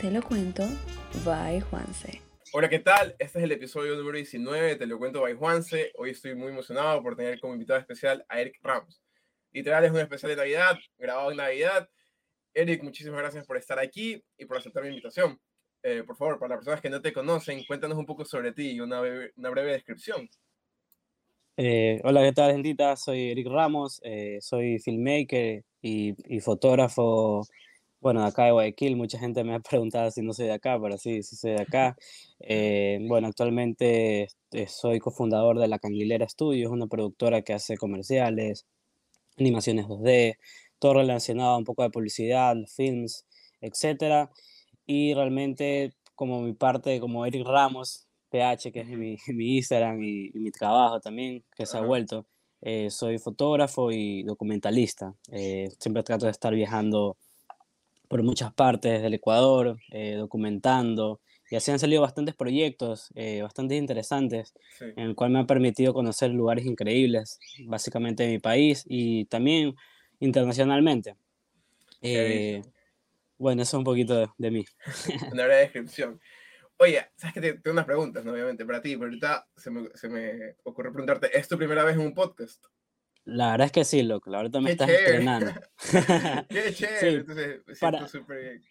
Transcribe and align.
Te 0.00 0.12
lo 0.12 0.22
cuento, 0.22 0.62
bye 1.24 1.60
Juanse. 1.60 2.22
Hola, 2.52 2.68
¿qué 2.68 2.78
tal? 2.78 3.16
Este 3.18 3.38
es 3.38 3.44
el 3.44 3.50
episodio 3.50 3.96
número 3.96 4.16
19 4.16 4.68
de 4.68 4.76
Te 4.76 4.86
lo 4.86 4.96
cuento 4.96 5.22
by 5.22 5.34
Juanse. 5.34 5.90
Hoy 5.96 6.10
estoy 6.10 6.36
muy 6.36 6.52
emocionado 6.52 7.02
por 7.02 7.16
tener 7.16 7.40
como 7.40 7.54
invitado 7.54 7.80
especial 7.80 8.24
a 8.28 8.40
Eric 8.40 8.60
Ramos. 8.62 9.02
Literal 9.50 9.84
es 9.84 9.90
un 9.90 9.98
especial 9.98 10.30
de 10.30 10.36
Navidad, 10.36 10.78
grabado 10.98 11.32
en 11.32 11.38
Navidad. 11.38 11.88
Eric, 12.54 12.84
muchísimas 12.84 13.18
gracias 13.18 13.44
por 13.44 13.56
estar 13.56 13.80
aquí 13.80 14.22
y 14.36 14.44
por 14.44 14.58
aceptar 14.58 14.84
mi 14.84 14.90
invitación. 14.90 15.36
Eh, 15.82 16.04
por 16.06 16.16
favor, 16.16 16.38
para 16.38 16.50
las 16.50 16.58
personas 16.58 16.80
que 16.80 16.90
no 16.90 17.02
te 17.02 17.12
conocen, 17.12 17.64
cuéntanos 17.64 17.98
un 17.98 18.06
poco 18.06 18.24
sobre 18.24 18.52
ti 18.52 18.70
y 18.70 18.80
una 18.80 19.00
breve, 19.00 19.32
una 19.36 19.50
breve 19.50 19.72
descripción. 19.72 20.30
Eh, 21.56 22.00
hola, 22.04 22.22
¿qué 22.22 22.32
tal, 22.32 22.52
gentita? 22.52 22.94
Soy 22.94 23.32
Eric 23.32 23.48
Ramos, 23.48 24.00
eh, 24.04 24.38
soy 24.40 24.78
filmmaker 24.78 25.64
y, 25.82 26.14
y, 26.36 26.38
fotógrafo, 26.38 27.44
bueno, 28.00 28.24
acá 28.24 28.44
de 28.46 28.52
Guayaquil. 28.52 28.96
Mucha 28.96 29.18
gente 29.18 29.44
me 29.44 29.54
ha 29.54 29.60
preguntado 29.60 30.10
si 30.10 30.22
no 30.22 30.32
soy 30.32 30.46
de 30.46 30.52
acá, 30.52 30.78
pero 30.80 30.98
sí, 30.98 31.22
sí 31.22 31.36
soy 31.36 31.52
de 31.52 31.62
acá. 31.62 31.96
Eh, 32.40 32.98
bueno, 33.08 33.28
actualmente 33.28 34.28
soy 34.68 34.98
cofundador 35.00 35.58
de 35.58 35.68
La 35.68 35.78
Canguilera 35.78 36.28
Studios, 36.28 36.72
una 36.72 36.86
productora 36.86 37.42
que 37.42 37.54
hace 37.54 37.76
comerciales, 37.76 38.66
animaciones 39.38 39.86
2D, 39.86 40.36
todo 40.78 40.94
relacionado 40.94 41.58
un 41.58 41.64
poco 41.64 41.82
de 41.82 41.90
publicidad, 41.90 42.56
films, 42.74 43.26
etcétera. 43.60 44.30
Y 44.86 45.14
realmente, 45.14 45.92
como 46.14 46.42
mi 46.42 46.54
parte, 46.54 47.00
como 47.00 47.26
Eric 47.26 47.46
Ramos, 47.46 48.08
PH, 48.30 48.72
que 48.72 48.80
es 48.80 48.88
mi, 48.88 49.16
mi 49.28 49.56
Instagram 49.56 50.02
y, 50.02 50.30
y, 50.34 50.40
mi 50.40 50.50
trabajo 50.50 51.00
también, 51.00 51.44
que 51.56 51.66
se 51.66 51.78
ha 51.78 51.82
vuelto. 51.82 52.26
Eh, 52.60 52.90
soy 52.90 53.18
fotógrafo 53.18 53.92
y 53.92 54.22
documentalista. 54.24 55.14
Eh, 55.30 55.70
siempre 55.78 56.02
trato 56.02 56.26
de 56.26 56.32
estar 56.32 56.54
viajando 56.54 57.16
por 58.08 58.22
muchas 58.22 58.52
partes 58.52 59.02
del 59.02 59.14
Ecuador, 59.14 59.78
eh, 59.90 60.14
documentando. 60.14 61.20
Y 61.50 61.56
así 61.56 61.70
han 61.70 61.78
salido 61.78 62.02
bastantes 62.02 62.34
proyectos, 62.34 63.10
eh, 63.14 63.40
bastante 63.42 63.76
interesantes, 63.76 64.54
sí. 64.78 64.84
en 64.96 65.04
el 65.04 65.14
cual 65.14 65.30
me 65.30 65.40
ha 65.40 65.46
permitido 65.46 65.94
conocer 65.94 66.30
lugares 66.30 66.66
increíbles, 66.66 67.38
básicamente 67.66 68.24
de 68.24 68.30
mi 68.30 68.38
país 68.38 68.84
y 68.86 69.24
también 69.26 69.74
internacionalmente. 70.20 71.16
Eh, 72.02 72.62
bueno, 73.38 73.62
eso 73.62 73.76
es 73.76 73.78
un 73.78 73.84
poquito 73.84 74.14
de, 74.14 74.28
de 74.36 74.50
mí. 74.50 74.64
Una 75.32 75.44
breve 75.44 75.60
descripción. 75.60 76.20
Oye, 76.80 77.06
sabes 77.16 77.34
que 77.34 77.40
tengo 77.40 77.72
unas 77.72 77.86
preguntas, 77.86 78.24
¿no? 78.24 78.32
obviamente, 78.32 78.64
para 78.64 78.80
ti, 78.80 78.96
pero 78.96 79.06
ahorita 79.06 79.48
se 79.56 79.70
me, 79.70 79.88
se 79.94 80.08
me 80.08 80.56
ocurre 80.62 80.92
preguntarte, 80.92 81.36
¿es 81.36 81.48
tu 81.48 81.56
primera 81.56 81.82
vez 81.82 81.96
en 81.96 82.02
un 82.02 82.14
podcast? 82.14 82.64
La 83.28 83.50
verdad 83.50 83.66
es 83.66 83.72
que 83.72 83.84
sí, 83.84 84.02
loco, 84.02 84.30
la 84.30 84.38
verdad 84.38 84.60
me 84.60 84.70
estás 84.70 84.86
chévere. 84.86 85.04
estrenando. 85.04 85.52
Qué 86.48 86.72
chévere, 86.74 87.00
sí. 87.00 87.06
entonces 87.08 87.60
me 87.66 87.74
para, 87.76 88.08
súper 88.08 88.40
bien. 88.42 88.62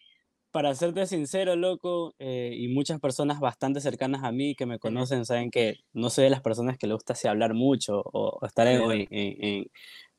Para 0.50 0.74
serte 0.74 1.06
sincero, 1.06 1.54
loco, 1.54 2.14
eh, 2.18 2.52
y 2.56 2.66
muchas 2.68 2.98
personas 2.98 3.38
bastante 3.38 3.80
cercanas 3.80 4.24
a 4.24 4.32
mí 4.32 4.56
que 4.56 4.66
me 4.66 4.80
conocen 4.80 5.24
saben 5.24 5.50
que 5.52 5.76
no 5.92 6.10
soy 6.10 6.24
de 6.24 6.30
las 6.30 6.40
personas 6.40 6.76
que 6.76 6.88
le 6.88 6.94
gusta 6.94 7.12
así 7.12 7.28
hablar 7.28 7.54
mucho 7.54 8.00
o, 8.00 8.38
o 8.40 8.46
estar 8.46 8.66
en, 8.66 8.80
en, 8.90 9.06
en, 9.10 9.70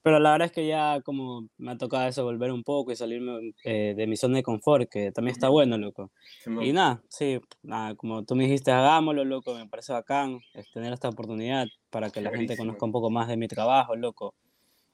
pero 0.10 0.20
la 0.20 0.32
verdad 0.32 0.48
es 0.48 0.52
que 0.52 0.66
ya 0.66 1.02
como 1.02 1.48
me 1.60 1.74
ha 1.74 1.78
tocado 1.78 2.08
eso 2.08 2.24
volver 2.24 2.52
un 2.52 2.64
poco 2.64 2.92
y 2.92 2.96
salirme 2.96 3.54
eh, 3.64 3.94
de 3.96 4.08
mi 4.08 4.18
zona 4.18 4.38
de 4.38 4.44
confort, 4.44 4.90
que 4.90 5.12
también 5.12 5.34
está 5.34 5.50
bueno, 5.50 5.78
loco. 5.78 6.12
Sí, 6.44 6.50
y 6.62 6.74
nada, 6.74 7.04
sí, 7.10 7.40
nada, 7.62 7.94
como 7.94 8.26
tú 8.26 8.36
me 8.36 8.46
dijiste, 8.46 8.72
hagámoslo, 8.72 9.24
loco, 9.24 9.54
me 9.54 9.68
parece 9.68 9.94
bacán 9.94 10.40
es 10.56 10.72
tener 10.72 10.92
esta 10.94 11.10
oportunidad 11.10 11.68
para 11.92 12.10
que 12.10 12.22
la 12.22 12.32
gente 12.32 12.58
conozca 12.58 12.86
un 12.86 12.92
poco 12.92 13.12
más 13.12 13.28
de 13.28 13.38
mi 13.38 13.48
trabajo, 13.48 13.96
loco. 13.96 14.34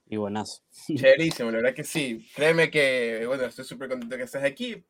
Y 0.05 0.17
buenazo. 0.17 0.63
Chéverísimo, 0.97 1.49
la 1.49 1.59
verdad 1.59 1.73
que 1.73 1.85
sí. 1.85 2.27
Créeme 2.35 2.69
que, 2.69 3.23
bueno, 3.25 3.45
estoy 3.45 3.63
súper 3.63 3.87
contento 3.87 4.17
que 4.17 4.23
estés 4.23 4.43
aquí. 4.43 4.83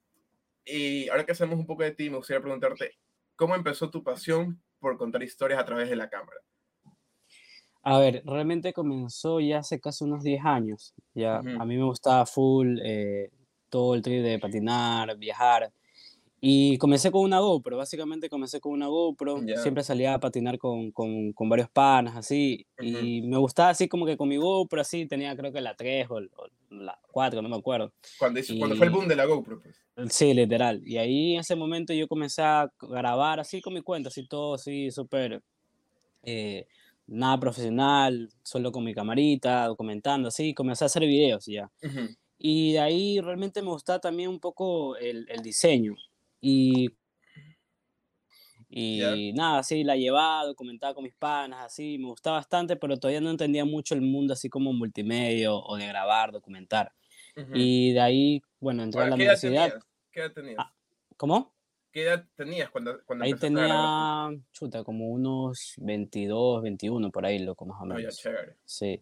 Y 0.66 1.08
ahora 1.10 1.24
que 1.24 1.34
hacemos 1.34 1.60
un 1.60 1.68
poco 1.68 1.84
de 1.84 1.92
ti, 1.92 2.10
me 2.10 2.18
gustaría 2.18 2.42
preguntarte, 2.42 2.98
¿cómo 3.36 3.54
empezó 3.54 3.92
tu 3.92 4.04
pasión 4.04 4.60
por 4.80 4.98
contar 4.98 5.22
historias 5.22 5.60
a 5.60 5.66
través 5.66 5.88
de 5.88 5.96
la 5.96 6.10
cámara? 6.10 6.40
A 7.88 8.00
ver, 8.00 8.24
realmente 8.26 8.74
comenzó 8.74 9.40
ya 9.40 9.60
hace 9.60 9.80
casi 9.80 10.04
unos 10.04 10.24
10 10.24 10.44
años. 10.44 10.96
Ya, 11.14 11.40
uh 11.40 11.44
-huh. 11.44 11.62
A 11.62 11.66
mí 11.66 11.78
me 11.78 11.84
gustaba 11.84 12.26
full 12.26 12.80
eh, 12.84 13.30
todo 13.70 13.94
el 13.94 14.02
trip 14.02 14.24
de 14.24 14.40
patinar, 14.40 15.16
viajar. 15.20 15.72
Y 16.42 16.80
comencé 16.80 17.12
con 17.12 17.22
una 17.22 17.40
GoPro, 17.40 17.78
básicamente 17.78 18.28
comencé 18.28 18.60
con 18.60 18.72
una 18.72 18.88
GoPro. 18.88 19.40
Yeah. 19.44 19.62
Siempre 19.62 19.84
salía 19.84 20.16
a 20.16 20.20
patinar 20.20 20.58
con, 20.58 20.92
con, 20.92 21.32
con 21.34 21.48
varios 21.48 21.70
panas, 21.70 22.16
así. 22.16 22.66
Uh 22.80 22.84
-huh. 22.84 23.04
Y 23.04 23.22
me 23.22 23.38
gustaba 23.38 23.70
así 23.70 23.88
como 23.88 24.08
que 24.08 24.18
con 24.18 24.30
mi 24.30 24.38
GoPro, 24.38 24.82
así. 24.82 25.06
Tenía 25.06 25.36
creo 25.36 25.52
que 25.52 25.62
la 25.62 25.76
3 25.76 26.08
o, 26.10 26.16
o 26.16 26.48
la 26.72 27.00
4, 27.12 27.44
no 27.44 27.50
me 27.50 27.58
acuerdo. 27.58 27.94
Cuando, 28.18 28.40
hizo, 28.40 28.56
y... 28.56 28.58
cuando 28.58 28.78
fue 28.78 28.88
el 28.88 28.92
boom 28.92 29.08
de 29.08 29.16
la 29.16 29.26
GoPro, 29.26 29.62
pues. 29.62 29.76
Sí, 30.10 30.34
literal. 30.34 30.82
Y 30.88 30.98
ahí 30.98 31.36
en 31.36 31.42
ese 31.42 31.56
momento 31.56 31.94
yo 31.94 32.08
comencé 32.08 32.42
a 32.42 32.68
grabar 32.82 33.40
así 33.40 33.62
con 33.62 33.76
mi 33.76 33.82
cuenta, 33.82 34.10
así 34.10 34.28
todo 34.28 34.56
así 34.56 34.90
súper... 34.90 35.44
Eh, 36.24 36.66
nada 37.08 37.40
profesional, 37.40 38.30
solo 38.44 38.72
con 38.72 38.84
mi 38.84 38.94
camarita, 38.94 39.68
documentando, 39.68 40.30
así, 40.30 40.54
comencé 40.54 40.86
a 40.86 40.88
hacer 40.88 41.04
videos 41.04 41.46
ya. 41.46 41.72
Uh 41.82 41.88
-huh. 41.88 42.18
Y 42.38 42.74
de 42.74 42.80
ahí 42.80 43.20
realmente 43.22 43.62
me 43.62 43.70
gustaba 43.70 44.00
también 44.00 44.30
un 44.30 44.40
poco 44.40 44.98
el, 44.98 45.26
el 45.30 45.42
diseño. 45.42 45.96
Y, 46.42 46.90
y 48.70 48.98
yeah. 48.98 49.34
nada, 49.34 49.60
así 49.60 49.84
la 49.84 49.96
llevaba, 49.96 50.46
documentaba 50.46 50.94
con 50.94 51.04
mis 51.04 51.16
panas, 51.16 51.66
así, 51.66 51.98
me 51.98 52.08
gustaba 52.08 52.38
bastante, 52.38 52.76
pero 52.76 52.98
todavía 52.98 53.22
no 53.22 53.30
entendía 53.30 53.66
mucho 53.66 53.96
el 53.96 54.02
mundo 54.02 54.34
así 54.34 54.50
como 54.50 54.74
multimedia 54.74 55.54
o 55.54 55.78
de 55.78 55.88
grabar, 55.88 56.32
documentar. 56.32 56.92
Uh 57.38 57.42
-huh. 57.42 57.52
Y 57.56 57.94
de 57.94 58.02
ahí, 58.02 58.42
bueno, 58.60 58.84
entré 58.84 59.02
a 59.02 59.08
la 59.08 59.16
universidad. 59.16 59.70
Tenías? 59.70 59.86
¿Qué 60.12 60.20
edad 60.22 60.34
tenías? 60.34 60.56
Ah, 60.60 60.74
¿Cómo? 61.18 61.55
¿Qué 61.96 62.02
edad 62.02 62.26
tenías 62.36 62.70
cuando, 62.72 63.00
cuando 63.06 63.24
Ahí 63.24 63.34
tenía, 63.36 64.28
chuta, 64.52 64.84
como 64.84 65.08
unos 65.08 65.76
22, 65.78 66.62
21, 66.62 67.10
por 67.10 67.26
ahí, 67.26 67.40
loco, 67.40 67.66
más 67.66 67.82
o 67.82 67.86
menos. 67.86 68.02
Oh, 68.02 68.04
ya, 68.04 68.10
chévere. 68.10 68.58
Sí. 68.66 69.02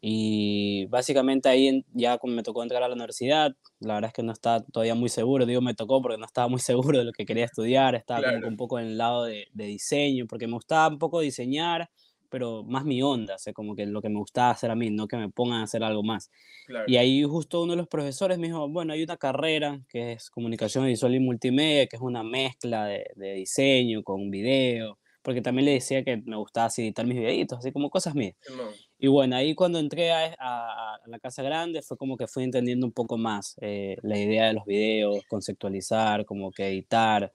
Y 0.00 0.86
básicamente 0.86 1.48
ahí 1.48 1.84
ya 1.92 2.16
me 2.22 2.44
tocó 2.44 2.62
entrar 2.62 2.80
a 2.84 2.86
la 2.86 2.94
universidad, 2.94 3.56
la 3.80 3.94
verdad 3.94 4.10
es 4.10 4.14
que 4.14 4.22
no 4.22 4.30
estaba 4.30 4.60
todavía 4.60 4.94
muy 4.94 5.08
seguro, 5.08 5.46
digo 5.46 5.60
me 5.60 5.74
tocó 5.74 6.00
porque 6.00 6.16
no 6.16 6.26
estaba 6.26 6.46
muy 6.46 6.60
seguro 6.94 7.00
de 7.00 7.06
lo 7.06 7.12
que 7.12 7.26
quería 7.26 7.44
estudiar, 7.44 7.96
estaba 7.96 8.20
claro. 8.20 8.36
como 8.36 8.46
un 8.46 8.56
poco 8.56 8.78
en 8.78 8.86
el 8.86 8.98
lado 8.98 9.24
de, 9.24 9.48
de 9.52 9.64
diseño, 9.64 10.28
porque 10.28 10.46
me 10.46 10.52
gustaba 10.52 10.86
un 10.86 11.00
poco 11.00 11.18
diseñar, 11.18 11.90
pero 12.28 12.62
más 12.64 12.84
mi 12.84 13.02
onda, 13.02 13.36
o 13.36 13.38
sea, 13.38 13.52
como 13.52 13.74
que 13.74 13.86
lo 13.86 14.00
que 14.02 14.08
me 14.08 14.18
gustaba 14.18 14.50
hacer 14.50 14.70
a 14.70 14.74
mí, 14.74 14.90
no 14.90 15.08
que 15.08 15.16
me 15.16 15.28
pongan 15.28 15.60
a 15.60 15.64
hacer 15.64 15.82
algo 15.82 16.02
más. 16.02 16.30
Claro. 16.66 16.84
Y 16.88 16.96
ahí 16.96 17.22
justo 17.24 17.62
uno 17.62 17.72
de 17.72 17.78
los 17.78 17.88
profesores 17.88 18.38
me 18.38 18.48
dijo, 18.48 18.68
bueno, 18.68 18.92
hay 18.92 19.02
una 19.02 19.16
carrera 19.16 19.80
que 19.88 20.12
es 20.12 20.30
comunicación 20.30 20.86
visual 20.86 21.14
y 21.14 21.20
multimedia, 21.20 21.86
que 21.86 21.96
es 21.96 22.02
una 22.02 22.22
mezcla 22.22 22.86
de, 22.86 23.06
de 23.16 23.34
diseño 23.34 24.02
con 24.02 24.30
video, 24.30 24.98
porque 25.22 25.42
también 25.42 25.66
le 25.66 25.72
decía 25.72 26.02
que 26.04 26.16
me 26.24 26.36
gustaba 26.36 26.68
así 26.68 26.82
editar 26.82 27.06
mis 27.06 27.18
videitos, 27.18 27.58
así 27.58 27.72
como 27.72 27.90
cosas 27.90 28.14
mías. 28.14 28.34
No. 28.56 28.64
Y 28.98 29.08
bueno, 29.08 29.36
ahí 29.36 29.54
cuando 29.54 29.78
entré 29.78 30.10
a, 30.10 30.34
a, 30.38 30.94
a, 30.94 31.00
la 31.06 31.18
Casa 31.18 31.42
Grande 31.42 31.82
fue 31.82 31.96
como 31.96 32.16
que 32.16 32.26
fui 32.26 32.44
entendiendo 32.44 32.86
un 32.86 32.92
poco 32.92 33.18
más 33.18 33.54
eh, 33.60 33.96
la 34.02 34.18
idea 34.18 34.46
de 34.46 34.54
los 34.54 34.64
videos, 34.64 35.22
conceptualizar, 35.28 36.24
como 36.24 36.50
que 36.50 36.68
editar, 36.68 37.30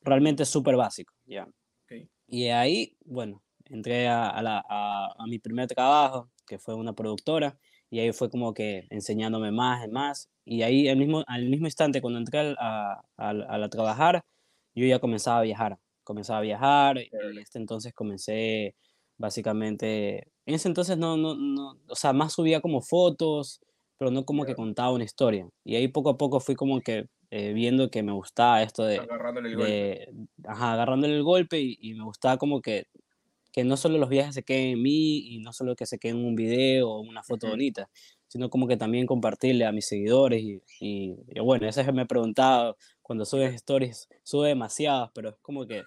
realmente 0.00 0.44
súper 0.44 0.76
básico, 0.76 1.14
ya. 1.26 1.48
Okay. 1.84 2.08
Y 2.26 2.48
ahí, 2.48 2.96
bueno, 3.04 3.42
entré 3.70 4.08
a, 4.08 4.28
a, 4.28 4.42
la, 4.42 4.64
a, 4.68 5.26
mi 5.26 5.38
primer 5.38 5.68
trabajo, 5.68 6.30
que 6.46 6.58
fue 6.58 6.74
una 6.74 6.92
productora, 6.94 7.58
y 7.90 8.00
ahí 8.00 8.12
fue 8.12 8.30
como 8.30 8.54
que 8.54 8.86
enseñándome 8.90 9.50
más 9.50 9.86
y 9.86 9.90
más. 9.90 10.28
Y 10.44 10.62
ahí 10.62 10.88
al 10.88 10.96
mismo, 10.96 11.24
al 11.26 11.48
mismo 11.48 11.66
instante, 11.66 12.00
cuando 12.00 12.18
entré 12.18 12.54
a, 12.58 13.02
a, 13.16 13.30
a, 13.64 13.68
trabajar, 13.68 14.24
yo 14.74 14.86
ya 14.86 14.98
comenzaba 14.98 15.40
a 15.40 15.42
viajar. 15.42 15.78
Comenzaba 16.04 16.38
a 16.40 16.42
viajar 16.42 16.98
y 16.98 17.10
este 17.38 17.58
entonces 17.58 17.92
comencé 17.94 18.74
básicamente, 19.18 20.28
en 20.46 20.54
ese 20.54 20.68
entonces 20.68 20.96
no, 20.96 21.16
no, 21.16 21.34
no, 21.34 21.76
o 21.88 21.94
sea, 21.96 22.12
más 22.12 22.32
subía 22.32 22.60
como 22.60 22.80
fotos, 22.80 23.60
pero 23.98 24.10
no 24.10 24.24
como 24.24 24.44
que 24.44 24.54
contaba 24.54 24.92
una 24.92 25.04
historia. 25.04 25.46
Y 25.64 25.74
ahí 25.74 25.88
poco 25.88 26.10
a 26.10 26.16
poco 26.16 26.40
fui 26.40 26.54
como 26.54 26.80
que 26.80 27.06
eh, 27.30 27.52
viendo 27.52 27.90
que 27.90 28.02
me 28.02 28.12
gustaba 28.12 28.62
esto 28.62 28.84
de... 28.84 28.98
Agarrándole 28.98 29.50
el 29.50 29.56
de, 29.56 30.08
golpe. 30.08 30.48
Ajá, 30.48 30.72
agarrándole 30.72 31.16
el 31.16 31.24
golpe 31.24 31.60
y, 31.60 31.76
y, 31.80 31.94
me 31.94 32.04
gustaba 32.04 32.38
como 32.38 32.62
que 32.62 32.86
que 33.58 33.64
no 33.64 33.76
solo 33.76 33.98
los 33.98 34.08
viajes 34.08 34.36
se 34.36 34.44
queden 34.44 34.66
en 34.74 34.82
mí 34.82 35.34
y 35.34 35.40
no 35.40 35.52
solo 35.52 35.74
que 35.74 35.84
se 35.84 35.98
queden 35.98 36.18
en 36.18 36.26
un 36.26 36.36
video 36.36 36.88
o 36.88 37.00
una 37.00 37.24
foto 37.24 37.46
uh 37.46 37.50
-huh. 37.50 37.52
bonita, 37.54 37.90
sino 38.28 38.50
como 38.50 38.68
que 38.68 38.76
también 38.76 39.04
compartirle 39.04 39.64
a 39.64 39.72
mis 39.72 39.84
seguidores 39.84 40.40
y, 40.40 40.62
y, 40.78 41.16
y 41.34 41.40
bueno, 41.40 41.66
eso 41.66 41.80
es 41.80 41.86
que 41.86 41.92
me 41.92 42.02
he 42.02 42.06
preguntado 42.06 42.76
cuando 43.02 43.24
subes 43.24 43.52
stories, 43.54 44.08
sube 44.22 44.50
demasiadas, 44.50 45.10
pero 45.12 45.30
es 45.30 45.34
como 45.42 45.66
que 45.66 45.82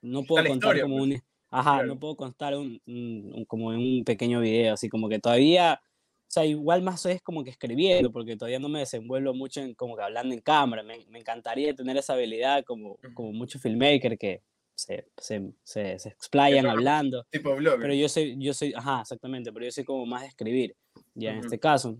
no 0.00 0.22
puedo 0.22 0.46
contar 0.46 0.76
historia, 0.76 0.82
como 0.84 0.96
pues. 0.96 1.16
un... 1.16 1.22
Ajá, 1.50 1.72
claro. 1.72 1.88
no 1.88 2.00
puedo 2.00 2.16
contar 2.16 2.56
un, 2.56 2.80
un, 2.86 3.32
un, 3.34 3.44
como 3.44 3.74
en 3.74 3.80
un 3.80 4.04
pequeño 4.04 4.40
video, 4.40 4.72
así 4.72 4.88
como 4.88 5.10
que 5.10 5.18
todavía, 5.18 5.82
o 5.82 6.30
sea, 6.30 6.46
igual 6.46 6.80
más 6.80 7.04
es 7.04 7.20
como 7.20 7.44
que 7.44 7.50
escribiendo, 7.50 8.12
porque 8.12 8.34
todavía 8.38 8.60
no 8.60 8.70
me 8.70 8.78
desenvuelvo 8.78 9.34
mucho 9.34 9.60
en 9.60 9.74
como 9.74 9.94
que 9.94 10.04
hablando 10.04 10.34
en 10.34 10.40
cámara, 10.40 10.82
me, 10.82 11.04
me 11.10 11.18
encantaría 11.18 11.74
tener 11.74 11.98
esa 11.98 12.14
habilidad 12.14 12.64
como, 12.64 12.96
como 13.12 13.30
muchos 13.34 13.60
filmmakers 13.60 14.16
que, 14.18 14.40
se, 14.74 15.06
se, 15.16 15.52
se, 15.62 15.98
se 15.98 16.08
explayan 16.08 16.66
hablando. 16.66 17.24
Tipo 17.30 17.54
blogger. 17.54 17.80
Pero 17.80 17.94
yo 17.94 18.08
soy, 18.08 18.36
yo 18.38 18.54
soy, 18.54 18.72
ajá, 18.74 19.00
exactamente, 19.02 19.52
pero 19.52 19.64
yo 19.64 19.72
soy 19.72 19.84
como 19.84 20.06
más 20.06 20.22
de 20.22 20.28
escribir, 20.28 20.76
ya 21.14 21.30
uh 21.30 21.34
-huh. 21.34 21.38
en 21.38 21.44
este 21.44 21.58
caso. 21.58 21.96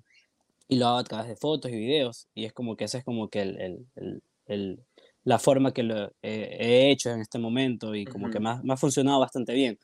Y 0.68 0.76
lo 0.76 0.86
hago 0.86 0.98
a 0.98 1.04
través 1.04 1.28
de 1.28 1.36
fotos 1.36 1.70
y 1.70 1.76
videos. 1.76 2.28
Y 2.34 2.44
es 2.44 2.52
como 2.52 2.76
que 2.76 2.84
ese 2.84 2.98
es 2.98 3.04
como 3.04 3.28
que 3.28 3.42
el, 3.42 3.60
el, 3.60 3.86
el, 3.96 4.22
el 4.46 4.80
la 5.24 5.38
forma 5.38 5.72
que 5.72 5.82
lo 5.82 6.12
he 6.22 6.90
hecho 6.90 7.10
en 7.10 7.20
este 7.20 7.38
momento 7.38 7.94
y 7.94 8.04
como 8.04 8.30
que 8.30 8.40
me 8.40 8.50
ha, 8.50 8.60
me 8.62 8.74
ha, 8.74 8.76
funcionado 8.76 9.20
bastante 9.20 9.54
bien. 9.54 9.78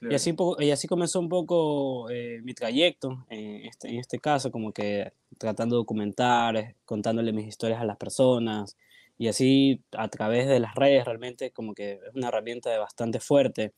Y, 0.00 0.14
así, 0.14 0.34
y 0.60 0.70
así 0.70 0.86
comenzó 0.86 1.20
un 1.20 1.28
poco 1.28 2.08
eh, 2.08 2.40
mi 2.42 2.54
trayecto 2.54 3.26
en 3.28 3.66
este, 3.66 3.88
en 3.88 3.98
este 3.98 4.18
caso, 4.18 4.50
como 4.50 4.72
que 4.72 5.12
tratando 5.36 5.76
de 5.76 5.80
documentar, 5.80 6.56
eh, 6.56 6.76
contándole 6.84 7.32
mis 7.32 7.48
historias 7.48 7.80
a 7.80 7.84
las 7.84 7.96
personas 7.96 8.76
y 9.18 9.28
así 9.28 9.82
a 9.92 10.08
través 10.08 10.46
de 10.46 10.60
las 10.60 10.74
redes 10.74 11.04
realmente 11.04 11.50
como 11.50 11.74
que 11.74 11.94
es 11.94 12.14
una 12.14 12.28
herramienta 12.28 12.76
bastante 12.78 13.20
fuerte. 13.20 13.74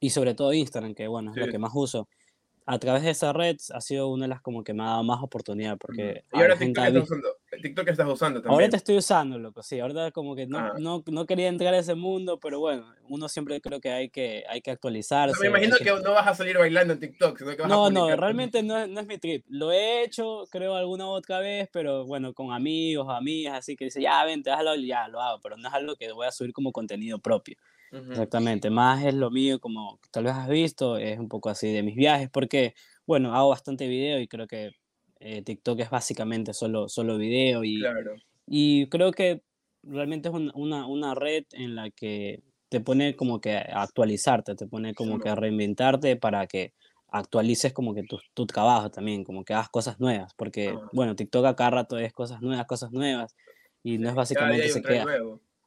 Y 0.00 0.10
sobre 0.10 0.34
todo 0.34 0.52
Instagram, 0.52 0.94
que 0.94 1.06
bueno, 1.06 1.30
es 1.30 1.36
lo 1.38 1.48
que 1.48 1.58
más 1.58 1.72
uso 1.74 2.08
a 2.68 2.78
través 2.80 3.04
de 3.04 3.10
esa 3.10 3.32
red 3.32 3.56
ha 3.72 3.80
sido 3.80 4.08
una 4.08 4.24
de 4.24 4.28
las 4.28 4.40
como 4.40 4.64
que 4.64 4.74
me 4.74 4.82
ha 4.82 4.86
dado 4.86 5.04
más 5.04 5.22
oportunidad 5.22 5.78
porque... 5.78 6.24
Y 6.32 6.38
ahora 6.38 6.56
TikTok, 6.58 6.84
estás 6.84 7.02
usando, 7.04 7.28
TikTok 7.62 7.88
estás 7.88 8.08
usando 8.08 8.42
también. 8.42 8.54
Ahorita 8.54 8.76
estoy 8.76 8.96
usando, 8.96 9.38
loco, 9.38 9.62
sí, 9.62 9.78
ahorita 9.78 10.10
como 10.10 10.34
que 10.34 10.46
no, 10.48 10.74
no, 10.74 11.04
no, 11.06 11.26
quería 11.26 11.46
entrar 11.46 11.74
a 11.74 11.78
ese 11.78 11.94
mundo, 11.94 12.40
pero 12.40 12.58
bueno, 12.58 12.92
uno 13.08 13.28
siempre 13.28 13.60
creo 13.60 13.80
que 13.80 13.92
hay 13.92 14.10
que, 14.10 14.42
hay 14.48 14.60
que 14.62 14.72
actualizarse. 14.72 15.40
me 15.42 15.46
imagino 15.46 15.76
que... 15.76 15.84
no 16.02 16.12
vas 16.12 16.26
a 16.26 16.34
salir 16.34 16.58
bailando 16.58 16.94
en 16.94 16.98
TikTok, 16.98 17.38
sino 17.38 17.50
que 17.52 17.62
vas 17.62 17.70
No, 17.70 17.88
no, 17.88 18.16
realmente 18.16 18.64
no, 18.64 18.84
no, 18.88 19.00
es 19.00 19.06
mi 19.06 19.18
trip. 19.18 19.44
Lo 19.48 19.70
he 19.70 20.02
hecho, 20.02 20.48
creo, 20.50 20.74
alguna 20.74 21.06
otra 21.06 21.38
vez, 21.38 21.68
pero 21.72 22.04
bueno, 22.04 22.34
con 22.34 22.52
amigos, 22.52 23.06
amigas, 23.08 23.58
así 23.58 23.76
que 23.76 23.84
dice, 23.84 24.02
ya, 24.02 24.24
vente, 24.24 24.50
hazlo, 24.50 24.74
ya, 24.74 25.06
lo 25.06 25.20
hago, 25.20 25.40
pero 25.40 25.56
no 25.56 25.68
es 25.68 25.74
algo 25.74 25.94
que 25.94 26.10
voy 26.10 26.26
a 26.26 26.32
subir 26.32 26.52
como 26.52 26.72
contenido 26.72 27.20
propio. 27.20 27.56
Exactamente, 27.92 28.70
más 28.70 29.04
es 29.04 29.14
lo 29.14 29.30
mío, 29.30 29.60
como 29.60 30.00
tal 30.10 30.24
vez 30.24 30.34
has 30.34 30.48
visto, 30.48 30.98
es 30.98 31.18
un 31.18 31.28
poco 31.28 31.48
así 31.48 31.72
de 31.72 31.82
mis 31.82 31.94
viajes, 31.94 32.28
porque, 32.30 32.74
bueno, 33.06 33.34
hago 33.34 33.50
bastante 33.50 33.86
video 33.88 34.20
y 34.20 34.28
creo 34.28 34.46
que 34.46 34.72
eh, 35.20 35.42
TikTok 35.42 35.80
es 35.80 35.90
básicamente 35.90 36.52
solo, 36.52 36.88
solo 36.88 37.16
video 37.16 37.64
y, 37.64 37.82
y 38.46 38.86
creo 38.88 39.12
que 39.12 39.42
realmente 39.82 40.28
es 40.28 40.34
una, 40.34 40.86
una, 40.86 41.14
red 41.14 41.44
en 41.52 41.74
la 41.74 41.90
que 41.90 42.42
te 42.68 42.80
pone 42.80 43.14
como 43.14 43.40
que 43.40 43.56
a 43.56 43.82
actualizarte, 43.82 44.56
te 44.56 44.66
pone 44.66 44.94
como 44.94 45.18
que 45.18 45.28
a 45.28 45.34
reinventarte 45.34 46.16
para 46.16 46.46
que 46.46 46.74
actualices 47.08 47.72
como 47.72 47.94
que 47.94 48.02
tu, 48.02 48.18
tu, 48.34 48.46
trabajo 48.46 48.90
también, 48.90 49.24
como 49.24 49.44
que 49.44 49.54
hagas 49.54 49.68
cosas 49.70 50.00
nuevas, 50.00 50.34
porque, 50.34 50.68
ah. 50.68 50.88
bueno, 50.92 51.14
TikTok 51.14 51.46
acá 51.46 51.70
rato 51.70 51.98
es 51.98 52.12
cosas 52.12 52.42
nuevas, 52.42 52.66
cosas 52.66 52.90
nuevas, 52.90 53.36
y 53.82 53.98
no 53.98 54.08
es 54.08 54.14
básicamente 54.14 54.68
se 54.68 54.82
queda 54.82 55.06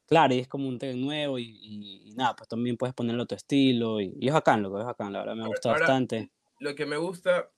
claro, 0.09 0.33
y 0.33 0.39
es 0.39 0.47
como 0.47 0.67
un 0.67 0.79
tren 0.79 1.00
nuevo 1.00 1.38
y, 1.38 1.57
y, 1.61 2.11
nada, 2.15 2.35
pues 2.35 2.50
también 2.50 2.75
puedes 2.75 2.95
ponerlo 2.95 3.23
a 3.23 3.25
tu 3.27 3.35
estilo 3.35 4.01
y, 4.01 4.13
y 4.19 4.27
es 4.27 4.33
bacán, 4.33 4.63
lo 4.63 4.73
que 4.73 4.79
es 4.79 4.85
bacán, 4.85 5.13
la 5.13 5.19
verdad 5.19 5.35
me 5.35 5.47
gusta 5.47 5.71
bastante. 5.71 6.31
Lo 6.59 6.75
que 6.75 6.85
me 6.85 6.97
gusta, 6.97 7.51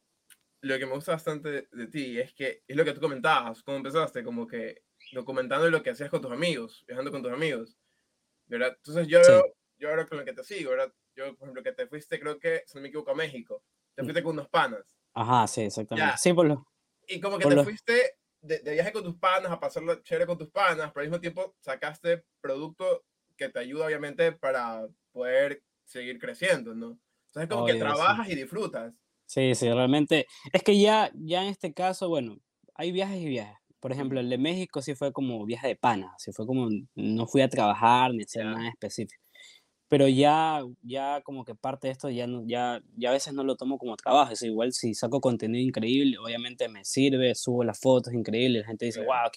lo 0.61 0.77
que 0.77 0.85
me 0.85 0.93
gusta 0.93 1.13
bastante 1.13 1.67
de, 1.71 1.87
ti 1.87 2.19
es 2.19 2.33
que 2.33 2.63
es 2.67 2.75
lo 2.75 2.83
que 2.83 2.93
tú 2.93 2.99
comentabas, 2.99 3.63
cómo 3.63 3.77
empezaste, 3.77 4.23
como 4.23 4.45
que 4.45 4.83
documentando 5.13 5.69
lo 5.69 5.81
que 5.81 5.91
hacías 5.91 6.09
con 6.09 6.21
tus 6.21 6.31
amigos, 6.31 6.83
viajando 6.87 7.11
con 7.11 7.23
tus 7.23 7.31
amigos, 7.31 7.77
¿verdad? 8.47 8.73
Entonces 8.75 9.07
yo, 9.07 9.21
yo 9.79 9.89
ahora 9.89 10.05
con 10.05 10.19
lo 10.19 10.25
que 10.25 10.33
te 10.33 10.43
sigo, 10.43 10.71
¿verdad? 10.71 10.93
Yo, 11.15 11.35
por 11.35 11.47
ejemplo, 11.47 11.63
que 11.63 11.71
te 11.71 11.87
fuiste, 11.87 12.19
creo 12.19 12.37
que, 12.37 12.63
si 12.67 12.77
no 12.77 12.81
me 12.81 12.89
equivoco, 12.89 13.11
a 13.11 13.15
México, 13.15 13.63
te 13.95 14.03
mm. 14.03 14.05
fuiste 14.05 14.23
con 14.23 14.33
unos 14.33 14.49
panas. 14.49 14.97
Ajá, 15.13 15.47
sí, 15.47 15.61
exactamente. 15.61 16.17
Sí, 16.17 16.33
por 16.33 16.45
lo... 16.45 16.67
Y 17.07 17.19
como 17.19 17.37
que 17.37 17.47
te 17.47 17.63
fuiste 17.63 18.20
de, 18.41 18.73
viaje 18.73 18.91
con 18.91 19.03
tus 19.03 19.15
panas, 19.15 19.51
a 19.51 19.59
pasarlo 19.59 19.95
chévere 20.01 20.25
con 20.25 20.37
tus 20.37 20.49
panas, 20.49 20.91
pero 20.91 21.01
al 21.01 21.09
mismo 21.09 21.21
tiempo 21.21 21.55
sacaste 21.59 22.23
producto 22.41 23.03
que 23.37 23.49
te 23.49 23.59
ayuda 23.59 23.85
obviamente 23.85 24.31
para 24.31 24.87
poder 25.11 25.63
seguir 25.85 26.19
creciendo, 26.19 26.73
¿no? 26.73 26.99
Entonces 27.27 27.49
como 27.49 27.65
que 27.65 27.75
trabajas 27.75 28.29
y 28.29 28.35
disfrutas. 28.35 28.93
Sí, 29.25 29.55
sí, 29.55 29.71
realmente. 29.71 30.27
Es 30.51 30.63
que 30.63 30.77
ya, 30.79 31.09
ya 31.13 31.43
en 31.43 31.49
este 31.49 31.73
caso, 31.73 32.09
bueno, 32.09 32.37
hay 32.75 32.91
viajes 32.91 33.17
y 33.17 33.27
viajes. 33.27 33.57
Por 33.79 33.91
ejemplo, 33.91 34.19
el 34.19 34.29
de 34.29 34.37
México 34.37 34.81
sí 34.81 34.93
fue 34.93 35.11
como 35.11 35.45
viaje 35.45 35.69
de 35.69 35.75
panas, 35.75 36.11
sí 36.17 36.31
fue 36.33 36.45
como, 36.45 36.69
no 36.95 37.27
fui 37.27 37.41
a 37.41 37.49
trabajar 37.49 38.11
ni 38.11 38.21
a 38.21 38.25
hacer 38.25 38.45
nada 38.45 38.69
específico 38.69 39.20
pero 39.91 40.07
ya, 40.07 40.63
ya 40.83 41.19
como 41.21 41.43
que 41.43 41.53
parte 41.53 41.87
de 41.87 41.91
esto 41.91 42.09
ya, 42.09 42.25
no, 42.25 42.43
ya, 42.47 42.81
ya 42.95 43.09
a 43.09 43.11
veces 43.11 43.33
no 43.33 43.43
lo 43.43 43.57
tomo 43.57 43.77
como 43.77 43.97
trabajo, 43.97 44.31
es 44.31 44.41
igual 44.41 44.71
si 44.71 44.93
saco 44.93 45.19
contenido 45.19 45.61
increíble, 45.61 46.17
obviamente 46.17 46.69
me 46.69 46.85
sirve, 46.85 47.35
subo 47.35 47.65
las 47.65 47.77
fotos 47.81 48.13
increíbles, 48.13 48.61
la 48.61 48.67
gente 48.69 48.85
dice, 48.85 49.01
wow, 49.03 49.29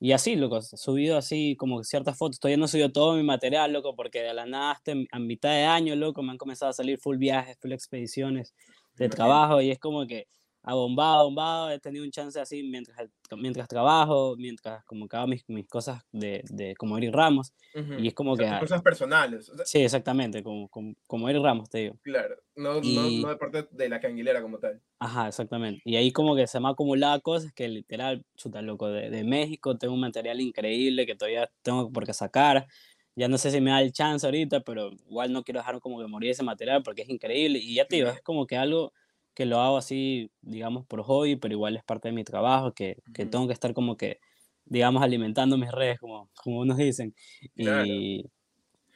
y 0.00 0.12
así, 0.12 0.34
loco, 0.34 0.56
he 0.60 0.62
subido 0.62 1.18
así 1.18 1.56
como 1.56 1.84
ciertas 1.84 2.16
fotos, 2.16 2.40
todavía 2.40 2.56
no 2.56 2.68
subido 2.68 2.90
todo 2.90 3.16
mi 3.16 3.22
material, 3.22 3.70
loco, 3.70 3.94
porque 3.94 4.22
de 4.22 4.32
la 4.32 4.46
nada 4.46 4.70
hasta 4.72 4.94
a 5.10 5.18
mitad 5.18 5.50
de 5.50 5.64
año, 5.64 5.94
loco, 5.94 6.22
me 6.22 6.30
han 6.30 6.38
comenzado 6.38 6.70
a 6.70 6.72
salir 6.72 6.98
full 6.98 7.18
viajes, 7.18 7.58
full 7.60 7.72
expediciones 7.72 8.54
de 8.94 9.10
trabajo, 9.10 9.60
y 9.60 9.72
es 9.72 9.78
como 9.78 10.06
que 10.06 10.26
abombado, 10.62 11.24
bombado, 11.24 11.70
he 11.70 11.78
tenido 11.80 12.04
un 12.04 12.10
chance 12.10 12.38
así 12.40 12.62
mientras, 12.62 12.96
mientras 13.36 13.66
trabajo, 13.68 14.36
mientras 14.36 14.84
como 14.84 15.06
hago 15.10 15.26
mis, 15.26 15.44
mis 15.48 15.66
cosas 15.66 16.02
de, 16.12 16.44
de 16.50 16.76
como 16.76 16.96
Eric 16.98 17.12
Ramos, 17.12 17.52
y 17.98 18.06
es 18.06 18.14
como 18.14 18.36
que... 18.36 18.48
cosas 18.60 18.80
personales. 18.82 19.50
sí, 19.64 19.80
exactamente, 19.80 20.42
como, 20.42 20.68
como, 20.68 20.94
como, 21.06 21.28
Eric 21.28 21.42
Ramos, 21.42 21.68
te 21.68 21.78
digo. 21.78 21.96
Claro, 22.02 22.36
no, 22.54 22.80
no, 22.80 23.10
no 23.10 23.28
de 23.28 23.36
parte 23.36 23.66
de 23.70 23.88
la 23.88 24.00
canguilera 24.00 24.40
como 24.40 24.58
tal. 24.58 24.80
Ajá, 25.00 25.28
exactamente. 25.28 25.82
Y 25.84 25.96
ahí 25.96 26.12
como 26.12 26.36
que 26.36 26.46
se 26.46 26.60
me 26.60 26.68
ha 26.68 26.72
acumulado 26.72 27.20
cosas 27.22 27.52
que 27.52 27.66
literal, 27.66 28.24
chuta 28.36 28.62
loco, 28.62 28.88
de, 28.88 29.10
de 29.10 29.24
México 29.24 29.76
tengo 29.76 29.94
un 29.94 30.00
material 30.00 30.40
increíble 30.40 31.06
que 31.06 31.16
todavía 31.16 31.50
tengo 31.62 31.90
por 31.90 32.06
qué 32.06 32.12
sacar. 32.12 32.68
Ya 33.14 33.28
no 33.28 33.36
sé 33.36 33.50
si 33.50 33.60
me 33.60 33.70
da 33.70 33.82
el 33.82 33.92
chance 33.92 34.26
ahorita, 34.26 34.60
pero 34.60 34.90
igual 35.06 35.32
no 35.32 35.42
quiero 35.42 35.60
dejar 35.60 35.80
como 35.80 35.98
que 35.98 36.06
morir 36.06 36.30
ese 36.30 36.42
material 36.42 36.82
porque 36.82 37.02
es 37.02 37.10
increíble. 37.10 37.58
Y 37.58 37.74
ya 37.74 37.86
te 37.86 37.96
digo, 37.96 38.08
es 38.08 38.22
como 38.22 38.46
que 38.46 38.56
algo 38.56 38.92
que 39.34 39.46
lo 39.46 39.60
hago 39.60 39.76
así, 39.76 40.30
digamos, 40.40 40.86
por 40.86 41.02
hobby, 41.02 41.36
pero 41.36 41.54
igual 41.54 41.76
es 41.76 41.84
parte 41.84 42.08
de 42.08 42.14
mi 42.14 42.24
trabajo, 42.24 42.72
que, 42.72 43.02
que 43.14 43.26
tengo 43.26 43.46
que 43.46 43.52
estar 43.52 43.72
como 43.72 43.96
que, 43.96 44.20
digamos, 44.64 45.02
alimentando 45.02 45.56
mis 45.56 45.70
redes, 45.70 45.98
como, 45.98 46.30
como 46.34 46.60
unos 46.60 46.76
dicen. 46.76 47.14
Y, 47.54 48.26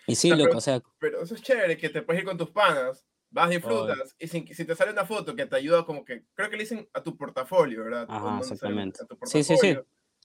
y 0.06 0.14
sí, 0.14 0.30
loco, 0.30 0.44
pero, 0.44 0.58
o 0.58 0.60
sea... 0.60 0.82
Pero 0.98 1.22
eso 1.22 1.34
es 1.34 1.42
chévere, 1.42 1.76
que 1.76 1.88
te 1.88 2.02
puedes 2.02 2.22
ir 2.22 2.28
con 2.28 2.36
tus 2.36 2.50
panas, 2.50 3.06
vas, 3.30 3.50
disfrutas, 3.50 4.14
y 4.18 4.28
si, 4.28 4.46
si, 4.54 4.64
te 4.64 4.76
sale 4.76 4.92
una 4.92 5.06
foto 5.06 5.34
que 5.34 5.46
te 5.46 5.56
ayuda 5.56 5.84
como 5.84 6.04
que, 6.04 6.24
creo 6.34 6.50
que 6.50 6.56
le 6.56 6.62
dicen 6.64 6.88
a 6.92 7.02
tu 7.02 7.16
portafolio, 7.16 7.84
¿verdad? 7.84 8.06
Ajá, 8.08 8.38
exactamente. 8.38 9.00
sí, 9.24 9.42
sí, 9.42 9.56
sí. 9.56 9.76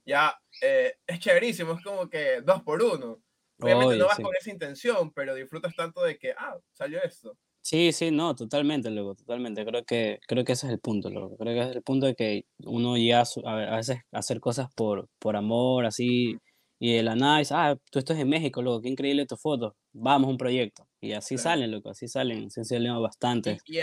Ya, 0.06 0.36
eh, 0.62 0.96
es 1.06 1.20
chéverísimo, 1.20 1.74
es 1.74 1.84
como 1.84 2.10
que 2.10 2.42
dos 2.42 2.64
por 2.64 2.82
uno. 2.82 3.22
Obviamente 3.60 3.98
no 3.98 4.08
vas 4.08 4.20
con 4.20 4.36
esa 4.36 4.50
intención, 4.50 5.12
pero 5.14 5.36
disfrutas 5.36 5.76
tanto 5.76 6.02
de 6.04 6.18
que, 6.18 6.32
ah, 6.32 6.58
salió 6.72 7.02
esto. 7.04 7.38
Sí, 7.62 7.92
sí, 7.92 8.12
no, 8.12 8.36
totalmente, 8.36 8.90
luego, 8.90 9.16
totalmente. 9.16 9.66
Creo 9.66 9.84
que, 9.84 10.20
creo 10.28 10.44
que 10.44 10.54
ese 10.54 10.68
es 10.68 10.74
el 10.74 10.80
punto, 10.80 11.10
luego. 11.10 11.38
Creo 11.38 11.54
que 11.54 11.70
es 11.70 11.76
el 11.76 11.84
punto 11.84 12.08
de 12.08 12.16
que 12.16 12.46
uno 12.66 12.98
ya 12.98 13.24
a 13.46 13.76
veces 13.78 14.00
hacer 14.12 14.40
cosas 14.40 14.68
por, 14.76 15.08
por 15.20 15.36
amor, 15.36 15.86
así, 15.86 16.38
y 16.84 16.96
el 16.96 17.10
análisis, 17.10 17.52
ah, 17.52 17.78
tú 17.92 18.00
estás 18.00 18.18
en 18.18 18.28
México, 18.28 18.60
luego, 18.64 18.82
qué 18.82 18.90
increíble 18.90 19.28
tu 19.28 19.38
foto, 19.38 19.76
vamos 19.94 20.28
a 20.28 20.32
un 20.32 20.38
proyecto. 20.38 20.88
Y 21.00 21.14
así 21.14 21.38
salen, 21.38 21.70
loco, 21.70 21.92
así 21.92 22.08
salen, 22.08 22.50
se 22.50 22.66
salen 22.66 23.00
bastante. 23.00 23.60
Y, 23.66 23.78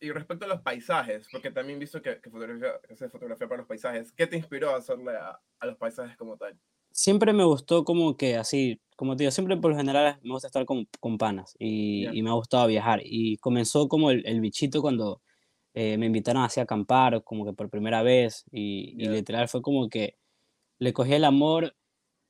y, 0.00 0.10
respecto 0.12 0.44
a 0.44 0.48
los 0.48 0.60
paisajes, 0.60 1.26
porque 1.32 1.50
también 1.50 1.78
he 1.78 1.80
visto 1.80 2.00
que, 2.00 2.20
que 2.20 2.30
fotografía, 2.30 2.74
hace 2.88 3.08
fotografía 3.08 3.48
para 3.48 3.58
los 3.58 3.66
paisajes, 3.66 4.12
¿qué 4.12 4.28
te 4.28 4.36
inspiró 4.36 4.70
a 4.70 4.76
hacerle 4.76 5.16
a, 5.16 5.40
a 5.58 5.66
los 5.66 5.76
paisajes 5.78 6.16
como 6.16 6.36
tal? 6.36 6.56
Siempre 6.98 7.32
me 7.32 7.44
gustó 7.44 7.84
como 7.84 8.16
que 8.16 8.34
así, 8.36 8.80
como 8.96 9.14
te 9.14 9.22
digo, 9.22 9.30
siempre 9.30 9.56
por 9.56 9.70
lo 9.70 9.76
general 9.76 10.18
me 10.24 10.32
gusta 10.32 10.48
estar 10.48 10.64
con, 10.64 10.88
con 10.98 11.16
panas 11.16 11.54
y, 11.56 12.08
y, 12.08 12.22
me 12.24 12.30
ha 12.30 12.32
gustado 12.32 12.66
viajar. 12.66 13.02
Y 13.04 13.36
comenzó 13.36 13.86
como 13.86 14.10
el, 14.10 14.26
el 14.26 14.40
bichito 14.40 14.82
cuando 14.82 15.22
eh, 15.74 15.96
me 15.96 16.06
invitaron 16.06 16.42
así 16.42 16.58
a 16.58 16.64
acampar, 16.64 17.22
como 17.22 17.44
que 17.44 17.52
por 17.52 17.70
primera 17.70 18.02
vez. 18.02 18.44
Y, 18.50 18.96
y, 18.98 19.08
literal 19.10 19.46
fue 19.46 19.62
como 19.62 19.88
que 19.88 20.16
le 20.80 20.92
cogí 20.92 21.12
el 21.14 21.24
amor, 21.24 21.76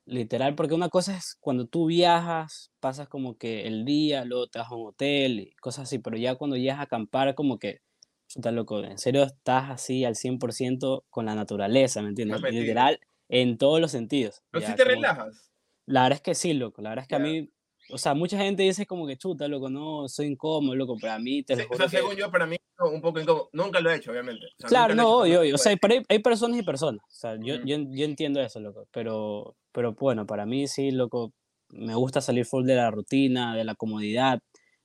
literal, 0.04 0.54
porque 0.54 0.75
una 0.75 0.90
cosa 0.90 1.16
es 1.16 1.34
cuando 1.40 1.66
tú 1.66 1.87
viajas, 1.87 2.70
pasas 2.78 3.08
como 3.08 3.38
que 3.38 3.66
el 3.66 3.87
día, 3.87 4.26
luego 4.26 4.48
te 4.48 4.58
vas 4.58 4.70
a 4.70 4.75
un 4.75 4.88
hotel 4.88 5.40
y 5.40 5.52
cosas 5.62 5.84
así, 5.84 5.98
pero 5.98 6.18
ya 6.18 6.34
cuando 6.34 6.58
llegas 6.58 6.78
a 6.78 6.82
acampar, 6.82 7.34
como 7.34 7.58
que, 7.58 7.80
estás 8.28 8.52
loco, 8.52 8.84
en 8.84 8.98
serio 8.98 9.22
estás 9.22 9.70
así 9.70 10.04
al 10.04 10.14
100% 10.14 11.04
con 11.08 11.25
la 11.25 11.34
naturaleza, 11.34 12.02
¿me 12.02 12.10
entiendes? 12.10 12.42
Literal, 12.42 13.00
en 13.28 13.58
todos 13.58 13.80
los 13.80 13.90
sentidos. 13.90 14.42
¿Pero 14.50 14.66
si 14.66 14.75
te 14.75 14.85
relajas? 14.85 15.50
La 15.87 16.02
verdad 16.02 16.16
es 16.16 16.23
que 16.23 16.35
sí, 16.35 16.52
loco. 16.52 16.82
La 16.82 16.90
verdad 16.90 17.04
es 17.04 17.08
que 17.08 17.14
a 17.14 17.18
mí, 17.18 17.50
o 17.90 17.99
sea, 17.99 18.14
mucha 18.14 18.37
gente 18.38 18.62
dice 18.62 18.87
como 18.87 19.06
que 19.06 19.16
chuta, 19.16 19.49
loco, 19.49 19.70
no, 19.70 20.08
soy 20.08 20.26
incómodo, 20.26 20.75
loco, 20.75 20.97
pero 21.00 21.14
a 21.14 21.18
mí 21.18 21.42
te 21.42 21.56
lo 21.56 21.64
juro 21.64 21.76
o 21.76 21.88
sea, 21.88 22.00
según 22.00 22.14
yo, 22.14 22.30
para 22.30 22.47
mí, 22.47 22.56
un 22.78 23.00
poco 23.00 23.20
incómodo. 23.20 23.49
Nunca 23.52 23.80
lo 23.80 23.90
he 23.90 23.97
hecho, 23.97 24.11
obviamente. 24.11 24.47
claro, 24.58 24.94
no, 24.94 25.26
yo, 25.26 25.42
o 25.54 25.58
sea, 25.58 25.73
hay, 25.73 25.78
hay, 26.08 26.18
personas 26.18 26.58
y 26.58 26.62
personas. 26.62 27.02
O 27.04 27.14
sea, 27.14 27.37
yo, 27.37 27.56
yo, 27.64 27.78
yo, 27.90 28.04
entiendo 28.04 28.40
eso, 28.40 28.61
loco. 28.61 28.87
Pero, 28.92 29.56
pero 29.73 29.94
bueno, 29.94 30.26
para 30.26 30.44
mí 30.44 30.68
sí, 30.68 30.90
loco, 30.90 31.32
me 31.70 31.94
gusta 31.94 32.20
salir 32.20 32.44
full 32.44 32.64
de 32.64 32.76
la 32.76 32.90
rutina, 32.90 33.56
de 33.56 33.64
la 33.64 33.75
comodidad. 33.75 34.40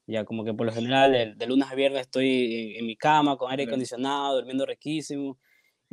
Ya 0.06 0.26
como 0.26 0.44
que 0.44 0.54
por 0.54 0.66
lo 0.66 0.74
general, 0.74 1.36
de, 1.38 1.48
lunes 1.48 1.70
a 1.72 1.76
viernes 1.76 2.02
estoy 2.02 2.76
en, 2.78 2.86
mi 2.86 2.98
cama 2.98 3.38
con 3.38 3.52
aire 3.52 3.64
acondicionado, 3.64 4.36
durmiendo 4.36 4.66
riquísimo. 4.66 5.38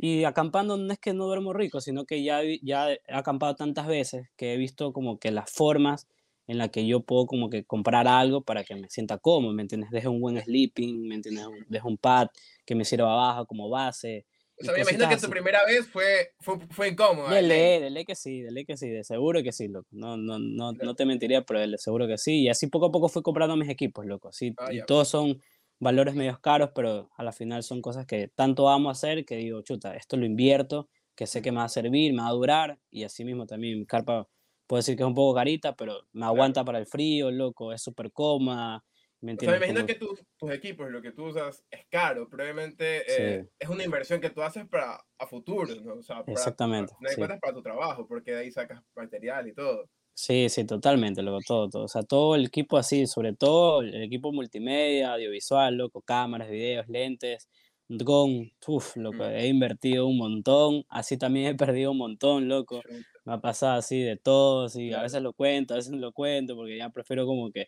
Y 0.03 0.23
acampando 0.23 0.77
no 0.77 0.91
es 0.91 0.97
que 0.97 1.13
no 1.13 1.27
duermo 1.27 1.53
rico, 1.53 1.79
sino 1.79 2.05
que 2.05 2.23
ya, 2.23 2.41
ya 2.63 2.91
he 2.91 2.99
acampado 3.09 3.55
tantas 3.55 3.85
veces 3.85 4.27
que 4.35 4.51
he 4.51 4.57
visto 4.57 4.93
como 4.93 5.19
que 5.19 5.29
las 5.29 5.51
formas 5.51 6.07
en 6.47 6.57
las 6.57 6.69
que 6.69 6.87
yo 6.87 7.01
puedo 7.01 7.27
como 7.27 7.51
que 7.51 7.65
comprar 7.65 8.07
algo 8.07 8.41
para 8.41 8.63
que 8.63 8.73
me 8.73 8.89
sienta 8.89 9.19
cómodo, 9.19 9.53
¿me 9.53 9.61
entiendes? 9.61 9.91
Deje 9.91 10.07
un 10.07 10.19
buen 10.19 10.41
sleeping, 10.41 11.07
¿me 11.07 11.13
entiendes? 11.13 11.45
Deje 11.67 11.87
un 11.87 11.99
pad 11.99 12.29
que 12.65 12.73
me 12.73 12.83
sirva 12.83 13.13
abajo 13.13 13.45
como 13.45 13.69
base. 13.69 14.25
O 14.59 14.63
sea, 14.63 14.73
me 14.73 14.81
imagino 14.81 15.07
que 15.07 15.17
tu 15.17 15.29
primera 15.29 15.63
vez 15.67 15.87
fue, 15.87 16.31
fue, 16.39 16.57
fue 16.71 16.87
incómoda. 16.87 17.35
De 17.35 17.43
ley, 17.43 17.79
de 17.79 17.91
ley 17.91 18.03
que 18.03 18.15
sí, 18.15 18.41
de 18.41 18.49
ley 18.49 18.65
que 18.65 18.77
sí, 18.77 18.89
de 18.89 19.03
seguro 19.03 19.43
que 19.43 19.51
sí, 19.51 19.67
loco. 19.67 19.87
No, 19.91 20.17
no, 20.17 20.39
no, 20.39 20.71
no 20.71 20.95
te 20.95 21.05
mentiría, 21.05 21.43
pero 21.43 21.59
de 21.59 21.77
seguro 21.77 22.07
que 22.07 22.17
sí. 22.17 22.41
Y 22.41 22.49
así 22.49 22.65
poco 22.65 22.87
a 22.87 22.91
poco 22.91 23.07
fui 23.07 23.21
comprando 23.21 23.55
mis 23.55 23.69
equipos, 23.69 24.03
loco. 24.07 24.31
Sí, 24.31 24.55
ah, 24.57 24.73
y 24.73 24.83
todos 24.83 25.09
son 25.09 25.39
valores 25.81 26.15
medios 26.15 26.39
caros, 26.39 26.69
pero 26.73 27.09
a 27.17 27.23
la 27.23 27.33
final 27.33 27.63
son 27.63 27.81
cosas 27.81 28.05
que 28.05 28.29
tanto 28.29 28.69
amo 28.69 28.89
hacer 28.89 29.25
que 29.25 29.35
digo, 29.35 29.61
chuta, 29.63 29.95
esto 29.95 30.15
lo 30.15 30.25
invierto, 30.25 30.87
que 31.15 31.27
sé 31.27 31.41
que 31.41 31.51
me 31.51 31.57
va 31.57 31.65
a 31.65 31.69
servir, 31.69 32.13
me 32.13 32.21
va 32.21 32.29
a 32.29 32.33
durar. 32.33 32.79
Y 32.89 33.03
así 33.03 33.25
mismo 33.25 33.45
también 33.45 33.79
mi 33.79 33.85
carpa, 33.85 34.29
puedo 34.67 34.79
decir 34.79 34.95
que 34.95 35.03
es 35.03 35.07
un 35.07 35.15
poco 35.15 35.35
carita, 35.35 35.75
pero 35.75 36.07
me 36.13 36.25
aguanta 36.25 36.63
para 36.63 36.77
el 36.77 36.85
frío, 36.85 37.31
loco, 37.31 37.73
es 37.73 37.81
súper 37.81 38.11
cómoda 38.11 38.83
¿Me, 39.21 39.33
o 39.33 39.37
sea, 39.39 39.51
me 39.51 39.57
imagino 39.57 39.85
que 39.85 39.95
tus, 39.95 40.23
tus 40.35 40.49
equipos, 40.49 40.89
lo 40.89 40.99
que 40.99 41.11
tú 41.11 41.25
usas, 41.25 41.63
es 41.69 41.85
caro. 41.91 42.27
Probablemente 42.27 43.03
eh, 43.07 43.47
es 43.59 43.69
una 43.69 43.83
inversión 43.83 44.19
que 44.19 44.31
tú 44.31 44.41
haces 44.41 44.67
para 44.67 44.99
a 45.19 45.27
futuro, 45.27 45.75
¿no? 45.81 45.93
O 45.93 46.01
sea, 46.01 46.25
para, 46.25 46.31
Exactamente. 46.31 46.93
no 46.99 47.07
sí. 47.07 47.21
para 47.21 47.53
tu 47.53 47.61
trabajo, 47.61 48.07
porque 48.07 48.31
de 48.31 48.39
ahí 48.39 48.51
sacas 48.51 48.81
material 48.95 49.47
y 49.47 49.53
todo. 49.53 49.87
Sí, 50.13 50.49
sí, 50.49 50.65
totalmente, 50.65 51.21
loco, 51.23 51.39
todo, 51.45 51.69
todo. 51.69 51.83
O 51.85 51.87
sea, 51.87 52.03
todo 52.03 52.35
el 52.35 52.45
equipo 52.45 52.77
así, 52.77 53.07
sobre 53.07 53.33
todo 53.33 53.81
el 53.81 54.03
equipo 54.03 54.31
multimedia, 54.31 55.13
audiovisual, 55.13 55.75
loco, 55.75 56.01
cámaras, 56.01 56.49
videos, 56.49 56.87
lentes, 56.89 57.49
drone, 57.87 58.53
uff, 58.67 58.95
loco, 58.97 59.23
mm. 59.23 59.31
he 59.35 59.47
invertido 59.47 60.07
un 60.07 60.17
montón, 60.17 60.85
así 60.89 61.17
también 61.17 61.47
he 61.47 61.55
perdido 61.55 61.91
un 61.91 61.97
montón, 61.97 62.47
loco. 62.47 62.81
Me 63.25 63.33
ha 63.33 63.41
pasado 63.41 63.79
así 63.79 63.99
de 64.01 64.17
todo, 64.17 64.69
sí, 64.69 64.93
a 64.93 65.01
veces 65.01 65.21
lo 65.21 65.33
cuento, 65.33 65.73
a 65.73 65.77
veces 65.77 65.91
no 65.91 65.97
lo 65.99 66.11
cuento, 66.11 66.55
porque 66.55 66.77
ya 66.77 66.89
prefiero 66.89 67.25
como 67.25 67.51
que 67.51 67.67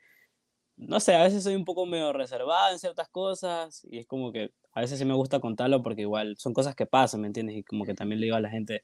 no 0.78 1.00
sé, 1.00 1.16
a 1.16 1.24
veces 1.24 1.44
soy 1.44 1.56
un 1.56 1.66
poco 1.66 1.86
medio 1.86 2.14
reservada 2.14 2.72
en 2.72 2.80
ciertas 2.80 3.10
cosas 3.10 3.86
y 3.90 4.00
es 4.00 4.08
como 4.08 4.32
que 4.32 4.52
a 4.74 4.82
veces 4.82 5.00
sí 5.00 5.06
me 5.06 5.14
gusta 5.14 5.40
contarlo 5.40 5.84
porque 5.84 6.02
igual 6.02 6.36
son 6.38 6.54
cosas 6.54 6.76
que 6.76 6.86
pasan, 6.86 7.22
¿me 7.22 7.28
entiendes? 7.28 7.58
Y 7.58 7.64
como 7.64 7.86
que 7.86 7.94
también 7.94 8.20
le 8.20 8.26
digo 8.26 8.38
a 8.38 8.42
la 8.42 8.50
gente, 8.50 8.84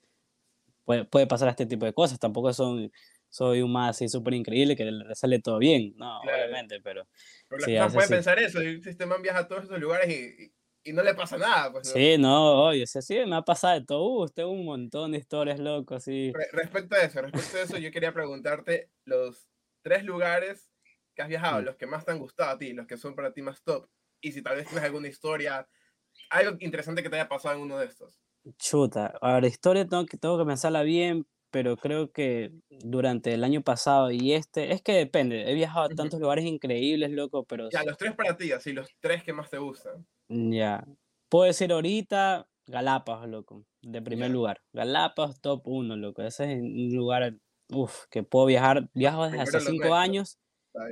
puede, 0.86 1.06
puede 1.06 1.28
pasar 1.28 1.50
este 1.50 1.66
tipo 1.66 1.86
de 1.86 1.94
cosas, 1.94 2.20
tampoco 2.20 2.54
son, 2.54 2.92
soy 3.29 3.62
un 3.62 3.71
más 3.71 3.91
así 3.91 4.09
súper 4.09 4.33
increíble 4.33 4.75
que 4.75 4.86
le 4.86 5.15
sale 5.15 5.39
todo 5.39 5.59
bien, 5.59 5.93
no, 5.98 6.19
obviamente, 6.19 6.81
pero... 6.81 7.07
Pero 7.48 7.63
sí, 7.63 7.74
la 7.74 7.89
puede 7.89 8.07
pensar 8.07 8.39
eso, 8.39 8.59
el 8.59 8.83
sistema 8.83 9.17
viaja 9.17 9.39
a 9.39 9.48
todos 9.48 9.65
esos 9.65 9.79
lugares 9.79 10.09
y, 10.09 10.51
y, 10.83 10.93
no 10.93 11.03
le 11.03 11.13
pasa 11.13 11.38
nada, 11.38 11.71
pues, 11.71 11.89
Sí, 11.89 12.17
no, 12.17 12.65
oye, 12.65 12.86
sí, 12.88 13.19
me 13.27 13.36
ha 13.36 13.41
pasado 13.41 13.79
de 13.79 13.86
todo, 13.86 14.03
uh, 14.03 14.24
usted 14.24 14.43
un 14.43 14.65
montón 14.65 15.12
de 15.12 15.19
historias 15.19 15.59
locos, 15.59 16.03
sí. 16.03 16.33
respecto 16.51 16.95
a 16.95 17.03
eso, 17.03 17.21
respecto 17.21 17.57
a 17.57 17.62
eso, 17.62 17.77
yo 17.77 17.91
quería 17.91 18.13
preguntarte 18.13 18.89
los 19.05 19.48
tres 19.81 20.03
lugares 20.03 20.69
que 21.15 21.21
has 21.21 21.27
viajado, 21.27 21.62
mm. 21.62 21.65
los 21.65 21.75
que 21.75 21.86
más 21.86 22.05
te 22.05 22.12
han 22.12 22.19
gustado 22.19 22.51
a 22.51 22.57
ti, 22.57 22.74
los 22.74 22.88
que 22.88 22.98
son 22.98 23.15
para 23.15 23.33
ti 23.33 23.41
más 23.41 23.63
top, 23.63 23.88
y 24.21 24.31
si 24.31 24.41
tal 24.41 24.57
vez 24.57 24.67
tienes 24.67 24.83
alguna 24.83 25.07
historia, 25.07 25.67
algo 26.29 26.57
interesante 26.59 27.03
que 27.03 27.09
te 27.09 27.15
haya 27.15 27.29
pasado 27.29 27.55
en 27.55 27.62
uno 27.62 27.77
de 27.77 27.86
estos. 27.86 28.19
Chuta, 28.57 29.13
a 29.21 29.33
ver, 29.33 29.45
historia 29.45 29.86
tengo 29.88 30.05
que, 30.05 30.17
tengo 30.17 30.38
que 30.38 30.45
pensarla 30.45 30.83
bien, 30.83 31.27
pero 31.51 31.77
creo 31.77 32.12
que 32.12 32.51
durante 32.70 33.34
el 33.34 33.44
año 33.44 33.62
pasado 33.62 34.12
y 34.12 34.34
este, 34.34 34.72
es 34.72 34.82
que 34.82 34.94
depende, 34.94 35.50
he 35.50 35.53
viajado 35.53 35.86
a 35.86 35.89
tantos 35.89 36.20
lugares 36.20 36.46
increíbles, 36.46 37.12
loco, 37.12 37.44
pero... 37.46 37.70
Ya, 37.70 37.84
los 37.84 37.98
tres 37.98 38.15
para 38.15 38.36
ti, 38.36 38.51
así, 38.51 38.74
los 38.74 38.89
tres 39.00 39.24
que 39.24 39.34
más 39.34 39.50
te 39.50 39.58
gustan. 39.58 40.06
Ya, 40.27 40.86
puedo 41.29 41.46
decir 41.46 41.72
ahorita 41.72 42.48
Galápagos, 42.68 43.27
loco, 43.27 43.65
de 43.82 44.01
primer 44.01 44.29
lugar. 44.29 44.62
Galápagos, 44.74 45.41
top 45.41 45.68
uno, 45.68 45.96
loco, 45.96 46.22
ese 46.22 46.53
es 46.53 46.62
un 46.62 46.96
lugar, 46.96 47.36
uff, 47.70 48.06
que 48.12 48.24
puedo 48.24 48.46
viajar, 48.46 48.89
viajo 48.94 49.25
desde 49.25 49.41
hace 49.41 49.60
cinco 49.60 49.96
años 49.96 50.39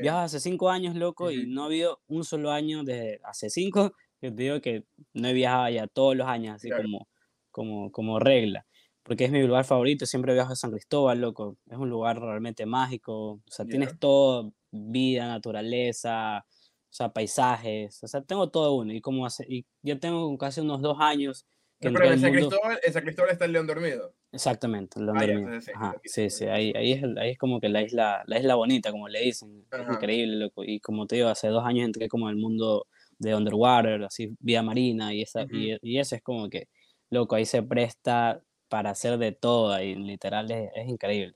Viajo 0.01 0.19
hace 0.19 0.39
cinco 0.39 0.69
años, 0.69 0.95
loco, 0.95 1.31
y 1.31 1.47
no 1.47 1.63
ha 1.63 1.65
habido 1.67 2.01
un 2.07 2.23
solo 2.23 2.51
año 2.51 2.83
desde 2.83 3.19
hace 3.23 3.49
cinco 3.49 3.93
que 4.19 4.31
te 4.31 4.43
digo 4.43 4.61
que 4.61 4.83
no 5.13 5.27
he 5.27 5.33
viajado 5.33 5.69
ya 5.69 5.87
todos 5.87 6.15
los 6.15 6.27
años, 6.27 6.55
así 6.55 6.69
como, 6.69 7.07
como, 7.51 7.91
como 7.91 8.19
regla. 8.19 8.65
Porque 9.07 9.25
es 9.25 9.31
mi 9.31 9.41
lugar 9.41 9.63
favorito, 9.63 10.05
siempre 10.05 10.33
viajo 10.33 10.51
a 10.51 10.55
San 10.55 10.71
Cristóbal, 10.71 11.21
loco. 11.21 11.57
Es 11.65 11.77
un 11.77 11.89
lugar 11.89 12.19
realmente 12.19 12.65
mágico. 12.65 13.31
O 13.31 13.41
sea, 13.47 13.65
tienes 13.65 13.97
todo, 13.97 14.53
vida, 14.69 15.27
naturaleza, 15.27 16.39
o 16.45 16.93
sea, 16.93 17.13
paisajes. 17.13 18.03
O 18.03 18.07
sea, 18.07 18.21
tengo 18.21 18.49
todo 18.49 18.75
uno. 18.75 18.93
Y 18.93 18.99
como 18.99 19.25
hace, 19.25 19.45
y 19.47 19.65
ya 19.81 19.97
tengo 19.97 20.37
casi 20.37 20.59
unos 20.59 20.81
dos 20.81 20.97
años 20.99 21.47
pero 21.79 22.11
en 22.11 22.19
San, 22.19 22.31
Cristóbal, 22.31 22.79
en 22.83 22.93
San 22.93 23.03
Cristóbal 23.03 23.31
está 23.31 23.45
el 23.45 23.51
león 23.51 23.67
dormido. 23.67 24.13
Exactamente, 24.31 24.99
el 24.99 25.05
león 25.05 25.17
ah, 25.17 25.25
dormido. 25.27 25.61
sí, 26.03 26.29
sí, 26.29 26.45
ahí, 26.45 26.73
ahí, 26.75 26.93
es, 26.93 27.03
ahí 27.17 27.31
es 27.31 27.37
como 27.37 27.59
que 27.59 27.69
la 27.69 27.83
isla, 27.83 28.23
la 28.25 28.39
isla 28.39 28.55
bonita, 28.55 28.91
como 28.91 29.07
le 29.07 29.21
dicen. 29.21 29.65
Es 29.71 29.87
increíble, 29.87 30.37
loco. 30.37 30.63
Y 30.63 30.79
como 30.79 31.05
te 31.05 31.17
digo, 31.17 31.27
hace 31.29 31.49
dos 31.49 31.63
años 31.65 31.85
entré 31.85 32.07
como 32.07 32.27
al 32.27 32.35
mundo 32.35 32.87
de 33.19 33.35
underwater, 33.35 34.03
así, 34.03 34.35
vía 34.39 34.63
marina, 34.63 35.13
y, 35.13 35.21
esa, 35.21 35.43
y, 35.51 35.77
y, 35.81 35.99
eso 35.99 36.15
es 36.15 36.21
como 36.21 36.49
que, 36.49 36.67
loco, 37.09 37.35
ahí 37.35 37.45
se 37.45 37.61
presta 37.63 38.41
para 38.69 38.91
hacer 38.91 39.17
de 39.17 39.31
todo, 39.31 39.79
y 39.81 39.95
literal 39.95 40.49
es, 40.51 40.71
es 40.75 40.87
increíble. 40.87 41.35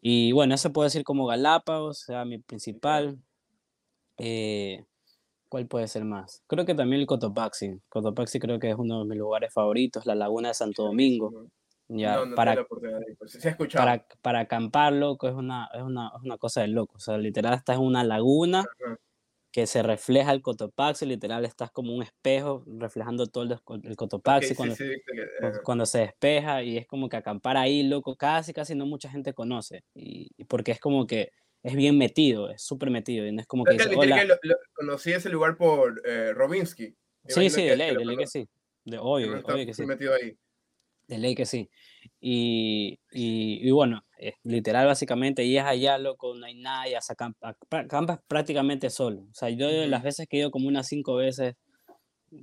Y 0.00 0.32
bueno, 0.32 0.54
eso 0.54 0.72
puedo 0.72 0.84
decir 0.84 1.04
como 1.04 1.26
Galápagos, 1.26 2.02
o 2.02 2.04
sea, 2.06 2.24
mi 2.24 2.38
principal. 2.38 3.18
Eh, 4.18 4.84
¿Cuál 5.48 5.66
puede 5.66 5.86
ser 5.86 6.04
más? 6.04 6.42
Creo 6.46 6.64
que 6.64 6.74
también 6.74 7.00
el 7.00 7.06
Cotopaxi. 7.06 7.80
Cotopaxi 7.88 8.40
creo 8.40 8.58
que 8.58 8.70
es 8.70 8.76
uno 8.76 9.00
de 9.00 9.04
mis 9.04 9.18
lugares 9.18 9.52
favoritos, 9.52 10.06
la 10.06 10.14
laguna 10.14 10.48
de 10.48 10.54
Santo 10.54 10.84
Domingo. 10.84 11.46
Ya, 11.88 12.22
para, 12.34 12.64
pues, 12.64 13.38
para, 13.74 14.06
para 14.22 14.40
acampar, 14.40 14.94
loco, 14.94 15.28
es 15.28 15.34
una, 15.34 15.68
es, 15.74 15.82
una, 15.82 16.10
es 16.16 16.22
una 16.22 16.38
cosa 16.38 16.62
de 16.62 16.68
loco. 16.68 16.96
O 16.96 17.00
sea, 17.00 17.18
literal 17.18 17.52
estás 17.54 17.76
en 17.76 17.82
una 17.82 18.02
laguna 18.02 18.64
que 19.52 19.66
se 19.66 19.82
refleja 19.82 20.32
el 20.32 20.40
Cotopaxi, 20.40 21.04
literal 21.04 21.44
estás 21.44 21.70
como 21.70 21.94
un 21.94 22.02
espejo 22.02 22.64
reflejando 22.66 23.26
todo 23.26 23.44
el, 23.44 23.58
el 23.84 23.96
Cotopaxi 23.96 24.54
cuando, 24.54 24.74
cuando 25.62 25.84
se 25.84 25.98
despeja 25.98 26.62
y 26.62 26.78
es 26.78 26.86
como 26.86 27.10
que 27.10 27.18
acampar 27.18 27.58
ahí, 27.58 27.82
loco, 27.82 28.16
casi, 28.16 28.54
casi 28.54 28.74
no 28.74 28.86
mucha 28.86 29.10
gente 29.10 29.34
conoce. 29.34 29.84
Y, 29.94 30.30
porque 30.44 30.72
es 30.72 30.80
como 30.80 31.06
que 31.06 31.32
es 31.62 31.74
bien 31.76 31.98
metido, 31.98 32.50
es 32.50 32.62
súper 32.62 32.90
metido. 32.90 33.26
Y 33.26 33.32
no 33.32 33.42
es 33.42 33.46
como 33.46 33.64
que, 33.64 33.74
dice, 33.74 33.94
Hola. 33.94 34.24
lo, 34.24 34.56
conocí 34.72 35.12
ese 35.12 35.28
lugar 35.28 35.58
por 35.58 36.00
eh, 36.06 36.32
Robinsky. 36.32 36.96
Sí, 37.28 37.50
sí, 37.50 37.62
de 37.62 37.76
ley, 37.76 37.94
de 37.94 38.04
ley 38.06 38.16
que 38.16 38.26
sí. 38.26 38.48
De 38.84 38.98
hoy, 38.98 39.24
obvio 39.24 39.66
que 39.66 39.74
sí. 39.74 39.84
metido 39.84 40.14
ahí. 40.14 40.34
De 41.06 41.18
ley 41.18 41.34
que 41.34 41.44
sí. 41.44 41.68
Y, 42.20 42.98
y, 43.10 43.66
y 43.66 43.70
bueno, 43.70 44.04
es 44.18 44.34
literal 44.44 44.86
básicamente, 44.86 45.44
y 45.44 45.56
es 45.56 45.64
allá, 45.64 45.98
loco, 45.98 46.34
no 46.34 46.46
hay 46.46 46.54
nadie, 46.54 46.96
acampas 46.96 48.20
prácticamente 48.28 48.90
solo. 48.90 49.22
O 49.22 49.34
sea, 49.34 49.50
yo 49.50 49.68
las 49.86 50.02
veces 50.02 50.28
que 50.28 50.36
he 50.36 50.40
ido 50.40 50.50
como 50.50 50.68
unas 50.68 50.86
cinco 50.86 51.16
veces, 51.16 51.56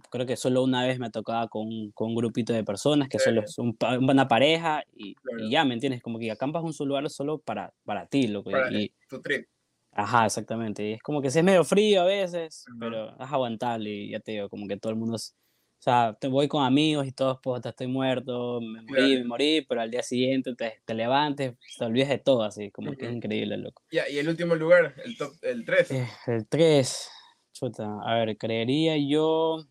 creo 0.10 0.26
que 0.26 0.38
solo 0.38 0.64
una 0.64 0.86
vez 0.86 1.00
me 1.00 1.10
tocaba 1.10 1.48
con, 1.48 1.92
con 1.92 2.10
un 2.10 2.16
grupito 2.16 2.54
de 2.54 2.64
personas 2.64 3.10
que 3.10 3.20
solo 3.20 3.42
es 3.42 3.58
una 3.58 4.28
pareja 4.28 4.84
y, 4.94 5.16
y, 5.40 5.50
ya, 5.50 5.66
¿me 5.66 5.74
entiendes? 5.74 6.02
Como 6.02 6.20
que 6.20 6.32
acampas 6.32 6.64
un 6.64 6.88
lugar 6.88 7.10
solo 7.10 7.40
para, 7.40 7.74
para 7.86 8.06
ti, 8.06 8.28
loco. 8.28 8.52
Para 8.52 8.72
y, 8.72 8.92
tu 9.10 9.22
trip. 9.22 9.48
Ajá, 9.92 10.26
exactamente. 10.26 10.88
Y 10.88 10.94
es 10.94 11.02
como 11.02 11.22
que 11.22 11.32
si 11.32 11.40
es 11.40 11.46
medio 11.46 11.64
frío 11.64 12.02
a 12.02 12.06
veces, 12.06 12.66
pero 12.80 13.10
es 13.10 13.32
aguantable 13.32 13.90
y 13.90 14.12
ya 14.12 14.20
te 14.20 14.34
digo, 14.34 14.50
como 14.50 14.68
que 14.68 14.78
todo 14.78 14.92
el 14.92 15.00
mundo 15.00 15.16
es, 15.16 15.36
o 15.80 15.82
sea, 15.82 16.18
te 16.20 16.28
voy 16.28 16.50
con 16.50 16.66
amigos 16.66 17.08
y 17.08 17.14
todos, 17.14 17.40
pues, 17.42 17.66
estoy 17.66 17.88
muerto, 17.88 18.60
me 18.60 18.82
morí, 18.82 19.18
me 19.18 19.24
morí, 19.24 19.62
pero 19.62 19.80
al 19.80 19.90
día 19.90 20.04
siguiente 20.04 20.54
te, 20.54 20.82
te 20.84 20.94
levantes, 20.94 21.56
te 21.78 21.86
olvides 21.86 22.10
de 22.10 22.18
todo, 22.18 22.44
así, 22.44 22.70
como 22.70 22.92
que 22.96 23.06
es 23.06 23.14
increíble, 23.14 23.56
loco. 23.56 23.82
Ya, 23.90 24.10
y 24.10 24.18
el 24.18 24.28
último 24.28 24.56
lugar, 24.56 24.94
el 25.06 25.18
top, 25.18 25.32
el 25.42 25.64
3. 25.64 25.92
Eh, 25.92 26.08
el 26.28 26.48
3, 26.48 27.10
chuta, 27.54 27.98
a 28.04 28.16
ver, 28.16 28.38
creería 28.38 28.98
yo 28.98 29.66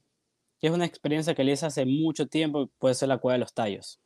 que 0.61 0.69
es 0.69 0.73
una 0.73 0.87
experiencia 0.87 1.35
que 1.35 1.45
le 1.45 1.53
hice 1.53 1.67
hace 1.67 1.85
mucho 1.85 2.27
tiempo, 2.27 2.71
puede 2.79 2.95
ser 2.95 3.09
la 3.09 3.19
Cueva 3.19 3.35
de 3.35 3.41
los 3.41 3.53
Tallos. 3.53 4.00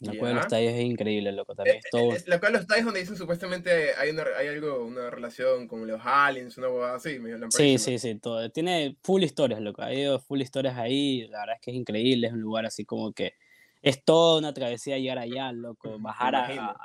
La 0.00 0.12
Cueva 0.12 0.28
de 0.28 0.34
los 0.34 0.48
Tallos 0.48 0.72
es 0.72 0.84
increíble, 0.84 1.32
loco, 1.32 1.54
también. 1.54 1.76
Es, 1.76 1.90
todo... 1.90 2.12
la 2.26 2.38
Cueva 2.38 2.52
de 2.52 2.58
los 2.58 2.66
Tallos 2.66 2.84
donde 2.86 3.00
dicen 3.00 3.16
supuestamente 3.16 3.94
hay, 3.94 4.10
una, 4.10 4.24
hay 4.38 4.48
algo, 4.48 4.84
una 4.84 5.10
relación 5.10 5.68
con 5.68 5.86
los 5.86 6.00
aliens, 6.02 6.56
una 6.58 6.68
cosa 6.68 6.94
así. 6.94 7.18
sí, 7.50 7.78
sí, 7.78 7.98
sí, 7.98 8.14
todo. 8.16 8.50
Tiene 8.50 8.96
full 9.02 9.22
historias, 9.22 9.60
loco. 9.60 9.82
Hay 9.82 10.06
full 10.26 10.40
historias 10.40 10.76
ahí, 10.78 11.26
la 11.28 11.40
verdad 11.40 11.56
es 11.56 11.60
que 11.60 11.70
es 11.70 11.76
increíble, 11.76 12.26
es 12.28 12.32
un 12.32 12.40
lugar 12.40 12.66
así 12.66 12.84
como 12.84 13.12
que 13.12 13.34
es 13.82 14.04
toda 14.04 14.38
una 14.38 14.54
travesía 14.54 14.98
llegar 14.98 15.18
allá, 15.18 15.52
loco. 15.52 15.98
Bajar, 15.98 16.34
a, 16.34 16.76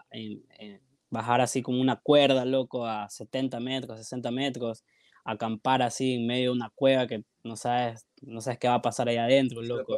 bajar 1.09 1.41
así 1.41 1.61
como 1.61 1.79
una 1.79 1.95
cuerda, 1.97 2.45
loco, 2.45 2.85
a 2.85 3.09
70 3.09 3.59
metros, 3.59 3.99
60 3.99 4.31
metros 4.31 4.83
acampar 5.25 5.81
así 5.81 6.13
en 6.13 6.27
medio 6.27 6.51
de 6.51 6.57
una 6.57 6.71
cueva 6.75 7.07
que 7.07 7.23
no 7.43 7.55
sabes, 7.55 8.05
no 8.25 8.41
sabes 8.41 8.59
qué 8.59 8.67
va 8.67 8.75
a 8.75 8.81
pasar 8.81 9.07
ahí 9.07 9.17
adentro, 9.17 9.61
loco. 9.61 9.97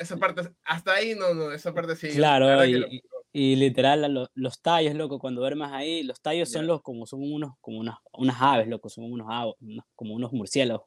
Esa 0.00 0.16
parte, 0.16 0.42
hasta 0.64 0.94
ahí 0.94 1.14
no, 1.14 1.34
no, 1.34 1.52
esa 1.52 1.72
parte 1.72 1.96
sí. 1.96 2.08
Claro, 2.10 2.64
y, 2.64 3.02
y, 3.32 3.56
literal, 3.56 4.28
los, 4.34 4.62
tallos, 4.62 4.94
loco, 4.94 5.18
cuando 5.18 5.40
duermes 5.40 5.70
ahí, 5.72 6.02
los 6.02 6.20
tallos 6.20 6.50
son 6.50 6.66
los 6.66 6.82
como 6.82 7.06
son 7.06 7.22
unos, 7.22 7.54
como 7.60 7.78
unas, 7.78 7.96
unas 8.12 8.36
aves, 8.40 8.68
loco, 8.68 8.88
son 8.88 9.04
unos, 9.04 9.54
como 9.94 10.14
unos 10.14 10.32
murciélagos. 10.32 10.86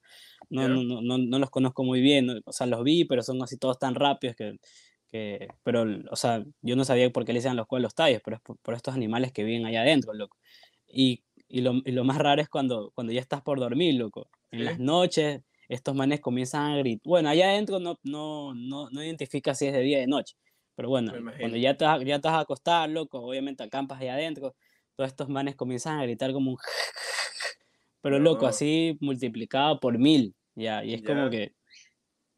No, 0.49 0.67
no, 0.67 1.01
no, 1.01 1.17
no, 1.17 1.39
los 1.39 1.49
conozco 1.49 1.83
muy 1.83 2.01
bien, 2.01 2.41
o 2.45 2.51
sea, 2.51 2.67
los 2.67 2.83
vi, 2.83 3.05
pero 3.05 3.23
son 3.23 3.41
así 3.41 3.57
todos 3.57 3.79
tan 3.79 3.95
rápidos 3.95 4.35
que, 4.35 4.57
que 5.09 5.47
pero, 5.63 5.85
o 6.11 6.15
sea, 6.15 6.43
yo 6.61 6.75
no 6.75 6.85
sabía 6.85 7.09
por 7.09 7.25
qué 7.25 7.33
le 7.33 7.39
decían 7.39 7.55
los, 7.55 7.67
los 7.69 7.95
tallos, 7.95 8.21
pero 8.23 8.37
es 8.37 8.43
por, 8.43 8.57
por, 8.59 8.75
estos 8.75 8.93
animales 8.93 9.31
que 9.31 9.43
viven 9.43 9.65
allá 9.65 9.81
adentro, 9.81 10.13
loco. 10.13 10.37
Y 10.87 11.23
y 11.47 11.61
lo, 11.61 11.73
y 11.85 11.91
lo, 11.91 12.03
más 12.03 12.17
raro 12.17 12.41
es 12.41 12.49
cuando, 12.49 12.91
cuando 12.95 13.13
ya 13.13 13.21
estás 13.21 13.41
por 13.41 13.59
dormir, 13.59 13.95
loco. 13.95 14.29
En 14.51 14.65
las 14.65 14.79
noches 14.79 15.41
estos 15.69 15.95
manes 15.95 16.21
comienzan 16.21 16.71
a 16.71 16.77
gritar. 16.77 17.01
Bueno, 17.05 17.29
allá 17.29 17.49
adentro 17.49 17.79
no, 17.79 17.99
no, 18.03 18.53
no, 18.53 18.89
no 18.89 19.03
identifica 19.03 19.53
si 19.55 19.67
es 19.67 19.73
de 19.73 19.81
día 19.81 19.97
o 19.97 20.01
de 20.01 20.07
noche, 20.07 20.35
pero 20.75 20.89
bueno, 20.89 21.13
cuando 21.39 21.57
ya 21.57 21.75
te, 21.77 21.85
ya 22.05 22.15
estás 22.15 22.33
acostado, 22.33 22.87
loco, 22.87 23.19
obviamente 23.19 23.63
acampas 23.63 24.01
allá 24.01 24.13
adentro, 24.13 24.55
todos 24.95 25.09
estos 25.09 25.29
manes 25.29 25.55
comienzan 25.55 25.99
a 25.99 26.03
gritar 26.03 26.31
como 26.33 26.51
un... 26.51 26.57
Pero 28.01 28.19
loco, 28.19 28.45
así 28.45 28.97
multiplicado 29.01 29.79
por 29.79 29.97
mil, 29.97 30.35
ya, 30.53 30.85
y 30.85 30.93
es 30.93 31.01
como 31.01 31.29
que 31.31 31.55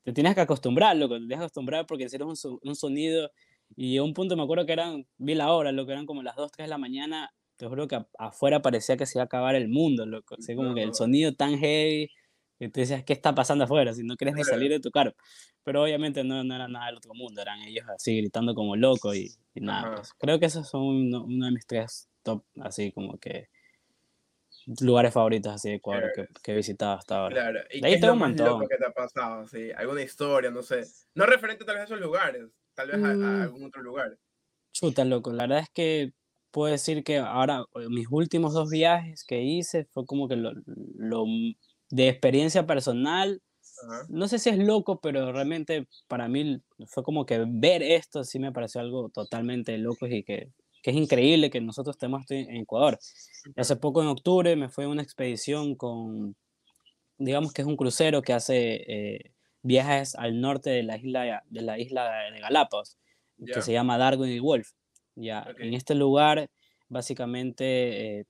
te 0.03 0.13
tienes 0.13 0.33
que 0.33 0.41
acostumbrar, 0.41 0.95
loco, 0.95 1.15
te 1.15 1.19
tienes 1.19 1.39
que 1.39 1.43
acostumbrar 1.43 1.85
porque 1.85 2.03
en 2.03 2.09
serio 2.09 2.31
es 2.31 2.45
un, 2.45 2.57
un 2.63 2.75
sonido, 2.75 3.29
y 3.75 3.97
a 3.97 4.03
un 4.03 4.13
punto 4.13 4.37
me 4.37 4.43
acuerdo 4.43 4.65
que 4.65 4.73
eran, 4.73 5.05
vi 5.17 5.35
la 5.35 5.51
hora, 5.51 5.73
lo 5.73 5.85
que 5.85 5.91
eran 5.91 6.05
como 6.05 6.23
las 6.23 6.37
2, 6.37 6.51
3 6.53 6.67
de 6.67 6.69
la 6.69 6.77
mañana, 6.77 7.31
te 7.57 7.67
juro 7.67 7.87
que 7.87 7.99
afuera 8.17 8.61
parecía 8.61 8.97
que 8.97 9.05
se 9.05 9.17
iba 9.17 9.23
a 9.23 9.25
acabar 9.25 9.55
el 9.55 9.67
mundo, 9.67 10.05
loco, 10.05 10.35
así 10.39 10.55
como 10.55 10.73
que 10.73 10.83
el 10.83 10.93
sonido 10.93 11.33
tan 11.33 11.57
heavy, 11.57 12.09
y 12.59 12.69
tú 12.69 12.79
decías, 12.79 13.03
¿qué 13.03 13.13
está 13.13 13.35
pasando 13.35 13.65
afuera? 13.65 13.93
Si 13.93 14.03
no 14.03 14.15
quieres 14.15 14.35
ni 14.35 14.43
salir 14.43 14.71
de 14.71 14.79
tu 14.79 14.89
carro. 14.89 15.13
Pero 15.63 15.83
obviamente 15.83 16.23
no, 16.23 16.43
no 16.43 16.55
era 16.55 16.67
nada 16.67 16.87
del 16.87 16.97
otro 16.97 17.13
mundo, 17.13 17.41
eran 17.41 17.61
ellos 17.61 17.85
así 17.89 18.17
gritando 18.17 18.55
como 18.55 18.75
locos 18.75 19.15
y, 19.15 19.35
nada. 19.55 19.95
Pues. 19.95 20.13
Creo 20.17 20.39
que 20.39 20.47
esos 20.47 20.67
son 20.67 20.81
uno, 20.81 21.25
de 21.27 21.51
mis 21.51 21.67
tres 21.67 22.09
top, 22.23 22.43
así 22.61 22.91
como 22.91 23.17
que 23.17 23.49
lugares 24.81 25.13
favoritos 25.13 25.53
así 25.53 25.69
de 25.69 25.75
Ecuador 25.75 26.11
que, 26.13 26.27
que, 26.41 26.51
he 26.51 26.55
visitado 26.55 26.93
hasta 26.93 27.19
ahora. 27.19 27.35
Claro, 27.35 27.59
y 27.71 27.85
ahí 27.85 27.99
tengo 27.99 28.13
un 28.13 28.19
montón. 28.19 28.67
que 28.67 28.77
te 28.77 28.85
ha 28.85 28.91
pasado? 28.91 29.47
Sí, 29.47 29.71
alguna 29.71 30.01
historia, 30.01 30.49
no 30.49 30.63
sé. 30.63 30.83
No 31.13 31.25
referente 31.25 31.63
tal 31.63 31.75
vez 31.75 31.83
a 31.83 31.85
esos 31.85 31.99
lugares, 31.99 32.43
tal 32.73 32.87
vez 32.87 32.95
a, 32.95 33.13
mm. 33.13 33.41
algún 33.41 33.65
otro 33.65 33.81
lugar. 33.81 34.17
Chuta, 34.73 35.05
loco. 35.05 35.31
La 35.31 35.43
verdad 35.43 35.59
es 35.59 35.69
que 35.69 36.13
puedo 36.51 36.71
decir 36.71 37.03
que 37.03 37.17
ahora, 37.17 37.63
mis 37.89 38.07
últimos 38.09 38.53
dos 38.53 38.69
viajes 38.69 39.23
que 39.23 39.41
hice 39.41 39.85
fue 39.85 40.05
como 40.05 40.27
que 40.27 40.35
lo, 40.35 40.53
lo 40.95 41.25
de 41.89 42.09
experiencia 42.09 42.65
personal, 42.65 43.41
no 44.09 44.27
sé 44.27 44.39
si 44.39 44.49
es 44.49 44.57
loco, 44.57 44.99
pero 44.99 45.31
realmente 45.31 45.87
para 46.07 46.27
mí 46.27 46.61
fue 46.87 47.03
como 47.03 47.25
que 47.25 47.45
ver 47.47 47.83
esto 47.83 48.23
sí 48.23 48.39
me 48.39 48.51
pareció 48.51 48.81
algo 48.81 49.09
totalmente 49.09 49.77
loco 49.77 50.07
y 50.07 50.23
que, 50.23 50.51
que 50.81 50.91
es 50.91 50.97
increíble 50.97 51.49
que 51.49 51.61
nosotros 51.61 51.95
estemos 51.95 52.29
en 52.31 52.55
Ecuador. 52.57 52.97
Hace 53.55 53.75
poco 53.75 54.01
en 54.01 54.07
octubre 54.07 54.55
me 54.55 54.69
fue 54.69 54.87
una 54.87 55.03
expedición 55.03 55.75
con, 55.75 56.35
digamos 57.17 57.53
que 57.53 57.61
es 57.61 57.67
un 57.67 57.77
crucero 57.77 58.21
que 58.21 58.33
hace 58.33 58.83
eh, 58.87 59.31
viajes 59.61 60.15
al 60.15 60.41
norte 60.41 60.69
de 60.69 60.83
la 60.83 60.97
isla 60.97 61.43
de, 61.49 61.61
la 61.61 61.79
isla 61.79 62.31
de 62.31 62.39
Galápagos, 62.39 62.97
que 63.45 63.61
se 63.61 63.73
llama 63.73 63.97
Darwin 63.97 64.31
y 64.31 64.39
Wolf. 64.39 64.71
Ya, 65.15 65.47
en 65.59 65.73
este 65.73 65.95
lugar 65.95 66.49
básicamente 66.89 68.19
eh, 68.19 68.25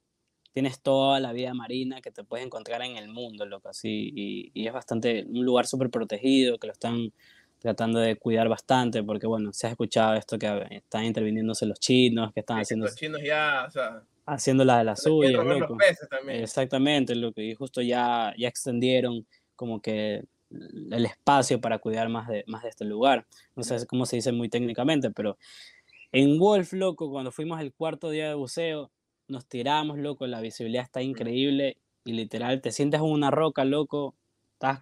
tienes 0.57 0.81
toda 0.81 1.19
la 1.19 1.33
vida 1.33 1.53
marina 1.53 2.01
que 2.01 2.09
te 2.09 2.23
puedes 2.23 2.43
encontrar 2.43 2.81
en 2.81 2.97
el 2.97 3.09
mundo, 3.09 3.45
loco, 3.45 3.69
así, 3.69 4.11
y, 4.15 4.49
y 4.55 4.65
es 4.65 4.73
bastante, 4.73 5.23
un 5.29 5.45
lugar 5.45 5.67
súper 5.67 5.91
protegido, 5.91 6.57
que 6.57 6.65
lo 6.65 6.73
están 6.73 7.13
tratando 7.59 7.99
de 7.99 8.15
cuidar 8.15 8.49
bastante, 8.49 9.03
porque 9.03 9.27
bueno, 9.27 9.53
se 9.53 9.67
ha 9.67 9.69
escuchado 9.69 10.15
esto 10.15 10.39
que 10.39 10.65
están 10.71 11.05
interviniéndose 11.05 11.67
los 11.67 11.79
chinos, 11.79 12.33
que 12.33 12.39
están 12.39 12.57
haciendo... 12.57 12.87
Los 12.87 12.95
chinos 12.95 13.21
ya, 13.23 13.65
o 13.67 13.69
sea, 13.69 14.01
Haciendo 14.25 14.65
la 14.65 14.79
de 14.79 14.85
las 14.85 15.03
suyas, 15.03 15.45
loco. 15.45 15.77
Exactamente, 16.27 17.13
loco, 17.13 17.39
y 17.39 17.53
justo 17.53 17.83
ya, 17.83 18.33
ya 18.35 18.47
extendieron 18.47 19.27
como 19.55 19.79
que 19.79 20.23
el 20.49 21.05
espacio 21.05 21.61
para 21.61 21.77
cuidar 21.77 22.09
más 22.09 22.27
de, 22.27 22.45
más 22.47 22.63
de 22.63 22.69
este 22.69 22.83
lugar. 22.83 23.27
No 23.55 23.61
sé 23.61 23.85
cómo 23.85 24.07
se 24.07 24.15
dice 24.15 24.31
muy 24.31 24.49
técnicamente, 24.49 25.11
pero 25.11 25.37
en 26.11 26.39
Wolf, 26.39 26.73
loco, 26.73 27.11
cuando 27.11 27.31
fuimos 27.31 27.61
el 27.61 27.73
cuarto 27.73 28.09
día 28.09 28.29
de 28.29 28.33
buceo, 28.33 28.89
nos 29.27 29.45
tiramos, 29.47 29.97
loco, 29.97 30.27
la 30.27 30.41
visibilidad 30.41 30.83
está 30.83 31.01
increíble 31.01 31.77
y 32.05 32.13
literal 32.13 32.61
te 32.61 32.71
sientes 32.71 33.01
en 33.01 33.07
una 33.07 33.31
roca, 33.31 33.65
loco. 33.65 34.15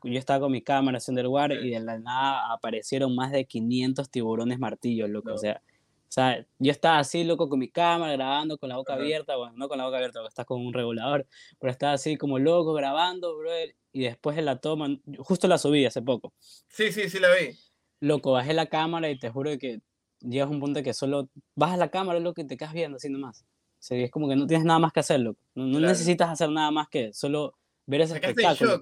yo 0.03 0.19
estaba 0.19 0.41
con 0.41 0.51
mi 0.51 0.61
cámara 0.61 0.97
haciendo 0.97 1.21
el 1.21 1.25
lugar 1.25 1.51
y 1.51 1.71
de 1.71 1.79
la 1.79 1.97
nada 1.97 2.53
aparecieron 2.53 3.15
más 3.15 3.31
de 3.31 3.45
500 3.45 4.09
tiburones 4.09 4.59
martillos, 4.59 5.09
loco. 5.09 5.33
O, 5.33 5.37
sea, 5.37 5.61
o 5.63 6.11
sea, 6.11 6.45
yo 6.59 6.71
estaba 6.71 6.99
así, 6.99 7.23
loco, 7.23 7.49
con 7.49 7.59
mi 7.59 7.69
cámara 7.69 8.13
grabando 8.13 8.57
con 8.57 8.69
la 8.69 8.77
boca 8.77 8.93
abierta. 8.93 9.35
Bueno, 9.35 9.53
no 9.57 9.67
con 9.67 9.79
la 9.79 9.85
boca 9.85 9.97
abierta, 9.97 10.19
porque 10.19 10.29
estás 10.29 10.45
con 10.45 10.63
un 10.63 10.73
regulador, 10.73 11.25
pero 11.59 11.72
estaba 11.72 11.93
así 11.93 12.15
como 12.15 12.37
loco 12.37 12.74
grabando, 12.74 13.35
bro. 13.37 13.50
Y 13.91 14.01
después 14.01 14.37
en 14.37 14.46
la 14.46 14.57
toma, 14.57 14.89
justo 15.20 15.48
la 15.48 15.57
subí 15.57 15.85
hace 15.85 16.01
poco. 16.01 16.33
Sí, 16.67 16.91
sí, 16.91 17.09
sí 17.09 17.20
la 17.20 17.29
vi. 17.33 17.57
Loco, 18.01 18.33
bajé 18.33 18.53
la 18.53 18.67
cámara 18.67 19.09
y 19.09 19.17
te 19.17 19.29
juro 19.29 19.57
que 19.57 19.81
llegas 20.20 20.48
a 20.48 20.51
un 20.51 20.59
punto 20.59 20.83
que 20.83 20.93
solo 20.93 21.29
bajas 21.55 21.79
la 21.79 21.89
cámara, 21.89 22.20
loco, 22.20 22.41
y 22.41 22.48
te 22.48 22.57
quedas 22.57 22.74
viendo 22.74 22.98
así 22.98 23.09
nomás 23.09 23.46
es 23.89 24.11
como 24.11 24.27
que 24.27 24.35
no 24.35 24.48
tienes 24.48 24.65
nada 24.65 24.79
más 24.79 24.93
que 24.93 25.00
hacerlo. 25.00 25.37
No, 25.53 25.79
necesitas 25.79 26.29
hacer 26.29 26.50
nada 26.50 26.71
más 26.71 26.87
que 26.89 27.13
solo 27.13 27.55
ver 27.85 28.01
ese 28.01 28.15
espectáculo. 28.15 28.79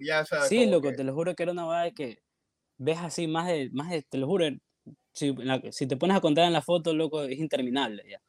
sí, 0.47 0.65
loco, 0.65 0.91
te 0.93 1.03
lo 1.03 1.13
juro 1.13 1.35
que 1.35 1.43
era 1.43 1.51
una 1.51 1.65
vaina 1.65 1.93
que 1.93 2.19
ves 2.77 2.99
así 2.99 3.27
más 3.27 3.47
de, 3.47 3.69
más 3.71 3.89
de 3.89 4.01
te 4.03 4.17
lo 4.17 4.27
juro, 4.27 4.45
si, 5.13 5.35
si, 5.71 5.87
te 5.87 5.97
pones 5.97 6.17
a 6.17 6.21
contar 6.21 6.45
en 6.45 6.53
la 6.53 6.61
foto, 6.61 6.93
loco, 6.93 7.23
es 7.23 7.39
interminable 7.39 8.03
ya. 8.09 8.21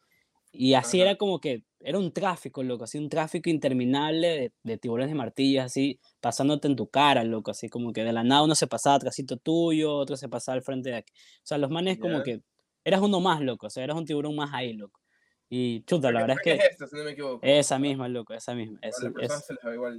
Y 0.53 0.75
así 0.75 1.01
era 1.01 1.17
como 1.17 1.41
que, 1.41 1.65
era 1.81 1.99
un 1.99 2.13
tráfico, 2.13 2.63
loco, 2.63 2.85
así 2.85 2.97
un 2.97 3.09
tráfico 3.09 3.51
interminable 3.51 4.53
de, 4.63 4.79
tiburones 4.79 5.11
de 5.11 5.17
martillas, 5.17 5.67
así, 5.67 5.99
pasándote 6.21 6.69
en 6.69 6.77
tu 6.77 6.89
cara, 6.89 7.25
loco, 7.25 7.51
así 7.51 7.69
como 7.69 7.93
que 7.93 8.05
de 8.05 8.13
la 8.13 8.23
nada 8.23 8.45
uno 8.45 8.55
se 8.55 8.69
pasaba 8.69 8.97
atrásito 8.97 9.37
tuyo, 9.37 9.95
otro 9.97 10.17
se 10.17 10.29
pasaba 10.29 10.55
al 10.55 10.63
frente 10.63 10.91
de 10.91 10.97
aquí. 10.97 11.13
O 11.39 11.47
sea, 11.47 11.59
los 11.59 11.71
manes 11.71 11.99
como 11.99 12.23
que, 12.23 12.41
eras 12.85 13.01
uno 13.01 13.21
más, 13.21 13.41
loco, 13.41 13.67
o 13.67 13.71
sea, 13.71 13.83
eras 13.83 13.97
un 13.97 14.05
tiburón 14.05 14.37
más 14.37 14.51
ahí, 14.53 14.75
loco. 14.75 15.01
Y 15.49 15.83
chuta, 15.85 16.11
la 16.11 16.23
verdad 16.23 16.37
es 16.39 16.43
que. 16.43 16.67
Es 16.67 16.91
si 16.91 16.97
no 16.97 17.05
me 17.05 17.13
equivoco. 17.13 17.41
Esa 17.43 17.79
misma, 17.79 18.09
loco, 18.09 18.35
esa 18.35 18.55
misma. 18.55 18.79
Es, 18.83 18.97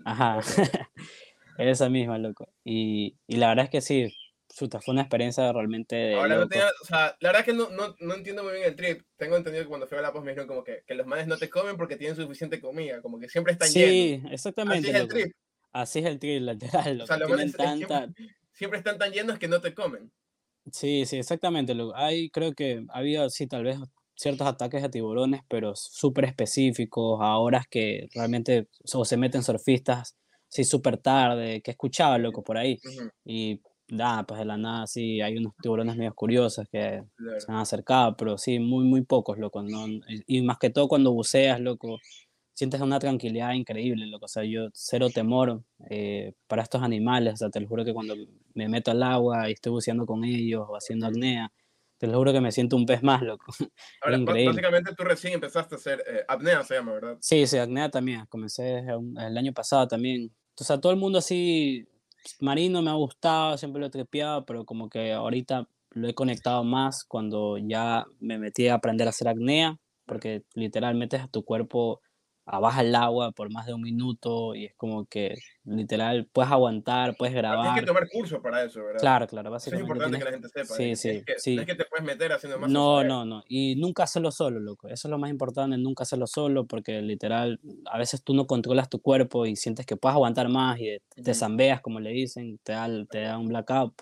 Ajá. 0.05 0.39
esa 1.58 1.89
misma, 1.89 2.17
loco. 2.17 2.49
Y, 2.63 3.15
y, 3.27 3.38
la 3.38 3.49
verdad 3.49 3.65
es 3.65 3.71
que 3.71 3.81
sí, 3.81 4.13
chuta, 4.53 4.79
fue 4.81 4.93
una 4.93 5.01
experiencia 5.01 5.51
realmente. 5.51 5.95
De 5.95 6.15
Ahora 6.15 6.38
no 6.38 6.47
tenía, 6.47 6.67
o 6.81 6.86
sea, 6.86 7.15
la 7.19 7.29
verdad 7.29 7.41
es 7.41 7.45
que 7.45 7.53
no, 7.53 7.69
no, 7.69 7.95
no, 7.99 8.13
entiendo 8.15 8.43
muy 8.43 8.53
bien 8.53 8.65
el 8.65 8.75
trip. 8.75 9.03
Tengo 9.17 9.38
entendido 9.38 9.63
que 9.63 9.69
cuando 9.69 9.88
fui 9.88 9.97
a 9.97 10.01
la 10.01 10.12
post 10.12 10.25
me 10.25 10.31
dijeron 10.31 10.47
como 10.47 10.63
que, 10.63 10.84
que 10.86 10.95
los 10.95 11.05
manes 11.05 11.27
no 11.27 11.38
te 11.38 11.49
comen 11.49 11.77
porque 11.77 11.97
tienen 11.97 12.15
suficiente 12.15 12.60
comida, 12.60 13.01
como 13.01 13.19
que 13.19 13.29
siempre 13.29 13.53
están 13.53 13.69
llenos. 13.69 14.23
Sí, 14.23 14.34
exactamente. 14.34 14.89
Así 14.89 14.97
es 14.97 15.01
el 15.01 15.08
trip. 15.08 15.36
Así 15.71 15.99
es 15.99 16.05
el 16.05 16.19
trip, 16.19 16.41
literal. 16.41 17.01
O 17.01 17.08
sea, 17.08 17.17
los 17.17 17.29
manes 17.29 17.53
tanta... 17.53 18.08
siempre, 18.53 18.79
están 18.79 18.97
tan 18.97 19.12
llenos 19.12 19.38
que 19.38 19.47
no 19.47 19.62
te 19.62 19.73
comen. 19.73 20.12
Sí, 20.71 21.05
sí, 21.05 21.17
exactamente. 21.17 21.75
Hay, 21.93 22.29
creo 22.29 22.53
que 22.53 22.86
había, 22.89 23.29
sí, 23.29 23.45
tal 23.45 23.63
vez 23.63 23.77
ciertos 24.15 24.47
ataques 24.47 24.82
de 24.82 24.89
tiburones, 24.89 25.41
pero 25.47 25.75
súper 25.75 26.25
específicos, 26.25 27.19
a 27.21 27.38
horas 27.38 27.65
que 27.69 28.08
realmente 28.13 28.69
o 28.93 29.06
se 29.06 29.17
meten 29.17 29.43
surfistas, 29.43 30.15
sí, 30.47 30.63
súper 30.63 30.97
tarde, 30.97 31.62
que 31.62 31.71
escuchaba, 31.71 32.17
loco, 32.17 32.43
por 32.43 32.58
ahí. 32.58 32.80
Y 33.25 33.62
nada, 33.89 34.23
pues 34.23 34.39
de 34.39 34.45
la 34.45 34.58
nada, 34.58 34.88
sí, 34.88 35.21
hay 35.21 35.38
unos 35.38 35.54
tiburones 35.62 35.97
medio 35.97 36.13
curiosos 36.13 36.67
que 36.71 37.04
se 37.39 37.51
han 37.51 37.58
acercado, 37.58 38.15
pero 38.17 38.38
sí, 38.38 38.60
muy, 38.60 38.86
muy 38.86 39.01
pocos, 39.04 39.38
loco. 39.38 39.62
¿no? 39.63 39.86
Y 40.28 40.41
más 40.41 40.58
que 40.58 40.69
todo 40.69 40.88
cuando 40.88 41.12
buceas, 41.12 41.60
loco, 41.60 41.99
sientes 42.54 42.80
una 42.82 42.99
tranquilidad 42.99 43.54
increíble, 43.54 44.08
loco. 44.08 44.25
O 44.25 44.30
sea, 44.30 44.43
yo 44.43 44.69
cero 44.73 45.10
temor 45.13 45.63
eh, 45.89 46.34
para 46.47 46.63
estos 46.63 46.82
animales, 46.82 47.36
o 47.36 47.38
sea, 47.38 47.49
te 47.49 47.60
lo 47.60 47.67
juro 47.67 47.86
que 47.86 47.93
cuando 47.93 48.15
me 48.54 48.69
meto 48.69 48.91
al 48.91 49.04
agua 49.04 49.49
y 49.49 49.54
estoy 49.54 49.73
buceando 49.73 50.06
con 50.06 50.23
ellos 50.23 50.65
o 50.67 50.75
haciendo 50.75 51.08
apnea, 51.08 51.51
te 51.97 52.08
lo 52.08 52.17
juro 52.17 52.34
que 52.34 52.41
me 52.41 52.51
siento 52.51 52.75
un 52.75 52.86
pez 52.86 53.03
más, 53.03 53.21
loco. 53.21 53.45
Ahora, 54.01 54.17
básicamente 54.19 54.93
tú 54.95 55.03
recién 55.03 55.34
empezaste 55.34 55.75
a 55.75 55.77
hacer 55.77 56.03
eh, 56.08 56.23
apnea, 56.27 56.63
se 56.63 56.75
llama, 56.75 56.93
¿verdad? 56.93 57.17
Sí, 57.21 57.47
sí, 57.47 57.58
apnea 57.58 57.89
también. 57.89 58.25
Comencé 58.27 58.79
el 58.79 59.38
año 59.38 59.53
pasado 59.53 59.88
también. 59.88 60.31
O 60.60 60.63
sea, 60.63 60.79
todo 60.79 60.91
el 60.91 60.99
mundo 60.99 61.19
así, 61.19 61.88
marino 62.39 62.81
me 62.81 62.91
ha 62.91 62.95
gustado, 62.95 63.58
siempre 63.58 63.79
lo 63.79 63.88
he 63.88 63.91
trepeado, 63.91 64.45
pero 64.45 64.65
como 64.65 64.89
que 64.89 65.13
ahorita 65.13 65.67
lo 65.91 66.08
he 66.08 66.13
conectado 66.13 66.63
más 66.63 67.05
cuando 67.05 67.58
ya 67.58 68.05
me 68.19 68.38
metí 68.38 68.67
a 68.67 68.75
aprender 68.75 69.08
a 69.08 69.12
hacer 69.12 69.27
apnea, 69.27 69.79
porque 70.05 70.43
literalmente 70.53 71.17
a 71.17 71.27
tu 71.27 71.43
cuerpo 71.43 72.01
abajo 72.45 72.81
el 72.81 72.93
agua 72.93 73.31
por 73.31 73.51
más 73.51 73.65
de 73.65 73.73
un 73.73 73.81
minuto 73.81 74.53
y 74.53 74.65
es 74.65 74.75
como 74.75 75.05
que 75.05 75.36
literal 75.63 76.29
puedes 76.31 76.51
aguantar, 76.51 77.15
puedes 77.17 77.34
grabar. 77.34 77.63
Tienes 77.63 77.81
que 77.81 77.88
tomar 77.88 78.10
curso 78.10 78.41
para 78.41 78.63
eso, 78.63 78.84
¿verdad? 78.84 78.99
Claro, 78.99 79.27
claro, 79.27 79.49
básicamente. 79.49 79.84
es 79.84 79.89
importante 79.89 80.17
que 80.19 80.25
la 80.25 80.31
gente 80.31 80.49
sepa. 80.49 80.75
Sí, 80.75 80.84
¿eh? 80.84 80.95
sí, 80.95 81.10
es 81.10 81.25
que, 81.25 81.34
sí. 81.39 81.55
No 81.55 81.62
es 81.62 81.67
que 81.67 81.75
te 81.75 81.86
puedes 81.86 82.05
meter 82.05 82.31
haciendo 82.31 82.60
más. 82.60 82.69
No, 82.69 83.03
no, 83.03 83.25
no. 83.25 83.43
Y 83.47 83.75
nunca 83.77 84.03
hacerlo 84.03 84.29
solo, 84.31 84.60
loco. 84.60 84.88
Eso 84.88 85.08
es 85.08 85.10
lo 85.10 85.17
más 85.17 85.31
importante, 85.31 85.77
nunca 85.77 86.03
hacerlo 86.03 86.27
solo 86.27 86.65
porque 86.67 87.01
literal 87.01 87.60
a 87.91 87.97
veces 87.97 88.23
tú 88.23 88.36
no 88.36 88.45
controlas 88.45 88.89
tu 88.89 89.01
cuerpo 89.01 89.47
y 89.47 89.55
sientes 89.55 89.88
que 89.88 89.97
puedes 89.97 90.13
aguantar 90.13 90.47
más 90.49 90.79
y 90.79 90.97
te 91.23 91.34
zambeas, 91.34 91.81
como 91.81 91.99
le 91.99 92.12
dicen, 92.12 92.60
te 92.63 92.73
da, 92.73 92.88
te 93.10 93.21
da 93.21 93.39
un 93.39 93.47
blackout. 93.47 93.93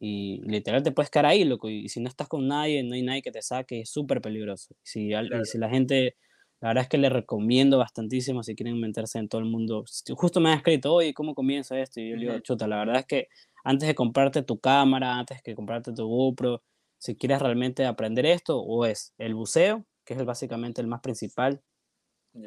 Y 0.00 0.40
literal 0.46 0.82
te 0.82 0.90
puedes 0.90 1.10
quedar 1.10 1.26
ahí, 1.26 1.44
loco. 1.44 1.68
Y 1.68 1.88
si 1.88 2.00
no 2.00 2.08
estás 2.08 2.26
con 2.26 2.48
nadie, 2.48 2.82
no 2.82 2.94
hay 2.94 3.02
nadie 3.02 3.22
que 3.22 3.30
te 3.30 3.42
saque, 3.42 3.82
es 3.82 3.90
súper 3.90 4.20
peligroso. 4.20 4.74
Si, 4.82 5.12
y 5.12 5.44
si 5.44 5.58
la 5.58 5.68
gente 5.68 6.16
la 6.62 6.68
verdad 6.68 6.84
es 6.84 6.88
que 6.88 6.98
le 6.98 7.10
recomiendo 7.10 7.76
bastantísimo 7.78 8.42
si 8.42 8.54
quieren 8.54 8.80
meterse 8.80 9.18
en 9.18 9.28
todo 9.28 9.40
el 9.40 9.48
mundo. 9.48 9.84
Justo 10.14 10.40
me 10.40 10.50
han 10.50 10.58
escrito, 10.58 10.94
oye, 10.94 11.12
¿cómo 11.12 11.34
comienza 11.34 11.78
esto? 11.78 12.00
Y 12.00 12.10
yo 12.10 12.16
le 12.16 12.26
digo, 12.26 12.38
chuta, 12.40 12.68
la 12.68 12.78
verdad 12.78 13.00
es 13.00 13.06
que 13.06 13.28
antes 13.64 13.88
de 13.88 13.94
comprarte 13.96 14.42
tu 14.42 14.58
cámara, 14.60 15.18
antes 15.18 15.42
de 15.42 15.54
comprarte 15.54 15.92
tu 15.92 16.06
GoPro, 16.06 16.62
si 16.98 17.16
quieres 17.16 17.40
realmente 17.42 17.84
aprender 17.84 18.26
esto, 18.26 18.60
o 18.60 18.86
es 18.86 19.12
el 19.18 19.34
buceo, 19.34 19.84
que 20.04 20.14
es 20.14 20.24
básicamente 20.24 20.80
el 20.80 20.86
más 20.86 21.00
principal 21.00 21.60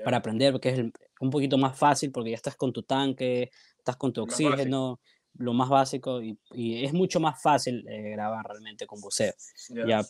para 0.03 0.17
aprender, 0.17 0.51
porque 0.53 0.69
es 0.69 0.79
un 1.19 1.29
poquito 1.29 1.57
más 1.57 1.77
fácil, 1.77 2.11
porque 2.11 2.31
ya 2.31 2.35
estás 2.37 2.55
con 2.55 2.73
tu 2.73 2.83
tanque, 2.83 3.51
estás 3.77 3.97
con 3.97 4.13
tu 4.13 4.21
oxígeno, 4.23 4.99
lo 5.33 5.53
más 5.53 5.69
básico 5.69 6.21
y, 6.23 6.39
y 6.53 6.85
es 6.85 6.93
mucho 6.93 7.19
más 7.19 7.41
fácil 7.41 7.85
eh, 7.89 8.11
grabar 8.11 8.45
realmente 8.47 8.87
con 8.87 9.01
buceo. 9.01 9.33
Ya, 9.83 10.01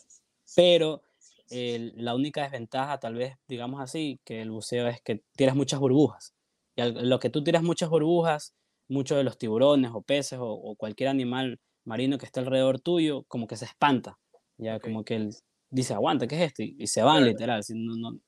pero 0.54 1.02
la 1.50 2.14
única 2.14 2.42
desventaja, 2.42 2.98
tal 2.98 3.14
vez, 3.14 3.36
digamos 3.48 3.80
así, 3.80 4.20
que 4.24 4.42
el 4.42 4.50
buceo 4.50 4.88
es 4.88 5.00
que 5.02 5.22
tiras 5.36 5.54
muchas 5.54 5.80
burbujas. 5.80 6.34
Y 6.76 6.82
lo 6.82 7.18
que 7.18 7.30
tú 7.30 7.42
tiras 7.42 7.62
muchas 7.62 7.88
burbujas, 7.88 8.54
muchos 8.88 9.16
de 9.18 9.24
los 9.24 9.38
tiburones 9.38 9.90
o 9.94 10.02
peces 10.02 10.38
o, 10.40 10.74
cualquier 10.76 11.08
animal 11.08 11.58
marino 11.84 12.18
que 12.18 12.26
esté 12.26 12.40
alrededor 12.40 12.80
tuyo, 12.80 13.24
como 13.28 13.46
que 13.46 13.56
se 13.56 13.64
espanta. 13.64 14.18
Ya, 14.58 14.80
como 14.80 15.04
que 15.04 15.16
él 15.16 15.30
dice, 15.70 15.94
aguanta, 15.94 16.26
¿qué 16.26 16.36
es 16.36 16.42
esto? 16.52 16.62
Y, 16.62 16.86
se 16.86 17.02
van 17.02 17.24
literal. 17.24 17.62
no, 17.74 18.18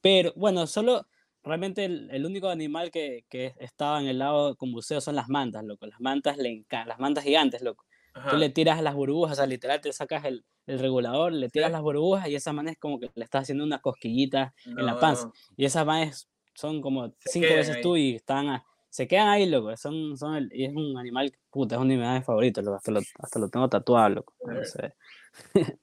Pero 0.00 0.32
bueno, 0.36 0.66
solo 0.66 1.06
realmente 1.42 1.84
el, 1.84 2.24
único 2.26 2.48
animal 2.48 2.90
que, 2.90 3.24
que, 3.28 3.54
estaba 3.58 4.00
en 4.00 4.06
el 4.06 4.18
lado 4.18 4.56
con 4.56 4.72
buceo 4.72 5.00
son 5.00 5.16
las 5.16 5.28
mantas, 5.28 5.64
loco. 5.64 5.86
Las 5.86 6.00
mantas 6.00 6.36
le 6.36 6.64
las 6.70 6.98
mantas 6.98 7.24
gigantes, 7.24 7.62
loco. 7.62 7.84
Tú 8.30 8.36
le 8.36 8.50
tiras 8.50 8.82
las 8.82 8.94
burbujas, 8.94 9.32
o 9.32 9.34
sea, 9.36 9.46
literal 9.46 9.80
te 9.80 9.92
sacas 9.92 10.24
el, 10.24 10.44
el 10.66 10.78
regulador, 10.78 11.32
le 11.32 11.48
tiras 11.48 11.70
las 11.70 11.82
burbujas 11.82 12.28
y 12.28 12.34
esas 12.34 12.54
manes 12.54 12.76
como 12.78 12.98
que 12.98 13.10
le 13.14 13.24
estás 13.24 13.42
haciendo 13.42 13.64
unas 13.64 13.80
cosquillitas 13.80 14.52
en 14.64 14.84
la 14.84 14.98
panza. 14.98 15.30
Y 15.56 15.64
esas 15.64 15.84
manes 15.86 16.28
son 16.54 16.80
como 16.80 17.14
cinco 17.18 17.54
veces 17.54 17.80
tú 17.80 17.96
y 17.96 18.16
están 18.16 18.60
se 18.90 19.06
quedan 19.06 19.28
ahí, 19.28 19.46
loco. 19.46 19.76
Son, 19.76 20.16
son 20.16 20.48
y 20.50 20.64
es 20.64 20.74
un 20.74 20.96
animal, 20.98 21.32
puta, 21.50 21.76
es 21.76 21.80
un 21.80 21.90
animal 21.90 22.18
de 22.18 22.24
favorito, 22.24 22.62
loco. 22.62 22.76
Hasta 22.76 22.90
lo, 22.90 23.00
hasta 23.18 23.38
lo 23.38 23.48
tengo 23.48 23.68
tatuado, 23.68 24.08
loco. 24.08 24.34
No 24.44 24.64
sé. 24.64 24.94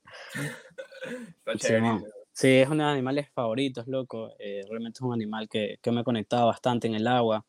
sí, 2.34 2.48
es 2.48 2.68
uno 2.68 2.84
de 2.84 2.90
mis 2.90 2.98
animales 2.98 3.30
favoritos, 3.34 3.88
loco. 3.88 4.34
Eh, 4.40 4.64
realmente 4.70 4.98
es 4.98 5.02
un 5.02 5.14
animal 5.14 5.48
que, 5.48 5.78
que 5.82 5.92
me 5.92 6.02
ha 6.02 6.04
conectado 6.04 6.48
bastante 6.48 6.88
en 6.88 6.96
el 6.96 7.08
agua. 7.08 7.46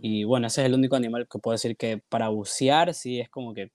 Y 0.00 0.24
bueno, 0.24 0.46
ese 0.46 0.62
es 0.62 0.66
el 0.68 0.74
único 0.74 0.96
animal 0.96 1.28
que 1.28 1.38
puedo 1.38 1.52
decir 1.52 1.76
que 1.76 1.98
para 1.98 2.28
bucear 2.28 2.94
sí 2.94 3.20
es 3.20 3.28
como 3.28 3.52
que 3.52 3.70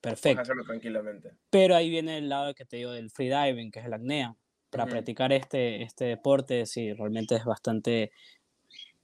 perfecto. 0.00 0.42
hacerlo 0.42 0.64
tranquilamente. 0.64 1.32
Pero 1.50 1.76
ahí 1.76 1.90
viene 1.90 2.18
el 2.18 2.28
lado 2.28 2.54
que 2.54 2.64
te 2.64 2.76
digo 2.76 2.92
del 2.92 3.10
freediving, 3.10 3.70
que 3.70 3.80
es 3.80 3.86
el 3.86 3.92
acnea. 3.92 4.36
Para 4.70 4.86
practicar 4.86 5.32
este, 5.32 5.82
este 5.82 6.04
deporte, 6.04 6.64
sí, 6.64 6.92
realmente 6.92 7.34
es 7.34 7.44
bastante 7.44 8.12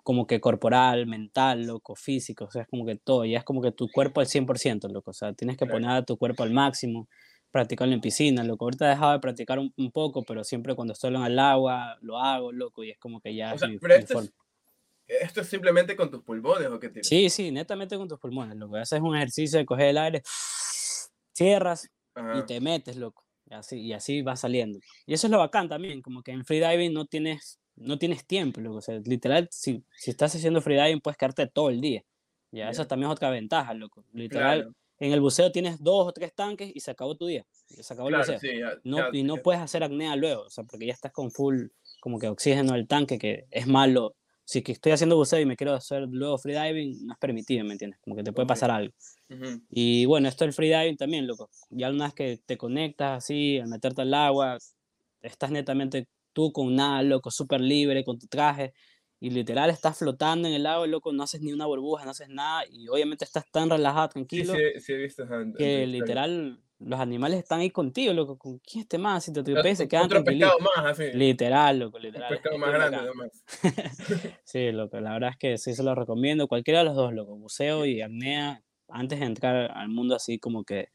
como 0.06 0.28
que 0.28 0.40
corporal, 0.40 1.04
mental, 1.08 1.66
loco, 1.66 1.96
físico, 1.96 2.44
o 2.44 2.50
sea, 2.52 2.62
es 2.62 2.68
como 2.68 2.86
que 2.86 2.94
todo, 2.94 3.24
ya 3.24 3.38
es 3.38 3.44
como 3.44 3.60
que 3.60 3.72
tu 3.72 3.88
cuerpo 3.90 4.20
al 4.20 4.28
100%, 4.28 4.88
loco, 4.92 5.10
o 5.10 5.12
sea, 5.12 5.32
tienes 5.32 5.56
que 5.56 5.66
poner 5.66 5.90
a 5.90 6.04
tu 6.04 6.16
cuerpo 6.16 6.44
al 6.44 6.52
máximo, 6.52 7.08
practicarlo 7.50 7.92
en 7.92 8.00
piscina, 8.00 8.44
loco, 8.44 8.66
ahorita 8.66 8.86
he 8.86 8.90
dejado 8.90 9.14
de 9.14 9.18
practicar 9.18 9.58
un, 9.58 9.90
poco, 9.90 10.22
pero 10.22 10.44
siempre 10.44 10.76
cuando 10.76 10.92
estoy 10.92 11.12
en 11.12 11.24
el 11.24 11.36
agua, 11.40 11.98
lo 12.02 12.20
hago, 12.20 12.52
loco, 12.52 12.84
y 12.84 12.92
es 12.92 12.98
como 13.00 13.20
que 13.20 13.34
ya... 13.34 13.52
O 13.52 13.56
pero 13.80 13.94
esto, 13.96 14.20
es, 14.20 14.32
esto, 15.08 15.40
es, 15.40 15.48
simplemente 15.48 15.96
con 15.96 16.08
tus 16.08 16.22
pulmones, 16.22 16.68
¿o 16.68 16.78
qué 16.78 16.88
tienes? 16.88 17.08
Sí, 17.08 17.28
sí, 17.28 17.50
netamente 17.50 17.96
con 17.96 18.06
tus 18.06 18.20
pulmones, 18.20 18.56
loco, 18.56 18.76
haces 18.76 19.00
un 19.00 19.16
ejercicio 19.16 19.58
de 19.58 19.66
coger 19.66 19.86
el 19.86 19.98
aire 19.98 20.22
cierras 21.36 21.90
y 22.34 22.46
te 22.46 22.60
metes, 22.60 22.96
loco. 22.96 23.24
Y 23.48 23.54
así, 23.54 23.80
y 23.80 23.92
así 23.92 24.22
va 24.22 24.36
saliendo. 24.36 24.80
Y 25.06 25.14
eso 25.14 25.26
es 25.26 25.30
lo 25.30 25.38
bacán 25.38 25.68
también, 25.68 26.02
como 26.02 26.22
que 26.22 26.32
en 26.32 26.44
freediving 26.44 26.92
no 26.92 27.04
tienes, 27.04 27.60
no 27.76 27.98
tienes 27.98 28.26
tiempo, 28.26 28.60
loco. 28.60 28.78
O 28.78 28.80
sea, 28.80 28.98
literal, 29.04 29.48
si, 29.50 29.84
si 29.96 30.10
estás 30.10 30.34
haciendo 30.34 30.60
freediving 30.60 31.00
puedes 31.00 31.16
quedarte 31.16 31.46
todo 31.46 31.70
el 31.70 31.80
día. 31.80 32.02
Ya, 32.50 32.70
esa 32.70 32.88
también 32.88 33.10
es 33.10 33.16
otra 33.16 33.30
ventaja, 33.30 33.74
loco. 33.74 34.04
Literal, 34.12 34.74
en 34.98 35.12
el 35.12 35.20
buceo 35.20 35.52
tienes 35.52 35.82
dos 35.82 36.08
o 36.08 36.12
tres 36.12 36.32
tanques 36.34 36.72
y 36.74 36.80
se 36.80 36.90
acabó 36.90 37.16
tu 37.16 37.26
día. 37.26 37.44
Se 37.66 37.92
acabó 37.92 38.08
el 38.08 38.16
buceo. 38.16 38.40
no, 38.82 39.12
y 39.12 39.22
no 39.22 39.36
puedes 39.36 39.60
hacer 39.60 39.84
acnea 39.84 40.16
luego, 40.16 40.42
o 40.42 40.50
sea, 40.50 40.64
porque 40.64 40.86
ya 40.86 40.92
estás 40.92 41.12
con 41.12 41.30
full 41.30 41.66
como 42.00 42.18
que 42.18 42.28
oxígeno 42.28 42.72
del 42.72 42.86
tanque, 42.86 43.18
que 43.18 43.46
es 43.50 43.66
malo 43.66 44.14
si 44.46 44.62
que 44.62 44.72
estoy 44.72 44.92
haciendo 44.92 45.16
buceo 45.16 45.40
y 45.40 45.44
me 45.44 45.56
quiero 45.56 45.74
hacer 45.74 46.06
luego 46.08 46.38
freediving, 46.38 47.04
no 47.04 47.14
es 47.14 47.18
permitido, 47.18 47.64
¿me 47.64 47.72
entiendes? 47.72 47.98
Como 48.00 48.14
que 48.14 48.22
te 48.22 48.32
puede 48.32 48.46
pasar 48.46 48.70
algo. 48.70 48.94
Y 49.68 50.06
bueno, 50.06 50.28
esto 50.28 50.44
del 50.44 50.54
freediving 50.54 50.96
también, 50.96 51.26
loco. 51.26 51.50
Ya 51.70 51.90
una 51.90 52.04
vez 52.04 52.14
que 52.14 52.40
te 52.46 52.56
conectas 52.56 53.24
así, 53.24 53.58
al 53.58 53.68
meterte 53.68 54.02
al 54.02 54.14
agua, 54.14 54.56
estás 55.20 55.50
netamente 55.50 56.06
tú 56.32 56.52
con 56.52 56.76
nada, 56.76 57.02
loco, 57.02 57.32
súper 57.32 57.60
libre, 57.60 58.04
con 58.04 58.20
tu 58.20 58.28
traje, 58.28 58.72
y 59.18 59.30
literal 59.30 59.68
estás 59.70 59.98
flotando 59.98 60.46
en 60.46 60.54
el 60.54 60.66
agua, 60.66 60.86
loco, 60.86 61.12
no 61.12 61.24
haces 61.24 61.40
ni 61.40 61.52
una 61.52 61.66
burbuja, 61.66 62.04
no 62.04 62.12
haces 62.12 62.28
nada, 62.28 62.62
y 62.70 62.86
obviamente 62.86 63.24
estás 63.24 63.50
tan 63.50 63.68
relajado, 63.68 64.10
tranquilo, 64.10 64.54
sí, 64.54 64.80
sí, 64.80 64.92
he 64.92 64.96
visto 64.98 65.26
que 65.56 65.86
literal 65.88 66.62
los 66.78 67.00
animales 67.00 67.38
están 67.38 67.60
ahí 67.60 67.70
contigo, 67.70 68.12
loco. 68.12 68.36
¿Con 68.38 68.58
quién 68.58 68.82
este 68.82 68.98
más? 68.98 69.24
Si 69.24 69.32
te 69.32 69.40
atropellas, 69.40 69.78
se 69.78 69.88
quedan 69.88 70.04
Otro 70.04 70.24
pescado 70.24 70.58
más, 70.60 70.84
así. 70.84 71.10
Literal, 71.12 71.78
loco, 71.78 71.98
literal. 71.98 72.30
Un 72.30 72.36
pescado 72.36 72.58
más 72.58 72.72
grande, 72.72 72.96
además. 72.98 73.44
sí, 74.44 74.72
loco, 74.72 75.00
la 75.00 75.12
verdad 75.14 75.30
es 75.30 75.36
que 75.38 75.58
sí 75.58 75.74
se 75.74 75.82
lo 75.82 75.94
recomiendo. 75.94 76.48
Cualquiera 76.48 76.80
de 76.80 76.84
los 76.86 76.94
dos, 76.94 77.14
loco. 77.14 77.36
Buceo 77.36 77.86
y 77.86 78.02
apnea, 78.02 78.62
antes 78.88 79.20
de 79.20 79.26
entrar 79.26 79.70
al 79.72 79.88
mundo 79.88 80.14
así 80.14 80.38
como 80.38 80.64
que 80.64 80.88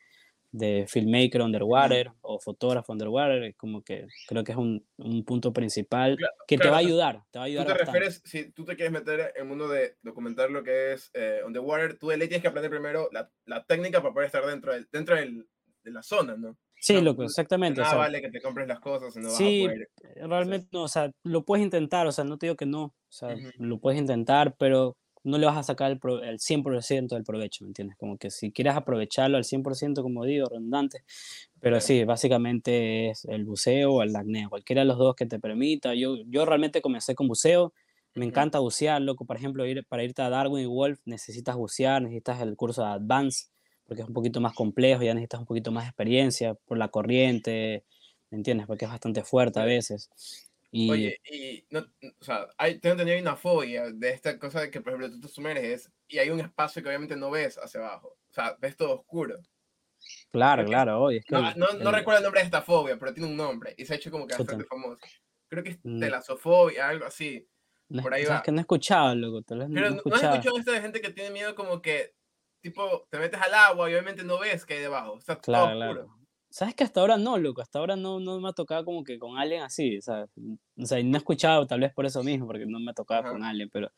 de 0.52 0.86
filmmaker 0.88 1.42
underwater 1.42 2.12
o 2.22 2.38
fotógrafo 2.40 2.92
underwater, 2.92 3.44
es 3.44 3.56
como 3.56 3.84
que 3.84 4.08
creo 4.28 4.44
que 4.44 4.52
es 4.52 4.58
un, 4.58 4.86
un 4.98 5.24
punto 5.24 5.54
principal 5.54 6.18
que 6.46 6.58
te 6.58 6.70
va 6.70 6.76
a 6.76 6.80
ayudar, 6.80 7.24
te 7.32 7.40
va 7.40 7.46
a 7.46 7.48
ayudar 7.48 7.68
Tú 7.68 7.74
te 7.74 7.86
refieres, 7.86 8.22
si 8.26 8.52
tú 8.52 8.66
te 8.66 8.76
quieres 8.76 8.92
meter 8.92 9.32
en 9.36 9.44
el 9.44 9.46
mundo 9.46 9.70
de 9.70 9.96
documentar 10.02 10.52
lo 10.52 10.62
que 10.62 10.94
es 10.94 11.10
eh, 11.14 11.40
underwater, 11.46 11.98
tú 11.98 12.10
le 12.10 12.28
tienes 12.28 12.42
que 12.42 12.50
aprender 12.50 12.70
primero 12.70 13.08
la, 13.14 13.32
la, 13.46 13.64
técnica 13.64 14.02
para 14.02 14.14
poder 14.14 14.26
estar 14.26 14.46
dentro 14.46 14.74
del, 14.74 14.90
dentro 14.92 15.16
del, 15.16 15.48
de 15.84 15.92
la 15.92 16.04
zona, 16.04 16.36
¿no? 16.36 16.58
Sí, 16.80 17.00
loco, 17.00 17.24
exactamente. 17.24 17.82
No 17.82 17.98
vale 17.98 18.22
que 18.22 18.30
te 18.30 18.42
compres 18.42 18.68
las 18.68 18.80
cosas, 18.80 19.16
no 19.16 19.30
sí, 19.30 19.68
vas 19.68 19.74
a 19.74 19.76
poder. 19.76 20.30
Realmente 20.30 20.68
no, 20.72 20.84
o 20.84 20.88
sea, 20.88 21.12
lo 21.24 21.46
puedes 21.46 21.64
intentar, 21.64 22.08
o 22.08 22.12
sea, 22.12 22.24
no 22.24 22.38
te 22.38 22.48
digo 22.48 22.56
que 22.56 22.66
no, 22.66 22.84
o 22.86 22.96
sea, 23.08 23.36
lo 23.58 23.80
puedes 23.80 24.00
intentar, 24.00 24.56
pero 24.58 24.98
no 25.24 25.38
le 25.38 25.46
vas 25.46 25.58
a 25.58 25.64
sacar 25.64 25.92
el, 25.92 26.00
el 26.24 26.40
100% 26.40 27.16
del 27.16 27.24
provecho, 27.24 27.64
¿me 27.64 27.70
entiendes? 27.70 27.98
Como 27.98 28.18
que 28.18 28.32
si 28.32 28.52
quieres 28.52 28.76
aprovecharlo 28.76 29.38
al 29.38 29.44
100%, 29.44 30.02
como 30.02 30.26
digo, 30.26 30.48
redundante, 30.50 31.04
pero 31.60 31.80
sí, 31.80 32.04
básicamente 32.04 33.12
es 33.12 33.26
el 33.26 33.46
buceo 33.46 33.94
o 33.94 34.04
el 34.04 34.16
acné, 34.16 34.48
cualquiera 34.50 34.82
de 34.82 34.88
los 34.88 34.98
dos 34.98 35.16
que 35.16 35.28
te 35.28 35.40
permita. 35.40 35.94
Yo, 35.94 36.16
yo 36.28 36.46
realmente 36.46 36.82
comencé 36.82 37.14
con 37.14 37.28
buceo, 37.28 37.74
me 38.16 38.26
encanta 38.26 38.60
bucear, 38.60 39.02
loco, 39.02 39.26
por 39.26 39.38
ejemplo, 39.38 39.66
ir, 39.66 39.86
para 39.86 40.04
irte 40.04 40.22
a 40.22 40.30
Darwin 40.30 40.64
y 40.64 40.66
Wolf 40.66 41.00
necesitas 41.06 41.56
bucear, 41.56 42.02
necesitas 42.02 42.42
el 42.42 42.56
curso 42.56 42.84
de 42.84 42.90
Advance, 42.90 43.48
porque 43.92 44.04
es 44.04 44.08
un 44.08 44.14
poquito 44.14 44.40
más 44.40 44.54
complejo, 44.54 45.04
ya 45.04 45.14
necesitas 45.14 45.42
un 45.42 45.46
poquito 45.46 45.70
más 45.70 45.84
de 45.84 45.90
experiencia 45.90 46.54
por 46.54 46.78
la 46.78 46.88
corriente, 46.88 47.84
¿me 48.30 48.38
entiendes? 48.38 48.66
Porque 48.66 48.86
es 48.86 48.92
bastante 48.92 49.22
fuerte 49.22 49.60
a 49.60 49.66
veces. 49.66 50.10
Y... 50.72 50.90
Oye, 50.90 51.20
y 51.30 51.66
no, 51.72 51.82
o 51.82 52.24
sea, 52.24 52.48
hay, 52.58 52.80
tengo 52.80 52.94
entendido 52.94 53.20
una 53.20 53.36
fobia 53.36 53.92
de 53.92 54.12
esta 54.12 54.40
cosa 54.40 54.62
de 54.62 54.72
que, 54.72 54.80
por 54.80 54.94
ejemplo, 54.94 55.12
tú 55.12 55.20
te 55.20 55.28
sumerges 55.28 55.92
y 56.08 56.20
hay 56.20 56.30
un 56.30 56.40
espacio 56.40 56.82
que 56.82 56.88
obviamente 56.88 57.18
no 57.18 57.32
ves 57.32 57.58
hacia 57.58 57.82
abajo, 57.82 58.16
o 58.30 58.34
sea, 58.34 58.56
ves 58.62 58.78
todo 58.78 59.02
oscuro. 59.02 59.42
Claro, 60.32 60.64
claro, 60.64 61.02
oye. 61.02 61.22
no, 61.30 61.52
no, 61.74 61.92
recuerdo 61.92 62.20
el 62.20 62.24
nombre 62.24 62.40
de 62.40 62.46
esta 62.46 62.62
fobia, 62.62 62.98
pero 62.98 63.14
tiene 63.14 63.28
un 63.28 63.36
nombre 63.36 63.76
y 63.78 63.84
se 63.84 63.92
ha 63.92 63.98
hecho 63.98 64.10
como 64.10 64.26
que 64.26 64.38
bastante 64.38 64.64
famoso. 64.64 65.02
Creo 65.50 65.66
que 65.66 65.72
es 65.72 65.80
mm. 65.84 66.00
telasofobia, 66.00 66.88
algo 66.88 67.04
así. 67.04 67.46
por 68.02 68.14
ahí 68.14 68.24
va. 68.24 68.42
que 68.42 68.54
no 68.54 68.60
he 68.60 68.62
escuchado, 68.62 69.14
loco. 69.16 69.44
Pero 69.46 69.68
no, 69.68 69.76
he 69.76 69.96
escuchado 69.98 70.58
esto 70.58 70.72
de 70.72 70.80
gente 70.80 71.02
que 71.02 71.10
tiene 71.10 71.32
miedo 71.32 71.56
como 71.56 71.82
que 71.82 72.14
tipo, 72.62 73.08
te 73.10 73.18
metes 73.18 73.42
al 73.42 73.54
agua 73.54 73.90
y 73.90 73.94
obviamente 73.94 74.24
no 74.24 74.40
ves 74.40 74.66
que 74.66 74.76
hay 74.76 74.82
debajo. 74.82 75.18
Está 75.18 75.40
claro, 75.40 75.76
claro. 75.76 76.18
¿Sabes 76.50 76.76
que 76.76 76.84
hasta 76.84 77.00
ahora 77.00 77.18
no, 77.18 77.38
loco? 77.38 77.62
Hasta 77.62 77.80
ahora 77.80 77.96
no, 77.96 78.20
no 78.20 78.40
me 78.42 78.50
ha 78.50 78.54
tocado 78.54 78.84
como 78.84 79.06
que 79.06 79.18
con 79.18 79.38
alguien 79.38 79.64
así, 79.64 80.02
¿sabes? 80.02 80.30
O 80.78 80.86
sea, 80.86 81.02
no 81.02 81.16
he 81.16 81.18
escuchado 81.18 81.66
tal 81.66 81.80
vez 81.80 81.94
por 81.94 82.06
eso 82.06 82.24
mismo, 82.24 82.46
porque 82.46 82.66
no 82.66 82.80
me 82.80 82.92
ha 82.92 82.94
tocado 82.94 83.32
con 83.32 83.44
alguien, 83.44 83.70
pero, 83.72 83.88
o 83.88 83.92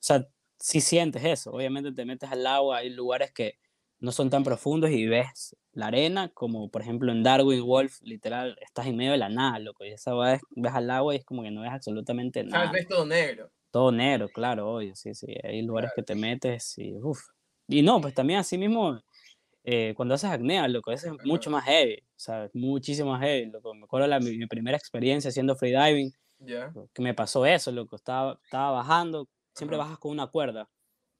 sea, 0.00 0.26
si 0.58 0.80
sientes 0.80 1.24
eso. 1.24 1.52
Obviamente 1.52 1.92
te 1.92 2.04
metes 2.04 2.30
al 2.30 2.46
agua, 2.46 2.78
hay 2.78 2.90
lugares 2.90 3.32
que 3.32 3.58
no 4.00 4.10
son 4.10 4.28
tan 4.28 4.42
profundos 4.42 4.90
y 4.90 5.06
ves 5.06 5.56
la 5.72 5.86
arena, 5.86 6.30
como 6.30 6.68
por 6.68 6.82
ejemplo 6.82 7.12
en 7.12 7.22
Darwin 7.22 7.64
Wolf, 7.64 8.00
literal, 8.02 8.56
estás 8.60 8.86
en 8.86 8.96
medio 8.96 9.12
de 9.12 9.18
la 9.18 9.28
nada, 9.28 9.60
loco, 9.60 9.84
y 9.84 9.92
esa 9.92 10.12
vez 10.14 10.40
ves 10.50 10.72
al 10.72 10.90
agua 10.90 11.14
y 11.14 11.18
es 11.18 11.24
como 11.24 11.42
que 11.42 11.50
no 11.50 11.62
ves 11.62 11.70
absolutamente 11.70 12.42
nada. 12.42 12.66
¿Sabes? 12.66 12.80
Ves 12.80 12.88
todo 12.88 13.06
negro. 13.06 13.50
Todo 13.70 13.92
negro, 13.92 14.28
claro, 14.28 14.68
obvio, 14.68 14.96
sí, 14.96 15.14
sí. 15.14 15.32
Hay 15.44 15.62
lugares 15.62 15.92
que 15.94 16.02
te 16.02 16.16
metes 16.16 16.76
y, 16.76 16.98
uff, 17.00 17.20
y 17.70 17.82
no, 17.82 18.00
pues 18.00 18.14
también 18.14 18.40
así 18.40 18.58
mismo, 18.58 19.00
eh, 19.62 19.94
cuando 19.96 20.14
haces 20.14 20.30
acné, 20.30 20.66
loco, 20.68 20.90
eso 20.90 21.14
es 21.14 21.24
mucho 21.24 21.50
más 21.50 21.64
heavy, 21.64 21.98
o 22.00 22.18
sea, 22.18 22.50
muchísimo 22.52 23.12
más 23.12 23.22
heavy, 23.22 23.50
loco. 23.50 23.74
Me 23.74 23.84
acuerdo 23.84 24.08
de 24.08 24.20
mi, 24.20 24.46
primera 24.46 24.76
experiencia 24.76 25.28
haciendo 25.28 25.54
freediving, 25.54 26.12
que 26.92 27.02
me 27.02 27.14
pasó 27.14 27.46
eso, 27.46 27.70
loco, 27.70 27.96
estaba, 27.96 28.38
estaba 28.42 28.72
bajando, 28.72 29.28
siempre 29.54 29.76
bajas 29.76 29.98
con 29.98 30.10
una 30.10 30.26
cuerda, 30.26 30.68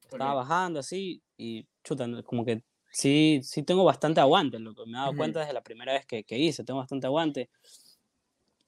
estaba 0.02 0.34
bajando 0.34 0.80
así 0.80 1.22
y 1.36 1.66
chuta, 1.84 2.06
como 2.24 2.44
que 2.44 2.62
sí, 2.90 3.40
sí 3.44 3.62
tengo 3.62 3.84
bastante 3.84 4.20
aguante, 4.20 4.58
loco, 4.58 4.84
me 4.86 4.92
he 4.98 5.00
dado 5.00 5.16
cuenta 5.16 5.40
desde 5.40 5.52
la 5.52 5.62
primera 5.62 5.92
vez 5.92 6.04
que, 6.04 6.24
que 6.24 6.36
hice, 6.36 6.64
tengo 6.64 6.80
bastante 6.80 7.06
aguante. 7.06 7.48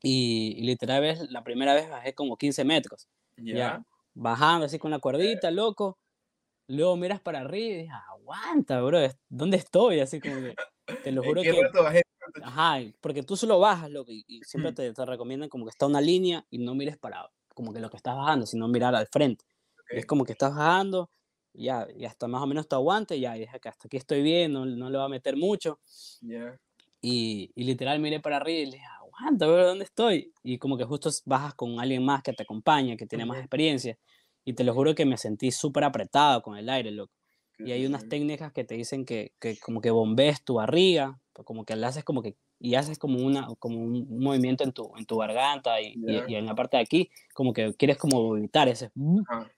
Y, 0.05 0.57
y, 0.59 0.62
literal, 0.62 1.29
la 1.31 1.45
primera 1.45 1.75
vez 1.75 1.88
bajé 1.88 2.12
como 2.12 2.37
15 2.37 2.64
metros. 2.64 3.09
Ya. 3.37 3.85
Bajando 4.14 4.66
así 4.66 4.79
con 4.81 4.90
la 4.90 4.99
cuerdita, 4.99 5.53
loco. 5.53 5.97
Luego 6.73 6.97
miras 6.97 7.21
para 7.21 7.41
arriba 7.41 7.75
y 7.75 7.77
dices, 7.83 7.93
aguanta, 8.09 8.81
bro, 8.81 8.99
¿dónde 9.29 9.59
estoy? 9.59 10.01
Así 10.01 10.21
como 10.21 10.37
que, 10.37 10.55
te 11.05 11.13
lo 11.13 11.23
juro 11.37 11.43
que... 11.43 11.61
Ajá, 12.43 12.79
porque 13.01 13.23
tú 13.23 13.37
solo 13.37 13.59
bajas, 13.59 13.91
loco, 13.91 14.11
y, 14.11 14.41
siempre 14.43 14.73
te, 14.73 14.91
te, 14.93 15.05
recomiendan 15.05 15.51
como 15.51 15.67
que 15.67 15.71
está 15.71 15.87
una 15.87 16.01
línea 16.01 16.47
y 16.49 16.59
no 16.59 16.75
mires 16.75 16.97
para 16.97 17.31
como 17.55 17.75
que 17.75 17.81
lo 17.81 17.91
que 17.91 17.99
estás 17.99 18.17
bajando, 18.17 18.47
sino 18.47 18.69
mirar 18.69 18.95
al 18.95 19.07
frente. 19.07 19.45
Es 19.91 20.07
como 20.07 20.25
que 20.25 20.33
estás 20.33 20.57
bajando 20.57 21.11
ya, 21.53 21.87
y 21.95 22.07
hasta 22.07 22.27
más 22.27 22.43
o 22.43 22.47
menos 22.47 22.67
tu 22.67 22.75
aguante, 22.77 23.21
ya, 23.21 23.37
y 23.37 23.41
dije 23.41 23.61
que 23.61 23.69
hasta 23.69 23.87
aquí 23.87 23.99
estoy 23.99 24.23
bien, 24.23 24.55
no, 24.55 24.65
no 24.65 24.89
le 24.89 24.97
va 24.97 25.05
a 25.05 25.11
meter 25.11 25.37
mucho. 25.37 25.79
Y, 27.03 27.51
y 27.55 27.65
literal 27.65 28.01
miré 28.01 28.21
para 28.21 28.39
arriba 28.39 28.61
y 28.61 28.65
le 28.65 28.73
dije, 28.73 28.87
aguanta, 28.99 29.47
bro, 29.47 29.67
¿dónde 29.67 29.85
estoy? 29.85 30.33
Y 30.43 30.57
como 30.57 30.79
que 30.79 30.85
justo 30.85 31.11
bajas 31.27 31.53
con 31.55 31.81
alguien 31.81 32.03
más 32.03 32.23
que 32.23 32.33
te 32.33 32.45
acompaña, 32.45 32.97
que 32.97 33.07
tiene 33.07 33.27
más 33.27 33.39
experiencia. 33.41 33.99
Y 34.44 34.55
te 34.55 34.64
lo 34.64 34.74
juro 34.74 34.94
que 34.94 35.07
me 35.07 35.16
sentí 35.16 35.50
súper 35.50 35.85
apretado 35.85 36.42
con 36.42 36.57
el 36.57 36.68
aire, 36.68 36.90
loco. 36.90 37.12
Y 37.59 37.70
hay 37.70 37.87
unas 37.87 38.09
técnicas 38.09 38.52
que 38.52 38.64
te 38.64 38.74
dicen 38.74 39.05
que, 39.05 39.35
que 39.38 39.57
como 39.59 39.81
que 39.81 39.90
bombees 39.90 40.42
tu 40.42 40.55
barriga, 40.55 41.20
pues 41.33 41.46
como 41.46 41.64
que 41.64 41.76
le 41.76 41.87
haces 41.87 42.02
como 42.02 42.20
que, 42.22 42.37
y 42.59 42.74
haces 42.74 42.98
como, 42.98 43.24
una, 43.24 43.46
como 43.61 43.78
un, 43.78 44.07
movimiento 44.18 44.64
en 44.64 44.72
tu, 44.72 44.90
en 44.96 45.07
tu 45.07 45.18
garganta 45.18 45.81
y, 45.81 45.94
y- 45.94 46.12
Ya. 46.12 46.24
y 46.26 46.35
en 46.35 46.46
la 46.46 46.57
parte 46.57 46.76
de 46.76 46.83
aquí, 46.83 47.11
como 47.35 47.52
que 47.52 47.72
quieres 47.74 47.98
como 47.98 48.37
evitar 48.37 48.68
ese... 48.68 48.90
Ajá. 49.28 49.52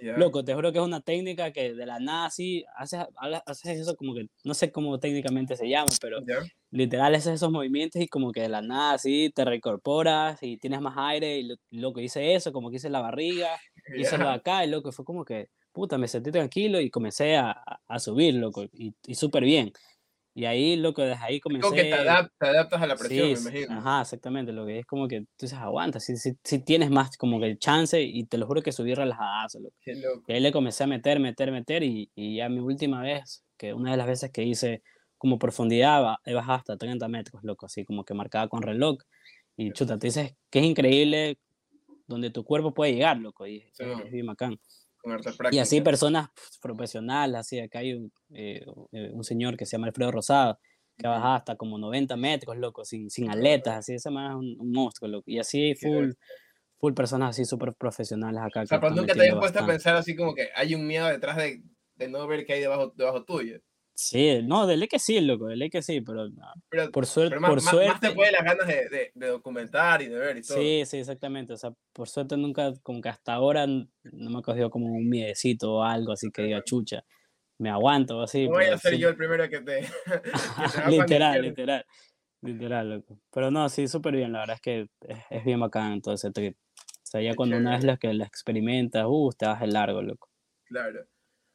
Loco, 0.00 0.44
te 0.44 0.54
juro 0.54 0.72
que 0.72 0.78
es 0.78 0.84
una 0.84 1.00
técnica 1.00 1.52
que 1.52 1.74
de 1.74 1.86
la 1.86 1.98
nada 2.00 2.26
así, 2.26 2.64
haces, 2.76 3.00
haces 3.46 3.80
eso 3.80 3.96
como 3.96 4.14
que, 4.14 4.28
no 4.44 4.54
sé 4.54 4.70
cómo 4.72 4.98
técnicamente 4.98 5.56
se 5.56 5.68
llama, 5.68 5.90
pero 6.00 6.20
Ya. 6.26 6.36
literal 6.70 7.14
haces 7.14 7.34
esos 7.34 7.50
movimientos 7.50 8.00
y 8.00 8.08
como 8.08 8.32
que 8.32 8.42
de 8.42 8.48
la 8.48 8.62
nada 8.62 8.92
así 8.94 9.30
te 9.34 9.44
reincorporas 9.44 10.42
y 10.42 10.56
tienes 10.58 10.80
más 10.80 10.94
aire 10.96 11.38
y 11.38 11.44
lo- 11.44 11.56
loco, 11.70 12.00
hice 12.00 12.34
eso, 12.34 12.52
como 12.52 12.70
que 12.70 12.76
hice 12.76 12.90
la 12.90 13.00
barriga, 13.00 13.48
hice 13.96 14.18
lo 14.18 14.26
de 14.28 14.34
acá 14.34 14.64
y 14.64 14.70
loco, 14.70 14.92
fue 14.92 15.04
como 15.04 15.24
que, 15.24 15.48
puta, 15.72 15.98
me 15.98 16.08
sentí 16.08 16.30
tranquilo 16.30 16.80
y 16.80 16.90
comencé 16.90 17.36
a, 17.36 17.50
a- 17.50 17.80
a 17.88 17.98
subir, 17.98 18.34
loco, 18.34 18.64
y, 18.72 18.94
y 19.06 19.14
súper 19.14 19.44
bien. 19.44 19.72
Y 20.38 20.44
ahí, 20.44 20.76
loco, 20.76 21.02
desde 21.02 21.20
ahí 21.24 21.40
Como 21.40 21.58
que 21.58 21.82
te, 21.82 21.90
comencé... 21.90 22.08
adap- 22.08 22.30
te 22.38 22.46
adaptas 22.46 22.80
a 22.82 22.86
la 22.86 22.96
presión, 22.96 23.26
Sí, 23.26 23.34
me 23.34 23.50
imagino. 23.50 23.80
ajá, 23.80 24.02
exactamente, 24.02 24.52
lo 24.52 24.64
que 24.66 24.78
es 24.78 24.86
como 24.86 25.08
que 25.08 25.22
tú 25.22 25.26
dices, 25.46 25.58
aguanta, 25.58 25.98
si, 25.98 26.16
si, 26.16 26.34
si 26.44 26.60
tienes 26.60 26.90
más 26.90 27.16
como 27.16 27.40
que 27.40 27.46
el 27.46 27.58
chance 27.58 28.00
y 28.00 28.24
te 28.24 28.38
lo 28.38 28.46
juro 28.46 28.62
que 28.62 28.70
subí 28.70 28.94
relajadazo, 28.94 29.58
loco. 29.58 29.74
Qué 29.80 29.96
loco. 29.96 30.22
Y 30.28 30.34
ahí 30.34 30.40
le 30.40 30.52
comencé 30.52 30.84
a 30.84 30.86
meter, 30.86 31.18
meter, 31.18 31.50
meter 31.50 31.82
y, 31.82 32.08
y 32.14 32.36
ya 32.36 32.48
mi 32.48 32.60
última 32.60 33.02
vez, 33.02 33.42
que 33.56 33.74
una 33.74 33.90
de 33.90 33.96
las 33.96 34.06
veces 34.06 34.30
que 34.30 34.44
hice 34.44 34.84
como 35.16 35.40
profundidad, 35.40 36.14
he 36.24 36.34
bajado 36.34 36.58
hasta 36.58 36.76
30 36.76 37.08
metros, 37.08 37.42
loco, 37.42 37.66
así 37.66 37.84
como 37.84 38.04
que 38.04 38.14
marcada 38.14 38.46
con 38.46 38.62
reloj. 38.62 38.98
Y 39.56 39.72
chuta, 39.72 39.98
te 39.98 40.06
dices 40.06 40.36
que 40.50 40.60
es 40.60 40.64
increíble 40.66 41.38
donde 42.06 42.30
tu 42.30 42.44
cuerpo 42.44 42.72
puede 42.72 42.92
llegar, 42.92 43.16
loco, 43.18 43.44
y 43.44 43.62
Sí, 43.72 43.82
es 44.04 44.12
bien 44.12 44.26
bacán. 44.26 44.56
Con 45.08 45.12
harta 45.12 45.32
Y 45.50 45.58
así 45.58 45.80
personas 45.80 46.28
pf, 46.30 46.58
profesionales, 46.60 47.36
así, 47.36 47.58
acá 47.60 47.80
hay 47.80 47.94
un, 47.94 48.12
eh, 48.34 48.64
eh, 48.92 49.10
un 49.12 49.24
señor 49.24 49.56
que 49.56 49.66
se 49.66 49.72
llama 49.76 49.86
Alfredo 49.88 50.12
Rosado, 50.12 50.58
que 50.98 51.06
ha 51.06 51.10
Ujú. 51.10 51.10
bajado 51.10 51.34
hasta 51.34 51.56
como 51.56 51.78
90 51.78 52.16
metros, 52.16 52.56
loco, 52.58 52.84
sin, 52.84 53.10
sin 53.10 53.30
aletas, 53.30 53.78
así, 53.78 53.94
ese 53.94 54.10
man 54.10 54.30
es 54.32 54.36
un, 54.36 54.56
un 54.60 54.72
monstruo, 54.72 55.08
loco. 55.10 55.24
Y 55.30 55.38
así 55.38 55.74
full, 55.74 56.12
full 56.78 56.94
personas 56.94 57.30
así 57.30 57.44
súper 57.44 57.74
profesionales 57.74 58.42
acá. 58.42 58.62
O 58.62 58.66
sea, 58.66 58.78
que 58.78 58.80
pero 58.80 58.90
están 58.90 58.98
nunca 58.98 59.14
te 59.16 59.22
metiendo 59.22 59.22
habías 59.22 59.38
puesto 59.38 59.58
a 59.60 59.64
bastante. 59.64 59.66
pensar 59.66 59.96
así 59.96 60.14
como 60.16 60.34
que 60.34 60.50
hay 60.54 60.74
un 60.74 60.86
miedo 60.86 61.06
detrás 61.08 61.36
de, 61.36 61.62
de 61.96 62.08
no 62.08 62.26
ver 62.26 62.44
qué 62.46 62.54
hay 62.54 62.60
debajo, 62.60 62.92
debajo 62.96 63.24
tuyo. 63.24 63.60
Sí, 64.00 64.42
no, 64.44 64.68
de 64.68 64.76
ley 64.76 64.86
que 64.86 65.00
sí, 65.00 65.20
loco, 65.20 65.46
de 65.48 65.56
ley 65.56 65.70
que 65.70 65.82
sí, 65.82 66.00
pero 66.00 66.28
Pero, 66.68 66.92
por, 66.92 67.04
suerte 67.04 67.30
pero 67.30 67.40
más, 67.40 67.48
por 67.50 67.56
más- 67.56 67.64
más 67.64 67.74
te 68.00 68.06
suerte. 68.06 68.14
puede 68.14 68.30
las 68.30 68.44
ganas 68.44 68.66
de, 68.68 68.88
de, 68.88 69.10
de 69.12 69.26
documentar 69.26 70.00
y 70.02 70.06
de 70.06 70.16
ver 70.16 70.36
y 70.36 70.42
todo. 70.42 70.56
Sí, 70.56 70.84
sí, 70.86 70.98
exactamente. 70.98 71.52
O 71.54 71.56
sea, 71.56 71.72
por 71.92 72.08
suerte 72.08 72.36
nunca, 72.36 72.72
como 72.84 73.00
que 73.00 73.08
hasta 73.08 73.34
ahora 73.34 73.66
no 73.66 73.88
me 74.30 74.38
ha 74.38 74.42
cogido 74.42 74.70
como 74.70 74.86
un 74.86 75.08
miedecito 75.08 75.72
o 75.74 75.82
algo 75.82 76.12
así 76.12 76.30
que 76.30 76.42
diga 76.42 76.62
chucha, 76.62 77.04
me 77.58 77.70
aguanto 77.70 78.18
o 78.18 78.22
así, 78.22 78.44
no 78.44 78.52
voy 78.52 78.66
a 78.66 78.78
ser 78.78 78.94
sí- 78.94 79.00
yo 79.00 79.08
el 79.08 79.16
primero 79.16 79.48
que 79.48 79.60
te, 79.62 79.80
que 79.82 79.88
te 80.30 80.30
literal, 80.90 81.42
literal, 81.42 81.84
literal, 82.42 82.90
loco. 82.90 83.18
Pero 83.32 83.50
no, 83.50 83.68
sí, 83.68 83.88
súper 83.88 84.14
bien, 84.14 84.30
la 84.32 84.38
verdad 84.38 84.54
es 84.54 84.60
que 84.60 84.88
es, 85.08 85.18
es 85.28 85.44
bien 85.44 85.58
bacán 85.58 86.00
todo 86.00 86.14
ese 86.14 86.30
trip. 86.30 86.56
O 86.56 87.10
sea, 87.10 87.20
ya 87.20 87.30
Qué 87.30 87.36
cuando 87.36 87.56
una 87.56 87.70
vez 87.72 87.80
chévere. 87.80 87.92
lo 87.94 87.98
que 87.98 88.14
la 88.14 88.26
experimentas, 88.26 89.06
uh, 89.08 89.32
te 89.36 89.44
vas 89.46 89.60
de 89.60 89.66
largo, 89.66 90.02
loco. 90.02 90.28
Claro. 90.66 91.04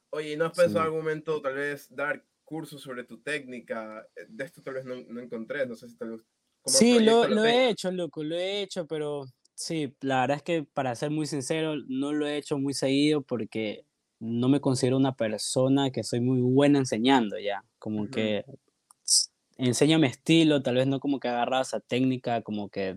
Oye, 0.10 0.36
¿no 0.36 0.46
has 0.46 0.52
pensado 0.52 0.70
en 0.72 0.74
Sí. 0.74 0.86
algún 0.88 1.00
momento 1.00 1.42
tal 1.42 1.56
vez 1.56 1.88
dar 1.96 2.24
cursos 2.44 2.82
sobre 2.82 3.04
tu 3.06 3.22
técnica? 3.22 4.08
Eh, 4.16 4.26
De 4.30 4.44
esto 4.46 4.62
tal 4.64 4.76
vez 4.76 4.86
no, 4.86 4.96
no 5.08 5.22
encontré, 5.22 5.66
no 5.66 5.76
sé 5.76 5.90
si 5.90 5.98
tal 5.98 6.12
vez 6.12 6.22
Sí, 6.66 7.00
lo, 7.00 7.28
lo 7.28 7.44
he 7.46 7.70
hecho, 7.70 7.92
loco, 7.92 8.24
lo 8.24 8.36
he 8.38 8.62
hecho, 8.62 8.88
pero 8.88 9.26
sí, 9.54 9.94
la 10.02 10.22
verdad 10.22 10.38
es 10.38 10.44
que 10.44 10.64
para 10.64 10.96
ser 10.96 11.12
muy 11.12 11.26
sincero, 11.28 11.76
no 11.88 12.14
lo 12.14 12.26
he 12.28 12.38
hecho 12.38 12.58
muy 12.58 12.74
seguido 12.74 13.22
porque 13.22 13.86
no 14.20 14.48
me 14.48 14.62
considero 14.62 14.96
una 14.98 15.16
persona 15.16 15.92
que 15.92 16.04
soy 16.04 16.22
muy 16.22 16.40
buena 16.42 16.80
enseñando 16.80 17.38
ya, 17.38 17.66
como 17.80 18.08
Ujú. 18.08 18.10
que 18.10 18.46
s- 19.06 19.30
enseño 19.58 20.00
mi 20.00 20.08
estilo, 20.08 20.62
tal 20.64 20.76
vez 20.76 20.88
no 20.88 21.00
como 21.02 21.20
que 21.20 21.28
he 21.28 21.32
agarrado 21.32 21.64
esa 21.64 21.80
técnica 21.82 22.42
como 22.42 22.70
que 22.70 22.96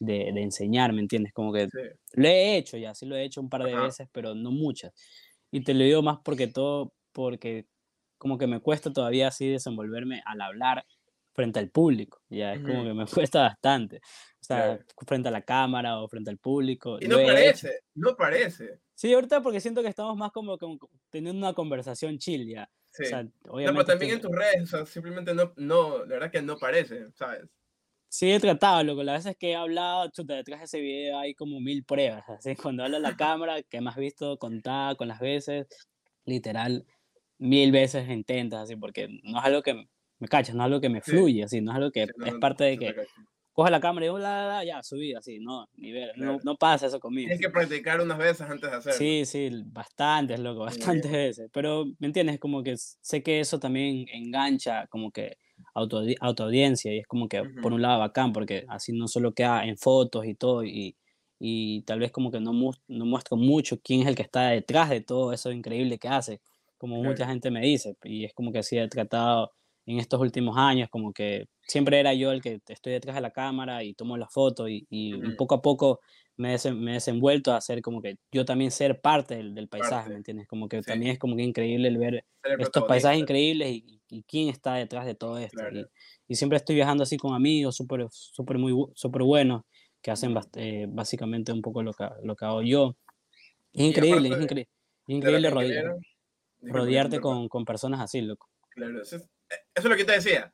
de, 0.00 0.30
de 0.32 0.42
enseñar, 0.42 0.92
¿me 0.92 1.00
entiendes? 1.00 1.32
Como 1.32 1.52
que 1.52 1.70
Sí. 1.70 1.78
lo 2.14 2.28
he 2.28 2.56
hecho 2.56 2.76
ya, 2.76 2.94
sí 2.94 3.04
lo 3.06 3.16
he 3.16 3.24
hecho 3.24 3.40
un 3.40 3.50
par 3.50 3.64
de 3.64 3.74
Ajá. 3.74 3.84
veces, 3.84 4.08
pero 4.12 4.34
no 4.36 4.52
muchas. 4.52 4.92
Y 5.50 5.62
te 5.64 5.74
lo 5.74 5.84
digo 5.84 6.02
más 6.02 6.18
porque 6.24 6.46
todo, 6.46 6.94
porque 7.12 7.66
como 8.18 8.36
que 8.38 8.46
me 8.46 8.60
cuesta 8.60 8.92
todavía 8.92 9.28
así 9.28 9.48
desenvolverme 9.48 10.22
al 10.26 10.40
hablar 10.40 10.84
frente 11.32 11.60
al 11.60 11.70
público, 11.70 12.20
ya, 12.28 12.54
es 12.54 12.60
como 12.60 12.80
Ujú. 12.80 12.88
que 12.88 12.94
me 12.94 13.06
cuesta 13.30 13.42
bastante. 13.42 13.96
O 13.98 14.44
sea, 14.44 14.62
Claro. 14.76 14.84
frente 15.06 15.28
a 15.28 15.32
la 15.32 15.42
cámara 15.42 16.00
o 16.00 16.08
frente 16.08 16.30
al 16.30 16.38
público. 16.38 16.98
Y 17.00 17.06
no 17.08 17.18
he 17.18 17.22
hecho. 17.22 17.32
parece, 17.68 17.80
no 17.94 18.16
parece. 18.16 18.80
Sí, 18.94 19.12
ahorita 19.14 19.40
porque 19.42 19.60
siento 19.60 19.82
que 19.82 19.88
estamos 19.88 20.16
más 20.16 20.32
como, 20.32 20.58
como 20.58 20.78
teniendo 21.10 21.38
una 21.46 21.54
conversación 21.54 22.18
chill 22.18 22.48
ya. 22.48 22.68
Sí. 22.90 23.04
O 23.04 23.06
sea, 23.06 23.22
no, 23.22 23.30
pero 23.42 23.54
obviamente 23.54 23.84
también 23.92 24.10
en 24.12 24.16
estoy- 24.18 24.30
tus 24.30 24.38
redes, 24.38 24.62
o 24.62 24.66
sea, 24.78 24.86
simplemente 24.86 25.32
no, 25.34 25.52
no, 25.56 25.98
la 25.98 26.06
verdad 26.06 26.30
que 26.32 26.42
no 26.42 26.56
parece, 26.58 27.12
¿sabes? 27.12 27.44
Sí, 28.10 28.32
he 28.32 28.40
tratado, 28.40 28.82
loco. 28.82 29.02
Las 29.04 29.22
veces 29.24 29.36
que 29.38 29.50
he 29.50 29.54
hablado, 29.54 30.08
chuta, 30.10 30.34
detrás 30.34 30.60
de 30.60 30.64
ese 30.64 30.80
video 30.80 31.18
hay 31.18 31.34
como 31.34 31.60
mil 31.60 31.84
pruebas. 31.84 32.24
Así, 32.28 32.56
cuando 32.72 32.82
habla 32.82 32.98
la 32.98 33.16
cámara, 33.16 33.62
que 33.62 33.80
me 33.82 33.90
has 33.90 33.96
visto 33.96 34.38
contada 34.38 34.94
con 34.96 35.06
las 35.08 35.20
veces, 35.20 35.68
literal, 36.24 36.86
mil 37.38 37.72
veces 37.72 38.08
intentas, 38.08 38.62
así, 38.64 38.76
porque 38.76 39.08
no 39.24 39.38
es 39.38 39.44
algo 39.44 39.62
que 39.62 39.74
me 40.18 40.28
cachas, 40.28 40.54
no 40.54 40.62
es 40.62 40.66
algo 40.66 40.80
que 40.80 40.88
me 40.88 41.00
Sí. 41.02 41.10
fluye, 41.10 41.44
así, 41.44 41.60
no 41.60 41.72
es 41.72 41.76
algo 41.76 41.90
que 41.92 42.04
Sí, 42.06 42.12
no, 42.16 42.26
es 42.26 42.32
no, 42.32 42.38
parte 42.40 42.64
de 42.64 42.78
que 42.78 42.94
coge 43.52 43.70
la 43.70 43.80
cámara 43.80 44.06
y 44.06 44.08
digo, 44.08 44.18
la, 44.18 44.42
la, 44.42 44.48
la, 44.48 44.64
ya, 44.64 44.82
subí, 44.82 45.14
así, 45.14 45.38
no, 45.40 45.66
ni 45.74 45.92
ver, 45.92 46.12
no, 46.16 46.24
Claro. 46.24 46.40
no 46.44 46.56
pasa 46.56 46.86
eso 46.86 47.00
conmigo. 47.00 47.28
Tienes 47.28 47.40
que 47.40 47.50
practicar 47.50 48.00
unas 48.00 48.18
veces 48.18 48.42
antes 48.42 48.70
de 48.70 48.76
hacerlo. 48.76 48.98
Sí, 48.98 49.24
sí, 49.26 49.50
bastantes, 49.66 50.40
loco, 50.40 50.60
bastantes 50.60 51.10
veces. 51.12 51.50
Pero, 51.52 51.86
¿me 51.98 52.06
entiendes? 52.06 52.38
Como 52.38 52.62
que 52.62 52.76
sé 52.76 53.22
que 53.22 53.40
eso 53.40 53.58
también 53.58 54.06
engancha 54.12 54.86
como 54.88 55.10
que 55.10 55.36
auto, 55.74 56.02
autoaudiencia 56.20 56.94
y 56.94 56.98
es 57.00 57.06
como 57.06 57.28
que 57.28 57.44
por 57.60 57.72
un 57.72 57.82
lado 57.82 57.98
bacán 58.00 58.32
porque 58.32 58.64
así 58.68 58.92
no 58.92 59.06
solo 59.08 59.34
queda 59.34 59.64
en 59.66 59.76
fotos 59.76 60.24
y 60.26 60.34
todo 60.34 60.64
y, 60.64 60.96
y 61.38 61.82
tal 61.82 61.98
vez 62.00 62.12
como 62.12 62.30
que 62.30 62.40
no, 62.40 62.52
mus- 62.52 62.80
no 62.88 63.04
muestro 63.06 63.36
mucho 63.36 63.78
quién 63.82 64.02
es 64.02 64.06
el 64.08 64.14
que 64.14 64.22
está 64.22 64.48
detrás 64.50 64.88
de 64.90 65.00
todo 65.02 65.32
eso 65.32 65.52
increíble 65.52 65.98
que 65.98 66.08
hace, 66.08 66.40
como 66.78 66.96
mucha 67.02 67.16
Claro. 67.16 67.32
gente 67.32 67.50
me 67.50 67.60
dice. 67.60 67.96
Y 68.04 68.24
es 68.24 68.32
como 68.34 68.52
que 68.52 68.60
así 68.60 68.78
he 68.78 68.88
tratado 68.88 69.50
en 69.86 69.98
estos 69.98 70.20
últimos 70.20 70.56
años, 70.56 70.88
como 70.90 71.12
que 71.12 71.46
siempre 71.66 71.98
era 71.98 72.12
yo 72.14 72.30
el 72.32 72.40
que 72.42 72.60
estoy 72.68 72.92
detrás 72.92 73.14
de 73.16 73.22
la 73.22 73.30
cámara 73.30 73.82
y 73.84 73.94
tomo 73.94 74.16
la 74.16 74.28
foto 74.28 74.68
y, 74.68 74.86
y 74.90 75.14
Ujú. 75.14 75.36
poco 75.36 75.54
a 75.56 75.62
poco 75.62 76.00
me, 76.36 76.54
desen- 76.54 76.76
me 76.76 76.90
he 76.92 76.94
desenvuelto 76.94 77.52
a 77.52 77.56
hacer 77.56 77.80
como 77.82 78.00
que 78.02 78.16
yo 78.30 78.44
también 78.44 78.70
ser 78.70 79.00
parte 79.00 79.36
del, 79.36 79.54
del 79.54 79.66
paisaje, 79.68 79.94
Parte. 79.94 80.10
¿me 80.10 80.16
entiendes? 80.16 80.46
Como 80.46 80.68
que 80.68 80.82
Sí. 80.82 80.86
también 80.86 81.12
es 81.12 81.18
como 81.18 81.36
que 81.36 81.42
increíble 81.42 81.88
el 81.88 81.98
ver 81.98 82.24
el 82.44 82.60
estos 82.60 82.84
paisajes 82.84 83.18
increíbles 83.18 83.70
y, 83.72 84.00
y 84.10 84.22
quién 84.24 84.48
está 84.50 84.74
detrás 84.74 85.04
de 85.06 85.14
todo 85.14 85.38
esto. 85.38 85.56
Claro. 85.58 85.78
Y, 85.80 85.86
y 86.28 86.34
siempre 86.36 86.58
estoy 86.58 86.74
viajando 86.76 87.02
así 87.02 87.16
con 87.16 87.34
amigos 87.34 87.74
súper 87.74 88.06
súper 88.10 88.58
muy 88.58 88.72
súper 88.94 89.22
buenos 89.22 89.62
que 90.02 90.10
hacen 90.10 90.36
eh, 90.56 90.86
básicamente 90.88 91.50
un 91.50 91.62
poco 91.62 91.82
lo 91.82 91.92
que, 91.92 92.06
lo 92.22 92.36
que 92.36 92.44
hago 92.44 92.62
yo. 92.62 92.94
Es 93.72 93.82
increíble, 93.84 94.28
es, 94.28 94.34
aparte 94.36 94.54
incre- 94.54 94.60
es 94.60 94.66
de 95.06 95.14
increíble 95.14 95.48
rodearte 96.62 97.20
con, 97.20 97.48
con 97.48 97.64
personas 97.64 98.00
así, 98.00 98.20
loco. 98.20 98.48
Claro, 98.70 99.02
eso 99.02 99.16
es, 99.16 99.22
eh, 99.50 99.56
eso 99.74 99.86
es 99.88 99.90
lo 99.90 99.96
que 99.96 100.04
te 100.04 100.12
decía. 100.12 100.52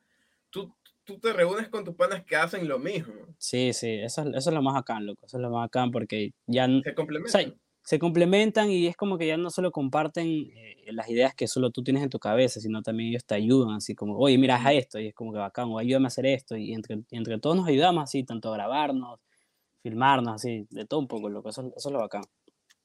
Tú, 0.49 0.73
tú 1.03 1.19
te 1.19 1.33
reúnes 1.33 1.67
con 1.69 1.83
tus 1.83 1.95
panas 1.95 2.23
que 2.25 2.35
hacen 2.35 2.67
lo 2.67 2.79
mismo. 2.79 3.13
Sí, 3.37 3.73
sí, 3.73 3.89
eso, 4.01 4.21
es- 4.21 4.27
eso 4.35 4.49
es 4.49 4.53
lo 4.55 4.61
más 4.61 4.73
bacán, 4.73 5.05
loco. 5.05 5.25
Eso 5.25 5.37
es 5.37 5.41
lo 5.41 5.49
más 5.49 5.65
bacán 5.65 5.91
porque 5.91 6.31
ya, 6.47 6.65
Se 6.65 6.71
o 6.71 6.81
sea, 6.83 6.95
complementan. 6.95 7.59
se 7.83 7.99
complementan 7.99 8.71
y 8.71 8.87
es 8.87 8.95
como 8.95 9.17
que 9.17 9.27
ya 9.27 9.37
no 9.37 9.49
solo 9.51 9.71
comparten 9.71 10.27
eh, 10.27 10.77
las 10.91 11.09
ideas 11.09 11.35
que 11.35 11.47
solo 11.47 11.69
tú 11.71 11.83
tienes 11.83 12.01
en 12.03 12.09
tu 12.09 12.19
cabeza, 12.19 12.59
sino 12.59 12.81
también 12.81 13.09
ellos 13.09 13.25
te 13.25 13.35
ayudan, 13.35 13.75
así 13.75 13.93
como, 13.93 14.17
oye, 14.17 14.37
mira, 14.37 14.55
haz 14.55 14.73
esto, 14.73 14.99
y 14.99 15.07
es 15.07 15.13
como 15.13 15.31
que 15.33 15.39
bacán, 15.39 15.67
o 15.69 15.77
ayúdame 15.77 16.05
a 16.05 16.07
hacer 16.07 16.25
esto, 16.25 16.55
y 16.55 16.73
entre, 16.73 17.01
entre 17.11 17.37
todos 17.39 17.55
nos 17.57 17.67
ayudamos 17.67 18.03
así, 18.03 18.23
tanto 18.23 18.49
a 18.51 18.53
grabarnos, 18.57 19.19
filmarnos, 19.83 20.35
así, 20.35 20.65
de 20.71 20.85
todo 20.85 20.99
un 21.01 21.07
poco, 21.07 21.29
loco, 21.29 21.49
eso, 21.49 21.61
eso 21.75 21.89
es 21.89 21.93
lo 21.93 21.99
bacán. 21.99 22.23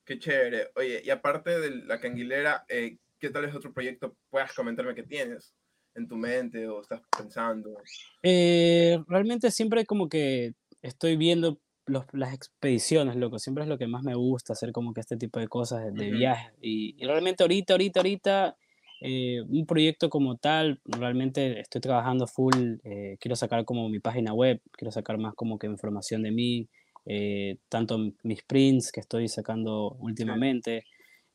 Qué 0.05 0.19
chévere. 0.19 0.71
Oye, 0.77 1.01
y 1.05 1.11
aparte 1.11 1.59
de 1.61 1.71
la 1.87 2.01
canguilera, 2.01 2.65
eh, 2.69 2.99
¿qué 3.21 3.31
tal 3.31 3.45
es 3.45 3.55
otro 3.55 3.73
proyecto 3.73 4.17
puedas 4.31 4.53
comentarme 4.55 4.95
que 4.95 5.03
tienes 5.03 5.55
en 5.95 6.09
tu 6.09 6.17
mente 6.17 6.67
o 6.67 6.81
estás 6.81 7.03
pensando? 7.17 7.75
Eh, 8.23 8.99
realmente 9.07 9.51
siempre 9.51 9.85
como 9.85 10.09
que 10.09 10.53
estoy 10.83 11.17
viendo 11.17 11.61
los- 11.87 12.07
las 12.13 12.35
expediciones, 12.35 13.17
loco, 13.17 13.39
siempre 13.39 13.65
es 13.65 13.69
lo 13.69 13.79
que 13.79 13.87
más 13.87 14.03
me 14.03 14.15
gusta, 14.15 14.53
hacer 14.53 14.73
como 14.73 14.93
que 14.95 15.01
este 15.01 15.17
tipo 15.17 15.41
de 15.41 15.49
cosas 15.49 15.85
de, 15.85 15.91
de 15.93 16.09
Ujú. 16.09 16.19
viajes. 16.19 16.53
Y, 16.61 16.95
y 17.03 17.07
realmente 17.07 17.43
ahorita, 17.43 17.75
ahorita, 17.75 18.01
ahorita, 18.01 18.57
eh, 19.01 19.41
un 19.49 19.67
proyecto 19.67 20.09
como 20.11 20.37
tal, 20.37 20.81
realmente 20.85 21.61
estoy 21.61 21.81
trabajando 21.81 22.27
full, 22.27 22.55
eh, 22.85 23.17
quiero 23.19 23.35
sacar 23.35 23.65
como 23.65 23.89
mi 23.89 23.99
página 23.99 24.33
web, 24.35 24.61
quiero 24.73 24.93
sacar 24.93 25.19
más 25.19 25.35
como 25.35 25.59
que 25.59 25.67
información 25.67 26.23
de 26.23 26.31
mí, 26.31 26.69
eh, 27.07 27.57
tanto 27.69 27.99
mis 28.23 28.43
prints 28.43 28.93
que 28.93 29.01
estoy 29.01 29.27
sacando 29.29 29.93
últimamente, 29.99 30.85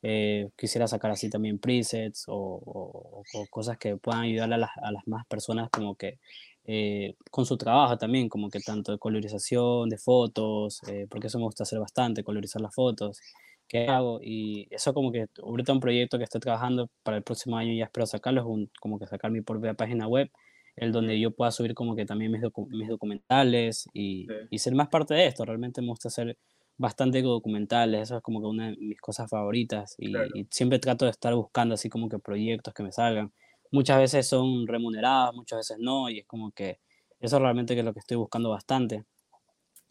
eh, 0.08 0.50
quisiera 0.56 0.86
sacar 0.86 1.10
así 1.10 1.28
también 1.28 1.58
presets 1.58 2.26
o, 2.28 3.24
cosas 3.50 3.76
que 3.76 3.96
puedan 3.96 4.22
ayudar 4.22 4.52
a 4.52 4.56
las, 4.56 4.70
a 4.80 4.92
las 4.92 5.04
más 5.08 5.26
personas 5.26 5.68
como 5.68 5.96
que 5.96 6.20
eh, 6.64 7.16
con 7.32 7.44
su 7.44 7.56
trabajo 7.56 7.98
también, 7.98 8.28
como 8.28 8.48
que 8.48 8.60
tanto 8.60 8.92
de 8.92 8.98
colorización, 8.98 9.88
de 9.88 9.98
fotos, 9.98 10.80
eh, 10.88 11.08
porque 11.10 11.26
eso 11.26 11.38
me 11.38 11.44
gusta 11.44 11.64
hacer 11.64 11.80
bastante, 11.80 12.22
colorizar 12.22 12.62
las 12.62 12.72
fotos 12.72 13.20
que 13.66 13.88
hago. 13.88 14.20
Y 14.22 14.68
eso 14.70 14.94
como 14.94 15.10
que 15.10 15.26
ahorita 15.42 15.72
un 15.72 15.80
proyecto 15.80 16.18
que 16.18 16.24
estoy 16.24 16.40
trabajando 16.40 16.88
para 17.02 17.16
el 17.16 17.24
próximo 17.24 17.56
año 17.56 17.72
ya 17.74 17.86
espero 17.86 18.06
sacarlo 18.06 18.42
es 18.42 18.46
un, 18.46 18.70
como 18.80 19.00
que 19.00 19.08
sacar 19.08 19.32
mi 19.32 19.40
propia 19.40 19.74
página 19.74 20.06
web 20.06 20.30
el 20.76 20.92
donde 20.92 21.18
yo 21.18 21.32
pueda 21.32 21.50
subir 21.50 21.74
como 21.74 21.96
que 21.96 22.06
también 22.06 22.30
mis, 22.30 22.42
mis 22.68 22.88
documentales 22.88 23.88
y, 23.92 24.28
y, 24.50 24.58
ser 24.58 24.74
más 24.74 24.88
parte 24.88 25.14
de 25.14 25.26
esto. 25.26 25.44
Realmente 25.44 25.80
me 25.80 25.88
gusta 25.88 26.08
hacer 26.08 26.36
bastante 26.78 27.22
documentales 27.22 28.02
eso 28.02 28.16
es 28.18 28.22
como 28.22 28.40
que 28.40 28.46
una 28.46 28.70
de 28.70 28.76
mis 28.76 29.00
cosas 29.00 29.30
favoritas 29.30 29.94
y, 29.98 30.14
y 30.34 30.46
siempre 30.50 30.78
trato 30.78 31.06
de 31.06 31.10
estar 31.10 31.34
buscando 31.34 31.74
así 31.74 31.88
como 31.88 32.08
que 32.08 32.18
proyectos 32.18 32.74
que 32.74 32.82
me 32.82 32.92
salgan 32.92 33.32
muchas 33.70 33.98
veces 33.98 34.26
son 34.26 34.66
remuneradas, 34.66 35.34
muchas 35.34 35.58
veces 35.58 35.78
no, 35.78 36.08
y 36.08 36.20
es 36.20 36.26
como 36.26 36.50
que 36.52 36.80
eso 37.20 37.38
realmente 37.38 37.74
que 37.74 37.80
es 37.80 37.86
lo 37.86 37.92
que 37.92 38.00
estoy 38.00 38.16
buscando 38.16 38.50
bastante. 38.50 39.04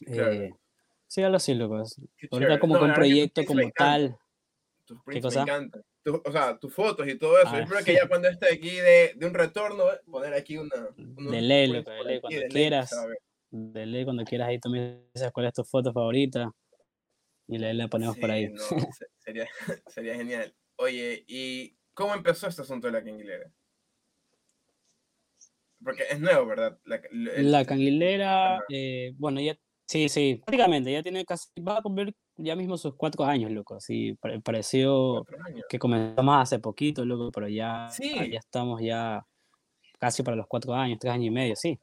Eh, 0.06 0.54
sí, 1.08 1.24
algo 1.24 1.38
así, 1.38 1.54
loco. 1.54 1.84
Ahorita 2.32 2.60
como 2.60 2.78
que 2.78 2.86
un 2.86 2.94
proyecto 2.94 3.46
como 3.46 3.70
tal. 3.72 4.18
¿Qué 5.10 5.22
cosa? 5.22 5.46
o 6.24 6.32
sea, 6.32 6.60
tus 6.60 6.72
fotos 6.72 7.08
y 7.08 7.18
todo 7.18 7.40
eso. 7.40 7.50
Ah, 7.52 7.62
espero 7.62 7.84
que 7.84 7.96
ya 7.96 8.08
cuando 8.08 8.28
esté 8.28 8.54
aquí 8.54 8.70
de, 8.70 9.14
de 9.16 9.26
un 9.26 9.34
retorno, 9.34 9.86
poner 10.06 10.36
aquí 10.36 10.58
una... 10.58 10.90
de 10.96 11.42
ley, 11.42 11.68
loco, 11.68 11.90
de 11.90 12.04
ley, 12.04 12.22
cuando 12.22 12.42
quieras. 12.48 12.92
de 13.50 13.86
ley, 13.88 14.04
cuando 14.04 14.24
quieras, 14.24 14.50
ahí 14.50 14.60
me 14.70 15.02
dices 15.16 15.32
cuál 15.32 15.48
es 15.48 15.54
tu 15.54 15.64
foto 15.64 15.92
favorita. 15.92 16.52
Y 17.48 17.58
la, 17.58 17.74
la 17.74 17.88
ponemos 17.88 18.18
por 18.18 18.32
ahí. 18.32 18.52
sería, 19.20 19.48
sería 19.88 20.16
genial. 20.16 20.54
Oye, 20.78 21.24
¿y 21.28 21.78
cómo 21.94 22.14
empezó 22.14 22.48
este 22.48 22.62
asunto 22.62 22.88
de 22.88 22.94
la 22.94 23.04
quinguilera? 23.04 23.50
Porque 25.84 26.04
es 26.10 26.20
nuevo, 26.20 26.46
¿verdad? 26.48 26.80
La, 26.84 27.66
canguilera, 27.66 28.64
eh, 28.70 29.14
bueno, 29.18 29.40
ya, 29.40 29.56
sí, 29.86 30.10
sí, 30.10 30.42
prácticamente, 30.44 30.92
ya 30.92 31.04
tiene 31.04 31.24
casi, 31.26 31.48
va 31.62 31.78
a 31.78 31.82
cumplir 31.82 32.16
ya 32.38 32.56
mismo 32.56 32.76
sus 32.78 32.96
cuatro 32.96 33.24
años, 33.24 33.52
loco, 33.52 33.80
sí, 33.80 34.18
pareció 34.44 35.24
que 35.70 35.78
comenzamos 35.78 36.42
hace 36.42 36.60
poquito, 36.60 37.06
loco, 37.06 37.32
pero 37.32 37.48
ya, 37.48 37.90
ya 38.00 38.40
estamos 38.40 38.82
ya 38.82 39.26
casi 40.00 40.24
para 40.24 40.36
los 40.38 40.48
cuatro 40.48 40.74
años, 40.74 40.98
tres 41.00 41.14
años 41.14 41.28
y 41.28 41.32
medio, 41.32 41.56
sí. 41.56 41.80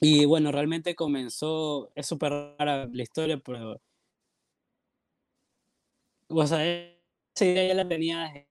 Y 0.00 0.24
bueno, 0.24 0.50
realmente 0.50 0.94
comenzó, 0.94 1.90
es 1.94 2.06
súper 2.06 2.56
rara 2.58 2.88
la 2.90 3.02
historia, 3.02 3.38
pero, 3.38 3.80
o 6.28 6.46
sea, 6.46 6.64
esa 6.64 7.44
idea 7.44 7.68
ya 7.68 7.74
la 7.74 7.88
tenía 7.88 8.46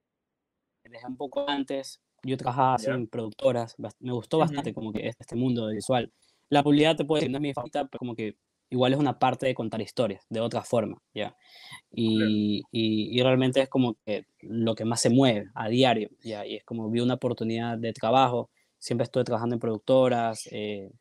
desde 0.83 1.07
un 1.07 1.17
poco 1.17 1.47
antes, 1.47 2.01
yo 2.23 2.37
trabajaba 2.37 2.75
así 2.75 2.89
en 2.89 3.07
productoras, 3.07 3.75
me 3.99 4.13
gustó 4.13 4.37
bastante 4.39 4.73
como 4.73 4.93
que 4.93 5.07
este 5.07 5.35
mundo 5.35 5.67
visual. 5.67 6.11
La 6.49 6.63
publicidad 6.63 6.95
te 6.95 7.05
puede 7.05 7.21
decir, 7.21 7.31
no 7.31 7.37
es 7.37 7.41
mi 7.41 7.53
favorita, 7.53 7.85
pero 7.85 7.99
como 7.99 8.15
que 8.15 8.37
igual 8.69 8.93
es 8.93 8.99
una 8.99 9.19
parte 9.19 9.45
de 9.45 9.53
contar 9.53 9.81
historias, 9.81 10.25
de 10.29 10.39
otra 10.39 10.61
forma, 10.63 11.01
¿ya? 11.13 11.35
Y, 11.91 12.63
y, 12.71 13.21
realmente 13.21 13.61
es 13.61 13.69
como 13.69 13.95
que 14.05 14.25
lo 14.41 14.73
que 14.73 14.85
más 14.85 15.01
se 15.01 15.09
mueve 15.09 15.47
a 15.53 15.69
diario, 15.69 16.09
¿ya? 16.21 16.45
Y 16.45 16.55
es 16.55 16.63
como 16.63 16.89
vi 16.89 16.99
una 16.99 17.15
oportunidad 17.15 17.77
de 17.77 17.93
trabajo, 17.93 18.49
siempre 18.79 19.03
estuve 19.03 19.23
trabajando 19.23 19.55
en 19.55 19.59
productoras, 19.59 20.47
eh, 20.51 20.91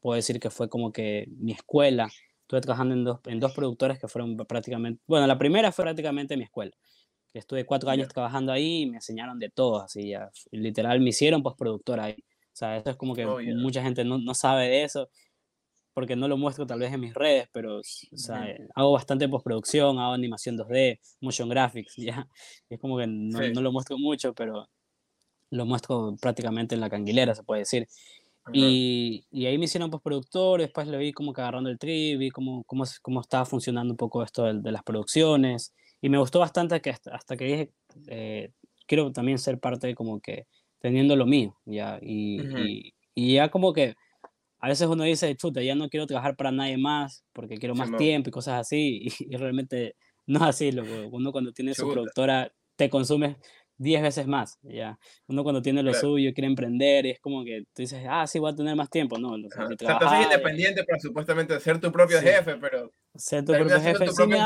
puedo 0.00 0.16
decir 0.16 0.38
que 0.38 0.50
fue 0.50 0.68
como 0.68 0.92
que 0.92 1.26
mi 1.38 1.52
escuela, 1.52 2.08
estuve 2.48 2.62
trabajando 2.62 2.94
en 2.94 3.04
dos, 3.04 3.20
en 3.26 3.40
dos 3.40 3.52
productoras 3.52 3.98
que 3.98 4.08
fueron 4.08 4.34
prácticamente, 4.38 5.02
bueno, 5.06 5.26
la 5.26 5.36
primera 5.36 5.70
fue 5.70 5.84
prácticamente 5.84 6.36
mi 6.36 6.44
escuela, 6.44 6.72
Estuve 7.34 7.66
cuatro 7.66 7.90
años 7.90 8.08
trabajando 8.08 8.52
ahí 8.52 8.82
y 8.82 8.86
me 8.86 8.96
enseñaron 8.96 9.38
de 9.38 9.50
todo, 9.50 9.82
así 9.82 10.08
ya. 10.08 10.30
Literal, 10.50 10.98
me 10.98 11.10
hicieron 11.10 11.42
postproductora 11.42 12.04
ahí. 12.04 12.16
O 12.16 12.56
sea, 12.58 12.78
eso 12.78 12.88
es 12.90 12.96
como 12.96 13.14
que 13.14 13.26
oh, 13.26 13.38
mucha 13.54 13.82
gente 13.82 14.02
no, 14.02 14.18
no, 14.18 14.34
sabe 14.34 14.66
de 14.68 14.82
eso 14.82 15.10
porque 15.92 16.16
no 16.16 16.26
lo 16.26 16.38
muestro 16.38 16.66
tal 16.66 16.78
vez 16.78 16.92
en 16.92 17.00
mis 17.00 17.12
redes, 17.12 17.48
pero 17.52 17.78
o 17.80 17.82
sea, 17.82 18.46
hago 18.74 18.92
bastante 18.92 19.28
postproducción, 19.28 19.98
hago 19.98 20.14
animación 20.14 20.56
2D, 20.56 21.00
motion 21.20 21.48
graphics, 21.50 21.96
ya. 21.96 22.26
es 22.70 22.78
como 22.80 22.96
que 22.98 23.06
no, 23.06 23.40
no, 23.40 23.60
lo 23.60 23.72
muestro 23.72 23.98
mucho, 23.98 24.32
pero 24.32 24.68
lo 25.50 25.66
muestro 25.66 26.16
prácticamente 26.20 26.74
en 26.74 26.80
la 26.80 26.88
canguilera, 26.88 27.34
se 27.34 27.42
puede 27.42 27.60
decir. 27.60 27.88
Y, 28.52 29.26
y, 29.30 29.46
ahí 29.46 29.58
me 29.58 29.66
hicieron 29.66 29.90
postproductor, 29.90 30.60
después 30.60 30.86
le 30.88 30.96
vi 30.98 31.12
como 31.12 31.32
que 31.32 31.40
agarrando 31.40 31.70
el 31.70 31.78
trip, 31.78 32.18
vi 32.18 32.30
cómo, 32.30 32.64
cómo, 32.64 32.84
cómo 33.02 33.20
estaba 33.20 33.44
funcionando 33.44 33.92
un 33.92 33.96
poco 33.96 34.22
esto 34.22 34.44
de, 34.44 34.60
de 34.60 34.72
las 34.72 34.82
producciones. 34.82 35.74
Y 36.00 36.08
me 36.08 36.18
gustó 36.18 36.38
bastante 36.38 36.80
que 36.80 36.90
hasta, 36.90 37.36
que 37.36 37.44
dije, 37.44 37.72
eh, 38.06 38.50
quiero 38.86 39.12
también 39.12 39.38
ser 39.38 39.58
parte 39.58 39.88
de 39.88 39.94
como 39.94 40.20
que 40.20 40.46
teniendo 40.80 41.16
lo 41.16 41.26
mío, 41.26 41.56
ya, 41.64 41.98
y, 42.00 42.92
y, 43.14 43.34
ya 43.34 43.48
como 43.50 43.72
que 43.72 43.96
a 44.60 44.68
veces 44.68 44.86
uno 44.86 45.02
dice, 45.02 45.34
chuta, 45.36 45.60
ya 45.60 45.74
no 45.74 45.88
quiero 45.88 46.06
trabajar 46.06 46.36
para 46.36 46.52
nadie 46.52 46.76
más 46.76 47.24
porque 47.32 47.56
quiero 47.56 47.74
más 47.74 47.90
tiempo 47.96 48.28
y 48.28 48.32
cosas 48.32 48.60
así, 48.60 49.08
y, 49.18 49.36
realmente 49.36 49.96
no 50.26 50.38
es 50.38 50.44
así, 50.44 50.70
lo, 50.70 50.84
uno 51.10 51.32
cuando 51.32 51.52
tiene 51.52 51.74
su 51.74 51.90
productora 51.90 52.52
te 52.76 52.88
consume 52.88 53.38
10 53.78 54.02
veces 54.02 54.26
más, 54.26 54.58
ya. 54.62 54.98
Uno 55.26 55.42
cuando 55.42 55.62
tiene 55.62 55.82
lo 55.82 55.94
suyo, 55.94 56.32
quiere 56.34 56.48
emprender, 56.48 57.06
y 57.06 57.10
es 57.10 57.20
como 57.20 57.44
que 57.44 57.62
tú 57.72 57.82
dices, 57.82 58.04
ah, 58.08 58.26
sí, 58.26 58.38
voy 58.38 58.52
a 58.52 58.56
tener 58.56 58.76
más 58.76 58.90
tiempo, 58.90 59.18
¿no? 59.18 59.32
O 59.32 59.50
sea, 59.50 59.66
o 59.66 60.22
independiente 60.22 60.84
para 60.84 60.98
supuestamente 60.98 61.58
ser 61.60 61.80
tu 61.80 61.90
propio 61.90 62.20
jefe, 62.20 62.56
pero... 62.56 62.90
Ser 63.14 63.44
tu 63.44 63.52
propio 63.52 63.80
jefe, 63.80 64.04
tu 64.06 64.14
propio 64.14 64.38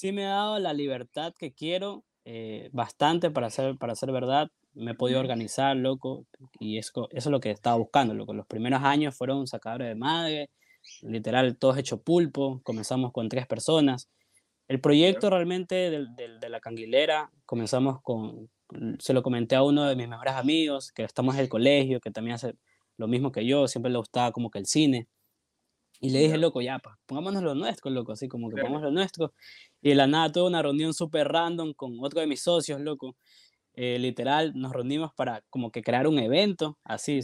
sí 0.00 0.12
me 0.12 0.26
ha 0.26 0.30
dado 0.30 0.58
la 0.58 0.72
libertad 0.72 1.34
que 1.38 1.52
quiero, 1.52 2.04
eh, 2.24 2.70
bastante 2.72 3.30
para 3.30 3.48
hacer, 3.48 3.76
para 3.76 3.92
hacer 3.92 4.12
verdad. 4.12 4.48
Me 4.72 4.92
he 4.92 4.94
podido 4.94 5.20
organizar, 5.20 5.76
loco, 5.76 6.26
y 6.58 6.78
eso, 6.78 7.08
eso 7.10 7.28
es 7.28 7.32
lo 7.32 7.40
que 7.40 7.50
estaba 7.50 7.76
buscando, 7.76 8.14
loco. 8.14 8.32
Los 8.32 8.46
primeros 8.46 8.82
años 8.82 9.16
fueron 9.16 9.46
sacadores 9.46 9.88
de 9.88 9.96
madre, 9.96 10.50
literal, 11.02 11.58
todos 11.58 11.76
hecho 11.76 12.00
pulpo. 12.00 12.60
Comenzamos 12.62 13.12
con 13.12 13.28
tres 13.28 13.46
personas. 13.46 14.08
El 14.70 14.80
proyecto 14.80 15.30
realmente 15.30 15.74
de, 15.74 16.06
de, 16.38 16.48
la 16.48 16.60
canguilera, 16.60 17.32
comenzamos 17.44 18.00
con, 18.02 18.48
se 19.00 19.12
lo 19.12 19.20
comenté 19.20 19.56
a 19.56 19.64
uno 19.64 19.84
de 19.84 19.96
mis 19.96 20.06
mejores 20.06 20.34
amigos, 20.34 20.92
que 20.92 21.02
estamos 21.02 21.34
en 21.34 21.40
el 21.40 21.48
colegio, 21.48 21.98
que 21.98 22.12
también 22.12 22.36
hace 22.36 22.54
lo 22.96 23.08
mismo 23.08 23.32
que 23.32 23.44
yo, 23.44 23.66
siempre 23.66 23.90
le 23.90 23.98
gustaba 23.98 24.30
como 24.30 24.48
que 24.48 24.60
el 24.60 24.66
cine. 24.66 25.08
Y 25.98 26.10
le 26.10 26.20
dije, 26.20 26.38
loco, 26.38 26.60
ya, 26.62 26.78
pues, 26.78 26.94
pongámonos 27.06 27.42
lo 27.42 27.56
nuestro, 27.56 27.90
loco, 27.90 28.12
así 28.12 28.28
como 28.28 28.48
que 28.48 28.60
pongamos 28.60 28.82
lo 28.82 28.92
nuestro. 28.92 29.34
Y 29.82 29.88
de 29.88 29.96
la 29.96 30.06
nada 30.06 30.30
tuve 30.30 30.46
una 30.46 30.62
reunión 30.62 30.94
súper 30.94 31.26
random 31.26 31.74
con 31.74 31.96
otro 31.98 32.20
de 32.20 32.28
mis 32.28 32.40
socios, 32.40 32.80
loco. 32.80 33.16
Eh, 33.74 33.98
literal, 33.98 34.52
nos 34.54 34.72
reunimos 34.72 35.12
para 35.14 35.42
como 35.50 35.72
que 35.72 35.82
crear 35.82 36.06
un 36.06 36.20
evento, 36.20 36.78
así, 36.84 37.18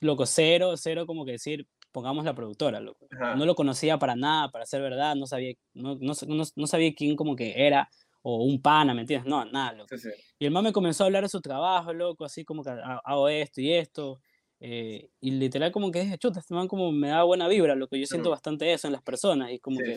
loco, 0.00 0.24
cero, 0.24 0.78
cero 0.78 1.04
como 1.04 1.26
que 1.26 1.32
decir, 1.32 1.66
pongamos 1.92 2.24
la 2.24 2.34
productora, 2.34 2.80
loco. 2.80 3.06
No 3.36 3.44
lo 3.44 3.54
conocía 3.54 3.98
para 3.98 4.16
nada, 4.16 4.50
para 4.50 4.66
ser 4.66 4.82
verdad, 4.82 5.14
no 5.16 5.26
sabía, 5.26 5.54
no, 5.74 5.96
no, 6.00 6.14
no, 6.56 6.66
sabía 6.66 6.94
quién 6.94 7.16
como 7.16 7.36
que 7.36 7.66
era, 7.66 7.88
o 8.22 8.44
un 8.44 8.60
pana, 8.60 8.94
¿me 8.94 9.02
entiendes? 9.02 9.28
No, 9.28 9.44
nada, 9.44 9.72
loco. 9.72 9.94
Y 10.38 10.46
el 10.46 10.50
man 10.50 10.64
me 10.64 10.72
comenzó 10.72 11.04
a 11.04 11.06
hablar 11.06 11.22
de 11.22 11.28
su 11.28 11.40
trabajo, 11.40 11.92
loco, 11.92 12.24
así 12.24 12.44
como 12.44 12.62
que 12.62 12.70
hago 13.04 13.28
esto 13.28 13.60
y 13.60 13.72
esto, 13.72 14.20
eh, 14.62 15.08
y 15.20 15.30
literal 15.30 15.72
como 15.72 15.90
que 15.90 16.02
dije, 16.02 16.18
chuta, 16.18 16.40
este 16.40 16.54
man 16.54 16.68
como 16.68 16.92
me 16.92 17.08
da 17.08 17.22
buena 17.22 17.48
vibra, 17.48 17.74
lo 17.74 17.88
que 17.88 17.98
yo 17.98 18.06
siento 18.06 18.28
bastante 18.28 18.70
eso 18.72 18.86
en 18.86 18.92
las 18.92 19.02
personas. 19.02 19.50
Y 19.52 19.58
como 19.58 19.78
que 19.78 19.96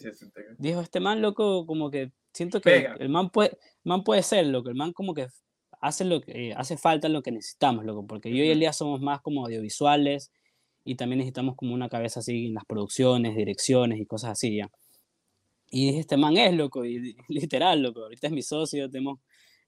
dijo, 0.58 0.80
este 0.80 1.02
man 1.02 1.22
loco, 1.22 1.66
como 1.66 1.92
que 1.92 2.12
siento 2.32 2.62
que 2.62 2.88
el 3.00 3.10
man 3.10 3.30
puede, 3.30 3.58
man 3.84 4.04
puede 4.04 4.24
ser, 4.24 4.48
lo 4.48 4.64
que 4.64 4.70
el 4.70 4.76
man 4.76 4.94
como 4.94 5.14
que 5.14 5.28
hace 5.82 6.06
lo 6.06 6.22
que 6.22 6.54
hace 6.56 6.78
falta 6.78 7.10
lo 7.10 7.22
que 7.22 7.34
necesitamos, 7.34 7.84
loco, 7.84 8.08
porque 8.08 8.30
yo 8.30 8.42
y 8.44 8.50
el 8.50 8.60
día 8.60 8.72
somos 8.72 9.02
más 9.02 9.22
como 9.22 9.46
audiovisuales 9.46 10.32
y 10.84 10.96
también 10.96 11.20
necesitamos 11.20 11.56
como 11.56 11.74
una 11.74 11.90
cabeza 11.90 12.20
así 12.20 12.48
en 12.48 12.56
las 12.56 12.66
producciones, 12.66 13.36
direcciones 13.36 14.00
y 14.00 14.06
cosas 14.06 14.32
así, 14.32 14.58
ya. 14.58 14.70
Y 15.70 15.88
dije, 15.88 16.00
este 16.00 16.18
man 16.18 16.38
es 16.38 16.54
loco, 16.54 16.86
y 16.86 17.16
literal, 17.30 17.82
loco, 17.82 18.02
ahorita 18.04 18.28
es 18.28 18.34
mi 18.34 18.42
socio, 18.44 18.90
tenemos 18.90 19.20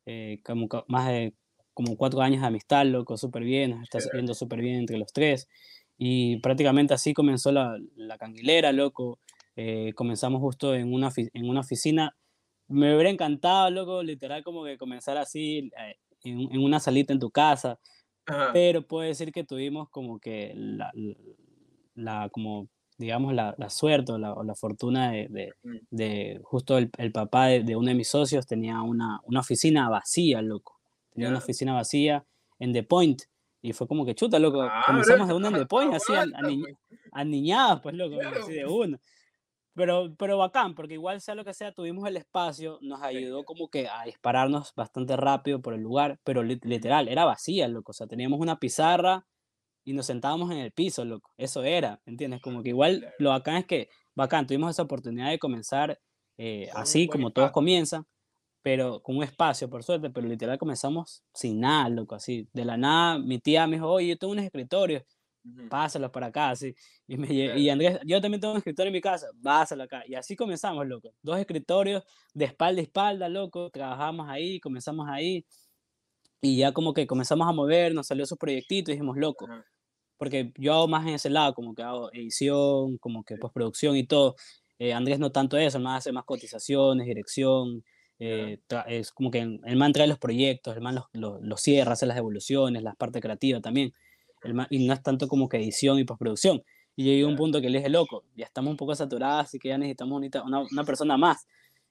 eh, 0.06 0.40
como 0.44 0.68
más 0.88 1.08
de 1.08 1.34
como 1.76 1.98
cuatro 1.98 2.22
años 2.22 2.42
de 2.42 2.48
amistad, 2.48 2.86
loco, 2.86 3.18
súper 3.18 3.44
bien, 3.44 3.82
está 3.84 4.00
saliendo 4.00 4.34
súper 4.34 4.62
bien 4.62 4.76
entre 4.76 4.98
los 4.98 5.12
tres. 5.12 5.50
Y 5.98 6.38
prácticamente 6.38 6.94
así 6.94 7.14
comenzó 7.14 7.52
la, 7.52 7.78
la 7.98 8.18
canguilera, 8.18 8.72
loco. 8.72 9.20
Eh, 9.58 9.92
comenzamos 9.94 10.42
justo 10.42 10.74
en 10.74 10.94
una, 10.94 11.12
en 11.18 11.50
una 11.50 11.60
oficina. 11.60 12.16
Me 12.68 12.96
hubiera 12.96 13.10
encantado, 13.10 13.70
loco, 13.72 14.04
literal, 14.04 14.42
como 14.44 14.64
que 14.64 14.78
comenzar 14.78 15.18
así 15.18 15.70
eh, 15.78 15.98
en, 16.24 16.54
en, 16.54 16.64
una 16.64 16.80
salita 16.80 17.12
en 17.12 17.20
tu 17.20 17.30
casa. 17.30 17.78
Pero 18.54 18.88
puedo 18.88 19.08
decir 19.08 19.32
que 19.32 19.44
tuvimos 19.44 19.90
como 19.90 20.20
que 20.20 20.54
la, 20.56 20.92
la 21.96 22.30
como 22.30 22.68
digamos, 22.98 23.34
la, 23.34 23.54
la 23.58 23.70
suerte 23.70 24.14
o 24.14 24.18
la, 24.18 24.34
o 24.34 24.44
la 24.44 24.56
fortuna 24.56 25.12
de, 25.12 25.28
de, 25.30 25.54
de 25.92 26.40
justo 26.44 26.78
el, 26.78 26.90
el 26.98 27.12
papá 27.12 27.48
de, 27.48 27.62
de, 27.62 27.76
uno 27.76 27.90
de 27.90 27.94
mis 27.96 28.08
socios 28.08 28.48
tenía 28.48 28.82
una, 28.82 29.20
una 29.26 29.42
oficina 29.42 29.90
vacía, 29.90 30.42
loco 30.42 30.76
tenía 31.16 31.30
una 31.30 31.40
oficina 31.40 31.74
vacía 31.74 32.26
en 32.60 32.74
The 32.74 32.84
Point. 32.84 33.22
Y 33.62 33.74
fue 33.74 33.88
como 33.88 34.06
que 34.06 34.14
chuta, 34.14 34.38
loco. 34.38 34.62
Ah, 34.62 34.84
comenzamos 34.86 35.28
de 35.28 35.34
una 35.34 35.48
en 35.48 35.56
The 35.56 35.66
Point, 35.66 35.94
así, 35.96 36.14
a, 36.14 36.26
pues. 36.42 37.26
niñadas, 37.26 37.82
pues, 37.82 37.96
loco, 37.96 38.18
así 38.22 38.54
de 38.54 38.66
uno. 38.66 39.00
Pero, 39.76 40.16
pero 40.18 40.38
bacán, 40.38 40.74
porque 40.74 40.94
igual 40.94 41.22
sea 41.22 41.36
lo 41.36 41.44
que 41.44 41.54
sea, 41.54 41.74
tuvimos 41.74 42.08
el 42.08 42.18
espacio, 42.18 42.80
nos 42.82 43.02
ayudó 43.02 43.44
como 43.44 43.70
que 43.70 43.88
a 43.88 44.04
dispararnos 44.06 44.74
bastante 44.76 45.18
rápido 45.18 45.62
por 45.62 45.74
el 45.74 45.82
lugar, 45.82 46.20
pero 46.24 46.44
literal, 46.44 47.10
era 47.10 47.26
vacía, 47.26 47.68
loco. 47.68 47.92
O 47.92 47.94
sea, 47.94 48.08
teníamos 48.08 48.40
una 48.40 48.58
pizarra 48.58 49.26
y 49.84 49.94
nos 49.94 50.06
sentábamos 50.06 50.52
en 50.52 50.58
el 50.58 50.72
piso, 50.72 51.04
loco. 51.06 51.32
Eso 51.38 51.64
era, 51.64 52.02
¿entiendes? 52.06 52.42
Como 52.42 52.64
que 52.64 52.70
igual 52.70 53.14
lo 53.20 53.32
bacán 53.32 53.58
es 53.58 53.66
que, 53.66 53.90
bacán, 54.16 54.48
tuvimos 54.48 54.72
esa 54.72 54.84
oportunidad 54.84 55.30
de 55.30 55.40
comenzar 55.40 56.00
eh, 56.38 56.70
así 56.74 57.08
como 57.08 57.32
todos 57.32 57.52
comienzan, 57.52 58.06
pero 58.62 59.02
con 59.04 59.18
un 59.18 59.24
espacio, 59.24 59.70
por 59.70 59.84
suerte, 59.84 60.10
pero 60.10 60.28
literal 60.28 60.58
comenzamos 60.58 61.24
sin 61.34 61.60
nada, 61.60 61.90
loco, 61.90 62.16
así. 62.16 62.48
De 62.54 62.66
la 62.66 62.78
nada, 62.78 63.20
mi 63.20 63.40
tía 63.40 63.68
me 63.68 63.76
dijo, 63.76 63.90
oye, 63.90 64.08
yo 64.08 64.18
tengo 64.18 64.34
unos 64.34 64.46
escritorios 64.46 65.04
pásalos 65.70 66.12
para 66.12 66.28
acá, 66.28 66.52
así. 66.52 66.76
Y, 67.08 67.18
me, 67.18 67.28
y 67.34 67.70
Andrés, 67.70 68.00
yo 68.06 68.22
también 68.22 68.42
tengo 68.42 68.54
un 68.54 68.58
escritorio 68.58 68.90
en 68.90 68.94
mi 68.94 69.02
casa, 69.02 69.28
pásalo 69.44 69.84
acá. 69.84 70.04
Y 70.08 70.16
así 70.16 70.36
comenzamos, 70.36 70.88
loco. 70.88 71.14
Dos 71.22 71.40
escritorios 71.40 72.04
de 72.34 72.46
espalda 72.46 72.82
a 72.82 72.84
espalda, 72.84 73.30
loco. 73.30 73.70
Trabajamos 73.70 74.28
ahí, 74.30 74.60
comenzamos 74.60 75.08
ahí. 75.10 75.46
Y 76.42 76.58
ya 76.58 76.72
como 76.72 76.94
que 76.94 77.08
comenzamos 77.08 77.48
a 77.48 77.52
mover, 77.52 77.94
nos 77.94 78.08
salió 78.08 78.26
su 78.26 78.38
proyectito 78.38 78.92
y 78.92 78.96
dijimos, 78.96 79.18
loco. 79.18 79.48
Porque 80.18 80.54
yo 80.58 80.74
hago 80.74 80.88
más 80.88 81.06
en 81.08 81.16
ese 81.16 81.30
lado, 81.30 81.54
como 81.54 81.76
que 81.76 81.84
hago 81.84 82.12
edición, 82.14 82.98
como 82.98 83.24
que 83.24 83.38
postproducción 83.38 83.96
y 83.96 84.06
todo. 84.06 84.36
Eh, 84.80 84.94
Andrés 84.94 85.20
no 85.20 85.32
tanto 85.32 85.58
eso, 85.58 85.80
más 85.80 86.00
hace 86.00 86.12
más 86.12 86.26
cotizaciones, 86.26 87.08
dirección. 87.08 87.84
Eh, 88.18 88.60
es 88.88 89.12
como 89.12 89.30
que 89.30 89.40
el 89.40 89.76
man 89.76 89.92
trae 89.92 90.08
los 90.08 90.20
proyectos, 90.20 90.76
el 90.76 90.82
man 90.82 90.96
los, 90.96 91.06
los, 91.12 91.42
los 91.42 91.62
cierra, 91.62 91.94
hace 91.94 92.06
las 92.06 92.18
evoluciones, 92.18 92.82
la 92.82 92.94
parte 92.94 93.20
creativa 93.20 93.60
también 93.60 93.94
y 94.70 94.86
no 94.88 94.94
es 94.94 95.04
tanto 95.04 95.28
como 95.28 95.50
que 95.50 95.58
edición 95.58 96.00
y 96.00 96.04
postproducción. 96.04 96.64
Y 96.96 97.04
llegué 97.04 97.24
a 97.24 97.28
un 97.28 97.36
punto 97.36 97.62
que 97.62 97.70
le 97.70 97.80
dije, 97.80 97.90
loco, 97.90 98.24
ya 98.36 98.46
estamos 98.46 98.72
un 98.72 98.78
poco 98.78 98.96
saturados, 98.96 99.46
así 99.46 99.60
que 99.60 99.70
ya 99.70 99.78
necesitamos 99.78 100.22
una, 100.46 100.60
una 100.72 100.84
persona 100.84 101.18
más. 101.18 101.46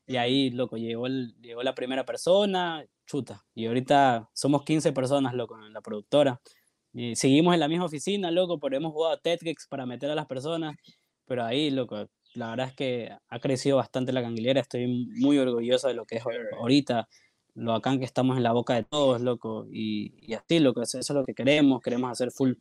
Y 0.06 0.16
ahí, 0.16 0.50
loco, 0.50 0.76
llegó, 0.76 1.06
el, 1.06 1.34
llegó 1.40 1.62
la 1.62 1.74
primera 1.74 2.04
persona, 2.04 2.84
chuta. 3.06 3.44
Y 3.54 3.66
ahorita 3.66 4.28
somos 4.32 4.64
15 4.64 4.92
personas, 4.92 5.34
loco, 5.34 5.56
en 5.64 5.72
la 5.72 5.80
productora. 5.80 6.40
Y 6.92 7.16
seguimos 7.16 7.54
en 7.54 7.60
la 7.60 7.68
misma 7.68 7.86
oficina, 7.86 8.30
loco, 8.30 8.58
pero 8.60 8.76
hemos 8.76 8.92
jugado 8.92 9.14
a 9.14 9.20
Tetris 9.20 9.66
para 9.68 9.86
meter 9.86 10.10
a 10.10 10.14
las 10.14 10.26
personas. 10.26 10.76
Pero 11.26 11.44
ahí, 11.44 11.70
loco, 11.70 12.08
la 12.34 12.50
verdad 12.50 12.68
es 12.68 12.74
que 12.74 13.10
ha 13.28 13.38
crecido 13.40 13.78
bastante 13.78 14.12
la 14.12 14.22
canguilera. 14.22 14.60
Estoy 14.60 15.08
muy 15.18 15.38
orgulloso 15.38 15.88
de 15.88 15.94
lo 15.94 16.04
que 16.04 16.16
es 16.16 16.24
ahorita 16.58 17.08
lo 17.54 17.72
bacán 17.72 17.98
que 17.98 18.04
estamos 18.04 18.36
en 18.36 18.42
la 18.42 18.52
boca 18.52 18.74
de 18.74 18.84
todos, 18.84 19.20
loco, 19.20 19.66
y, 19.70 20.14
y 20.20 20.34
así, 20.34 20.58
loco, 20.58 20.82
eso 20.82 20.98
es 20.98 21.10
lo 21.10 21.24
que 21.24 21.34
queremos, 21.34 21.80
queremos 21.80 22.10
hacer 22.10 22.30
full, 22.30 22.52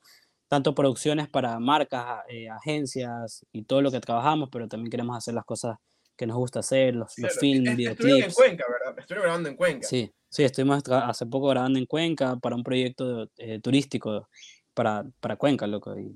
tanto 0.47 0.75
producciones 0.75 1.27
para 1.27 1.59
marcas, 1.59 2.21
eh, 2.29 2.49
agencias 2.49 3.45
y 3.51 3.63
todo 3.63 3.81
lo 3.81 3.91
que 3.91 3.99
trabajamos, 3.99 4.49
pero 4.51 4.67
también 4.67 4.91
queremos 4.91 5.17
hacer 5.17 5.33
las 5.33 5.45
cosas 5.45 5.77
que 6.15 6.27
nos 6.27 6.37
gusta 6.37 6.59
hacer, 6.59 6.95
los, 6.95 7.17
los 7.17 7.39
films, 7.39 7.75
videoclips. 7.75 8.25
en 8.25 8.33
Cuenca, 8.33 8.65
¿verdad? 8.69 8.99
Estoy 8.99 9.17
grabando 9.17 9.49
en 9.49 9.55
Cuenca. 9.55 9.87
Sí, 9.87 10.11
sí, 10.29 10.43
estuvimos 10.43 10.83
hace 10.87 11.25
poco 11.25 11.47
grabando 11.47 11.79
en 11.79 11.87
Cuenca 11.87 12.35
para 12.35 12.55
un 12.55 12.63
proyecto 12.63 13.29
eh, 13.37 13.59
turístico 13.61 14.27
para, 14.75 15.05
para 15.19 15.37
Cuenca, 15.37 15.65
loco, 15.65 15.97
y 15.97 16.15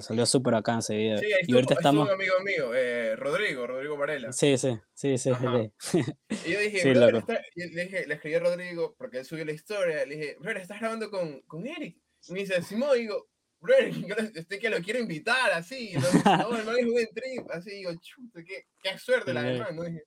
salió 0.00 0.26
súper 0.26 0.54
acá 0.54 0.74
enseguida. 0.74 1.18
Sí, 1.18 1.26
y 1.46 1.54
ahorita 1.54 1.74
estamos... 1.74 2.08
un 2.08 2.14
amigo 2.14 2.34
mío, 2.44 2.74
eh, 2.74 3.14
Rodrigo, 3.16 3.66
Rodrigo 3.66 3.96
Varela. 3.96 4.32
Sí, 4.32 4.58
sí, 4.58 4.78
sí, 4.94 5.16
sí. 5.16 5.30
y 5.30 6.52
yo 6.52 6.60
dije, 6.60 6.94
le, 6.94 7.22
dije, 7.54 8.06
le 8.06 8.14
escribí 8.14 8.34
a 8.34 8.40
Rodrigo 8.40 8.94
porque 8.98 9.18
él 9.18 9.24
subió 9.24 9.44
la 9.44 9.52
historia, 9.52 10.04
le 10.04 10.16
dije, 10.16 10.36
bro, 10.40 10.58
¿estás 10.58 10.80
grabando 10.80 11.08
con, 11.10 11.40
con 11.42 11.66
Eric? 11.66 11.98
Y 12.28 12.32
me 12.32 12.40
dice, 12.40 12.60
Simón, 12.62 12.96
digo, 12.96 13.28
bro, 13.60 13.74
yo 13.86 14.14
estoy 14.34 14.58
que 14.58 14.70
lo 14.70 14.80
quiero 14.80 14.98
invitar, 14.98 15.52
así. 15.52 15.90
Y 15.90 15.94
dice, 15.96 16.22
no, 16.24 16.56
el 16.56 16.64
man 16.64 16.76
es 16.78 16.84
un 16.84 16.92
buen 16.92 17.08
trip, 17.14 17.50
así, 17.50 17.70
digo, 17.70 17.92
chuta, 18.00 18.42
qué, 18.44 18.66
qué 18.82 18.98
suerte 18.98 19.32
la 19.32 19.42
demás, 19.42 19.72
¿no? 19.72 19.84
Dije, 19.84 20.02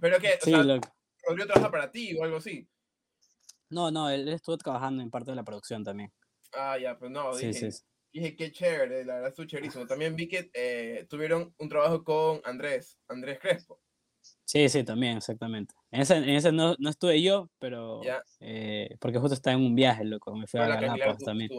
pero 0.00 0.18
que, 0.18 0.38
o 0.40 0.44
sea, 0.44 0.80
Rodrigo 1.26 1.46
trabaja 1.46 1.70
para 1.70 1.90
ti 1.90 2.16
o 2.18 2.24
algo 2.24 2.38
así. 2.38 2.66
No, 3.68 3.92
no, 3.92 4.10
él 4.10 4.28
estuvo 4.28 4.58
trabajando 4.58 5.02
en 5.02 5.10
parte 5.10 5.30
de 5.30 5.36
la 5.36 5.44
producción 5.44 5.84
también. 5.84 6.12
Ah, 6.52 6.76
ya, 6.76 6.98
pues 6.98 7.12
no, 7.12 7.36
dije, 7.36 7.52
sí, 7.52 7.70
sí 7.70 7.84
dije, 8.12 8.36
qué 8.36 8.50
chévere, 8.52 9.04
la 9.04 9.14
verdad 9.14 9.28
estuvo 9.30 9.46
chéverísimo. 9.46 9.86
También 9.86 10.16
vi 10.16 10.28
que 10.28 10.50
eh, 10.54 11.06
tuvieron 11.08 11.54
un 11.58 11.68
trabajo 11.68 12.02
con 12.02 12.40
Andrés, 12.44 12.98
Andrés 13.08 13.38
Crespo. 13.38 13.80
Sí, 14.44 14.68
sí, 14.68 14.82
también, 14.82 15.16
exactamente. 15.16 15.74
En 15.90 16.00
ese, 16.00 16.16
en 16.16 16.28
ese 16.30 16.52
no, 16.52 16.74
no, 16.78 16.90
estuve 16.90 17.22
yo, 17.22 17.50
pero... 17.58 18.00
Eh, 18.40 18.96
porque 19.00 19.18
justo 19.18 19.34
estaba 19.34 19.56
en 19.56 19.62
un 19.62 19.74
viaje, 19.74 20.04
loco, 20.04 20.34
me 20.34 20.46
fui 20.46 20.60
a 20.60 20.66
Galápagos 20.66 21.18
también. 21.18 21.50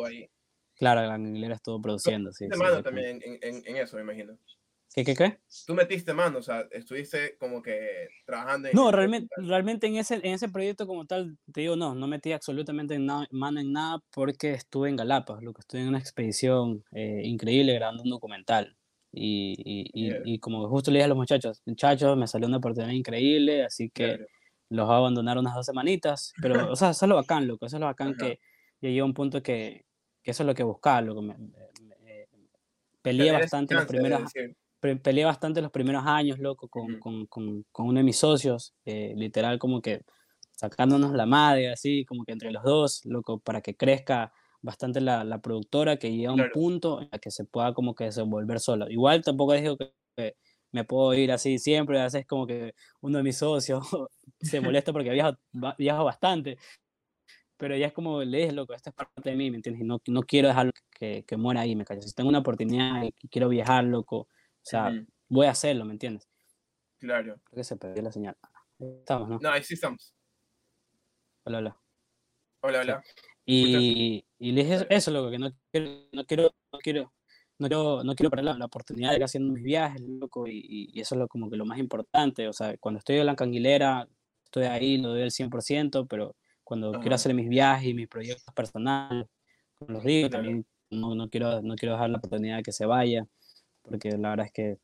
Claro, 0.76 1.02
la 1.02 1.14
Aguilera 1.14 1.56
estuvo 1.56 1.80
produciendo, 1.80 2.34
sí. 2.34 2.48
sí 2.52 2.58
mano 2.58 2.82
también 2.82 3.22
en, 3.24 3.38
en, 3.42 3.64
en, 3.66 3.78
eso, 3.78 3.98
me 3.98 4.02
imagino. 4.02 4.38
¿Qué, 4.94 5.06
qué, 5.06 5.16
qué? 5.16 5.38
Tú 5.66 5.74
metiste 5.74 6.14
mano, 6.14 6.40
o 6.40 6.42
sea, 6.42 6.68
estuviste 6.70 7.38
como 7.38 7.62
que 7.62 8.10
trabajando 8.26 8.68
en... 8.68 8.76
No, 8.76 8.92
realmente, 8.92 9.34
realmente 9.38 9.88
en, 9.88 9.96
ese, 9.96 10.16
en 10.16 10.34
ese 10.34 10.50
proyecto 10.50 10.86
como 10.86 11.06
tal, 11.06 11.38
te 11.54 11.62
digo, 11.62 11.78
no, 11.78 11.96
no 11.96 12.08
metí 12.08 12.34
absolutamente 12.34 12.96
en 12.96 13.06
mano 13.06 13.60
en 13.62 13.72
nada 13.72 14.04
porque 14.12 14.52
estuve 14.52 14.90
en 14.90 14.98
Galápagos, 14.98 15.44
lo 15.44 15.54
que 15.54 15.62
estuve 15.62 15.82
en 15.82 15.88
una 15.88 16.00
expedición 16.00 16.84
eh, 16.92 17.22
increíble 17.24 17.74
grabando 17.76 18.04
un 18.04 18.10
documental. 18.10 18.76
Y, 19.14 19.56
y, 19.64 20.14
y, 20.24 20.40
como 20.40 20.68
justo 20.70 20.90
le 20.90 21.00
dije 21.00 21.06
a 21.06 21.10
los 21.10 21.18
muchachos, 21.18 21.62
muchachos, 21.66 22.18
me 22.18 22.28
salió 22.28 22.48
una 22.48 22.58
oportunidad 22.58 22.94
increíble, 22.94 23.64
así 23.66 23.90
que 23.90 24.26
los 24.70 24.86
voy 24.88 24.94
a 24.94 24.98
abandonar 24.98 25.38
unas 25.38 25.54
dos 25.54 25.66
semanitas, 25.66 26.34
pero, 26.42 26.72
o 26.72 26.76
sea, 26.78 26.92
eso 26.92 27.06
es 27.06 27.10
lo 27.10 27.16
bacán, 27.16 27.46
loco, 27.46 27.66
eso 27.66 27.76
es 27.76 27.82
lo 27.82 27.88
bacán 27.88 28.16
que 28.16 28.40
llegué 28.80 29.02
a 29.02 29.06
un 29.06 29.14
punto 29.14 29.44
que, 29.44 29.86
que 30.24 30.32
eso 30.32 30.44
es 30.44 30.48
lo 30.48 30.56
que 30.56 30.64
buscaba, 30.64 31.02
lo 31.02 31.22
me, 31.22 31.36
peleé 33.02 33.32
bastante 33.32 33.74
los 33.74 33.86
primeros 33.86 34.32
peleé 34.82 35.26
bastante 35.26 35.62
los 35.62 35.72
primeros 35.72 36.04
años, 36.06 36.40
loco, 36.40 36.68
con, 36.68 37.00
con, 37.00 37.28
con, 37.28 37.66
con 37.72 37.88
uno 37.88 38.00
de 38.00 38.04
mis 38.04 38.18
socios, 38.18 38.74
eh, 38.86 39.14
literal 39.16 39.60
como 39.60 39.82
que 39.82 40.02
sacándonos 40.52 41.14
la 41.14 41.26
madre, 41.26 41.72
así, 41.72 42.06
como 42.06 42.24
que 42.26 42.34
entre 42.34 42.52
los 42.52 42.64
dos, 42.64 43.06
loco, 43.06 43.40
para 43.40 43.62
que 43.62 43.76
crezca 43.76 44.32
bastante 44.62 45.02
la, 45.02 45.24
la 45.24 45.42
productora, 45.42 45.98
que 45.98 46.12
llegue 46.12 46.28
a 46.28 46.34
un 46.34 46.50
punto 46.54 47.02
en 47.02 47.10
el 47.12 47.20
que 47.20 47.32
se 47.32 47.46
pueda 47.46 47.74
como 47.74 47.96
que 47.96 48.06
desenvolver 48.06 48.60
solo. 48.60 48.90
Igual 48.90 49.24
tampoco 49.24 49.54
digo 49.54 49.78
que, 49.78 50.36
me 50.72 50.86
puedo 50.86 51.14
ir 51.14 51.32
así 51.32 51.58
siempre, 51.60 52.00
a 52.00 52.06
veces 52.06 52.26
como 52.26 52.48
que 52.48 52.74
uno 53.02 53.18
de 53.18 53.24
mis 53.24 53.38
socios 53.38 53.86
se 54.40 54.62
molesta 54.62 54.94
porque 54.94 55.10
viajo, 55.10 55.38
viajo 55.78 56.04
bastante, 56.06 56.58
pero 57.58 57.76
ya 57.78 57.88
es 57.88 57.94
como 57.94 58.24
le 58.24 58.40
dije, 58.40 58.52
loco, 58.54 58.74
esta 58.74 58.90
es 58.90 58.96
parte 58.96 59.30
de 59.30 59.36
mí, 59.36 59.52
¿me 59.52 59.58
entiendes? 59.58 59.84
Y 59.84 59.86
no, 59.86 60.00
no 60.08 60.24
quiero 60.24 60.48
dejarlo 60.48 60.72
que, 60.92 61.24
que 61.28 61.38
muera 61.38 61.62
ahí, 61.62 61.76
me 61.76 61.86
callo. 61.86 62.02
Si 62.02 62.14
tengo 62.14 62.30
una 62.30 62.40
oportunidad 62.40 63.04
y 63.04 63.28
quiero 63.28 63.50
viajar, 63.50 63.84
loco, 63.84 64.28
o 64.62 64.66
sea, 64.66 64.92
voy 65.28 65.48
a 65.48 65.52
hacerlo, 65.52 65.86
¿me 65.86 65.94
entiendes? 65.94 66.28
Claro. 67.00 67.40
Creo 67.46 67.56
que 67.56 67.64
se 67.64 67.78
perdió 67.78 68.04
la 68.04 68.12
señal. 68.12 68.38
Estamos, 68.80 69.28
¿no? 69.28 69.40
No, 69.40 69.50
ahí 69.50 69.64
sí 69.64 69.74
estamos. 69.74 70.14
Hola, 71.44 71.58
hola. 71.58 71.78
Hola, 72.62 72.82
hola. 72.82 73.04
Y, 73.44 74.24
y 74.38 74.52
le 74.52 74.64
dije 74.64 74.86
eso, 74.90 75.10
loco, 75.10 75.32
que 75.32 75.40
no 75.40 75.52
quiero, 75.72 75.90
no 76.12 76.26
quiero, 76.26 76.44
no 76.72 76.80
quiero, 76.80 77.14
no 77.58 77.68
quiero, 77.68 78.04
no 78.04 78.16
quiero 78.16 78.30
perder 78.30 78.56
la, 78.56 78.66
oportunidad 78.66 79.10
de 79.10 79.18
ir 79.18 79.24
haciendo 79.24 79.52
mis 79.52 79.64
viajes, 79.64 80.00
loco, 80.02 80.48
y, 80.48 80.90
y, 80.94 81.02
eso 81.02 81.16
es 81.16 81.20
lo, 81.20 81.28
como 81.28 81.50
que 81.50 81.58
lo 81.58 81.66
más 81.66 81.80
importante. 81.80 82.48
O 82.48 82.54
sea, 82.54 82.78
cuando 82.78 83.00
estoy 83.00 83.18
en 83.18 83.26
la 83.26 83.36
canguilera, 83.36 84.08
estoy 84.46 84.66
ahí, 84.66 84.98
lo 85.00 85.10
doy 85.10 85.24
el 85.24 85.32
100%, 85.32 86.08
pero 86.08 86.36
cuando 86.64 86.92
quiero 87.00 87.16
hacer 87.16 87.34
mis 87.34 87.50
viajes 87.50 87.90
y 87.90 87.94
mis 87.96 88.08
proyectos 88.08 88.54
personales, 88.54 89.26
como 89.80 89.94
los 89.94 90.04
digo, 90.04 90.30
también 90.30 90.66
no, 90.92 91.16
no, 91.16 91.30
quiero, 91.30 91.62
no 91.64 91.76
quiero 91.76 91.94
dejar 91.94 92.12
la 92.12 92.20
oportunidad 92.20 92.58
de 92.58 92.64
que 92.64 92.72
se 92.72 92.86
vaya 92.86 93.28
porque 93.84 94.18
la 94.18 94.30
verdad 94.30 94.46
es 94.48 94.52
que 94.52 94.78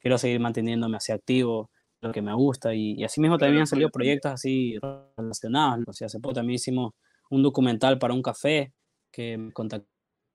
quiero 0.00 0.18
seguir 0.18 0.40
manteniéndome 0.40 0.96
así 0.96 1.12
activo, 1.12 1.70
lo 2.00 2.12
que 2.12 2.22
me 2.22 2.34
gusta, 2.34 2.74
y, 2.74 3.02
así 3.02 3.20
mismo 3.20 3.38
también 3.38 3.62
han 3.62 3.66
salido 3.66 3.90
proyectos 3.90 4.32
así 4.32 4.78
relacionados, 5.16 5.84
o 5.86 5.92
sea, 5.92 6.06
hace 6.06 6.20
poco 6.20 6.34
también 6.34 6.54
hicimos 6.54 6.92
un 7.30 7.42
documental 7.42 7.98
para 7.98 8.14
un 8.14 8.22
café 8.22 8.72
que 9.10 9.36
me 9.36 9.52
contactaron 9.52 9.88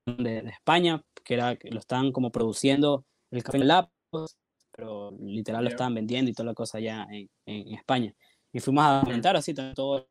de, 0.06 0.40
España, 0.50 1.02
que 1.24 1.34
era 1.36 1.56
que 1.56 1.70
lo 1.70 1.80
estaban 1.80 2.12
como 2.12 2.32
produciendo 2.32 3.06
el 3.32 3.44
café 3.44 3.58
en 3.58 3.68
Lápagos, 3.68 4.38
pero 4.72 5.12
literal 5.20 5.64
lo 5.64 5.70
estaban 5.70 5.94
vendiendo 5.94 6.30
y 6.30 6.34
toda 6.34 6.48
la 6.48 6.54
cosa 6.54 6.80
allá 6.80 7.08
en, 7.10 7.30
en, 7.46 7.74
España. 7.74 8.14
Y 8.52 8.60
fuimos 8.60 8.84
a 8.84 9.00
documentar 9.00 9.36
así 9.38 9.54
todo 9.54 9.98
el 10.00 10.06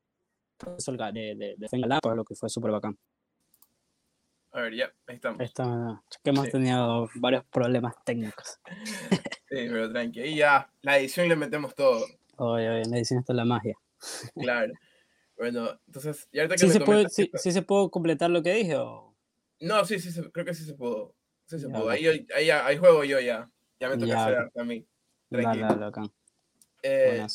proceso 0.57 0.93
de, 0.93 1.13
de, 1.13 1.35
de, 1.35 1.57
de 1.59 2.17
lo 2.17 2.25
que 2.25 2.35
fue 2.35 2.49
súper 2.49 2.71
bacán. 2.71 2.97
A 4.53 4.61
ver, 4.61 4.75
ya, 4.75 4.93
ahí 5.07 5.17
estamos. 5.17 5.41
Está, 5.41 6.03
que 6.23 6.31
hemos 6.31 6.51
tenido 6.51 7.09
varios 7.17 7.45
problemas 7.47 7.95
técnicos. 8.05 8.61
Sí, 9.53 9.67
pero 9.69 9.93
tranqui. 9.93 10.19
Ahí 10.19 10.37
ya, 10.37 10.71
la 10.81 10.99
edición 10.99 11.29
le 11.29 11.37
metemos 11.37 11.75
todo. 11.75 12.07
Oye, 12.37 12.71
oye, 12.71 12.85
la 12.87 12.97
edición 12.97 13.21
está 13.21 13.35
la 13.35 13.45
magia. 13.45 13.77
Claro. 14.35 14.73
Bueno, 15.37 15.79
entonces, 15.87 16.27
y 16.33 16.39
ahorita 16.39 16.55
que 16.55 16.67
¿Sí, 16.67 16.71
se 16.71 16.81
puede, 16.81 17.07
sí, 17.11 17.31
¿Sí, 17.35 17.53
se 17.53 17.61
puede 17.61 17.91
completar 17.91 18.31
lo 18.31 18.43
que 18.43 18.55
dije? 18.55 18.77
O? 18.77 19.15
No, 19.61 19.85
sí, 19.85 19.99
sí, 19.99 20.11
creo 20.33 20.47
que 20.47 20.55
sí 20.55 20.65
se 20.65 20.73
pudo. 20.73 21.15
Sí 21.45 21.59
se 21.59 21.69
pudo. 21.69 21.91
Ahí, 21.91 22.07
ahí, 22.35 22.49
ahí, 22.49 22.77
juego 22.79 23.05
yo 23.05 23.21
ya. 23.21 23.51
Ya 23.79 23.91
me 23.91 23.99
toca 23.99 24.25
hacer 24.25 24.51
a 24.57 24.65
mí. 24.65 24.87
Tranquilo. 25.29 25.67
Dale, 25.67 25.91
dale, 25.91 26.11
eh, 26.83 27.27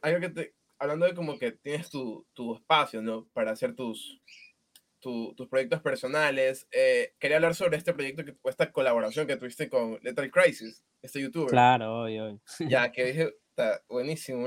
algo 0.00 0.20
que 0.20 0.28
te, 0.30 0.54
hablando 0.78 1.06
de 1.06 1.14
como 1.14 1.38
que 1.38 1.52
tienes 1.52 1.90
tu, 1.90 2.26
tu 2.32 2.54
espacio, 2.54 3.02
¿no? 3.02 3.26
Para 3.32 3.52
hacer 3.52 3.74
tus, 3.74 4.20
tus 5.00 5.48
proyectos 5.48 5.80
personales. 5.80 6.68
Eh, 6.70 7.14
quería 7.18 7.36
hablar 7.36 7.54
sobre 7.54 7.76
este 7.76 7.92
proyecto, 7.92 8.24
que, 8.24 8.36
esta 8.44 8.70
colaboración 8.70 9.26
que 9.26 9.36
tuviste 9.36 9.68
con 9.68 9.98
Lethal 10.02 10.30
Crisis, 10.30 10.84
este 11.02 11.20
youtuber. 11.20 11.50
Claro, 11.50 12.00
hoy, 12.02 12.18
hoy. 12.20 12.40
Ya, 12.68 12.92
que 12.92 13.06
dije, 13.06 13.34
está 13.48 13.82
buenísimo. 13.88 14.46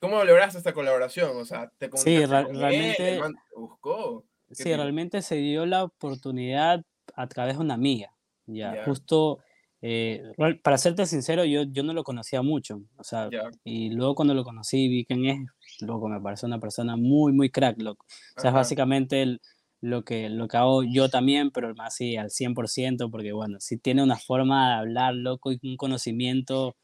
¿Cómo 0.00 0.22
lograste 0.24 0.58
esta 0.58 0.74
colaboración? 0.74 1.36
O 1.36 1.44
sea, 1.44 1.72
te 1.78 1.88
Sí, 1.94 2.26
realmente. 2.26 3.20
buscó. 3.56 4.24
Sí, 4.50 4.74
realmente 4.74 5.22
se 5.22 5.36
dio 5.36 5.64
la 5.64 5.84
oportunidad 5.84 6.82
a 7.14 7.26
través 7.26 7.56
de 7.56 7.62
una 7.62 7.74
amiga. 7.74 8.10
Ya, 8.46 8.84
justo. 8.84 9.38
Eh, 9.86 10.22
para 10.62 10.78
serte 10.78 11.04
sincero, 11.04 11.44
yo, 11.44 11.64
yo 11.64 11.82
no 11.82 11.92
lo 11.92 12.04
conocía 12.04 12.40
mucho, 12.40 12.80
o 12.96 13.04
sea, 13.04 13.28
y 13.64 13.90
luego 13.90 14.14
cuando 14.14 14.32
lo 14.32 14.42
conocí 14.42 14.88
vi 14.88 15.04
quién 15.04 15.26
es, 15.26 15.40
loco, 15.84 16.08
me 16.08 16.20
parece 16.20 16.46
una 16.46 16.58
persona 16.58 16.96
muy, 16.96 17.32
muy 17.32 17.50
crack, 17.50 17.80
loco. 17.80 18.06
O 18.36 18.40
sea, 18.40 18.50
es 18.50 18.54
básicamente 18.54 19.22
el, 19.22 19.40
lo, 19.80 20.04
que, 20.04 20.28
lo 20.30 20.48
que 20.48 20.56
hago 20.56 20.82
yo 20.82 21.08
también, 21.08 21.50
pero 21.50 21.74
más 21.74 21.94
así 21.94 22.16
al 22.16 22.30
100%, 22.30 23.10
porque 23.10 23.32
bueno, 23.32 23.58
sí 23.60 23.78
tiene 23.78 24.02
una 24.02 24.16
forma 24.16 24.68
de 24.68 24.74
hablar, 24.76 25.14
loco, 25.14 25.52
y 25.52 25.60
un 25.62 25.76
conocimiento 25.76 26.76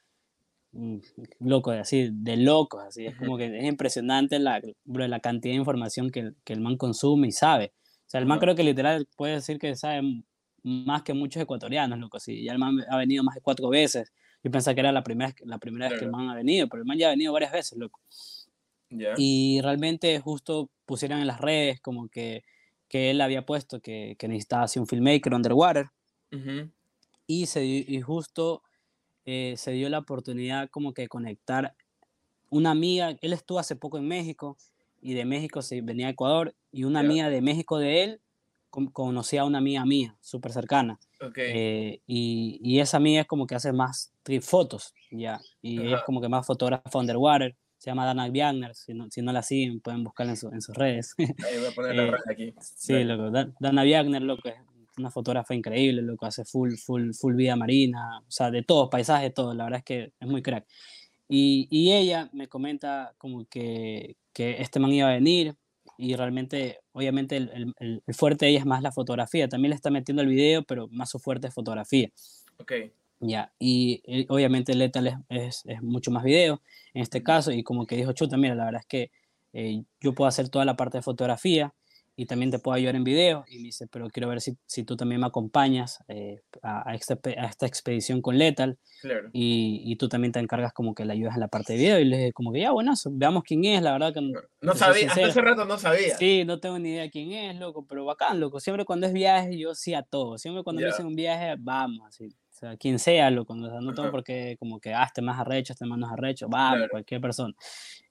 mm, 0.73 0.99
loco, 1.41 1.71
así, 1.71 2.11
de 2.13 2.37
locos, 2.37 2.85
así, 2.87 3.07
es 3.07 3.17
como 3.17 3.39
que 3.39 3.59
es 3.59 3.65
impresionante 3.65 4.39
la, 4.39 4.61
la 4.85 5.21
cantidad 5.21 5.53
de 5.55 5.59
información 5.59 6.11
que, 6.11 6.33
que, 6.45 6.53
el 6.53 6.61
man 6.61 6.77
consume 6.77 7.29
y 7.29 7.33
sabe. 7.33 7.73
O 8.07 8.11
sea, 8.11 8.21
el 8.21 8.27
man 8.27 8.39
creo 8.39 8.55
que 8.55 8.65
literal 8.65 9.09
puede 9.17 9.35
decir 9.35 9.59
que 9.59 9.75
sabe 9.77 10.03
más 10.63 11.03
que 11.03 11.15
muchos 11.15 11.43
ecuatorianos, 11.43 11.99
loco, 11.99 12.19
así, 12.19 12.45
ya 12.45 12.53
el 12.53 12.59
man 12.59 12.85
ha 12.91 12.99
venido 12.99 13.25
más 13.25 13.35
de 13.35 13.41
cuatro 13.41 13.71
veces, 13.71 14.13
yo 14.43 14.51
pensaba 14.51 14.75
que 14.75 14.81
era 14.81 14.93
la 14.93 15.03
primera, 15.03 15.35
la 15.45 15.59
primera 15.59 15.89
vez 15.89 15.99
que 15.99 16.05
el 16.05 16.11
man 16.11 16.29
ha 16.29 16.35
venido, 16.35 16.69
pero 16.69 16.83
el 16.83 16.87
man 16.87 16.99
ya 16.99 17.09
ha 17.09 17.11
venido 17.11 17.33
varias 17.33 17.53
veces, 17.53 17.79
loco. 17.79 18.01
Y 19.17 19.61
realmente 19.63 20.19
justo 20.21 20.71
pusieron 20.85 21.21
en 21.21 21.27
las 21.27 21.41
redes 21.41 21.81
como 21.81 22.09
que, 22.09 22.43
que 22.89 23.11
él 23.11 23.21
había 23.21 23.47
puesto 23.47 23.81
que, 23.81 24.17
que 24.19 24.29
necesitaba 24.29 24.65
hacer 24.65 24.81
un 24.81 24.87
filmmaker 24.87 25.35
underwater. 25.35 25.91
y, 27.27 27.47
se, 27.47 27.65
y 27.65 28.01
justo 28.01 28.63
eh, 29.25 29.55
se 29.57 29.73
dio 29.73 29.89
la 29.89 29.99
oportunidad 29.99 30.69
como 30.71 30.93
que 30.93 31.09
conectar 31.09 31.75
una 32.49 32.73
amiga, 32.73 33.17
él 33.21 33.33
estuvo 33.33 33.59
hace 33.59 33.77
poco 33.77 33.99
en 33.99 34.09
México 34.09 34.57
y 35.01 35.15
de 35.15 35.25
México 35.25 35.63
se 35.63 35.81
venía 35.83 36.09
a 36.09 36.11
Ecuador 36.11 36.55
y 36.73 36.85
una 36.85 37.01
amiga 37.01 37.31
de 37.31 37.41
México 37.41 37.79
de 37.79 38.03
él 38.03 38.21
conocía 38.93 39.43
a 39.43 39.45
una 39.45 39.59
amiga 39.59 39.85
mía 39.85 40.17
súper 40.21 40.53
cercana. 40.53 40.99
Eh, 41.37 42.01
y, 42.07 42.61
y, 42.63 42.81
esa 42.81 42.97
amiga 42.97 43.21
es 43.23 43.27
como 43.27 43.47
que 43.47 43.55
hace 43.55 43.73
más 43.73 44.13
fotos, 44.43 44.95
ya, 45.11 45.41
y 45.61 45.93
es 45.93 46.03
como 46.03 46.21
que 46.21 46.29
más 46.29 46.47
fotógrafa 46.47 46.99
underwater 46.99 47.57
se 47.81 47.91
llama 47.91 48.05
Dana 48.05 48.29
Wagner, 48.29 48.75
si 48.75 48.93
no, 48.93 49.11
si 49.11 49.23
no 49.23 49.33
la 49.33 49.43
siguen 49.43 49.81
pueden 49.81 50.05
buscarla 50.05 50.35
en, 50.35 50.55
en 50.55 50.61
sus 50.61 50.77
redes. 50.77 51.15
Ahí 51.17 51.59
voy 51.59 51.67
a 51.67 51.75
poner 51.75 51.97
la 51.97 52.05
eh, 52.09 52.15
aquí. 52.31 52.55
Sí, 52.61 53.05
loco, 53.05 53.31
Dana 53.59 53.85
Wagner, 53.85 54.21
loco, 54.21 54.51
es 54.51 54.57
una 54.99 55.11
fotógrafa 55.11 55.55
increíble, 55.55 56.03
loco, 56.03 56.27
hace 56.27 56.45
full, 56.45 56.75
full, 56.75 57.13
full 57.15 57.35
vida 57.35 57.57
marina, 57.57 58.19
o 58.19 58.31
sea, 58.31 58.51
de 58.51 58.63
todo, 58.63 58.91
paisaje, 58.91 59.31
todo, 59.31 59.55
la 59.55 59.65
verdad 59.65 59.79
es 59.79 59.85
que 59.85 60.13
es 60.21 60.29
muy 60.29 60.43
crack. 60.43 60.67
Y, 61.27 61.69
y 61.71 61.93
ella 61.93 62.29
me 62.35 62.49
comenta 62.49 63.15
como 63.17 63.47
que, 63.47 64.17
que 64.35 64.61
este 64.61 64.79
man 64.79 64.93
iba 64.93 65.09
a 65.09 65.15
venir 65.15 65.57
y 65.97 66.17
realmente, 66.17 66.81
obviamente, 66.93 67.39
el, 67.39 67.75
el, 67.79 68.03
el, 68.07 68.15
fuerte 68.15 68.45
de 68.45 68.51
ella 68.51 68.61
es 68.61 68.67
más 68.67 68.83
la 68.83 68.93
fotografía, 68.93 69.49
también 69.49 69.71
le 69.71 69.77
está 69.77 69.89
metiendo 69.89 70.21
el 70.21 70.29
video, 70.29 70.65
pero 70.65 70.87
más 70.89 71.09
su 71.09 71.19
fuerte 71.19 71.49
es 71.49 71.55
fotografía. 71.55 72.11
Ok. 72.59 72.73
Ya, 73.21 73.53
y, 73.59 74.03
eh, 74.07 74.25
obviamente 74.31 74.75
Lethal 74.75 75.07
es, 75.07 75.15
es, 75.29 75.63
es, 75.67 75.83
mucho 75.83 76.11
más 76.11 76.25
video 76.25 76.63
en 76.95 77.03
este 77.03 77.23
caso, 77.23 77.53
y 77.53 77.63
como 77.63 77.87
que 77.87 77.97
dijo 77.97 78.13
Chuta, 78.13 78.39
mira, 78.39 78.55
la 78.55 78.65
verdad 78.65 78.81
es 78.81 78.87
que 78.87 79.11
eh, 79.53 79.83
yo 80.01 80.15
puedo 80.15 80.27
hacer 80.27 80.49
toda 80.49 80.65
la 80.65 80.75
parte 80.75 80.99
de 80.99 81.03
fotografía 81.03 81.75
y 82.17 82.27
también 82.27 82.51
te 82.51 82.59
puedo 82.59 82.75
ayudar 82.75 82.97
en 82.97 83.05
video, 83.05 83.45
y 83.49 83.59
me 83.59 83.65
dice, 83.65 83.87
pero 83.87 84.09
quiero 84.09 84.29
ver 84.29 84.41
si, 84.41 84.57
si 84.67 84.85
tú 84.85 84.97
también 84.97 85.21
me 85.21 85.27
acompañas 85.27 86.03
eh, 86.09 86.41
a, 86.63 86.91
a, 86.91 86.95
esta, 86.95 87.19
a, 87.25 87.47
esta, 87.47 87.67
expedición 87.67 88.21
con 88.21 88.37
Lethal, 88.37 88.79
claro. 89.01 89.31
y, 89.33 89.83
y, 89.85 89.97
tú 89.97 90.09
también 90.09 90.33
te 90.33 90.39
encargas 90.39 90.75
como 90.75 90.95
que 90.95 91.07
le 91.07 91.15
ayudas 91.15 91.35
en 91.35 91.41
la 91.41 91.49
parte 91.49 91.75
de 91.75 91.79
video, 91.79 91.99
y 91.99 92.05
le 92.05 92.17
dije 92.19 92.33
como 92.33 92.53
que 92.53 92.61
ya, 92.61 92.73
bueno, 92.73 92.93
veamos 93.13 93.43
quién 93.43 93.65
es, 93.65 93.81
la 93.81 93.93
verdad 93.93 94.13
que... 94.13 94.21
No, 94.21 94.41
no 94.61 94.75
sabía, 94.75 95.09
hasta 95.09 95.27
hace 95.27 95.41
rato 95.41 95.65
no 95.65 95.79
sabía. 95.79 96.17
Sí, 96.19 96.45
no 96.45 96.61
tengo 96.61 96.79
ni 96.79 96.91
idea 96.91 97.11
quién 97.11 97.33
es, 97.33 97.57
loco, 97.57 97.87
pero 97.87 98.05
bacán, 98.05 98.39
loco, 98.39 98.61
siempre 98.61 98.85
cuando 98.85 99.07
es 99.07 99.15
viaje 99.15 99.57
yo 99.57 99.75
sí 99.75 99.95
a 99.95 100.03
todo, 100.03 100.37
siempre 100.37 100.63
cuando 100.63 100.81
yeah. 100.81 100.89
me 100.89 100.93
dicen 100.93 101.07
un 101.07 101.17
viaje, 101.17 101.55
vamos, 101.59 102.07
así 102.07 102.29
sea, 102.61 102.77
quien 102.77 102.99
sea, 102.99 103.31
lo, 103.31 103.45
cuando, 103.45 103.81
no 103.81 103.95
tengo 103.95 104.11
por 104.11 104.23
qué 104.25 104.57
como 104.59 104.81
que, 104.81 104.95
ah, 104.95 105.05
este 105.05 105.23
más 105.23 105.39
arrecho, 105.41 105.73
este 105.73 105.87
más 105.87 105.99
no 105.99 106.09
arrecho, 106.09 106.49
va, 106.49 106.73
claro. 106.73 106.89
cualquier 106.91 107.21
persona. 107.21 107.55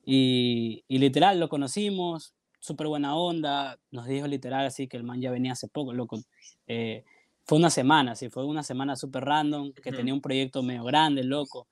Y, 0.06 0.84
y, 0.88 0.98
literal, 0.98 1.40
lo 1.40 1.50
conocimos, 1.50 2.34
súper 2.60 2.88
buena 2.88 3.16
onda, 3.16 3.80
nos 3.92 4.06
dijo 4.08 4.28
literal 4.28 4.66
así 4.66 4.88
que 4.88 4.98
el 4.98 5.04
man 5.04 5.22
ya 5.22 5.32
venía 5.32 5.54
hace 5.54 5.68
poco, 5.68 5.94
loco. 5.94 6.20
Eh, 6.68 7.04
fue 7.46 7.58
una 7.58 7.70
semana, 7.70 8.16
sí, 8.16 8.30
fue 8.30 8.46
una 8.46 8.64
semana 8.64 8.96
súper 8.96 9.26
random, 9.26 9.72
que 9.74 9.90
uh 9.90 9.94
-huh. 9.94 9.96
tenía 9.96 10.14
un 10.14 10.22
proyecto 10.22 10.62
medio 10.64 10.84
grande, 10.84 11.24
loco. 11.24 11.68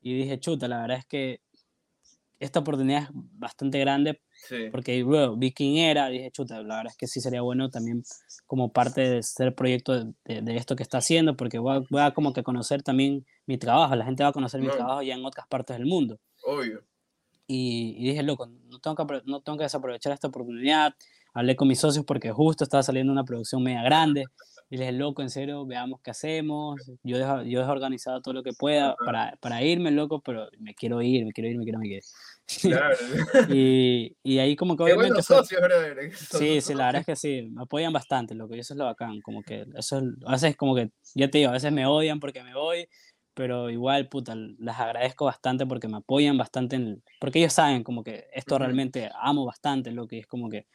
Y 0.00 0.14
dije, 0.14 0.38
chuta, 0.38 0.68
la 0.68 0.80
verdad 0.80 0.98
es 0.98 1.06
que 1.06 1.40
esta 2.38 2.60
oportunidad 2.60 3.02
es 3.04 3.08
bastante 3.12 3.78
grande 3.80 4.20
sí. 4.46 4.68
porque 4.70 5.02
bueno, 5.02 5.36
vi 5.36 5.52
quién 5.52 5.76
era, 5.76 6.08
dije, 6.08 6.30
chuta, 6.30 6.62
la 6.62 6.76
verdad 6.76 6.92
es 6.92 6.96
que 6.96 7.06
sí 7.06 7.20
sería 7.20 7.42
bueno 7.42 7.70
también 7.70 8.02
como 8.46 8.72
parte 8.72 9.08
de 9.08 9.22
ser 9.22 9.54
proyecto 9.54 10.04
de, 10.04 10.12
de, 10.24 10.42
de 10.42 10.56
esto 10.56 10.76
que 10.76 10.82
está 10.82 10.98
haciendo, 10.98 11.36
porque 11.36 11.58
voy 11.58 11.76
a, 11.76 11.80
voy 11.90 12.00
a, 12.00 12.12
como 12.12 12.32
que 12.32 12.42
conocer 12.42 12.82
también 12.82 13.26
mi 13.46 13.58
trabajo, 13.58 13.94
la 13.96 14.04
gente 14.04 14.22
va 14.22 14.30
a 14.30 14.32
conocer 14.32 14.60
no. 14.60 14.66
mi 14.66 14.72
trabajo 14.72 15.02
ya 15.02 15.14
en 15.14 15.24
otras 15.24 15.46
partes 15.48 15.76
del 15.76 15.86
mundo. 15.86 16.18
Obvio. 16.44 16.82
Y, 17.46 17.94
y 17.98 18.10
dije, 18.10 18.22
loco, 18.22 18.46
no 18.46 18.78
tengo, 18.78 18.94
que, 18.94 19.22
no 19.24 19.40
tengo 19.40 19.56
que 19.56 19.64
desaprovechar 19.64 20.12
esta 20.12 20.28
oportunidad. 20.28 20.94
Hablé 21.32 21.56
con 21.56 21.66
mis 21.66 21.80
socios 21.80 22.04
porque 22.04 22.30
justo 22.30 22.62
estaba 22.62 22.82
saliendo 22.82 23.10
una 23.10 23.24
producción 23.24 23.62
media 23.62 23.82
grande. 23.82 24.24
Y 24.70 24.76
les 24.76 24.88
dije, 24.88 24.98
loco, 24.98 25.22
en 25.22 25.30
serio, 25.30 25.64
veamos 25.64 26.00
qué 26.02 26.10
hacemos. 26.10 26.78
Yo 27.02 27.16
dejo, 27.16 27.42
yo 27.44 27.60
dejo 27.60 27.72
organizado 27.72 28.20
todo 28.20 28.34
lo 28.34 28.42
que 28.42 28.52
pueda 28.52 28.96
para, 28.96 29.34
para 29.40 29.62
irme, 29.62 29.90
loco, 29.90 30.20
pero 30.20 30.48
me 30.58 30.74
quiero 30.74 31.00
ir, 31.00 31.24
me 31.24 31.32
quiero 31.32 31.48
ir, 31.48 31.56
me 31.56 31.64
quiero, 31.64 31.78
me 31.78 31.86
quiero. 31.86 32.06
Claro. 32.62 32.96
y, 33.50 34.16
y 34.22 34.38
ahí 34.38 34.56
como 34.56 34.76
que 34.76 34.84
Qué 34.84 34.92
obviamente... 34.94 35.22
Fue... 35.22 35.36
Socios, 35.36 35.60
¿verdad? 35.60 36.10
Sí, 36.14 36.60
sí, 36.60 36.74
la 36.74 36.86
verdad 36.86 37.00
es 37.00 37.06
que 37.06 37.16
sí, 37.16 37.48
me 37.52 37.62
apoyan 37.62 37.92
bastante, 37.92 38.34
loco, 38.34 38.54
y 38.54 38.60
eso 38.60 38.74
es 38.74 38.78
lo 38.78 38.86
bacán, 38.86 39.20
como 39.20 39.42
que 39.42 39.66
eso 39.76 39.98
es, 39.98 40.04
a 40.24 40.32
veces 40.32 40.56
como 40.56 40.74
que, 40.74 40.90
ya 41.14 41.28
te 41.28 41.38
digo, 41.38 41.50
a 41.50 41.54
veces 41.54 41.72
me 41.72 41.86
odian 41.86 42.20
porque 42.20 42.42
me 42.42 42.54
voy, 42.54 42.88
pero 43.34 43.70
igual, 43.70 44.08
puta, 44.08 44.34
les 44.34 44.74
agradezco 44.76 45.26
bastante 45.26 45.66
porque 45.66 45.88
me 45.88 45.98
apoyan 45.98 46.38
bastante, 46.38 46.76
en, 46.76 47.02
porque 47.20 47.38
ellos 47.38 47.52
saben 47.52 47.84
como 47.84 48.02
que 48.02 48.26
esto 48.32 48.58
realmente 48.58 49.10
amo 49.20 49.44
bastante, 49.44 49.92
lo 49.92 50.08
que 50.08 50.20
es 50.20 50.26
como 50.26 50.48
que 50.48 50.66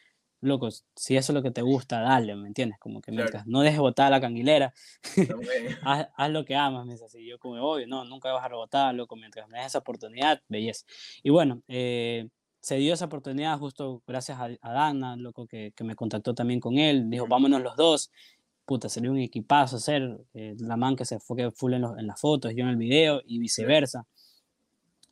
loco, 0.44 0.70
si 0.96 1.18
eso 1.18 1.32
es 1.32 1.34
lo 1.34 1.42
que 1.42 1.52
te 1.52 1.62
gusta, 1.62 2.02
dale, 2.02 2.36
¿me 2.36 2.48
entiendes? 2.48 2.78
Como 2.80 3.02
que 3.02 3.12
mientras 3.12 3.44
claro. 3.44 3.46
no 3.48 3.62
dejes 3.62 3.80
botar 3.80 4.12
la 4.12 4.22
canguilera, 4.22 4.74
haz, 5.84 6.10
haz, 6.16 6.32
lo 6.32 6.46
que 6.46 6.56
amas, 6.56 6.86
me 6.86 6.94
dice 6.94 7.06
así. 7.06 7.26
Yo 7.26 7.40
como, 7.40 7.56
obvio, 7.62 7.88
no, 7.88 8.06
nunca 8.06 8.32
vas 8.32 8.44
a 8.44 8.48
rebotar, 8.50 8.94
loco, 8.94 9.16
mientras 9.16 9.48
me 9.50 9.58
des 9.58 9.68
esa 9.68 9.80
oportunidad, 9.80 10.42
belleza. 10.48 10.86
Y 11.24 11.30
bueno, 11.30 11.62
eh, 11.68 12.28
se 12.64 12.78
dio 12.78 12.94
esa 12.94 13.06
oportunidad 13.06 13.60
justo 13.60 14.02
gracias 14.08 14.40
a, 14.40 14.50
a 14.62 14.74
Dana, 14.74 15.16
loco, 15.18 15.48
que, 15.48 15.74
que, 15.76 15.84
me 15.84 15.96
contactó 15.96 16.34
también 16.34 16.60
con 16.60 16.78
él, 16.78 17.10
dijo, 17.10 17.28
vámonos 17.28 17.62
los 17.62 17.76
dos. 17.76 18.12
Puta, 18.66 18.88
sería 18.88 19.12
un 19.12 19.18
equipazo 19.18 19.76
hacer 19.76 20.18
eh, 20.34 20.56
la 20.60 20.78
man 20.78 20.96
que 20.96 21.04
se 21.04 21.20
fue 21.20 21.52
full 21.52 21.74
en, 21.74 21.82
los, 21.82 21.98
en 21.98 22.08
las 22.08 22.22
fotos, 22.22 22.54
yo 22.56 22.64
en 22.64 22.70
el 22.70 22.78
video 22.78 23.22
y 23.26 23.40
viceversa. 23.40 24.08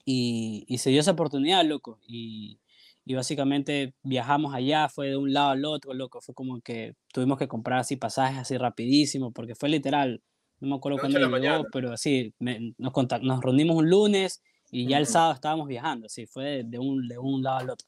Y, 0.06 0.64
y 0.68 0.78
se 0.78 0.92
dio 0.92 1.02
esa 1.02 1.12
oportunidad, 1.12 1.66
loco. 1.66 2.00
Y, 2.08 2.61
y 3.06 3.16
básicamente 3.16 3.95
viajamos 4.04 4.54
allá, 4.54 4.89
fue 4.89 5.10
de 5.10 5.18
un 5.18 5.34
lado 5.34 5.52
al 5.52 5.66
otro, 5.66 5.93
loco, 5.93 6.22
fue 6.22 6.36
como 6.36 6.62
que 6.62 6.93
tuvimos 7.14 7.38
que 7.38 7.47
comprar 7.47 7.80
así 7.80 7.95
pasajes 7.95 8.39
así 8.39 8.58
rapidísimo, 8.58 9.32
porque 9.32 9.56
fue 9.56 9.70
literal, 9.70 10.22
no 10.60 10.70
me 10.70 10.76
acuerdo 10.76 10.99
cuándo 10.99 11.20
llegó, 11.20 11.66
pero 11.72 11.97
sí, 11.97 12.34
me, 12.39 12.74
nos, 12.78 12.93
nos 13.22 13.41
reunimos 13.41 13.78
un 13.78 13.89
lunes 13.89 14.41
y 14.72 14.88
ya 14.88 14.97
el 14.97 15.08
sábado 15.08 15.34
estábamos 15.34 15.68
viajando, 15.68 16.08
sí, 16.10 16.28
fue 16.28 16.45
de, 16.45 16.64
de, 16.64 16.80
un, 16.80 17.08
de 17.08 17.18
un 17.18 17.41
lado 17.41 17.58
al 17.58 17.70
otro. 17.72 17.88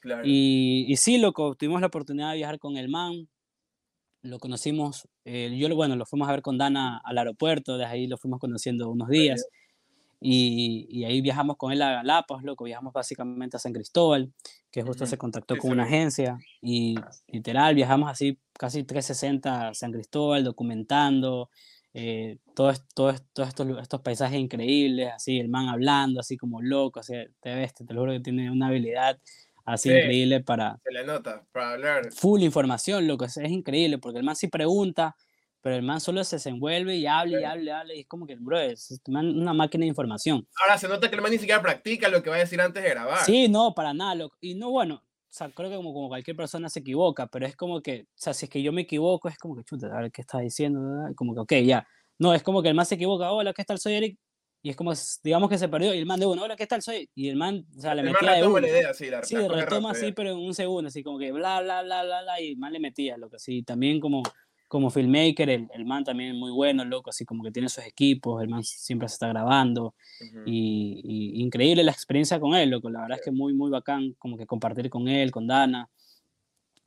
Claro. 0.00 0.22
Y, 0.24 0.86
y 0.88 0.96
sí, 0.96 1.18
loco, 1.18 1.54
tuvimos 1.54 1.80
la 1.80 1.88
oportunidad 1.88 2.30
de 2.30 2.36
viajar 2.36 2.58
con 2.58 2.76
el 2.76 2.88
man, 2.88 3.28
lo 4.22 4.38
conocimos, 4.38 5.08
eh, 5.24 5.54
yo, 5.56 5.74
bueno, 5.74 5.96
lo 5.96 6.06
fuimos 6.06 6.28
a 6.28 6.32
ver 6.32 6.42
con 6.42 6.58
Dana 6.58 7.00
al 7.04 7.18
aeropuerto, 7.18 7.76
desde 7.76 7.92
ahí 7.92 8.06
lo 8.06 8.18
fuimos 8.18 8.40
conociendo 8.40 8.90
unos 8.90 9.08
días. 9.08 9.46
Y, 10.20 10.86
y, 10.88 11.04
ahí 11.04 11.20
viajamos 11.20 11.56
con 11.56 11.72
él 11.72 11.82
a 11.82 11.92
Galápagos, 11.92 12.42
loco, 12.42 12.64
viajamos 12.64 12.92
básicamente 12.92 13.58
a 13.58 13.60
San 13.60 13.74
Cristóbal, 13.74 14.32
que 14.70 14.82
justo 14.82 15.04
uh 15.04 15.06
-huh. 15.06 15.10
se 15.10 15.18
contactó 15.18 15.56
con 15.58 15.72
una 15.72 15.84
agencia 15.84 16.38
y 16.62 16.96
literal 17.28 17.74
viajamos 17.74 18.10
así 18.10 18.38
casi 18.54 18.84
360 18.84 19.68
a 19.68 19.74
San 19.74 19.92
Cristóbal 19.92 20.42
documentando 20.42 21.50
eh, 21.98 22.38
todos 22.54 22.86
todo, 22.94 23.14
todo 23.32 23.46
estos, 23.46 23.66
estos 23.80 24.00
paisajes 24.02 24.38
increíbles, 24.38 25.12
así 25.14 25.38
el 25.38 25.48
man 25.48 25.68
hablando 25.68 26.20
así 26.20 26.36
como 26.36 26.60
loco, 26.60 27.00
así, 27.00 27.14
te 27.40 27.54
ves, 27.54 27.72
te, 27.74 27.84
te 27.84 27.94
lo 27.94 28.00
juro 28.00 28.12
que 28.12 28.20
tiene 28.20 28.50
una 28.50 28.68
habilidad 28.68 29.18
así 29.64 29.88
sí, 29.88 29.94
increíble 29.94 30.40
para... 30.42 30.78
Se 30.84 30.92
le 30.92 31.04
nota, 31.04 31.44
para 31.52 31.72
hablar. 31.72 32.12
Full 32.12 32.42
información, 32.42 33.06
loco, 33.06 33.24
es, 33.24 33.36
es 33.38 33.50
increíble 33.50 33.96
porque 33.98 34.18
el 34.18 34.24
man 34.24 34.36
sí 34.36 34.48
pregunta 34.48 35.16
pero 35.66 35.74
el 35.74 35.82
man 35.82 36.00
solo 36.00 36.22
se 36.22 36.36
desenvuelve 36.36 36.94
y 36.94 37.08
habla 37.08 37.40
y 37.40 37.42
habla 37.42 37.62
y 37.64 37.68
habla 37.70 37.94
y 37.94 38.00
es 38.02 38.06
como 38.06 38.24
que, 38.24 38.36
bro, 38.36 38.60
es 38.60 39.00
una 39.08 39.52
máquina 39.52 39.82
de 39.82 39.88
información. 39.88 40.46
Ahora 40.62 40.78
se 40.78 40.86
nota 40.86 41.10
que 41.10 41.16
el 41.16 41.22
man 41.22 41.32
ni 41.32 41.38
siquiera 41.38 41.60
practica 41.60 42.08
lo 42.08 42.22
que 42.22 42.30
va 42.30 42.36
a 42.36 42.38
decir 42.38 42.60
antes 42.60 42.84
de 42.84 42.88
grabar. 42.88 43.24
Sí, 43.24 43.48
no, 43.48 43.74
para 43.74 43.92
nada, 43.92 44.14
loco. 44.14 44.36
Y 44.40 44.54
no, 44.54 44.70
bueno, 44.70 45.02
sea, 45.36 45.50
creo 45.50 45.68
que 45.68 45.74
como, 45.76 45.92
como 45.92 46.08
cualquier 46.08 46.36
persona 46.36 46.68
se 46.68 46.80
equivoca, 46.80 47.26
pero 47.26 47.46
es 47.46 47.56
como 47.56 47.82
que, 47.82 48.02
o 48.02 48.14
sea, 48.14 48.32
si 48.32 48.46
es 48.46 48.50
que 48.50 48.62
yo 48.62 48.72
me 48.72 48.82
equivoco, 48.82 49.28
es 49.28 49.38
como 49.38 49.54
que, 49.54 49.64
chuta, 49.64 49.88
a 49.88 50.02
ver 50.02 50.10
qué 50.10 50.22
estás 50.22 50.40
diciendo, 50.40 50.80
¿verdad? 50.80 51.14
como 51.14 51.34
que, 51.34 51.40
ok, 51.40 51.52
ya. 51.66 51.86
No, 52.18 52.32
es 52.32 52.42
como 52.42 52.62
que 52.62 52.68
el 52.68 52.74
man 52.74 52.86
se 52.86 52.94
equivoca, 52.94 53.30
hola, 53.30 53.52
¿qué 53.52 53.64
tal? 53.64 53.78
Soy 53.78 53.94
Eric. 53.94 54.18
Y 54.62 54.70
es 54.70 54.76
como, 54.76 54.92
digamos 55.22 55.50
que 55.50 55.58
se 55.58 55.68
perdió, 55.68 55.94
y 55.94 55.98
el 55.98 56.06
man 56.06 56.18
de 56.18 56.26
uno, 56.26 56.42
hola, 56.42 56.56
¿qué 56.56 56.66
tal? 56.66 56.80
Soy. 56.80 57.10
Y 57.14 57.28
el 57.28 57.36
man, 57.36 57.66
o 57.76 57.80
sea, 57.80 57.94
le 57.94 58.00
El 58.00 58.06
man 58.06 58.16
metía 58.20 58.36
de 58.36 58.46
uno. 58.46 58.60
la 58.60 58.68
idea, 58.68 58.94
sí, 58.94 59.10
la 59.10 59.22
Sí, 59.22 59.34
la 59.34 59.48
retoma 59.48 59.90
así, 59.90 60.12
pero 60.12 60.30
en 60.30 60.38
un 60.38 60.54
segundo, 60.54 60.88
así 60.88 61.02
como 61.02 61.18
que 61.18 61.30
bla, 61.32 61.60
bla, 61.60 61.82
bla, 61.82 62.02
bla, 62.02 62.22
bla, 62.22 62.40
y 62.40 62.52
el 62.52 62.56
man 62.56 62.72
le 62.72 62.80
metía, 62.80 63.18
loco, 63.18 63.36
así. 63.36 63.62
También 63.62 64.00
como, 64.00 64.22
como 64.68 64.90
filmmaker, 64.90 65.48
el, 65.48 65.68
el 65.72 65.84
man 65.84 66.04
también 66.04 66.36
muy 66.36 66.50
bueno, 66.50 66.84
loco, 66.84 67.10
así 67.10 67.24
como 67.24 67.42
que 67.44 67.50
tiene 67.50 67.68
sus 67.68 67.84
equipos, 67.84 68.42
el 68.42 68.48
man 68.48 68.64
siempre 68.64 69.08
se 69.08 69.14
está 69.14 69.28
grabando, 69.28 69.94
Ujú. 70.20 70.42
y, 70.44 71.00
y 71.36 71.42
increíble 71.42 71.84
la 71.84 71.92
experiencia 71.92 72.40
con 72.40 72.54
él, 72.54 72.70
loco, 72.70 72.90
la 72.90 73.02
verdad 73.02 73.18
es 73.18 73.24
que 73.24 73.30
muy, 73.30 73.54
muy 73.54 73.70
bacán, 73.70 74.14
como 74.18 74.36
que 74.36 74.46
compartir 74.46 74.90
con 74.90 75.08
él, 75.08 75.30
con 75.30 75.46
Dana. 75.46 75.88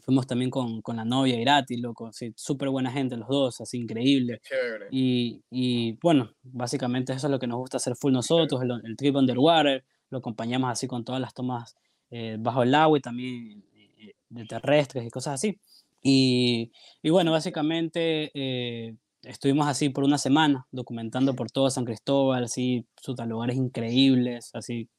Fuimos 0.01 0.25
también 0.25 0.49
con, 0.49 0.81
con 0.81 0.95
la 0.95 1.05
novia 1.05 1.39
Irati, 1.39 1.77
loco, 1.77 2.11
sí, 2.11 2.33
súper 2.35 2.69
buena 2.69 2.91
gente 2.91 3.15
los 3.15 3.27
dos, 3.27 3.61
así 3.61 3.77
increíble. 3.77 4.41
Y, 4.89 5.43
y, 5.51 5.93
bueno, 6.01 6.31
básicamente 6.41 7.13
eso 7.13 7.27
es 7.27 7.31
lo 7.31 7.37
que 7.37 7.45
nos 7.45 7.59
gusta 7.59 7.77
hacer 7.77 7.95
full 7.95 8.11
nosotros, 8.11 8.61
el, 8.63 8.71
el 8.83 8.97
trip 8.97 9.15
underwater, 9.15 9.85
lo 10.09 10.17
acompañamos 10.17 10.71
así 10.71 10.87
con 10.87 11.05
todas 11.05 11.21
las 11.21 11.33
tomas 11.33 11.75
eh, 12.09 12.37
bajo 12.39 12.63
el 12.63 12.73
agua 12.73 12.97
y 12.97 13.01
también 13.01 13.63
eh, 13.75 14.13
de 14.29 14.45
terrestres 14.45 15.05
y 15.05 15.09
cosas 15.11 15.35
así. 15.35 15.59
Y, 16.01 16.71
y 17.01 17.09
bueno, 17.09 17.31
básicamente 17.31 18.31
eh, 18.33 18.95
estuvimos 19.23 19.67
así 19.67 19.89
por 19.89 20.03
una 20.03 20.17
semana 20.17 20.65
documentando 20.71 21.35
por 21.35 21.51
todo 21.51 21.69
San 21.69 21.85
Cristóbal, 21.85 22.45
así, 22.45 22.85
sus 23.01 23.17
lugares 23.27 23.57
increíbles, 23.57 24.51
así, 24.53 24.89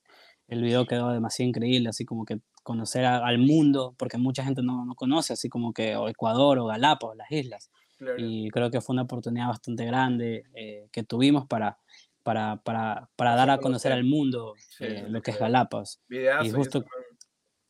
el 0.49 0.63
video 0.63 0.87
quedó 0.87 1.11
demasiado 1.11 1.49
increíble, 1.49 1.89
así 1.89 2.05
como 2.05 2.25
que 2.25 2.41
conocer 2.63 3.05
a- 3.07 3.25
al 3.27 3.39
mundo, 3.39 3.95
porque 3.97 4.19
mucha 4.19 4.45
gente 4.45 4.63
no, 4.63 4.85
no 4.85 4.95
conoce, 4.95 5.33
así 5.33 5.49
como 5.49 5.73
que 5.73 5.97
o 5.97 6.09
Ecuador 6.09 6.59
o 6.59 6.67
Galápagos, 6.67 7.17
las 7.17 7.31
islas 7.31 7.71
Claro. 7.97 8.17
y 8.19 8.49
creo 8.51 8.71
que 8.71 8.81
fue 8.81 8.95
una 8.95 9.03
oportunidad 9.03 9.49
bastante 9.49 9.85
grande 9.85 10.45
eh, 10.55 10.89
que 10.91 11.03
tuvimos 11.03 11.47
para, 11.47 11.79
para, 12.23 12.57
para, 12.63 13.09
para 13.17 13.35
dar 13.37 13.51
a 13.51 13.59
conocer 13.59 13.93
al 13.93 14.05
mundo 14.05 14.55
Sí, 14.57 14.85
eh, 14.85 15.03
sí, 15.07 15.11
lo 15.13 15.21
que 15.23 15.31
es. 15.33 15.39
Galápagos. 15.39 16.01
Videazo, 16.09 16.45
y 16.45 16.51
justo-. 16.51 16.85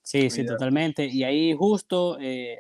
Sí, 0.03 0.31
sí, 0.31 0.39
Videazo. 0.43 0.55
totalmente. 0.55 1.07
Y 1.07 1.25
ahí 1.25 1.53
justo 1.53 2.17
eh, 2.21 2.59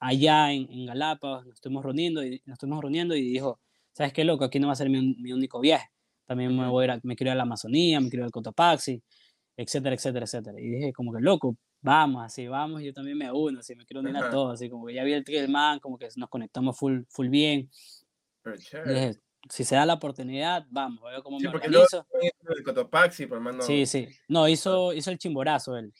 allá 0.00 0.52
en, 0.52 0.70
en 0.70 0.86
Galápagos 0.86 1.44
nos 1.46 1.54
estuvimos 1.54 1.84
reuniendo 1.84 2.24
y 2.24 2.42
nos 2.46 2.54
estuvimos 2.54 2.80
reuniendo 2.82 3.14
y 3.16 3.22
dijo, 3.22 3.60
¿sabes 3.92 4.12
qué 4.12 4.24
loco? 4.24 4.44
Aquí 4.44 4.58
no 4.60 4.66
va 4.68 4.72
a 4.74 4.76
ser 4.76 4.88
mi, 4.90 5.14
mi 5.16 5.32
único 5.32 5.60
viaje. 5.60 5.88
También 6.26 6.56
me 6.56 6.68
voy 6.68 6.82
a 6.82 6.84
ir 6.84 6.90
a- 6.92 7.00
me 7.02 7.16
quiero 7.16 7.28
ir 7.30 7.32
a 7.32 7.36
la 7.36 7.42
Amazonía, 7.42 8.00
me 8.00 8.08
quiero 8.10 8.22
ir 8.22 8.26
al 8.26 8.30
Cotopaxi, 8.32 9.02
etcétera, 9.56 9.94
etcétera, 9.94 10.24
etcétera. 10.24 10.60
Y 10.60 10.68
dije 10.68 10.92
como 10.92 11.12
que 11.12 11.20
loco, 11.20 11.56
vamos, 11.80 12.22
así, 12.24 12.46
vamos, 12.46 12.82
yo 12.82 12.92
también 12.92 13.16
me 13.18 13.30
uno, 13.32 13.60
así, 13.60 13.74
me 13.74 13.84
quiero 13.86 14.00
unir 14.00 14.16
a 14.16 14.30
todos, 14.30 14.54
así 14.54 14.68
como 14.68 14.86
que 14.86 14.94
ya 14.94 15.04
vi 15.04 15.12
el 15.14 15.24
tri 15.24 15.36
del 15.36 15.48
man, 15.50 15.78
como 15.80 15.96
que 15.98 16.08
nos 16.16 16.28
conectamos 16.28 16.76
full, 16.78 17.00
full 17.08 17.28
bien. 17.28 17.70
Y 18.44 18.88
dije, 18.88 19.12
si 19.50 19.64
se 19.64 19.74
da 19.76 19.86
la 19.86 19.94
oportunidad, 19.94 20.66
vamos, 20.70 21.02
a 21.04 21.10
ver 21.10 21.22
cómo 21.22 21.38
Sí, 21.38 21.44
me 21.46 21.50
organizo. 21.54 22.06
el 22.56 22.62
Cotopaxi, 22.64 23.26
por 23.26 23.40
mano. 23.40 23.62
Sí, 23.62 23.86
sí. 23.86 24.08
No, 24.28 24.48
hizo, 24.48 24.92
hizo 24.92 25.10
el 25.10 25.18
chimborazo 25.18 25.76
él, 25.76 25.92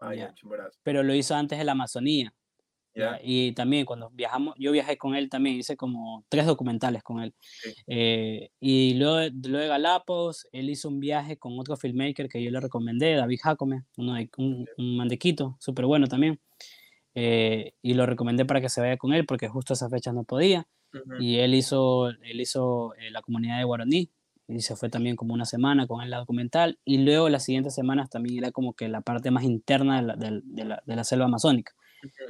Ah, 0.00 0.14
ya, 0.14 0.28
Ya. 0.28 0.34
chimborazo. 0.34 0.78
pero 0.82 1.02
lo 1.02 1.14
hizo 1.14 1.34
antes 1.34 1.58
de 1.58 1.64
la 1.64 1.72
Amazonía. 1.72 2.32
¿Ya? 2.98 3.20
Y 3.22 3.52
también 3.52 3.86
cuando 3.86 4.10
viajamos, 4.10 4.54
yo 4.58 4.72
viajé 4.72 4.96
con 4.98 5.14
él 5.14 5.28
también, 5.30 5.56
hice 5.56 5.76
como 5.76 6.24
tres 6.28 6.46
documentales 6.46 7.02
con 7.02 7.20
él. 7.20 7.34
Sí. 7.40 7.70
Eh, 7.86 8.50
y 8.60 8.94
luego, 8.94 9.16
de- 9.16 9.30
luego 9.30 9.58
de 9.62 9.68
Galápagos, 9.68 10.46
él 10.52 10.68
hizo 10.70 10.88
un 10.88 11.00
viaje 11.00 11.36
con 11.36 11.58
otro 11.58 11.76
filmmaker 11.76 12.28
que 12.28 12.42
yo 12.42 12.50
le 12.50 12.60
recomendé, 12.60 13.14
David 13.14 13.38
Jacome, 13.42 13.84
uno 13.96 14.14
de, 14.14 14.28
un, 14.36 14.66
un 14.76 14.96
man 14.96 15.08
de 15.08 15.18
Quito, 15.18 15.56
súper 15.60 15.86
bueno 15.86 16.06
también. 16.06 16.38
Eh, 17.14 17.72
y 17.82 17.94
lo 17.94 18.06
recomendé 18.06 18.44
para 18.44 18.60
que 18.60 18.68
se 18.68 18.80
vaya 18.80 18.96
con 18.96 19.12
él 19.12 19.26
porque 19.26 19.48
justo 19.48 19.72
esa 19.74 19.88
fecha 19.88 20.12
no 20.12 20.24
podía. 20.24 20.66
Ujú. 20.94 21.20
y 21.22 21.36
él 21.36 21.54
hizo, 21.54 22.08
él 22.08 22.40
hizo 22.40 22.94
eh, 22.94 23.10
la 23.10 23.20
comunidad 23.20 23.58
de 23.58 23.64
Guaraní 23.64 24.08
y 24.48 24.60
se 24.62 24.74
fue 24.74 24.88
también 24.88 25.16
como 25.16 25.34
una 25.34 25.44
semana 25.44 25.86
con 25.86 26.00
él 26.02 26.08
la 26.08 26.16
documental 26.16 26.78
y 26.82 26.96
luego 26.96 27.28
las 27.28 27.44
siguientes 27.44 27.74
semanas 27.74 28.08
también 28.08 28.38
era 28.38 28.52
como 28.52 28.72
que 28.72 28.88
la 28.88 29.02
parte 29.02 29.30
más 29.30 29.44
interna 29.44 30.00
de 30.00 30.06
la, 30.06 30.16
del- 30.16 30.42
de 30.46 30.64
la, 30.64 30.82
de 30.86 30.96
la 30.96 31.04
selva 31.04 31.26
amazónica. 31.26 31.74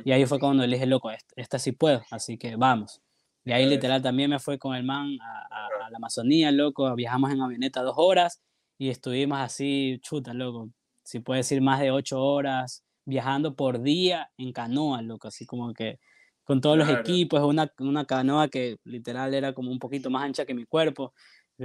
Y 0.05 0.13
ahí 0.13 0.25
fue 0.27 0.39
cuando 0.39 0.67
le 0.67 0.77
dije, 0.77 0.87
loco, 0.87 1.11
esta, 1.11 1.35
esta 1.37 1.59
sí 1.59 1.73
puedo, 1.73 2.03
así 2.11 2.39
que 2.39 2.57
vamos. 2.57 3.01
Y 3.45 3.53
ahí 3.53 3.67
literal 3.67 4.03
también 4.03 4.31
me 4.31 4.39
fue 4.39 4.59
con 4.59 4.75
el 4.77 4.85
man 4.85 5.17
a, 5.23 5.47
a- 5.51 5.87
a 5.87 5.91
la 5.91 5.97
Amazonía, 5.97 6.51
loco, 6.51 6.95
viajamos 6.95 7.31
en 7.33 7.41
avioneta 7.41 7.83
dos 7.83 7.95
horas 7.97 8.43
y 8.79 8.91
estuvimos 8.91 9.39
así, 9.39 9.99
chuta, 10.03 10.35
loco, 10.35 10.71
si 11.03 11.21
puedes 11.21 11.47
decir 11.49 11.63
más 11.63 11.81
de 11.81 11.91
ocho 11.91 12.23
horas 12.23 12.85
viajando 13.07 13.55
por 13.55 13.81
día 13.81 14.31
en 14.37 14.53
canoa, 14.53 15.01
loco, 15.03 15.29
así 15.29 15.47
como 15.47 15.73
que 15.73 15.99
con 16.45 16.61
todos 16.61 16.77
los 16.77 16.87
Claro. 16.87 17.01
equipos, 17.03 17.41
una, 17.43 17.73
una 17.79 18.05
canoa 18.05 18.49
que 18.49 18.77
literal 18.85 19.33
era 19.35 19.53
como 19.55 19.71
un 19.71 19.79
poquito 19.79 20.11
más 20.11 20.25
ancha 20.25 20.45
que 20.47 20.55
mi 20.55 20.65
cuerpo. 20.65 21.13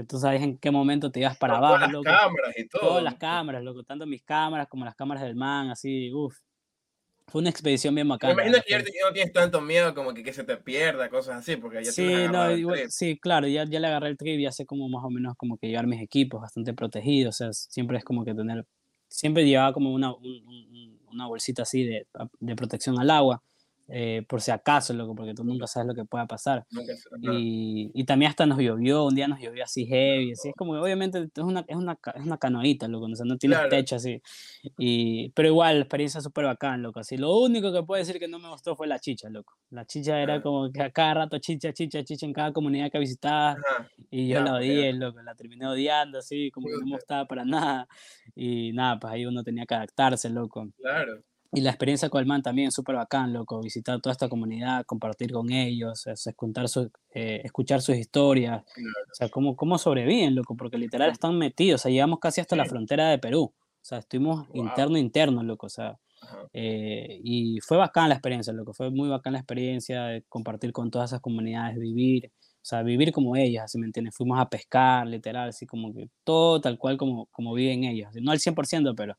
Tú 0.08 0.18
sabes 0.18 0.42
en 0.42 0.58
qué 0.58 0.72
momento 0.72 1.12
te 1.12 1.20
ibas 1.20 1.38
para 1.38 1.58
abajo, 1.58 1.76
todas 1.76 1.82
las 1.82 1.92
loco. 1.92 2.04
cámaras 2.06 2.54
y 2.58 2.68
todo. 2.68 2.82
Todas 2.82 3.04
las 3.04 3.16
cámaras, 3.16 3.64
loco, 3.64 3.84
tanto 3.84 4.06
mis 4.06 4.24
cámaras 4.24 4.68
como 4.68 4.84
las 4.86 4.96
cámaras 4.96 5.24
del 5.24 5.36
man, 5.36 5.70
así, 5.70 6.12
uff. 6.14 6.38
Fue 7.28 7.42
una 7.42 7.50
expedición 7.50 7.96
bien 7.96 8.08
Me 8.08 8.12
bacana. 8.14 8.34
imagino 8.34 8.58
la 8.58 8.64
que 8.64 8.72
ya 8.72 9.08
no 9.08 9.14
tienes 9.14 9.34
tanto 9.34 9.62
miedo 9.62 9.94
como 9.96 10.14
que, 10.14 10.24
que 10.24 10.34
se 10.34 10.44
te 10.44 10.58
pierda, 10.58 11.10
cosas 11.10 11.38
así, 11.38 11.56
porque 11.56 11.84
ya 11.84 11.92
Sí, 11.92 12.06
no, 12.32 12.56
igual- 12.56 12.92
sí, 12.92 13.18
claro, 13.18 13.48
ya, 13.48 13.66
ya 13.66 13.80
le 13.80 13.88
agarré 13.88 14.10
el 14.10 14.18
trip, 14.18 14.40
ya 14.40 14.52
sé 14.52 14.66
como 14.66 14.88
más 14.90 15.04
o 15.04 15.10
menos 15.10 15.36
como 15.38 15.58
que 15.58 15.68
llevar 15.68 15.88
mis 15.88 16.02
equipos 16.02 16.42
bastante 16.42 16.74
protegidos, 16.74 17.36
o 17.36 17.38
sea, 17.38 17.54
siempre 17.54 17.98
es 17.98 18.04
como 18.04 18.24
que 18.26 18.34
tener, 18.36 18.66
siempre 19.08 19.46
llevaba 19.46 19.74
como 19.74 19.94
una, 19.94 20.14
un- 20.14 20.44
un- 20.48 21.00
una 21.12 21.28
bolsita 21.28 21.62
así 21.64 21.84
de, 21.86 22.08
de 22.40 22.56
protección 22.56 23.00
al 23.00 23.10
agua, 23.10 23.42
eh, 23.88 24.24
por 24.28 24.42
si 24.42 24.52
acaso, 24.52 24.94
loco, 24.94 25.14
porque 25.16 25.34
tú 25.34 25.44
nunca 25.44 25.68
sabes 25.68 25.88
lo 25.88 25.94
que 25.96 26.06
pueda 26.06 26.26
pasar. 26.26 26.66
Nunca 26.72 26.94
ajá. 26.94 27.34
Y, 27.38 27.92
y 27.94 28.04
también 28.06 28.30
hasta 28.30 28.46
nos 28.46 28.58
llovió, 28.60 29.06
un 29.06 29.16
día 29.16 29.28
nos 29.28 29.40
llovió 29.40 29.64
así 29.64 29.86
heavy, 29.86 30.32
así 30.32 30.50
es 30.50 30.56
como 30.56 30.74
obviamente 30.74 31.20
es 31.36 31.44
una, 31.44 31.66
es 31.68 31.76
una, 31.76 32.00
es 32.16 32.26
una 32.26 32.38
canoita, 32.38 32.88
loco, 32.88 33.06
o 33.06 33.16
sea, 33.16 33.26
no 33.26 33.38
tienes 33.38 33.58
Claro. 33.60 33.70
techo 33.70 33.96
así. 33.98 34.22
Y, 34.78 35.30
pero 35.32 35.50
igual, 35.50 35.76
la 35.76 35.82
experiencia 35.82 36.22
súper 36.22 36.46
bacán, 36.46 36.82
loco, 36.82 37.00
así. 37.02 37.18
Lo 37.18 37.38
único 37.40 37.72
que 37.74 37.84
puedo 37.84 38.00
decir 38.00 38.20
que 38.20 38.28
no 38.28 38.40
me 38.40 38.50
gustó 38.50 38.76
fue 38.76 38.88
la 38.88 39.00
chicha, 39.00 39.30
loco. 39.30 39.54
La 39.70 39.86
chicha 39.86 40.20
era 40.22 40.42
como 40.42 40.72
que 40.72 40.82
a 40.82 40.92
cada 40.92 41.14
rato 41.16 41.38
chicha, 41.40 41.74
chicha, 41.74 42.04
chicha 42.04 42.26
en 42.26 42.34
cada 42.34 42.54
comunidad 42.54 42.90
que 42.92 43.00
visitaba 43.00 43.52
Ajá. 43.52 43.90
y 44.10 44.28
yo 44.30 44.42
la 44.42 44.56
odié, 44.56 44.94
loco, 44.94 45.22
la 45.22 45.36
terminé 45.36 45.68
odiando, 45.68 46.20
así, 46.20 46.52
como 46.52 46.68
que 46.68 46.74
no 46.80 46.86
me 46.86 46.92
gustaba 46.96 47.26
para 47.28 47.44
nada. 47.46 47.88
Y 48.36 48.72
nada, 48.74 49.00
pues 49.00 49.14
ahí 49.14 49.26
uno 49.26 49.44
tenía 49.44 49.66
que 49.66 49.76
adaptarse, 49.76 50.30
loco. 50.30 50.68
Claro. 50.78 51.22
Y 51.56 51.62
la 51.62 51.70
experiencia 51.70 52.10
con 52.10 52.20
el 52.20 52.26
man 52.26 52.42
también 52.42 52.72
súper 52.72 52.96
bacán, 52.96 53.32
loco, 53.34 53.62
visitar 53.62 54.02
toda 54.02 54.12
esta 54.12 54.28
comunidad, 54.30 54.86
compartir 54.86 55.32
con 55.32 55.52
ellos, 55.52 56.08
es- 56.08 56.28
escuchar, 56.28 56.68
su- 56.68 56.92
eh, 57.14 57.42
escuchar 57.44 57.82
sus 57.82 57.96
historias, 57.96 58.64
o 58.64 59.16
sea, 59.16 59.30
cómo, 59.30 59.56
cómo 59.56 59.78
sobreviven, 59.78 60.34
loco, 60.36 60.56
porque 60.58 60.78
literal 60.78 61.12
están 61.12 61.38
metidos, 61.38 61.82
o 61.82 61.84
sea, 61.84 61.92
llegamos 61.92 62.20
casi 62.20 62.42
hasta 62.42 62.56
la 62.56 62.66
frontera 62.66 63.10
de 63.10 63.20
Perú, 63.20 63.54
o 63.56 63.86
sea, 63.86 64.00
estuvimos 64.00 64.48
Wow. 64.50 64.56
interno, 64.66 64.98
interno, 64.98 65.44
loco, 65.44 65.68
o 65.68 65.70
sea, 65.70 66.00
eh, 66.54 67.20
y 67.24 67.60
fue 67.62 67.78
bacán 67.78 68.10
la 68.10 68.16
experiencia, 68.16 68.54
loco, 68.54 68.74
fue 68.74 68.90
muy 68.90 69.10
bacán 69.10 69.34
la 69.34 69.40
experiencia 69.40 70.06
de 70.06 70.24
compartir 70.30 70.72
con 70.72 70.90
todas 70.90 71.12
esas 71.12 71.22
comunidades, 71.22 71.78
vivir, 71.78 72.32
o 72.36 72.66
sea, 72.66 72.82
vivir 72.82 73.12
como 73.12 73.36
ellas, 73.36 73.66
así 73.66 73.78
me 73.78 73.86
entiendes, 73.86 74.16
fuimos 74.16 74.40
a 74.40 74.50
pescar, 74.50 75.06
literal, 75.06 75.50
así 75.50 75.66
como 75.66 75.94
que 75.94 76.10
todo 76.24 76.62
tal 76.62 76.78
cual 76.78 76.98
como, 76.98 77.28
como 77.28 77.54
viven 77.54 77.84
ellos, 77.84 78.10
no 78.22 78.32
al 78.32 78.40
100%, 78.40 78.96
pero 78.96 79.18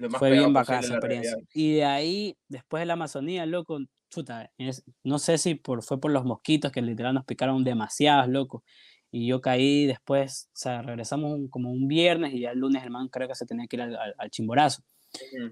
Lo 0.00 0.08
más 0.10 0.18
fue 0.18 0.30
bien 0.32 0.52
posible 0.52 0.78
esa 0.80 0.94
experiencia. 0.94 1.30
realidad. 1.32 1.48
Y 1.54 1.72
de 1.74 1.84
ahí, 1.84 2.36
después 2.48 2.80
de 2.80 2.86
la 2.86 2.92
Amazonía, 2.94 3.46
loco, 3.46 3.78
chuta, 4.10 4.50
es- 4.58 4.84
no 5.04 5.18
sé 5.18 5.38
si 5.38 5.54
por, 5.54 5.82
fue 5.82 6.00
por 6.00 6.10
los 6.10 6.24
mosquitos 6.24 6.72
que 6.72 6.82
literal 6.82 7.14
nos 7.14 7.24
picaron 7.24 7.62
demasiados, 7.64 8.28
loco. 8.28 8.64
Y 9.12 9.26
yo 9.26 9.40
caí 9.40 9.86
después, 9.86 10.48
o 10.48 10.56
sea, 10.56 10.82
regresamos 10.82 11.32
un- 11.32 11.48
como 11.48 11.70
un 11.70 11.86
viernes 11.88 12.32
y 12.34 12.40
ya 12.40 12.50
el 12.52 12.58
lunes 12.58 12.82
el 12.84 12.90
man 12.90 13.08
creo 13.08 13.28
que 13.28 13.34
se 13.34 13.46
tenía 13.46 13.66
que 13.66 13.76
ir 13.76 13.82
al, 13.82 13.96
al- 13.96 14.14
al 14.18 14.30
Chimborazo. 14.30 14.82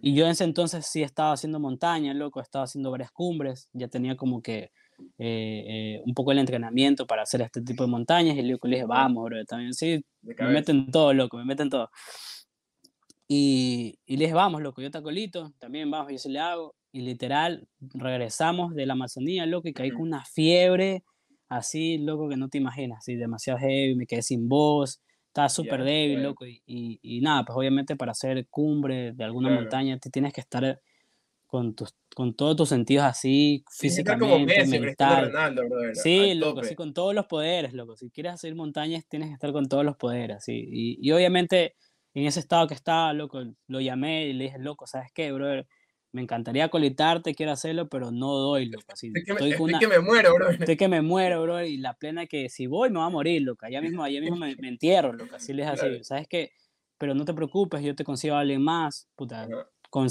Y 0.02 0.14
yo 0.14 0.24
en 0.24 0.30
ese 0.30 0.44
entonces 0.44 0.86
sí 0.86 1.02
estaba 1.02 1.32
haciendo 1.32 1.58
montaña, 1.58 2.14
loco, 2.14 2.40
estaba 2.40 2.64
haciendo 2.64 2.90
varias 2.92 3.10
cumbres, 3.10 3.68
ya 3.72 3.88
tenía 3.88 4.16
como 4.16 4.40
que 4.40 4.70
eh, 5.18 5.64
eh, 5.98 6.02
un 6.06 6.14
poco 6.14 6.30
el 6.32 6.38
entrenamiento 6.38 7.06
para 7.06 7.22
hacer 7.22 7.42
este 7.42 7.60
tipo 7.62 7.82
de 7.84 7.90
montañas 7.90 8.36
y 8.36 8.42
loco, 8.42 8.66
le 8.68 8.76
dije, 8.76 8.86
vamos, 8.86 9.24
bro, 9.24 9.44
también 9.44 9.74
sí, 9.74 10.04
me 10.22 10.52
meten 10.54 10.90
todo, 10.92 11.12
loco, 11.12 11.36
me 11.38 11.44
meten 11.44 11.68
todo. 11.70 11.88
Y, 13.28 13.98
y 14.06 14.16
les 14.16 14.32
vamos, 14.32 14.62
loco, 14.62 14.80
yo 14.80 14.90
te 14.90 14.98
acolito, 14.98 15.52
también 15.58 15.90
vamos, 15.90 16.10
yo 16.12 16.18
se 16.18 16.30
le 16.30 16.38
hago. 16.40 16.74
Y 16.90 17.02
literal, 17.02 17.68
regresamos 17.80 18.74
de 18.74 18.86
la 18.86 18.94
Amazonía, 18.94 19.44
loco, 19.44 19.68
y 19.68 19.74
caí 19.74 19.90
con 19.90 20.02
una 20.02 20.24
fiebre 20.24 21.04
así, 21.50 21.98
loco, 21.98 22.28
que 22.28 22.36
no 22.36 22.48
te 22.48 22.58
imaginas, 22.58 22.98
así, 23.00 23.16
demasiado 23.16 23.58
heavy, 23.58 23.94
me 23.96 24.06
quedé 24.06 24.22
sin 24.22 24.48
voz, 24.48 25.00
estaba 25.26 25.48
súper 25.50 25.80
Ya, 25.80 25.84
débil, 25.84 26.12
bueno. 26.14 26.28
loco. 26.30 26.46
Y, 26.46 26.62
y, 26.66 26.98
y 27.02 27.20
nada, 27.20 27.44
pues 27.44 27.56
obviamente 27.58 27.96
para 27.96 28.12
hacer 28.12 28.46
cumbre 28.48 29.12
de 29.12 29.24
alguna 29.24 29.48
Claro. 29.48 29.62
montaña, 29.62 29.98
te 29.98 30.10
tienes 30.10 30.32
que 30.32 30.40
estar 30.40 30.80
con, 31.46 31.74
tus, 31.74 31.94
con 32.14 32.34
todos 32.34 32.56
tus 32.56 32.68
sentidos 32.70 33.04
así, 33.04 33.64
estar 33.66 34.18
como 34.18 34.38
físicamente, 34.38 34.58
Messi, 34.58 34.78
mental. 34.80 35.26
Ronaldo, 35.26 35.62
brother. 35.68 35.94
Sí, 35.96 36.34
loco, 36.34 36.60
tope. 36.62 36.76
con 36.76 36.94
todos 36.94 37.14
los 37.14 37.26
poderes, 37.26 37.72
loco. 37.74 37.96
Si 37.96 38.10
quieres 38.10 38.32
hacer 38.34 38.54
montañas, 38.54 39.06
tienes 39.08 39.28
que 39.28 39.34
estar 39.34 39.52
con 39.52 39.68
todos 39.68 39.84
los 39.84 39.96
poderes, 39.96 40.44
sí. 40.44 40.66
Y, 40.70 40.98
y 41.06 41.12
obviamente, 41.12 41.74
en 42.14 42.26
ese 42.26 42.40
estado 42.40 42.66
que 42.66 42.74
estaba, 42.74 43.12
loco, 43.12 43.42
lo 43.66 43.80
llamé 43.80 44.26
y 44.26 44.32
le 44.32 44.44
dije, 44.44 44.58
loco, 44.58 44.86
¿sabes 44.86 45.10
qué, 45.12 45.32
brother? 45.32 45.66
me 46.10 46.22
encantaría 46.22 46.70
colitarte, 46.70 47.34
quiero 47.34 47.52
hacerlo, 47.52 47.88
pero 47.88 48.10
no 48.10 48.32
doy, 48.34 48.66
loco. 48.66 48.92
Así, 48.92 49.08
Estoy 49.08 49.24
que, 49.24 49.32
me, 49.34 49.40
estoy, 49.40 49.52
con 49.52 49.68
estoy 49.70 49.74
una- 49.74 49.78
que 49.78 49.88
me 49.88 49.98
muero, 50.00 50.34
bro. 50.34 50.50
estoy 50.50 50.76
que 50.76 50.88
me 50.88 51.02
muero, 51.02 51.42
bro, 51.42 51.62
y 51.62 51.76
la 51.76 51.94
plena 51.94 52.26
que 52.26 52.48
si 52.48 52.66
voy 52.66 52.88
me 52.90 52.98
va 52.98 53.04
a 53.06 53.10
morir, 53.10 53.42
loco. 53.42 53.66
Allá 53.66 53.80
mismo, 53.82 54.02
allá 54.02 54.20
mismo 54.20 54.36
me, 54.36 54.56
me 54.56 54.68
entierro, 54.68 55.12
loco. 55.12 55.36
Así 55.36 55.52
les 55.52 55.66
así, 55.68 55.80
Claro. 55.86 56.04
¿sabes 56.04 56.26
qué? 56.28 56.50
Pero 56.96 57.14
no 57.14 57.24
te 57.24 57.34
preocupes, 57.34 57.82
yo 57.82 57.94
te 57.94 58.04
consigo 58.04 58.34
a 58.36 58.40
alguien 58.40 58.62
más, 58.62 59.06
puta. 59.14 59.46
Como 59.90 60.06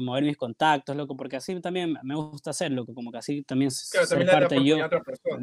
mover 0.00 0.24
mis 0.24 0.36
contactos, 0.38 0.96
loco, 0.96 1.16
porque 1.16 1.36
así 1.36 1.60
también 1.60 1.96
me 2.02 2.14
gusta 2.14 2.50
hacerlo, 2.50 2.86
como 2.86 3.12
que 3.12 3.18
así 3.18 3.42
también 3.42 3.70
Claro, 3.90 4.06
ser 4.06 4.18
también 4.18 4.30
parte 4.40 4.54
yo 4.64 4.76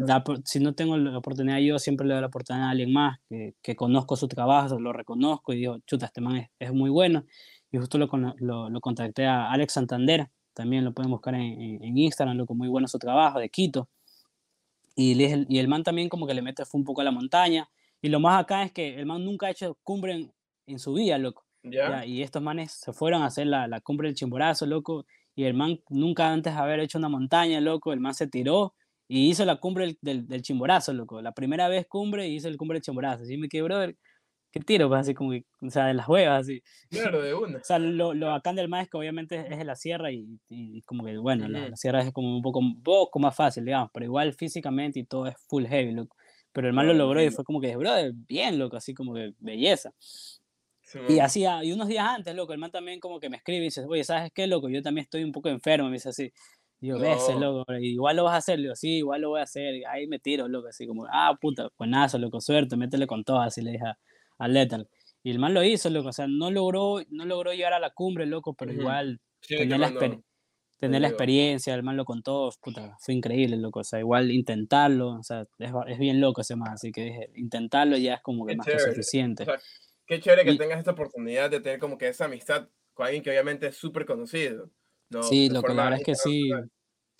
da 0.05 0.23
si 0.43 0.59
no 0.59 0.73
tengo 0.73 0.97
la 0.97 1.17
oportunidad 1.17 1.59
yo, 1.59 1.77
siempre 1.77 2.07
le 2.07 2.13
doy 2.15 2.21
la 2.21 2.27
oportunidad 2.27 2.67
a 2.67 2.71
alguien 2.71 2.91
más 2.91 3.19
que, 3.29 3.53
que 3.61 3.75
conozco 3.75 4.15
su 4.15 4.27
trabajo, 4.27 4.79
lo 4.79 4.91
reconozco 4.91 5.53
y 5.53 5.57
digo, 5.57 5.77
chuta, 5.85 6.07
este 6.07 6.19
man 6.21 6.37
es, 6.37 6.49
es 6.57 6.73
muy 6.73 6.89
bueno. 6.89 7.25
Y 7.71 7.77
justo 7.77 7.99
lo, 7.99 8.07
cono- 8.07 8.33
lo, 8.39 8.69
lo 8.71 8.81
contacté 8.81 9.27
a 9.27 9.51
Alex 9.51 9.73
Santander, 9.73 10.27
también 10.55 10.83
lo 10.83 10.91
pueden 10.93 11.11
buscar 11.11 11.35
en, 11.35 11.41
en- 11.41 11.83
en 11.83 11.97
Instagram, 11.97 12.37
loco, 12.37 12.55
muy 12.55 12.67
bueno 12.69 12.87
su 12.87 12.97
trabajo, 12.97 13.37
de 13.39 13.49
Quito. 13.49 13.87
Y, 14.95 15.13
le- 15.15 15.45
y 15.47 15.59
el 15.59 15.67
man 15.67 15.83
también 15.83 16.09
como 16.09 16.25
que 16.27 16.33
le 16.33 16.41
mete 16.41 16.65
fue 16.65 16.79
un 16.79 16.85
poco 16.85 17.01
a 17.01 17.03
la 17.03 17.11
montaña. 17.11 17.69
Y 18.01 18.09
lo 18.09 18.19
más 18.19 18.41
acá 18.41 18.63
es 18.63 18.71
que 18.71 18.95
el 18.95 19.05
man 19.05 19.23
nunca 19.23 19.45
ha 19.47 19.51
hecho 19.51 19.77
cumbre 19.83 20.13
en, 20.13 20.33
en 20.67 20.79
su 20.79 20.93
vida, 20.93 21.17
loco. 21.17 21.45
¿Ya? 21.63 21.89
Ya, 21.89 22.05
y 22.05 22.21
estos 22.23 22.41
manes 22.41 22.71
se 22.73 22.93
fueron 22.93 23.21
a 23.21 23.27
hacer 23.27 23.47
la, 23.47 23.67
la 23.67 23.81
cumbre 23.81 24.07
del 24.07 24.15
Chimborazo, 24.15 24.65
loco. 24.65 25.05
Y 25.35 25.45
el 25.45 25.53
man 25.53 25.79
nunca 25.89 26.31
antes 26.31 26.53
de 26.53 26.59
haber 26.59 26.79
hecho 26.79 26.97
una 26.97 27.09
montaña, 27.09 27.61
loco, 27.61 27.93
el 27.93 27.99
man 27.99 28.13
se 28.13 28.27
tiró 28.27 28.73
y 29.07 29.29
hizo 29.29 29.45
la 29.45 29.55
cumbre 29.57 29.85
del, 29.85 29.97
del, 30.01 30.27
del 30.27 30.41
Chimborazo, 30.41 30.93
loco. 30.93 31.21
La 31.21 31.31
primera 31.31 31.67
vez 31.67 31.87
cumbre 31.87 32.27
y 32.27 32.35
hizo 32.35 32.47
el 32.47 32.57
cumbre 32.57 32.75
del 32.77 32.83
Chimborazo. 32.83 33.23
Así 33.23 33.37
me 33.37 33.47
quedé, 33.47 33.61
brother, 33.63 33.97
¿qué 34.51 34.59
tiro? 34.59 34.89
Pues 34.89 35.01
así 35.01 35.13
como 35.13 35.31
que, 35.31 35.45
o 35.61 35.69
sea, 35.69 35.87
de 35.87 35.93
las 35.93 36.07
huevas, 36.07 36.41
así. 36.41 36.61
Claro, 36.89 37.21
de 37.21 37.33
una. 37.33 37.57
O 37.59 37.63
sea, 37.63 37.79
lo, 37.79 38.13
lo 38.13 38.27
bacán 38.27 38.55
del 38.55 38.67
man 38.69 38.81
es 38.81 38.89
que 38.89 38.97
obviamente 38.97 39.37
es 39.49 39.57
de 39.57 39.63
la 39.65 39.75
sierra 39.75 40.11
y, 40.11 40.39
y 40.49 40.81
como 40.83 41.03
que, 41.05 41.17
bueno, 41.17 41.47
la, 41.47 41.61
Ujú. 41.61 41.69
la 41.71 41.75
sierra 41.77 42.01
es 42.01 42.11
como 42.11 42.35
un 42.35 42.41
poco, 42.41 42.59
un 42.59 42.81
poco 42.83 43.19
más 43.19 43.35
fácil, 43.35 43.65
digamos, 43.65 43.89
pero 43.93 44.05
igual 44.05 44.33
físicamente 44.33 44.99
y 44.99 45.03
todo 45.05 45.27
es 45.27 45.35
full 45.47 45.65
heavy, 45.65 45.91
loco. 45.93 46.15
Pero 46.51 46.67
el 46.67 46.73
man 46.73 46.87
lo 46.87 46.93
logró 46.93 47.21
y 47.21 47.29
fue 47.29 47.43
como 47.45 47.61
que, 47.61 47.75
brother, 47.77 48.11
bien, 48.13 48.57
loco, 48.59 48.75
así 48.75 48.93
como 48.93 49.13
que 49.13 49.33
belleza. 49.39 49.93
Sí, 50.91 50.99
Y 51.07 51.19
hacía, 51.19 51.63
y 51.63 51.71
unos 51.71 51.87
días 51.87 52.05
antes, 52.07 52.33
loco, 52.35 52.53
el 52.53 52.59
man 52.59 52.71
también 52.71 52.99
como 52.99 53.19
que 53.19 53.29
me 53.29 53.37
escribe 53.37 53.59
y 53.61 53.65
dice, 53.65 53.85
oye, 53.87 54.03
¿sabes 54.03 54.31
qué, 54.33 54.47
loco? 54.47 54.69
Yo 54.69 54.81
también 54.81 55.03
estoy 55.03 55.23
un 55.23 55.31
poco 55.31 55.49
enfermo, 55.49 55.87
me 55.87 55.93
dice 55.93 56.09
así. 56.09 56.31
Y 56.81 56.87
yo, 56.87 56.97
veces, 56.99 57.35
No. 57.35 57.39
loco, 57.39 57.73
igual 57.73 58.15
lo 58.15 58.23
vas 58.23 58.33
a 58.33 58.37
hacer, 58.37 58.57
le 58.57 58.63
digo, 58.63 58.75
sí, 58.75 58.97
igual 58.97 59.21
lo 59.21 59.29
voy 59.29 59.39
a 59.41 59.43
hacer. 59.43 59.75
Y 59.75 59.83
ahí 59.85 60.07
me 60.07 60.17
tiro, 60.19 60.47
loco, 60.47 60.67
así 60.69 60.87
como, 60.87 61.05
ah, 61.11 61.37
puta, 61.39 61.69
buenazo, 61.77 62.17
loco, 62.17 62.41
suerte, 62.41 62.75
métele 62.77 63.05
con 63.07 63.23
todo, 63.23 63.39
así 63.41 63.61
le 63.61 63.71
dije 63.73 63.85
a, 63.85 63.97
a 64.39 64.47
Lethal. 64.47 64.87
Y 65.21 65.31
el 65.31 65.39
man 65.39 65.53
lo 65.53 65.63
hizo, 65.63 65.89
loco, 65.89 66.09
o 66.09 66.13
sea, 66.13 66.25
no 66.27 66.49
logró, 66.49 67.01
no 67.09 67.25
logró 67.25 67.53
llegar 67.53 67.73
a 67.73 67.79
la 67.79 67.91
cumbre, 67.91 68.25
loco, 68.25 68.53
pero 68.53 68.71
igual 68.73 69.19
Sí, 69.41 69.55
tener 69.57 69.79
la, 69.79 69.91
tener 70.79 71.01
digo. 71.01 71.07
experiencia, 71.07 71.75
el 71.75 71.83
man 71.83 71.97
lo 71.97 72.05
contó, 72.05 72.49
puta, 72.61 72.95
fue 72.99 73.13
increíble, 73.13 73.57
loco, 73.57 73.81
o 73.81 73.83
sea, 73.83 73.99
igual 73.99 74.31
intentarlo, 74.31 75.09
o 75.19 75.23
sea, 75.23 75.45
es, 75.59 75.71
es 75.87 75.99
bien 75.99 76.21
loco 76.21 76.41
ese 76.41 76.55
man, 76.55 76.73
así 76.73 76.91
que 76.91 77.03
dije, 77.03 77.29
intentarlo 77.35 77.97
ya 77.97 78.15
es 78.15 78.21
como 78.21 78.45
que 78.45 78.55
más 78.55 78.65
que 78.67 78.79
suficiente. 78.79 79.45
Qué 80.09 80.19
chévere 80.19 80.43
que 80.43 80.51
Y- 80.51 80.57
tengas 80.57 80.79
esta 80.79 80.91
oportunidad 80.91 81.49
de 81.49 81.61
tener 81.61 81.79
como 81.79 81.97
que 81.97 82.09
esa 82.09 82.25
amistad 82.25 82.67
con 82.93 83.05
alguien 83.05 83.23
que 83.23 83.29
obviamente 83.29 83.67
es 83.67 83.77
súper 83.77 84.05
conocido. 84.05 84.69
¿no? 85.09 85.23
Sí, 85.23 85.47
De 85.47 85.53
loco, 85.55 85.69
la 85.73 85.83
verdad 85.85 85.99
es 85.99 86.05
que 86.05 86.15
sí. 86.15 86.39
internacional. 86.41 86.71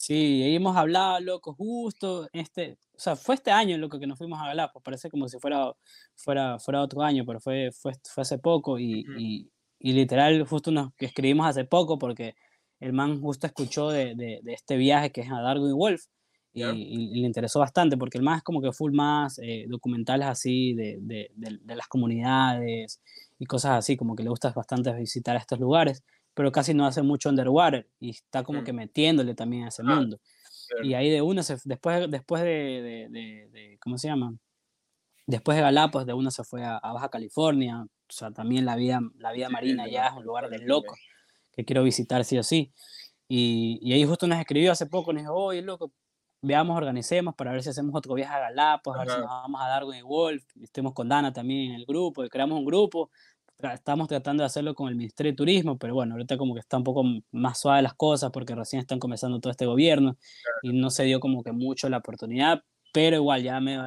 Sí, 0.02 0.56
hemos 0.56 0.78
hablado, 0.78 1.20
loco, 1.20 1.54
justo 1.56 2.30
este, 2.32 2.78
o 2.94 3.00
sea, 3.00 3.18
fue 3.18 3.36
este 3.36 3.52
año, 3.52 3.78
loco, 3.78 4.00
que 4.00 4.08
nos 4.08 4.18
fuimos 4.18 4.40
a 4.42 4.48
Galapagos, 4.48 4.82
parece 4.84 5.10
como 5.10 5.28
si 5.28 5.38
fuera, 5.40 5.74
fuera, 6.16 6.58
fuera 6.60 6.82
otro 6.82 7.02
año, 7.02 7.26
pero 7.26 7.42
fue, 7.42 7.72
fue, 7.74 7.94
fue 8.10 8.22
hace 8.22 8.40
poco 8.40 8.80
y, 8.80 9.02
Ujú. 9.02 9.20
y, 9.20 9.52
y 9.80 9.94
literal 9.94 10.46
justo 10.48 10.72
nos 10.72 10.94
que 10.96 11.06
escribimos 11.08 11.48
hace 11.48 11.66
poco 11.66 11.98
porque 12.00 12.36
el 12.80 12.94
man 12.94 13.22
justo 13.22 13.46
escuchó 13.48 13.90
de, 13.90 14.16
de, 14.16 14.40
de 14.42 14.54
este 14.54 14.78
viaje 14.78 15.12
que 15.12 15.22
es 15.22 15.32
a 15.32 15.42
Darwin 15.42 15.76
Wolf 15.76 16.06
y, 16.54 16.62
Ya. 16.62 16.72
y- 16.74 17.12
y 17.18 17.22
le 17.22 17.28
interesó 17.28 17.60
bastante 17.60 17.98
porque 17.98 18.18
el 18.18 18.28
es 18.28 18.44
como 18.44 18.62
que 18.62 18.72
full 18.72 18.94
más 18.94 19.40
eh, 19.40 19.66
documentales 19.70 20.28
así 20.28 20.74
de, 20.74 20.98
de, 21.02 21.32
de, 21.36 21.60
de 21.62 21.76
las 21.76 21.88
comunidades 21.88 23.02
y 23.38 23.46
cosas 23.46 23.72
así, 23.80 23.96
como 23.98 24.16
que 24.16 24.24
le 24.24 24.30
gusta 24.30 24.52
bastante 24.52 24.92
visitar 24.94 25.36
estos 25.36 25.60
lugares 25.60 26.04
pero 26.34 26.52
casi 26.52 26.74
no 26.74 26.86
hace 26.86 27.02
mucho 27.02 27.30
underwater 27.30 27.90
y 28.00 28.12
está 28.12 28.44
como 28.44 28.62
Mm. 28.62 28.64
que 28.64 28.72
metiéndole 28.74 29.36
también 29.36 29.66
a 29.66 29.68
ese 29.70 29.84
Ah, 29.84 29.96
mundo. 29.96 30.20
Y 30.84 30.94
ahí 30.94 31.10
de 31.10 31.22
uno, 31.22 31.44
se, 31.44 31.58
después, 31.66 32.10
después 32.10 32.42
de, 32.44 33.78
¿cómo 33.82 33.98
se 33.98 34.08
llama? 34.08 34.34
Después 35.28 35.56
de 35.58 35.62
Galápagos, 35.64 36.08
de 36.08 36.14
uno 36.14 36.32
se 36.32 36.44
fue 36.44 36.64
a, 36.64 36.78
a 36.78 36.94
Baja 36.94 37.10
California, 37.10 37.82
o 37.84 37.88
sea, 38.12 38.32
también 38.32 38.66
la 38.66 38.76
vida, 38.76 39.00
la 39.18 39.32
vida 39.32 39.48
Sí, 39.48 39.54
marina 39.54 39.84
allá 39.84 40.08
es 40.08 40.12
más 40.12 40.18
un 40.20 40.26
lugar 40.26 40.50
de 40.50 40.60
loco 40.60 40.96
que 41.52 41.66
quiero 41.66 41.84
visitar 41.84 42.26
sí 42.26 42.38
o 42.38 42.44
sí. 42.44 42.72
Y, 43.28 43.80
y 43.82 43.94
ahí 43.94 44.06
justo 44.06 44.28
nos 44.28 44.40
escribió 44.40 44.72
hace 44.72 44.88
poco, 44.88 45.14
nos 45.14 45.24
dijo, 45.24 45.34
oye, 45.36 45.62
loco, 45.62 45.94
veamos, 46.42 46.78
organicemos 46.78 47.36
para 47.36 47.52
ver 47.52 47.64
si 47.64 47.70
hacemos 47.70 47.94
otro 47.96 48.14
viaje 48.14 48.34
a 48.34 48.40
Galápagos, 48.40 48.98
a 49.00 49.04
ver 49.04 49.10
si 49.14 49.18
nos 49.20 49.28
vamos 49.30 49.62
a 49.62 49.68
Darwin 49.68 50.00
y 50.00 50.02
Wolf, 50.02 50.44
estemos 50.62 50.94
con 50.94 51.10
Dana 51.10 51.34
también 51.34 51.72
en 51.72 51.76
el 51.80 51.86
grupo, 51.86 52.24
y 52.24 52.30
creamos 52.30 52.58
un 52.60 52.66
grupo, 52.66 53.12
estamos 53.74 54.08
tratando 54.08 54.42
de 54.44 54.46
hacerlo 54.48 54.74
con 54.74 54.88
el 54.88 54.96
Ministerio 54.96 55.34
de 55.34 55.36
Turismo, 55.36 55.78
pero 55.78 55.94
bueno, 55.94 56.14
ahorita 56.14 56.38
como 56.38 56.54
que 56.54 56.62
está 56.62 56.78
un 56.78 56.84
poco 56.86 57.04
más 57.32 57.60
suave 57.60 57.82
las 57.82 57.94
cosas 57.94 58.32
porque 58.32 58.56
recién 58.56 58.80
están 58.80 59.00
comenzando 59.00 59.40
todo 59.40 59.52
este 59.52 59.66
gobierno 59.66 60.16
y 60.62 60.72
no 60.72 60.90
se 60.90 61.04
dio 61.04 61.20
como 61.20 61.44
que 61.44 61.52
mucho 61.52 61.90
la 61.90 61.98
oportunidad, 61.98 62.64
pero 62.94 63.18
igual 63.18 63.44
ya 63.44 63.60
me 63.60 63.78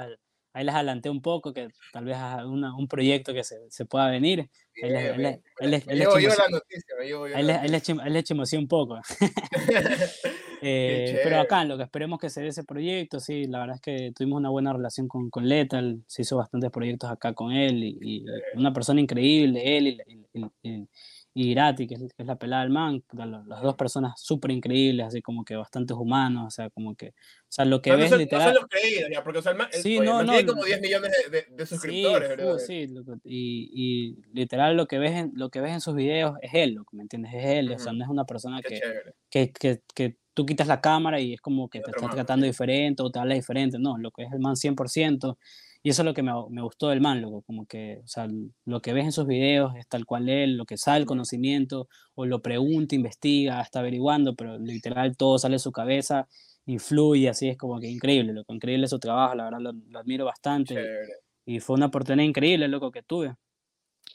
ahí 0.55 0.65
les 0.65 0.75
adelanté 0.75 1.09
un 1.09 1.23
poco 1.23 1.55
que 1.55 1.71
tal 1.95 2.05
vez 2.05 2.19
una- 2.45 2.77
un 2.77 2.87
proyecto 2.87 3.33
que 3.33 3.43
se, 3.43 3.57
se 3.71 3.87
pueda 3.87 4.09
venir. 4.11 4.51
Ahí 4.83 4.91
les, 4.91 4.93
Bien, 4.93 4.97
ahí 4.97 5.09
les- 5.09 5.17
bien. 5.17 5.43
ahí 5.61 5.69
les- 5.71 5.87
Me 5.87 5.93
ahí 5.95 5.99
les 5.99 6.07
llevo 6.09 6.19
yo 6.21 6.29
chimoseo- 6.29 6.43
la 6.43 6.49
noticia, 6.51 6.95
me 6.99 7.07
llevo 7.07 7.29
yo 7.29 7.37
ahí 7.37 7.43
la 7.43 7.47
les- 7.47 7.57
ahí 7.57 7.63
les 7.63 7.73
noticia. 7.73 7.95
chim- 7.95 8.01
ahí 8.05 8.13
les 8.13 8.25
chimoseé 8.25 8.59
un 8.59 8.69
poco. 8.69 9.01
Eh, 10.65 11.21
pero 11.25 11.41
acá, 11.41 11.65
lo 11.65 11.77
que 11.77 11.83
esperemos 11.85 12.19
que 12.21 12.31
se 12.31 12.41
dé 12.43 12.49
ese 12.49 12.65
proyecto, 12.65 13.19
sí, 13.21 13.45
la 13.47 13.59
verdad 13.61 13.77
es 13.77 13.81
que 13.83 14.13
tuvimos 14.15 14.39
una 14.39 14.49
buena 14.51 14.73
relación 14.73 15.09
con, 15.09 15.29
con 15.31 15.49
Lethal, 15.49 16.03
se 16.07 16.23
hizo 16.23 16.37
bastantes 16.37 16.71
proyectos 16.71 17.11
acá 17.11 17.35
con 17.35 17.53
él, 17.53 17.83
y, 17.83 17.99
y 18.01 18.25
una 18.55 18.73
persona 18.73 19.01
increíble, 19.01 19.77
él 19.77 19.87
y, 20.07 20.27
y, 20.35 20.47
y- 20.63 20.89
Irati, 21.35 21.87
que 21.87 21.95
es, 21.95 22.01
que 22.15 22.23
es 22.23 22.27
la 22.27 22.37
pelada 22.37 22.63
del 22.63 22.71
man, 22.73 23.03
las 23.47 23.63
dos 23.63 23.75
personas 23.75 24.21
súper 24.21 24.51
increíbles, 24.51 25.07
así 25.07 25.23
como 25.23 25.45
que 25.47 25.57
bastante 25.57 25.95
humanos, 25.95 26.45
o 26.47 26.51
sea, 26.51 26.69
como 26.69 26.95
que, 26.95 27.09
o 27.09 27.13
sea, 27.49 27.65
lo 27.65 27.81
que 27.81 27.91
No, 27.91 27.97
no 27.97 28.03
ves 28.03 28.11
son, 28.11 28.19
no 28.19 28.25
literal... 28.25 28.53
son 28.53 28.55
los 28.63 28.67
creídos, 28.69 29.11
ya, 29.11 29.25
porque 29.25 29.39
o 29.39 29.43
sea, 29.43 29.53
el 29.53 29.59
man, 29.59 29.69
Sí, 29.73 29.99
oye, 29.99 30.11
no, 30.11 30.23
no, 30.23 30.33
tiene 30.33 30.47
como 30.47 30.65
10 30.65 30.81
millones 30.83 31.11
de, 31.31 31.31
de- 31.31 31.57
de 31.57 31.67
Sí, 31.67 31.67
suscriptores, 31.67 32.67
sí, 32.67 32.87
loco, 32.89 33.15
y, 33.25 33.71
y 33.73 34.17
literal 34.35 34.77
lo 34.77 34.87
que 34.87 34.99
ves 34.99 35.13
en, 35.13 35.33
lo 35.35 35.49
que 35.49 35.61
ves 35.63 35.73
en 35.73 35.81
sus 35.81 35.95
videos 35.95 36.35
es 36.43 36.51
él, 36.53 36.75
loco, 36.75 36.95
¿me 36.95 37.03
entiendes? 37.03 37.33
Es 37.35 37.45
él, 37.47 37.73
o 37.73 37.79
sea, 37.79 37.95
no 37.95 38.05
es 38.05 38.11
una 38.11 38.27
persona 38.27 38.61
que, 38.61 39.53
que 39.95 40.17
tú 40.35 40.47
quitas 40.47 40.67
la 40.67 40.81
cámara 40.81 41.21
y 41.21 41.35
es 41.35 41.41
como 41.41 41.69
que 41.69 41.81
te 41.81 41.91
está 41.91 42.09
tratando 42.09 42.47
diferente 42.47 43.03
o 43.03 43.11
te 43.11 43.19
habla 43.19 43.35
diferente, 43.35 43.79
no, 43.79 43.99
lo 43.99 44.11
que 44.11 44.25
es 44.25 44.33
el 44.33 44.41
man 44.41 44.57
100%, 44.57 45.37
y 45.85 45.91
eso 45.91 46.03
es 46.03 46.07
lo 46.07 46.15
que 46.15 46.23
me, 46.23 46.33
me 46.51 46.63
gustó 46.63 46.89
del 46.89 47.01
man, 47.01 47.21
loco, 47.21 47.43
como 47.43 47.67
que, 47.67 48.01
o 48.05 48.07
sea, 48.07 48.29
lo 48.65 48.81
que 48.81 48.93
ves 48.93 49.05
en 49.05 49.13
sus 49.13 49.27
videos 49.27 49.75
es 49.77 49.89
tal 49.89 50.07
cual 50.07 50.29
él, 50.29 50.57
lo 50.57 50.65
que 50.65 50.77
sabe 50.77 50.99
el 50.99 51.07
conocimiento, 51.07 51.89
o 52.15 52.25
lo 52.25 52.41
pregunta, 52.41 52.95
investiga, 52.95 53.61
está 53.61 53.81
averiguando, 53.81 54.35
pero 54.35 54.59
literal 54.59 55.17
todo 55.17 55.39
sale 55.39 55.57
de 55.57 55.59
su 55.59 55.73
cabeza 55.73 56.29
y 56.65 56.79
fluye, 56.79 57.29
así 57.29 57.49
es 57.49 57.57
como 57.57 57.81
que 57.81 57.89
increíble, 57.91 58.33
loco, 58.33 58.55
increíble 58.55 58.87
su 58.87 58.99
trabajo, 58.99 59.35
la 59.35 59.45
verdad 59.45 59.61
lo, 59.61 59.73
lo 59.73 59.99
admiro 59.99 60.25
bastante, 60.25 60.75
Chévere. 60.75 61.13
y 61.47 61.61
fue 61.61 61.77
una 61.77 61.87
oportunidad 61.87 62.25
increíble, 62.25 62.69
loco, 62.69 62.93
que 62.93 63.03
tuve. 63.03 63.35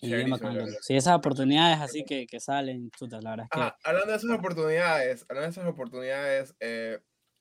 Y 0.02 0.14
bien 0.14 0.30
bacán. 0.30 0.68
Sí, 0.82 0.96
esas 0.96 1.16
oportunidades 1.16 1.80
así 1.80 2.04
que, 2.04 2.28
que 2.28 2.40
salen, 2.40 2.92
chutas, 2.92 3.24
la 3.24 3.32
verdad 3.32 3.46
es 3.46 3.50
que... 3.52 3.60
Ajá, 3.60 3.78
hablando 3.84 4.12
de 4.12 4.18
esas 4.18 4.32
oportunidades, 4.32 5.26
hablando 5.28 5.48
de 5.48 5.52
esas 5.52 5.68
oportunidades, 5.68 6.56
eh, 6.60 7.00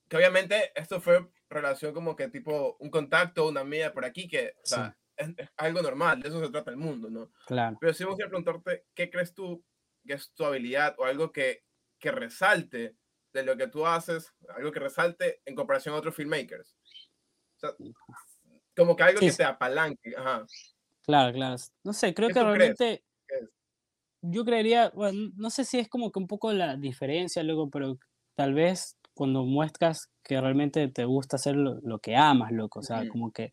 que 0.09 0.17
obviamente 0.17 0.73
esto 0.75 1.01
fue 1.01 1.29
relación 1.51 1.93
como 1.93 2.17
que 2.17 2.29
tipo 2.29 2.77
un 2.81 2.91
contacto, 2.91 3.49
una 3.49 3.61
amiga 3.61 3.93
por 3.93 4.05
aquí, 4.05 4.27
que 4.27 4.55
o 4.63 4.67
sea, 4.67 4.97
es, 5.17 5.29
es 5.37 5.49
algo 5.57 5.83
normal, 5.83 6.23
de 6.23 6.29
eso 6.29 6.41
se 6.43 6.51
trata 6.51 6.71
el 6.71 6.77
mundo, 6.77 7.11
¿no? 7.11 7.31
Claro. 7.47 7.77
Pero 7.81 7.93
sí 7.93 8.05
me 8.05 8.11
gustaría 8.11 8.31
preguntarte, 8.31 8.87
¿qué 8.95 9.11
crees 9.11 9.35
tú 9.35 9.65
que 10.07 10.15
es 10.15 10.33
tu 10.33 10.45
habilidad 10.45 10.95
o 10.99 11.05
algo 11.05 11.33
que, 11.33 11.65
que 11.99 12.11
resalte 12.11 12.97
de 13.33 13.43
lo 13.43 13.57
que 13.57 13.69
tú 13.69 13.87
haces, 13.87 14.33
algo 14.57 14.73
que 14.73 14.81
resalte 14.81 15.43
en 15.45 15.55
comparación 15.55 15.95
a 15.95 15.99
otros 15.99 16.15
filmmakers? 16.15 16.79
O 17.57 17.59
sea, 17.59 17.71
como 18.77 18.95
que 18.97 19.03
algo 19.03 19.21
Sí, 19.21 19.27
que 19.27 19.33
sí. 19.33 19.39
te 19.39 19.45
apalanque, 19.45 20.15
ajá. 20.17 20.47
Claro, 21.07 21.33
claro. 21.33 21.57
No 21.85 21.93
sé, 21.93 22.13
creo 22.15 22.31
¿Qué 22.31 22.33
que 22.33 22.45
crees? 22.51 22.77
realmente 22.79 23.05
yo 24.23 24.45
creería, 24.45 24.91
bueno, 24.95 25.31
no 25.37 25.51
sé 25.51 25.65
si 25.65 25.79
es 25.79 25.89
como 25.89 26.11
que 26.13 26.19
un 26.19 26.27
poco 26.27 26.53
la 26.53 26.77
diferencia 26.77 27.43
luego, 27.43 27.71
pero 27.71 27.99
tal 28.35 28.55
vez 28.55 28.99
cuando 29.15 29.45
muestras 29.45 30.11
que 30.23 30.41
realmente 30.41 30.89
te 30.89 31.05
gusta 31.05 31.37
hacer 31.37 31.57
lo, 31.57 31.81
lo 31.83 32.01
que 32.01 32.17
amas, 32.17 32.53
loco, 32.53 32.81
o 32.81 32.83
sea, 32.83 33.07
como 33.07 33.31
que 33.33 33.53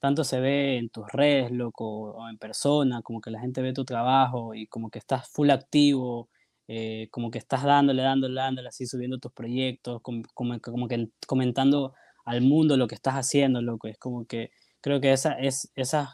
tanto 0.00 0.24
se 0.24 0.40
ve 0.40 0.78
en 0.78 0.90
tus 0.90 1.06
redes, 1.12 1.52
loco, 1.52 1.86
o 2.14 2.28
en 2.30 2.38
persona, 2.38 3.02
como 3.02 3.20
que 3.20 3.30
la 3.30 3.40
gente 3.40 3.62
ve 3.62 3.72
tu 3.74 3.84
trabajo 3.84 4.54
y 4.54 4.66
como 4.68 4.90
que 4.90 4.98
estás 5.00 5.28
full 5.30 5.50
activo, 5.50 6.30
eh, 6.68 7.08
como 7.12 7.30
que 7.30 7.38
estás 7.38 7.64
dándole, 7.64 8.02
dándole, 8.02 8.34
dándole, 8.40 8.68
así 8.68 8.86
subiendo 8.86 9.18
tus 9.18 9.32
proyectos, 9.32 10.02
com- 10.02 10.22
como, 10.34 10.54
que- 10.60 10.70
como 10.72 10.88
que 10.88 11.08
comentando 11.26 11.94
al 12.24 12.42
mundo 12.42 12.76
lo 12.76 12.88
que 12.88 12.94
estás 12.96 13.14
haciendo, 13.14 13.62
loco, 13.62 13.88
es 13.88 13.98
como 13.98 14.26
que 14.26 14.50
creo 14.80 15.00
que 15.00 15.12
esa, 15.12 15.34
es, 15.34 15.70
esas 15.76 16.10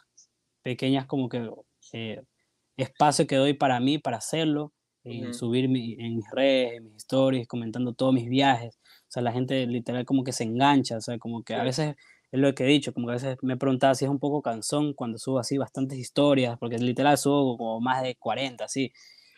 pequeñas 0.62 1.06
como 1.06 1.28
que 1.28 1.50
eh, 1.92 2.22
espacio 2.76 3.26
que 3.26 3.36
doy 3.36 3.54
para 3.54 3.80
mí, 3.80 3.98
para 3.98 4.18
hacerlo, 4.18 4.72
y 5.04 5.32
subir 5.32 5.68
mi, 5.68 5.94
en 5.94 6.16
mis 6.16 6.30
redes, 6.30 6.74
en 6.74 6.84
mis 6.84 6.96
stories, 6.98 7.48
comentando 7.48 7.92
todos 7.92 8.14
mis 8.14 8.28
viajes. 8.28 8.78
O 8.84 9.08
sea, 9.08 9.22
la 9.22 9.32
gente 9.32 9.66
literal 9.66 10.04
como 10.04 10.22
que 10.22 10.32
se 10.32 10.44
engancha, 10.44 10.96
o 10.96 11.00
sea, 11.00 11.18
como 11.18 11.42
que 11.42 11.54
a 11.54 11.64
veces 11.64 11.96
es 12.30 12.40
lo 12.40 12.54
que 12.54 12.64
he 12.64 12.66
dicho, 12.66 12.94
como 12.94 13.08
que 13.08 13.12
a 13.12 13.14
veces 13.14 13.36
me 13.42 13.54
he 13.54 13.56
preguntado 13.56 13.94
si 13.94 14.04
es 14.04 14.10
un 14.10 14.18
poco 14.18 14.40
cansón 14.42 14.94
cuando 14.94 15.18
subo 15.18 15.38
así 15.38 15.58
bastantes 15.58 15.98
historias, 15.98 16.56
porque 16.58 16.78
literal 16.78 17.18
subo 17.18 17.58
como 17.58 17.80
más 17.80 18.02
de 18.02 18.14
40, 18.14 18.64
así. 18.64 18.92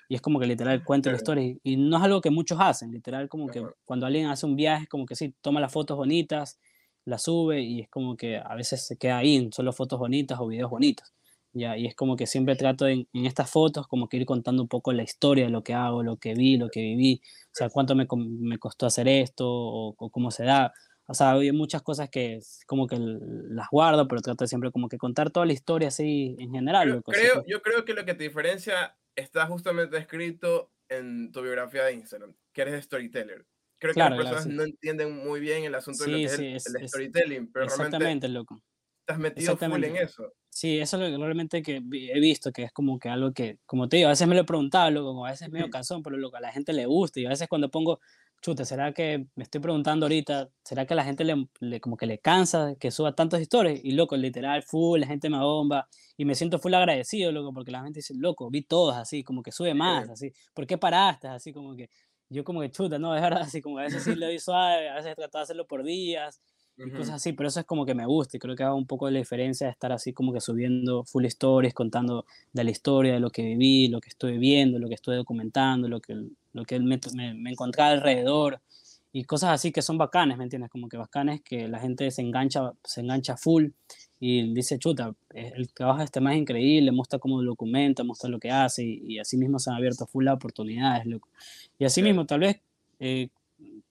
Y 0.09 0.17
es 0.17 0.21
como 0.21 0.39
que 0.39 0.47
literal 0.47 0.85
cuento 0.85 1.11
la 1.11 1.17
historia. 1.17 1.57
Y, 1.63 1.77
no 1.77 1.97
es 1.97 2.03
algo 2.03 2.21
que 2.21 2.31
muchos 2.31 2.59
hacen, 2.61 2.93
literal 2.93 3.29
como 3.29 3.49
que 3.49 3.65
cuando 3.85 4.07
alguien 4.07 4.27
hace 4.27 4.45
un 4.47 4.55
viaje, 4.55 4.87
como 4.87 5.07
que 5.07 5.17
sí, 5.17 5.35
toma 5.41 5.61
las 5.61 5.73
fotos 5.73 5.97
bonitas, 5.97 6.61
las 7.05 7.23
sube 7.23 7.61
y 7.61 7.81
es 7.81 7.89
como 7.89 8.17
que 8.17 8.39
a 8.39 8.55
veces 8.55 8.87
se 8.87 8.97
queda 8.97 9.19
ahí, 9.19 9.49
solo 9.53 9.73
fotos 9.73 9.99
bonitas 9.99 10.39
o 10.41 10.47
videos 10.47 10.71
bonitos. 10.71 11.13
Ya, 11.53 11.77
y 11.79 11.87
es 11.87 11.95
como 11.95 12.17
que 12.17 12.27
siempre 12.27 12.57
trato 12.57 12.89
en, 12.89 13.07
en, 13.13 13.27
estas 13.27 13.49
fotos 13.49 13.87
como 13.87 14.09
que 14.09 14.17
ir 14.17 14.27
contando 14.27 14.63
un 14.63 14.69
poco 14.69 14.93
la 14.93 15.05
historia 15.05 15.45
de 15.45 15.51
lo 15.51 15.63
que 15.63 15.73
hago, 15.73 16.03
lo 16.03 16.17
que 16.17 16.35
vi, 16.35 16.57
lo 16.57 16.69
que 16.69 16.81
viví, 16.81 17.21
o 17.25 17.51
sea, 17.53 17.69
cuánto 17.71 17.95
me, 17.95 18.09
me 18.17 18.59
costó 18.59 18.87
hacer 18.87 19.07
esto 19.07 19.49
o, 19.49 19.95
o, 19.97 20.11
cómo 20.11 20.33
se 20.33 20.45
da 20.45 20.73
o 21.07 21.15
sea, 21.15 21.33
hay 21.33 21.53
muchas 21.53 21.83
cosas 21.83 22.09
que 22.09 22.41
como 22.67 22.87
que 22.87 22.97
las 22.99 23.69
guardo, 23.71 24.09
pero 24.09 24.23
trato 24.23 24.47
siempre 24.47 24.71
como 24.71 24.89
que 24.89 24.97
contar 24.97 25.31
toda 25.31 25.45
la 25.45 25.53
historia 25.53 25.89
así 25.89 26.35
en 26.39 26.51
general. 26.51 27.03
creo, 27.05 27.45
yo 27.47 27.61
creo 27.61 27.85
que 27.85 27.93
lo 27.93 28.05
que 28.05 28.15
te 28.15 28.25
diferencia 28.25 28.97
está 29.15 29.47
justamente 29.47 29.99
escrito 29.99 30.73
en 30.89 31.31
tu 31.31 31.43
biografía 31.43 31.85
de 31.85 31.93
Instagram, 31.93 32.35
que 32.53 32.63
eres 32.63 32.85
storyteller. 32.85 33.47
Creo 33.79 33.95
que 33.95 34.01
las 34.01 34.15
personas 34.15 34.47
no 34.47 34.63
entienden 34.63 35.25
muy 35.25 35.41
bien 35.41 35.65
el 35.65 35.75
asunto 35.75 36.05
de 36.05 36.11
lo 36.11 36.17
que 36.17 36.55
es, 36.57 36.67
el, 36.67 36.89
storytelling, 36.89 37.53
pero 37.53 37.67
exactamente, 37.67 38.29
loco. 38.29 38.63
estás 39.01 39.19
metido 39.19 39.57
full 39.57 39.85
en 39.85 39.97
eso. 39.97 40.33
Sí, 40.49 40.79
eso 40.79 40.97
es 40.97 41.03
lo 41.03 41.17
que 41.17 41.23
realmente 41.23 41.63
que 41.63 41.77
he 41.77 42.21
visto, 42.21 42.53
que 42.53 42.63
es 42.63 42.73
como 42.73 42.99
que 42.99 43.09
algo 43.09 43.33
que, 43.33 43.59
como 43.67 43.89
te 43.89 43.97
digo, 43.97 44.07
a 44.07 44.13
veces 44.13 44.29
me 44.29 44.37
lo 44.37 44.43
he 44.43 44.45
preguntado, 44.45 44.89
loco, 44.91 45.27
a 45.27 45.31
veces 45.31 45.51
medio 45.51 45.67
cansón, 45.71 46.03
pero 46.03 46.17
lo 46.17 46.31
que 46.31 46.37
a 46.37 46.41
la 46.41 46.53
gente 46.53 46.73
le 46.73 46.87
gusta 46.87 47.21
y 47.21 47.27
a 47.27 47.31
veces 47.31 47.49
cuando 47.49 47.71
pongo 47.71 48.01
chuta, 48.45 48.65
¿será 48.67 48.93
que 48.93 49.27
me 49.37 49.43
estoy 49.43 49.61
preguntando 49.63 50.05
ahorita, 50.05 50.51
¿será 50.63 50.87
que 50.87 50.93
a 50.93 50.97
la 50.97 51.05
gente 51.05 51.25
le, 51.25 51.81
como 51.81 51.97
que 51.97 52.07
le 52.07 52.19
cansa 52.19 52.77
que 52.79 52.91
suba 52.91 53.15
tantas 53.15 53.41
historias? 53.41 53.81
Y 53.83 53.93
loco, 53.93 54.17
literal, 54.17 54.63
full, 54.63 55.01
la 55.01 55.07
gente 55.07 55.31
me 55.31 55.39
bomba 55.39 55.89
y 56.17 56.27
me 56.27 56.35
siento 56.35 56.59
full 56.59 56.75
agradecido, 56.75 57.33
loco, 57.33 57.55
porque 57.55 57.73
la 57.73 57.83
gente 57.83 58.01
dice, 58.01 58.15
loco, 58.15 58.51
vi 58.51 58.63
todos 58.63 58.97
así, 58.97 59.25
como 59.25 59.43
que 59.43 59.51
sube 59.51 59.73
más, 59.73 60.11
así, 60.11 60.33
¿por 60.53 60.67
qué 60.67 60.77
paraste? 60.77 61.27
Así 61.27 61.55
como 61.55 61.75
que 61.75 61.89
yo 62.35 62.45
como 62.45 62.61
que 62.61 62.71
chuta, 62.71 62.99
no, 62.99 63.15
es 63.17 63.23
verdad, 63.23 63.43
así 63.43 63.63
como 63.63 63.79
a 63.79 63.83
veces 63.83 64.05
sí 64.05 64.15
le 64.15 64.27
doy 64.27 64.39
suave, 64.39 64.89
a 64.89 64.97
veces 64.97 65.15
trato 65.17 65.39
de 65.39 65.43
hacerlo 65.43 65.67
por 65.67 65.83
días, 65.83 66.41
y 66.77 66.91
cosas 66.91 67.15
así, 67.15 67.33
pero 67.33 67.49
eso 67.49 67.61
es 67.61 67.67
como 67.67 67.87
que 67.87 67.95
me 67.95 68.05
gusta 68.05 68.37
y 68.37 68.41
creo 68.41 68.57
que 68.57 68.65
haga 68.65 68.75
un 68.75 68.87
poco 68.87 69.07
de 69.07 69.13
la 69.13 69.21
diferencia 69.21 69.69
de 69.69 69.71
estar 69.71 69.93
así 69.93 70.13
como 70.13 70.33
que 70.33 70.41
subiendo 70.41 71.05
full 71.05 71.25
stories, 71.27 71.73
contando 71.73 72.27
de 72.53 72.65
la 72.65 72.71
historia, 72.73 73.15
de 73.15 73.21
lo 73.21 73.31
que 73.31 73.43
viví, 73.43 73.87
lo 73.87 74.01
que 74.01 74.09
estoy 74.09 74.39
viendo, 74.39 74.81
lo 74.81 74.89
que 74.89 74.95
estoy 74.95 75.15
documentando, 75.15 75.89
lo 75.89 76.01
que, 76.01 76.21
lo 76.53 76.65
que 76.65 76.81
me, 76.81 76.99
me, 77.15 77.35
me 77.35 77.51
encontraba 77.51 77.93
alrededor 77.93 78.61
y 79.13 79.23
cosas 79.23 79.51
así 79.51 79.71
que 79.71 79.83
son 79.83 79.99
bacanes, 79.99 80.37
¿me 80.37 80.43
entiendes? 80.43 80.69
Como 80.69 80.89
que 80.89 80.97
bacanes 80.97 81.43
que 81.43 81.69
la 81.69 81.79
gente 81.79 82.11
se 82.11 82.23
engancha, 82.23 82.73
se 82.83 83.03
engancha 83.03 83.37
full 83.37 83.69
y 84.27 84.55
dice, 84.55 84.79
chuta, 84.79 85.15
eh, 85.35 85.53
el 85.55 85.71
trabajo 85.75 86.01
este 86.01 86.19
más 86.19 86.35
increíble, 86.35 86.91
muestra 86.93 87.19
cómo 87.19 87.43
documenta, 87.43 88.05
muestra 88.05 88.31
lo 88.31 88.39
que 88.39 88.51
hace 88.51 88.83
y, 88.83 89.03
y 89.07 89.19
así 89.19 89.37
mismo 89.37 89.59
se 89.59 89.69
han 89.69 89.77
abierto 89.77 90.07
full 90.07 90.27
oportunidades, 90.29 91.05
loco. 91.05 91.29
Y 91.79 91.85
así 91.85 92.03
mismo, 92.03 92.25
tal 92.25 92.41
vez... 92.41 92.59
Eh, 93.01 93.29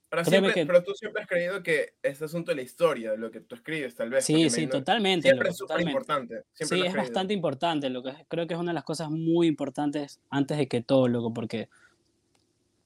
pero, 0.09 0.83
tú 0.83 0.93
siempre 0.93 1.21
has 1.21 1.27
creído 1.27 1.61
que 1.61 1.93
este 2.01 2.25
asunto 2.25 2.51
de 2.51 2.55
la 2.55 2.61
historia, 2.63 3.15
lo 3.15 3.29
que 3.29 3.41
tú 3.41 3.55
escribes, 3.55 3.95
tal 3.95 4.09
vez. 4.11 4.25
Sí, 4.25 4.49
sí, 4.49 4.67
totalmente. 4.67 5.27
Siempre 5.27 5.49
es 5.49 5.57
súper 5.57 5.81
importante. 5.81 6.43
sí, 6.53 6.81
es 6.81 6.93
bastante 6.93 7.33
importante. 7.33 7.89
Lo 7.89 8.03
que 8.03 8.13
creo 8.27 8.45
que 8.45 8.53
es 8.53 8.59
una 8.59 8.71
de 8.71 8.75
las 8.75 8.83
cosas 8.83 9.09
muy 9.09 9.47
importantes 9.47 10.19
antes 10.29 10.57
de 10.57 10.67
que 10.67 10.81
todo, 10.81 11.07
loco, 11.07 11.33
porque 11.33 11.67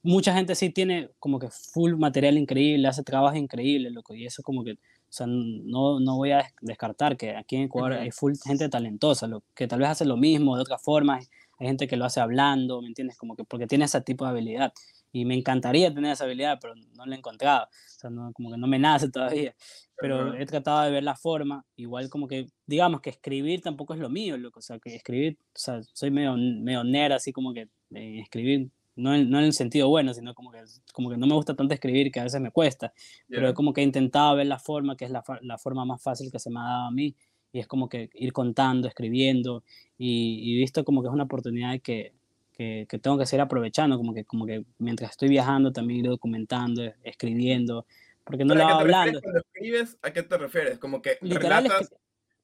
mucha 0.02 0.32
gente 0.32 0.54
sí 0.54 0.70
tiene 0.70 1.10
como 1.18 1.38
que 1.38 1.48
full 1.50 1.96
material 1.96 2.38
increíble, 2.38 2.88
hace 2.88 3.02
trabajo 3.02 3.36
increíble, 3.36 3.90
loco, 3.90 4.14
y 4.14 4.24
eso 4.24 4.42
como 4.42 4.64
que, 4.64 4.78
o 5.08 5.12
sea, 5.12 5.26
no, 5.26 6.00
no 6.00 6.16
voy 6.16 6.32
a 6.32 6.46
descartar 6.60 7.16
que 7.16 7.34
aquí 7.34 7.56
en 7.56 7.62
Ecuador 7.62 7.94
hay 7.94 8.10
full 8.10 8.34
gente 8.44 8.68
talentosa, 8.68 9.26
lo, 9.26 9.42
que 9.54 9.66
tal 9.66 9.80
vez 9.80 9.88
hace 9.88 10.04
lo 10.04 10.18
mismo 10.18 10.54
de 10.56 10.62
otra 10.62 10.78
forma, 10.78 11.16
hay 11.58 11.66
gente 11.66 11.88
que 11.88 11.96
lo 11.96 12.04
hace 12.04 12.20
hablando, 12.20 12.82
¿me 12.82 12.88
entiendes? 12.88 13.16
Como 13.16 13.34
que 13.34 13.44
porque 13.44 13.66
tiene 13.66 13.86
ese 13.86 14.00
tipo 14.02 14.24
de 14.24 14.30
habilidad. 14.30 14.72
Y 15.10 15.24
me 15.24 15.34
encantaría 15.34 15.92
tener 15.92 16.12
esa 16.12 16.24
habilidad, 16.24 16.58
pero 16.60 16.74
no 16.94 17.06
la 17.06 17.14
he 17.14 17.18
encontrado, 17.18 17.64
o 17.64 17.98
sea, 17.98 18.10
no, 18.10 18.30
como 18.34 18.50
que 18.50 18.58
no 18.58 18.66
me 18.66 18.78
nace 18.78 19.08
todavía, 19.10 19.54
pero 19.96 20.34
he 20.34 20.44
tratado 20.44 20.82
de 20.82 20.90
ver 20.90 21.02
la 21.02 21.16
forma, 21.16 21.64
igual 21.76 22.10
como 22.10 22.28
que, 22.28 22.48
digamos 22.66 23.00
que 23.00 23.10
escribir 23.10 23.62
tampoco 23.62 23.94
es 23.94 24.00
lo 24.00 24.10
mío, 24.10 24.36
loco, 24.36 24.58
o 24.58 24.62
sea, 24.62 24.78
que 24.78 24.94
escribir, 24.94 25.38
o 25.54 25.58
sea, 25.58 25.80
soy 25.94 26.10
medio, 26.10 26.36
medio 26.36 26.84
nerd, 26.84 27.12
así 27.12 27.32
como 27.32 27.54
que 27.54 27.68
eh, 27.94 28.20
escribir, 28.20 28.70
no 28.98 29.14
en, 29.14 29.30
no 29.30 29.38
en 29.38 29.44
el 29.44 29.52
sentido 29.52 29.88
bueno, 29.88 30.12
sino 30.12 30.34
como 30.34 30.50
que, 30.50 30.62
como 30.92 31.10
que 31.10 31.16
no 31.16 31.26
me 31.26 31.34
gusta 31.34 31.54
tanto 31.54 31.74
escribir, 31.74 32.10
que 32.10 32.20
a 32.20 32.24
veces 32.24 32.40
me 32.40 32.50
cuesta, 32.50 32.92
pero 33.28 33.54
como 33.54 33.72
que 33.72 33.80
he 33.80 33.84
intentado 33.84 34.36
ver 34.36 34.46
la 34.46 34.58
forma, 34.58 34.96
que 34.96 35.04
es 35.04 35.10
la, 35.10 35.22
la 35.42 35.58
forma 35.58 35.84
más 35.84 36.02
fácil 36.02 36.30
que 36.30 36.38
se 36.38 36.50
me 36.50 36.60
ha 36.60 36.64
dado 36.64 36.86
a 36.88 36.90
mí, 36.90 37.14
y 37.52 37.60
es 37.60 37.66
como 37.66 37.88
que 37.88 38.10
ir 38.14 38.32
contando, 38.32 38.88
escribiendo, 38.88 39.64
y, 39.96 40.52
y 40.52 40.56
visto 40.56 40.84
como 40.84 41.02
que 41.02 41.08
es 41.08 41.14
una 41.14 41.24
oportunidad 41.24 41.80
que, 41.80 42.12
que, 42.52 42.98
tengo 43.00 43.16
que 43.16 43.26
seguir 43.26 43.42
aprovechando, 43.42 43.96
como 43.96 44.12
que, 44.12 44.24
como 44.24 44.44
que 44.44 44.64
mientras 44.78 45.12
estoy 45.12 45.28
viajando 45.28 45.72
también 45.72 46.00
ir 46.00 46.10
documentando, 46.10 46.82
escribiendo, 47.04 47.86
porque 48.24 48.44
no 48.44 48.54
lo 48.54 48.66
hago 48.66 48.80
hablando. 48.80 49.20
Escribes, 49.54 49.96
¿a 50.02 50.12
qué 50.12 50.22
te 50.24 50.36
refieres? 50.36 50.78
Como 50.78 51.00
que 51.00 51.18
relatas, 51.22 51.90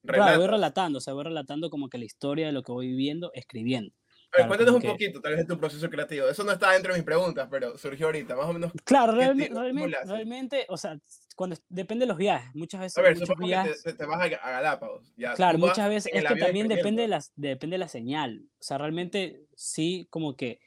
Claro, 0.06 0.38
voy 0.38 0.48
relatando, 0.48 0.98
o 0.98 1.00
sea, 1.00 1.14
voy 1.14 1.24
relatando 1.24 1.70
como 1.70 1.88
que 1.88 1.98
la 1.98 2.04
historia 2.04 2.46
de 2.46 2.52
lo 2.52 2.62
que 2.62 2.72
voy 2.72 2.88
viviendo, 2.88 3.30
escribiendo. 3.32 3.94
Pero 4.34 4.48
cuéntanos 4.48 4.74
un 4.74 4.82
poquito, 4.82 5.20
tal 5.20 5.32
vez 5.32 5.40
de 5.40 5.54
tu 5.54 5.58
proceso 5.58 5.88
creativo. 5.88 6.28
Eso 6.28 6.44
no 6.44 6.52
está 6.52 6.72
dentro 6.72 6.92
de 6.92 6.98
mis 6.98 7.04
preguntas, 7.04 7.46
pero 7.50 7.78
surgió 7.78 8.06
ahorita, 8.06 8.34
más 8.34 8.46
o 8.46 8.52
menos. 8.52 8.72
Claro, 8.84 9.12
realmente, 9.12 9.54
realmente, 10.04 10.66
o 10.68 10.76
sea, 10.76 10.98
cuando 11.36 11.56
depende 11.68 12.04
de 12.04 12.08
los 12.08 12.16
viajes, 12.16 12.50
muchas 12.54 12.80
veces. 12.80 12.98
A 12.98 13.02
ver, 13.02 13.16
viajes, 13.38 13.82
te, 13.82 13.92
te, 13.92 14.04
vas 14.06 14.20
a, 14.20 14.28
Galápagos. 14.28 15.12
Ya, 15.16 15.34
claro, 15.34 15.58
muchas 15.58 15.88
veces 15.88 16.12
es 16.12 16.24
que 16.24 16.36
también 16.36 16.68
depende 16.68 17.02
de, 17.02 17.08
la, 17.08 17.22
depende 17.36 17.74
de 17.74 17.78
la 17.78 17.88
señal. 17.88 18.42
O 18.58 18.62
sea, 18.62 18.78
realmente 18.78 19.46
sí, 19.54 20.06
como 20.10 20.36
que 20.36 20.60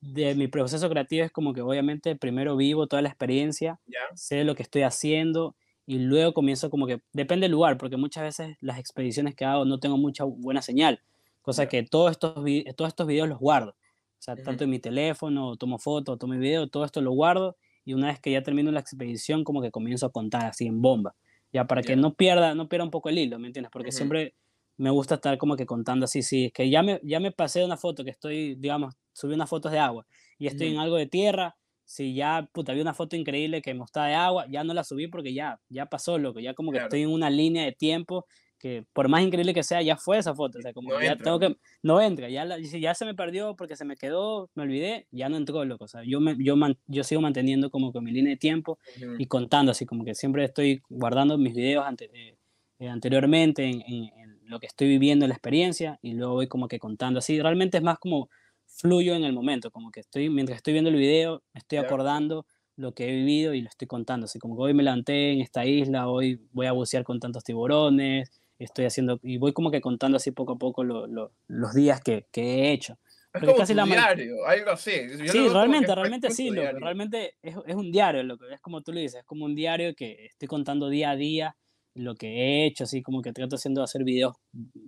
de 0.00 0.34
mi 0.34 0.48
proceso 0.48 0.88
creativo 0.90 1.24
es 1.24 1.32
como 1.32 1.54
que 1.54 1.62
obviamente 1.62 2.14
primero 2.16 2.56
vivo 2.56 2.86
toda 2.86 3.00
la 3.00 3.08
experiencia, 3.08 3.80
sé 4.14 4.44
lo 4.44 4.54
que 4.54 4.62
estoy 4.62 4.82
haciendo 4.82 5.56
y 5.86 5.98
luego 5.98 6.34
comienzo 6.34 6.70
como 6.70 6.86
que, 6.86 7.00
depende 7.12 7.44
del 7.44 7.52
lugar, 7.52 7.78
porque 7.78 7.96
muchas 7.96 8.22
veces 8.24 8.56
las 8.60 8.78
expediciones 8.78 9.34
que 9.34 9.44
hago 9.44 9.64
no 9.64 9.78
tengo 9.78 9.96
mucha 9.96 10.24
buena 10.24 10.62
señal. 10.62 11.00
Cosa 11.44 11.68
que 11.68 11.82
todos 11.82 12.10
estos, 12.10 12.32
todos 12.74 12.88
estos 12.88 13.06
videos 13.06 13.28
los 13.28 13.38
guardo. 13.38 13.72
O 13.72 14.22
sea, 14.24 14.34
tanto 14.34 14.64
en 14.64 14.70
mi 14.70 14.78
teléfono, 14.78 15.56
tomo 15.56 15.78
fotos, 15.78 16.18
tomo 16.18 16.32
video, 16.38 16.68
todo 16.68 16.86
esto 16.86 17.02
lo 17.02 17.12
guardo. 17.12 17.56
Y 17.84 17.92
una 17.92 18.06
vez 18.06 18.18
que 18.18 18.30
ya 18.32 18.42
termino 18.42 18.72
la 18.72 18.80
expedición, 18.80 19.44
como 19.44 19.60
que 19.60 19.70
comienzo 19.70 20.06
a 20.06 20.10
contar 20.10 20.46
así 20.46 20.66
en 20.66 20.80
bomba. 20.80 21.14
Ya 21.52 21.66
para 21.66 21.82
que 21.82 21.96
no 21.96 22.14
pierda, 22.14 22.54
no 22.54 22.66
pierda 22.66 22.84
un 22.86 22.90
poco 22.90 23.10
el 23.10 23.18
hilo, 23.18 23.38
¿me 23.38 23.48
entiendes? 23.48 23.70
Porque 23.70 23.92
siempre 23.92 24.34
me 24.78 24.88
gusta 24.88 25.16
estar 25.16 25.36
como 25.36 25.54
que 25.54 25.66
contando 25.66 26.04
así, 26.04 26.22
sí, 26.22 26.46
es 26.46 26.52
que 26.52 26.70
ya 26.70 26.82
me, 26.82 26.98
ya 27.02 27.20
me 27.20 27.30
pasé 27.30 27.62
una 27.62 27.76
foto 27.76 28.04
que 28.04 28.10
estoy, 28.10 28.54
digamos, 28.56 28.94
subí 29.12 29.34
unas 29.34 29.50
fotos 29.50 29.70
de 29.70 29.78
agua 29.78 30.06
y 30.38 30.46
estoy 30.46 30.68
en 30.68 30.78
algo 30.78 30.96
de 30.96 31.06
tierra, 31.06 31.56
si 31.84 32.14
ya, 32.14 32.48
puta, 32.52 32.72
vi 32.72 32.80
una 32.80 32.94
foto 32.94 33.14
increíble 33.14 33.62
que 33.62 33.72
me 33.72 33.80
mostraba 33.80 34.08
de 34.08 34.14
agua, 34.14 34.46
ya 34.50 34.64
no 34.64 34.74
la 34.74 34.82
subí 34.82 35.06
porque 35.06 35.34
ya, 35.34 35.60
ya 35.68 35.86
pasó, 35.86 36.18
loco, 36.18 36.40
ya 36.40 36.54
como 36.54 36.72
que 36.72 36.78
estoy 36.78 37.02
en 37.02 37.10
una 37.10 37.30
línea 37.30 37.64
de 37.64 37.72
tiempo 37.72 38.26
que 38.64 38.82
por 38.94 39.10
más 39.10 39.22
increíble 39.22 39.52
que 39.52 39.62
sea, 39.62 39.82
ya 39.82 39.98
fue 39.98 40.16
esa 40.16 40.34
foto. 40.34 40.58
O 40.58 40.62
sea, 40.62 40.72
como 40.72 40.88
no 40.88 40.98
ya 40.98 41.12
entra. 41.12 41.24
tengo 41.24 41.38
que. 41.38 41.58
No 41.82 42.00
entra, 42.00 42.30
ya, 42.30 42.46
la, 42.46 42.58
ya 42.58 42.94
se 42.94 43.04
me 43.04 43.14
perdió 43.14 43.56
porque 43.56 43.76
se 43.76 43.84
me 43.84 43.94
quedó, 43.94 44.48
me 44.54 44.62
olvidé, 44.62 45.06
ya 45.10 45.28
no 45.28 45.36
entró, 45.36 45.66
loco. 45.66 45.84
O 45.84 45.88
sea, 45.88 46.00
yo, 46.02 46.18
me, 46.18 46.34
yo, 46.42 46.56
man, 46.56 46.78
yo 46.86 47.04
sigo 47.04 47.20
manteniendo 47.20 47.68
como 47.70 47.92
que 47.92 48.00
mi 48.00 48.10
línea 48.10 48.30
de 48.30 48.38
tiempo 48.38 48.78
y 49.18 49.26
contando, 49.26 49.72
así 49.72 49.84
como 49.84 50.02
que 50.02 50.14
siempre 50.14 50.44
estoy 50.44 50.80
guardando 50.88 51.36
mis 51.36 51.54
videos 51.54 51.84
ante, 51.84 52.06
eh, 52.14 52.38
eh, 52.78 52.88
anteriormente 52.88 53.64
en, 53.64 53.82
en, 53.82 54.04
en, 54.18 54.40
lo 54.46 54.58
que 54.60 54.66
estoy 54.66 54.88
viviendo, 54.88 55.26
en 55.26 55.28
la 55.28 55.34
experiencia, 55.34 55.98
y 56.00 56.14
luego 56.14 56.32
voy 56.32 56.48
como 56.48 56.66
que 56.66 56.78
contando 56.78 57.18
así. 57.18 57.42
Realmente 57.42 57.76
es 57.76 57.82
más 57.82 57.98
como 57.98 58.30
fluyo 58.64 59.14
en 59.14 59.24
el 59.24 59.34
momento, 59.34 59.70
como 59.70 59.90
que 59.90 60.00
estoy, 60.00 60.30
mientras 60.30 60.56
estoy 60.56 60.72
viendo 60.72 60.88
el 60.88 60.96
video, 60.96 61.42
estoy 61.52 61.76
acordando 61.76 62.46
lo 62.76 62.94
que 62.94 63.10
he 63.10 63.14
vivido 63.14 63.52
y 63.52 63.60
lo 63.60 63.68
estoy 63.68 63.88
contando. 63.88 64.24
Así 64.24 64.38
como 64.38 64.56
que 64.56 64.62
hoy 64.62 64.72
me 64.72 64.82
levanté 64.82 65.32
en 65.32 65.42
esta 65.42 65.66
isla, 65.66 66.08
hoy 66.08 66.40
voy 66.52 66.64
a 66.64 66.72
bucear 66.72 67.04
con 67.04 67.20
tantos 67.20 67.44
tiburones 67.44 68.30
estoy 68.58 68.84
haciendo, 68.84 69.18
y 69.22 69.38
voy 69.38 69.52
como 69.52 69.70
que 69.70 69.80
contando 69.80 70.16
así 70.16 70.30
poco 70.30 70.54
a 70.54 70.58
poco 70.58 70.84
lo, 70.84 71.06
lo, 71.06 71.32
los 71.48 71.74
días 71.74 72.00
que, 72.00 72.26
que, 72.30 72.42
he 72.42 72.72
hecho. 72.72 72.98
Es 73.32 73.40
como 73.40 73.56
casi 73.56 73.72
un 73.72 73.84
diario, 73.86 74.46
algo 74.46 74.70
así. 74.70 74.92
sí, 75.28 75.48
realmente, 75.48 75.92
realmente 75.94 76.30
sí, 76.30 76.50
lo, 76.50 76.62
realmente 76.78 77.34
es, 77.42 77.56
es, 77.66 77.74
un 77.74 77.90
diario, 77.90 78.22
lo 78.22 78.38
que 78.38 78.52
es 78.54 78.60
como 78.60 78.82
tú 78.82 78.92
lo 78.92 79.00
dices, 79.00 79.20
es 79.20 79.26
como 79.26 79.44
un 79.44 79.54
diario 79.54 79.94
que 79.94 80.26
estoy 80.26 80.46
contando 80.46 80.88
día 80.88 81.10
a 81.10 81.16
día 81.16 81.56
lo 81.94 82.16
que 82.16 82.26
he 82.26 82.66
hecho, 82.66 82.84
así 82.84 83.02
como 83.02 83.22
que 83.22 83.32
trato 83.32 83.56
haciendo 83.56 83.82
hacer 83.82 84.02
videos 84.04 84.36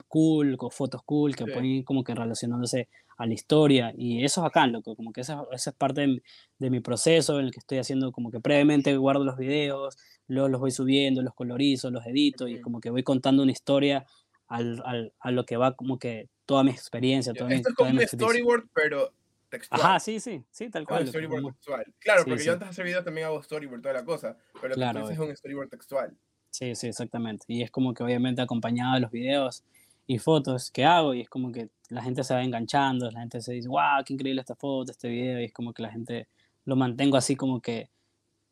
cool, 0.09 0.57
con 0.57 0.71
fotos 0.71 1.03
cool, 1.05 1.37
que 1.37 1.45
sí. 1.45 1.51
pueden 1.51 1.67
ir 1.67 1.85
como 1.85 2.03
que 2.03 2.15
relacionándose 2.15 2.89
a 3.17 3.27
la 3.27 3.35
historia, 3.35 3.93
y 3.97 4.25
eso 4.25 4.41
es 4.41 4.43
bacán, 4.43 4.73
loco, 4.73 4.95
como 4.97 5.13
que 5.13 5.23
esa, 5.23 5.43
esa 5.53 5.71
es 5.71 5.77
parte 5.77 6.03
de, 6.03 6.23
de, 6.59 6.71
mi 6.71 6.81
proceso 6.81 7.39
en 7.39 7.47
el 7.47 7.53
que 7.53 7.61
estoy 7.61 7.79
haciendo 7.79 8.13
como 8.13 8.31
que 8.31 8.41
previamente 8.41 8.97
guardo 8.97 9.25
los 9.25 9.39
videos, 9.39 9.97
luego 10.29 10.49
los 10.49 10.61
voy 10.61 10.71
subiendo, 10.71 11.23
los 11.23 11.35
colorizo, 11.35 11.91
los 11.91 12.07
edito, 12.07 12.49
y 12.49 12.61
como 12.61 12.81
que 12.81 12.91
voy 12.91 13.03
contando 13.03 13.43
una 13.43 13.53
historia 13.53 14.05
al, 14.49 14.83
al, 14.85 15.13
a 15.21 15.31
lo 15.31 15.45
que 15.45 15.57
va 15.57 15.75
como 15.75 15.99
que 15.99 16.29
toda 16.45 16.65
mi 16.65 16.71
experiencia. 16.71 17.33
Toda 17.33 17.53
Esto 17.53 17.69
mi, 17.69 17.71
es 17.71 17.77
como 17.77 17.91
un 17.91 18.07
storyboard, 18.07 18.69
pero 18.75 19.13
textual. 19.49 19.81
Ajá, 19.81 20.01
sí, 20.01 20.21
sí, 20.21 20.45
sí, 20.51 20.71
tal 20.71 20.87
cual. 20.87 21.03
Un 21.03 21.09
storyboard 21.09 21.45
textual. 21.45 21.95
Claro, 21.99 22.25
porque 22.25 22.45
yo 22.45 22.53
antes 22.53 22.69
de 22.69 22.71
hacer 22.71 22.85
videos 22.85 23.05
también 23.05 23.27
hago 23.27 23.43
storyboard, 23.43 23.83
toda 23.83 23.95
la 23.95 24.05
cosa, 24.05 24.37
pero 24.61 24.75
lo 24.77 25.07
que 25.07 25.13
es 25.13 25.19
un 25.19 25.37
storyboard 25.37 25.69
textual. 25.69 26.17
Sí, 26.51 26.75
sí, 26.75 26.87
exactamente. 26.87 27.45
Y 27.49 27.63
es 27.63 27.71
como 27.71 27.93
que 27.93 28.03
obviamente 28.03 28.41
acompañado 28.41 28.95
de 28.95 29.01
los 29.01 29.11
videos 29.11 29.63
y 30.07 30.19
fotos 30.19 30.71
que 30.71 30.85
hago 30.85 31.15
y 31.15 31.23
es 31.23 31.29
como 31.29 31.53
que 31.53 31.69
la 31.91 32.03
gente 32.03 32.25
se 32.25 32.33
va 32.33 32.43
enganchando, 32.43 33.11
la 33.11 33.21
gente 33.21 33.41
se 33.41 33.53
dice, 33.53 33.69
wow, 33.69 34.03
qué 34.05 34.15
increíble 34.15 34.41
esta 34.41 34.55
foto, 34.55 34.91
este 34.91 35.09
video, 35.09 35.41
y 35.41 35.45
es 35.45 35.53
como 35.53 35.73
que 35.73 35.83
la 35.83 35.91
gente 35.91 36.29
lo 36.65 36.77
mantengo 36.77 37.17
así 37.17 37.37
como 37.37 37.61
que, 37.61 37.91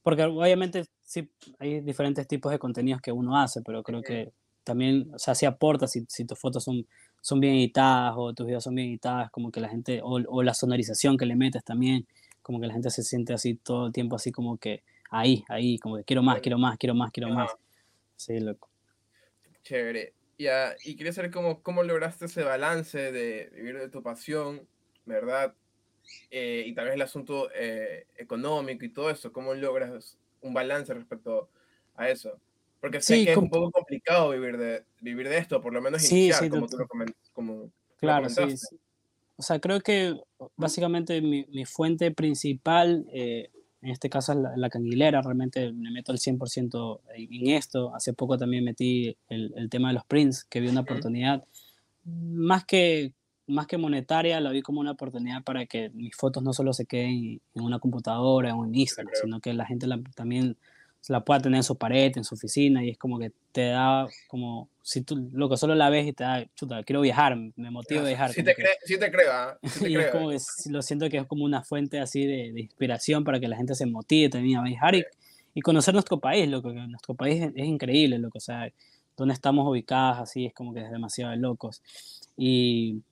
porque 0.03 0.25
obviamente 0.25 0.85
sí 1.15 1.31
hay 1.59 1.81
diferentes 1.81 2.27
tipos 2.27 2.51
de 2.51 2.59
contenidos 2.59 3.01
que 3.01 3.13
uno 3.13 3.39
hace, 3.39 3.63
pero 3.63 3.83
creo 3.83 4.03
que 4.03 4.33
también, 4.65 5.11
o 5.15 5.19
sea, 5.19 5.35
sí 5.35 5.47
aporta 5.47 5.87
si, 5.87 6.05
si 6.09 6.25
tus 6.25 6.39
fotos 6.39 6.65
son, 6.65 6.87
son 7.21 7.39
bien 7.39 7.55
editadas 7.55 8.15
o 8.17 8.33
tus 8.35 8.47
videos 8.47 8.65
son 8.65 8.75
bien 8.75 8.89
editadas, 8.89 9.31
como 9.31 9.53
que 9.53 9.61
la 9.61 9.69
gente, 9.69 10.01
o, 10.03 10.15
o 10.15 10.43
la 10.43 10.55
sonorización 10.55 11.17
que 11.17 11.27
le 11.27 11.37
metes 11.37 11.63
también, 11.63 12.07
como 12.43 12.61
que 12.61 12.67
la 12.67 12.73
gente 12.73 12.91
se 12.91 13.03
siente 13.03 13.33
así 13.33 13.55
todo 13.55 13.87
el 13.87 13.93
tiempo, 13.93 14.17
así 14.17 14.33
como 14.33 14.57
que 14.57 14.83
ahí, 15.11 15.45
ahí, 15.49 15.79
como 15.79 15.97
que 15.97 16.05
quiero 16.05 16.23
más, 16.23 16.41
quiero 16.41 16.59
más, 16.59 16.77
quiero 16.79 16.95
más, 16.95 17.13
quiero 17.13 17.29
más. 17.31 17.51
Sí, 18.17 18.41
loco. 18.41 18.69
Chévere. 19.63 20.13
Ya, 20.37 20.75
y 20.85 20.97
quería 20.97 21.13
saber 21.13 21.31
cómo, 21.31 21.63
cómo 21.63 21.85
lograste 21.85 22.25
ese 22.25 22.43
balance 22.43 23.13
de 23.13 23.51
vivir 23.55 23.79
de 23.79 23.89
tu 23.89 24.03
pasión, 24.03 24.67
¿verdad? 25.07 25.55
Eh, 26.31 26.65
y 26.67 26.75
tal 26.75 26.87
vez 26.87 26.95
el 26.95 27.03
asunto 27.03 27.51
eh, 27.55 28.07
económico 28.17 28.85
y 28.85 28.89
todo 28.89 29.11
eso, 29.11 29.33
¿cómo 29.33 29.55
logras 29.55 30.19
un 30.45 30.55
balance 30.55 30.93
respecto 30.95 31.49
a 31.97 32.09
eso? 32.09 32.39
Porque 32.81 33.01
sé 33.01 33.25
que 33.25 33.33
es 33.33 33.37
un 33.37 33.49
poco 33.49 33.71
complicado 33.71 34.31
vivir 34.31 34.59
de, 34.59 34.85
vivir 35.01 35.29
de 35.29 35.39
esto, 35.39 35.61
por 35.61 35.73
lo 35.73 35.81
menos 35.81 36.11
iniciar, 36.11 36.49
como 36.51 36.67
tú 36.67 36.77
lo, 36.77 36.87
como, 37.33 37.71
claro, 37.99 38.29
sí, 38.29 38.43
O 39.37 39.43
sea, 39.43 39.59
creo 39.59 39.81
que 39.81 40.15
básicamente 40.57 41.21
mi, 41.23 41.47
mi 41.51 41.65
fuente 41.65 42.11
principal 42.11 43.07
eh, 43.11 43.51
en 43.85 43.91
este 43.91 44.09
caso 44.09 44.33
es 44.33 44.39
la, 44.57 44.71
canguilera, 44.71 45.21
realmente 45.21 45.71
me 45.71 45.91
meto 45.91 46.11
al 46.11 46.19
100% 46.19 47.01
en, 47.17 47.51
esto. 47.51 47.95
Hace 47.95 48.15
poco 48.15 48.39
también 48.39 48.65
metí 48.65 49.15
el, 49.29 49.53
el, 49.57 49.69
tema 49.69 49.89
de 49.89 49.95
los 49.95 50.07
prints, 50.07 50.45
que 50.45 50.61
vi 50.61 50.69
una 50.69 50.81
oportunidad, 50.81 51.45
más 52.05 52.65
que, 52.65 53.13
más 53.47 53.67
que 53.67 53.79
monetaria, 53.79 54.41
la 54.41 54.51
vi 54.51 54.63
como 54.63 54.81
una 54.81 54.93
oportunidad 54.93 55.43
para 55.43 55.67
que 55.67 55.91
mis 55.91 56.17
fotos 56.17 56.43
no 56.43 56.53
solo 56.53 56.73
se 56.73 56.87
queden 56.87 57.41
en 57.55 57.63
una 57.63 57.79
computadora 57.79 58.55
o 58.55 58.65
en 58.65 58.75
Instagram, 58.75 59.15
sino 59.21 59.41
que 59.41 59.53
la 59.53 59.67
gente 59.67 59.87
la, 59.87 60.01
también 60.15 60.57
la 61.09 61.25
pueda 61.25 61.41
tener 61.41 61.59
en 61.59 61.63
su 61.63 61.77
pared, 61.77 62.13
en 62.17 62.25
su 62.25 62.35
oficina, 62.35 62.83
y 62.83 62.91
es 62.91 62.99
como 62.99 63.19
que 63.19 63.33
te 63.53 63.69
da 63.69 64.07
como, 64.29 64.69
si 64.83 65.03
tú 65.03 65.29
lo 65.33 65.51
que 65.51 65.57
solo 65.57 65.75
la 65.75 65.91
ves 65.91 66.07
y 66.07 66.13
te 66.13 66.25
da, 66.25 66.47
chuta, 66.55 66.83
quiero 66.83 67.03
viajar, 67.03 67.37
me 67.57 67.71
motiva 67.71 68.01
a 68.03 68.07
viajar. 68.07 68.33
Sí 68.33 68.43
te, 68.43 68.55
sí 68.85 68.99
te 68.99 69.11
creo, 69.11 69.31
¿ah? 69.31 69.59
y 69.87 69.97
es 69.97 70.11
como 70.11 70.31
que 70.31 70.39
lo 70.71 70.83
siento 70.83 71.09
que 71.11 71.19
es 71.19 71.27
como 71.27 71.45
una 71.45 71.63
fuente 71.63 72.01
así 72.01 72.27
de, 72.27 72.53
de, 72.53 72.61
inspiración 72.61 73.25
para 73.25 73.39
que 73.39 73.49
la 73.49 73.57
gente 73.57 73.75
se 73.75 73.87
motive 73.87 74.31
también 74.31 74.59
a 74.59 74.63
viajar 74.63 74.95
y, 74.95 75.05
y, 75.53 75.61
conocer 75.61 75.93
nuestro 75.93 76.21
país, 76.21 76.49
lo 76.49 76.63
que 76.63 76.73
nuestro 76.73 77.15
país 77.15 77.51
es, 77.55 77.67
increíble, 77.67 78.19
lo 78.19 78.31
que, 78.31 78.39
o 78.39 78.41
sea, 78.41 78.73
donde 79.17 79.35
estamos 79.35 79.69
ubicados 79.69 80.21
así, 80.21 80.47
es 80.47 80.55
como 80.55 80.73
que 80.73 80.81
es 80.81 80.91
demasiado 80.91 81.33
de 81.33 81.37
locos. 81.37 81.83
Y, 82.37 83.03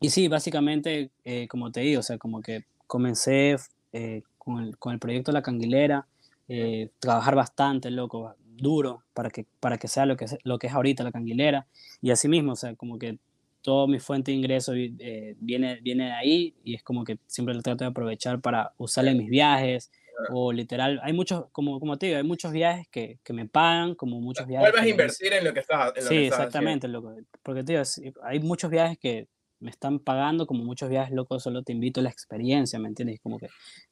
y 0.00 0.10
sí, 0.10 0.28
básicamente, 0.28 1.10
eh, 1.24 1.46
como 1.48 1.70
te 1.70 1.80
digo, 1.80 2.00
o 2.00 2.02
sea, 2.02 2.18
como 2.18 2.40
que 2.40 2.64
comencé 2.86 3.56
eh, 3.92 4.22
con, 4.38 4.62
el, 4.62 4.78
con 4.78 4.92
el 4.92 4.98
proyecto 4.98 5.32
La 5.32 5.42
Canguilera, 5.42 6.06
eh, 6.48 6.90
trabajar 6.98 7.36
bastante, 7.36 7.90
loco, 7.90 8.34
duro, 8.44 9.04
para 9.14 9.30
que, 9.30 9.46
para 9.60 9.78
que 9.78 9.86
sea 9.86 10.06
lo 10.06 10.16
que, 10.16 10.26
lo 10.42 10.58
que 10.58 10.66
es 10.66 10.72
ahorita 10.72 11.04
la 11.04 11.12
canguilera. 11.12 11.66
Y 12.02 12.10
así 12.10 12.28
mismo, 12.28 12.52
o 12.52 12.56
sea, 12.56 12.74
como 12.74 12.98
que 12.98 13.18
toda 13.62 13.86
mi 13.86 14.00
fuente 14.00 14.32
de 14.32 14.38
ingreso 14.38 14.72
eh, 14.74 15.36
viene, 15.38 15.78
viene 15.82 16.06
de 16.06 16.12
ahí 16.12 16.54
y 16.64 16.74
es 16.74 16.82
como 16.82 17.04
que 17.04 17.18
siempre 17.26 17.54
lo 17.54 17.62
trato 17.62 17.84
de 17.84 17.90
aprovechar 17.90 18.40
para 18.40 18.72
usarle 18.78 19.12
en 19.12 19.18
mis 19.18 19.30
viajes 19.30 19.92
o 20.30 20.52
literal, 20.52 21.00
hay 21.02 21.12
muchos, 21.12 21.46
como, 21.52 21.80
como 21.80 21.96
te 21.98 22.06
digo, 22.06 22.18
hay 22.18 22.24
muchos 22.24 22.52
viajes 22.52 22.86
que, 22.88 23.18
que 23.22 23.32
me 23.32 23.46
pagan, 23.46 23.94
como 23.94 24.20
muchos 24.20 24.46
viajes. 24.46 24.70
Vuelves 24.70 24.82
a 24.82 24.88
invertir 24.88 25.32
en 25.32 25.44
lo 25.44 25.54
que 25.54 25.60
estás. 25.60 25.92
sí, 26.00 26.26
exactamente, 26.26 26.88
loco, 26.88 27.14
porque 27.42 27.64
te 27.64 27.72
digo, 27.72 27.84
hay 28.22 28.40
muchos 28.40 28.70
viajes 28.70 28.98
que 28.98 29.28
me 29.60 29.70
están 29.70 29.98
pagando, 29.98 30.46
como 30.46 30.64
muchos 30.64 30.88
viajes 30.88 31.14
locos, 31.14 31.42
solo 31.42 31.62
te 31.62 31.72
invito 31.72 32.00
a 32.00 32.02
la 32.02 32.10
experiencia, 32.10 32.78
¿me 32.78 32.88
entiendes? 32.88 33.20
Como 33.20 33.38
que 33.38 33.48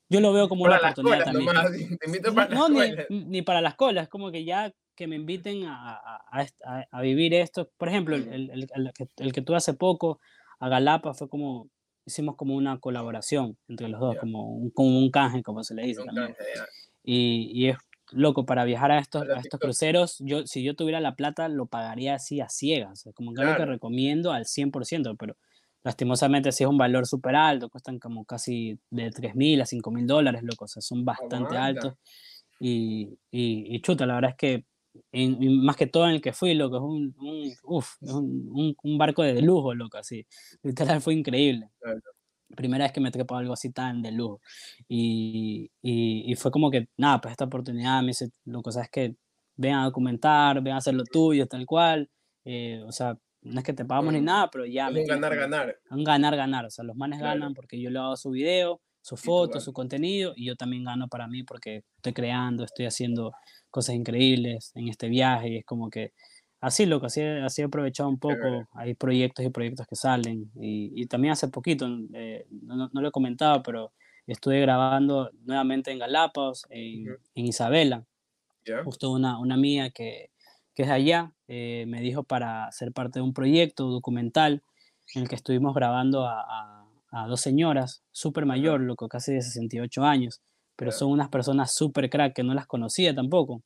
yo 0.09 0.21
lo 0.21 0.33
veo 0.33 0.49
como 0.49 0.65
una 0.65 0.79
oportunidad 0.79 1.25
también. 1.25 1.51
no, 2.51 2.69
ni, 2.69 3.25
ni, 3.27 3.43
para 3.43 3.61
las 3.61 3.75
colas, 3.75 4.09
como 4.09 4.31
que 4.31 4.45
ya 4.45 4.73
que 4.95 5.07
me 5.07 5.17
inviten 5.17 5.65
a, 5.67 6.01
a, 6.33 6.47
a, 6.91 7.03
vivir 7.03 7.33
esto. 7.35 7.71
Por 7.77 7.89
ejemplo, 7.89 8.17
el, 8.17 8.51
el, 8.51 8.69
el, 8.75 8.93
que, 8.93 9.07
el, 9.19 9.33
que, 9.33 9.43
tuve 9.43 9.57
hace 9.57 9.75
poco 9.75 10.19
a 10.59 10.69
Galapa 10.69 11.15
fue 11.15 11.29
como, 11.29 11.71
hicimos 12.05 12.35
como 12.35 12.57
una 12.57 12.81
colaboración 12.81 13.57
entre 13.69 13.89
los 13.89 14.01
dos, 14.01 14.17
como, 14.17 14.57
un, 14.57 14.71
como 14.71 14.99
un 14.99 15.11
canje, 15.11 15.43
como 15.43 15.63
se 15.63 15.75
le 15.75 15.83
dice 15.83 16.03
también. 16.05 16.35
y, 17.05 17.51
y, 17.53 17.69
es 17.69 17.77
loco, 18.11 18.47
para 18.47 18.65
viajar 18.65 18.91
a 18.91 18.99
estos, 18.99 19.29
a 19.29 19.39
estos 19.39 19.61
cruceros, 19.61 20.17
yo, 20.21 20.47
si 20.47 20.63
yo 20.63 20.75
tuviera 20.75 21.01
la 21.01 21.15
plata, 21.15 21.49
lo 21.49 21.67
pagaría 21.67 22.15
así 22.15 22.41
a 22.41 22.49
ciegas, 22.49 23.09
como 23.15 23.35
que 23.35 23.43
algo 23.43 23.57
que 23.57 23.67
recomiendo 23.67 24.33
al 24.33 24.47
100%, 24.47 25.17
pero 25.19 25.37
lastimosamente 25.89 26.53
sí 26.53 26.65
es 26.65 26.69
un 26.69 26.77
valor 26.77 27.07
súper 27.07 27.35
alto, 27.35 27.71
cuestan 27.71 27.99
como 27.99 28.27
casi 28.27 28.79
de 28.91 29.11
3 29.11 29.35
mil 29.35 29.59
a 29.63 29.65
5 29.65 29.91
mil 29.91 30.07
dólares, 30.07 30.43
loco, 30.43 30.67
o 30.67 30.69
sea, 30.69 30.83
son 30.83 31.03
bastante 31.03 31.57
altos. 31.57 31.95
Y, 32.61 33.19
y, 33.31 33.81
chuta, 33.81 34.05
la 34.05 34.17
verdad 34.17 34.33
es 34.33 34.37
que 34.37 34.65
en, 35.13 35.65
más 35.65 35.77
que 35.77 35.87
todo 35.87 36.05
en 36.05 36.17
el 36.17 36.21
que 36.21 36.35
fui, 36.35 36.53
loco, 36.53 36.77
es 36.77 36.83
un, 36.83 37.15
un, 37.19 37.53
uf, 37.63 37.95
un, 38.03 38.77
un, 38.83 38.99
barco 38.99 39.23
de 39.23 39.41
lujo, 39.41 39.73
loco, 39.75 39.97
así. 39.97 40.27
Literal 40.63 41.01
fue 41.01 41.15
increíble. 41.15 41.71
Primera 42.55 42.85
vez 42.85 42.93
que 42.93 43.01
me 43.01 43.11
trepo 43.11 43.37
algo 43.37 43.55
así 43.55 43.71
tan 43.73 44.03
de 44.03 44.13
lujo. 44.13 44.43
Y, 44.89 45.71
y, 45.81 46.31
y, 46.31 46.35
fue 46.35 46.51
como 46.51 46.71
que, 46.71 46.89
nada, 46.99 47.19
pues 47.23 47.33
esta 47.33 47.47
oportunidad 47.47 48.03
me 48.03 48.09
dice, 48.09 48.31
loco, 48.45 48.71
sabes 48.73 48.91
que 48.91 49.17
ven 49.57 49.75
a 49.75 49.85
documentar, 49.85 50.61
ven 50.61 50.75
a 50.75 50.79
hacer 50.79 50.93
lo 50.93 51.05
tuyo, 51.05 51.47
tal 51.47 51.65
cual. 51.65 52.11
Eh, 52.45 52.83
o 52.87 52.93
sea, 52.93 53.17
no 53.43 53.61
es 53.61 53.65
que 53.65 53.73
te 53.73 53.85
pagamos 53.85 54.13
ni 54.13 54.21
nada, 54.21 54.51
pero 54.51 54.67
ya... 54.67 54.89
Es 54.89 54.97
un 54.97 55.07
ganar, 55.07 55.37
ganar. 55.37 55.77
Un 55.91 56.05
ganar, 56.05 56.37
ganar. 56.37 56.67
O 56.67 56.71
sea, 56.71 56.85
los 56.85 56.97
manes 56.97 57.21
ganan 57.21 57.55
porque 57.55 57.81
yo 57.81 57.91
le 57.91 57.99
hago 57.99 58.17
su 58.17 58.31
video, 58.31 58.81
su 59.01 59.17
foto, 59.17 59.61
su 59.61 59.73
contenido, 59.73 60.33
y 60.37 60.47
yo 60.47 60.57
también 60.57 60.85
gano 60.85 61.09
para 61.09 61.27
mí 61.27 61.43
porque 61.43 61.85
estoy 61.97 62.13
creando, 62.13 62.65
estoy 62.65 62.87
haciendo 62.87 63.33
cosas 63.71 63.95
increíbles 63.95 64.73
en 64.75 64.89
este 64.89 65.09
viaje, 65.09 65.49
y 65.49 65.57
es 65.59 65.65
como 65.65 65.89
que 65.89 66.13
así, 66.61 66.85
lo 66.85 67.01
que 67.01 67.07
así, 67.07 67.23
así 67.23 67.63
he 67.63 67.65
aprovechado 67.65 68.09
un 68.09 68.19
poco. 68.19 68.69
Hay 68.75 68.95
proyectos 68.95 69.45
y 69.45 69.51
proyectos 69.51 69.87
que 69.87 69.97
salen, 69.97 70.51
y, 70.61 70.93
y 71.01 71.07
también 71.07 71.33
hace 71.33 71.49
poquito, 71.49 71.89
eh, 72.15 72.47
no, 72.51 72.91
no, 72.93 73.01
lo 73.01 73.09
he 73.09 73.13
comentado, 73.13 73.63
pero 73.63 73.93
estuve 74.27 74.61
grabando 74.61 75.31
nuevamente 75.45 75.91
en 75.91 75.99
Galápagos, 75.99 76.67
en, 76.71 77.07
en 77.35 77.47
Isabela. 77.47 78.05
Justo 78.85 79.11
una, 79.11 79.39
una 79.39 79.57
mía 79.57 79.89
que 79.89 80.31
que 80.79 80.85
es 80.85 80.91
allá, 80.91 81.33
eh, 81.49 81.87
me 81.89 82.01
dijo 82.01 82.23
para 82.23 82.71
ser 82.71 82.93
parte 82.93 83.19
de 83.19 83.25
un 83.25 83.35
proyecto 83.35 83.89
documental 83.89 84.63
en 85.13 85.23
el 85.23 85.29
que 85.29 85.35
estuvimos 85.35 85.75
grabando 85.75 86.25
a, 86.25 86.87
a, 87.11 87.27
dos 87.27 87.41
señoras, 87.41 88.05
súper 88.13 88.47
mayor, 88.47 88.81
loco, 88.81 89.09
casi 89.09 89.33
de 89.33 89.43
68 89.43 90.05
años, 90.05 90.41
pero 90.77 90.93
son 90.93 91.11
unas 91.11 91.31
personas 91.31 91.75
súper 91.75 92.09
crack 92.09 92.33
que 92.33 92.45
no 92.45 92.55
las 92.55 92.69
conocía 92.69 93.13
tampoco. 93.13 93.65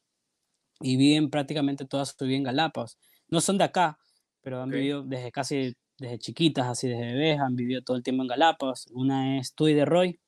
Y 0.81 0.97
viven 0.97 1.29
prácticamente 1.29 1.85
todas 1.85 2.17
su 2.19 2.25
vida 2.25 2.39
en 2.39 2.45
Galápagos. 2.45 2.97
No 3.29 3.43
son 3.43 3.59
de 3.59 3.65
acá, 3.65 3.99
pero 4.41 4.63
han 4.63 4.71
vivido 4.71 5.03
desde 5.03 5.31
casi, 5.31 5.77
desde 5.99 6.19
chiquitas, 6.19 6.67
así 6.67 6.89
desde 6.89 7.13
bebés, 7.13 7.41
han 7.41 7.57
vivido 7.57 7.83
todo 7.83 7.99
el 7.99 8.03
tiempo 8.03 8.23
en 8.23 8.29
Galápagos. 8.29 8.87
Una 8.91 9.39
es 9.39 9.55
Tuy 9.55 9.75
de 9.75 9.85
Roy, 9.85 10.19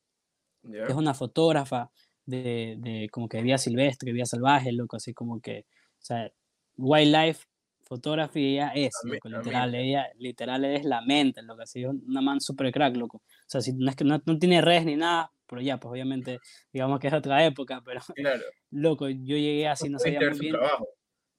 que 0.71 0.85
es 0.87 0.95
una 0.95 1.15
fotógrafa 1.15 1.91
de, 2.27 2.77
de, 2.77 3.09
como 3.11 3.27
que 3.27 3.39
de 3.39 3.43
vida 3.43 3.57
silvestre, 3.57 4.13
vida 4.13 4.27
salvaje, 4.27 4.71
loco, 4.71 4.97
así 4.97 5.15
como 5.15 5.41
que, 5.41 5.61
o 5.61 6.05
sea, 6.05 6.31
wildlife 6.77 7.47
photography 7.85 8.55
ella 8.55 8.73
es, 8.75 8.93
loco, 9.05 9.29
literal, 9.29 9.75
ella 9.75 10.07
literal 10.19 10.65
es 10.65 10.85
la 10.85 11.03
mente, 11.03 11.43
lo 11.43 11.57
que 11.57 11.67
sido 11.67 11.91
una 11.91 12.21
man 12.21 12.41
super 12.41 12.73
crack, 12.73 12.97
loco. 12.97 13.19
O 13.19 13.23
sea, 13.47 13.61
si, 13.61 13.73
no 13.73 13.91
es 13.91 13.97
que 13.97 14.05
no, 14.05 14.21
no, 14.25 14.39
tiene 14.39 14.61
redes 14.61 14.87
ni 14.87 14.97
nada, 14.97 15.31
pero 15.47 15.61
ya, 15.61 15.79
pues 15.79 15.93
obviamente, 15.93 16.39
digamos 16.73 16.99
que 16.99 17.09
es 17.09 17.15
otra 17.15 17.45
época, 17.45 17.83
pero 17.85 18.01
claro. 18.17 18.43
loco, 18.71 19.09
yo 19.09 19.37
llegué 19.37 19.69
así, 19.69 19.89
no 19.89 19.99
sabía 19.99 20.21
muy 20.31 20.39
bien. 20.39 20.57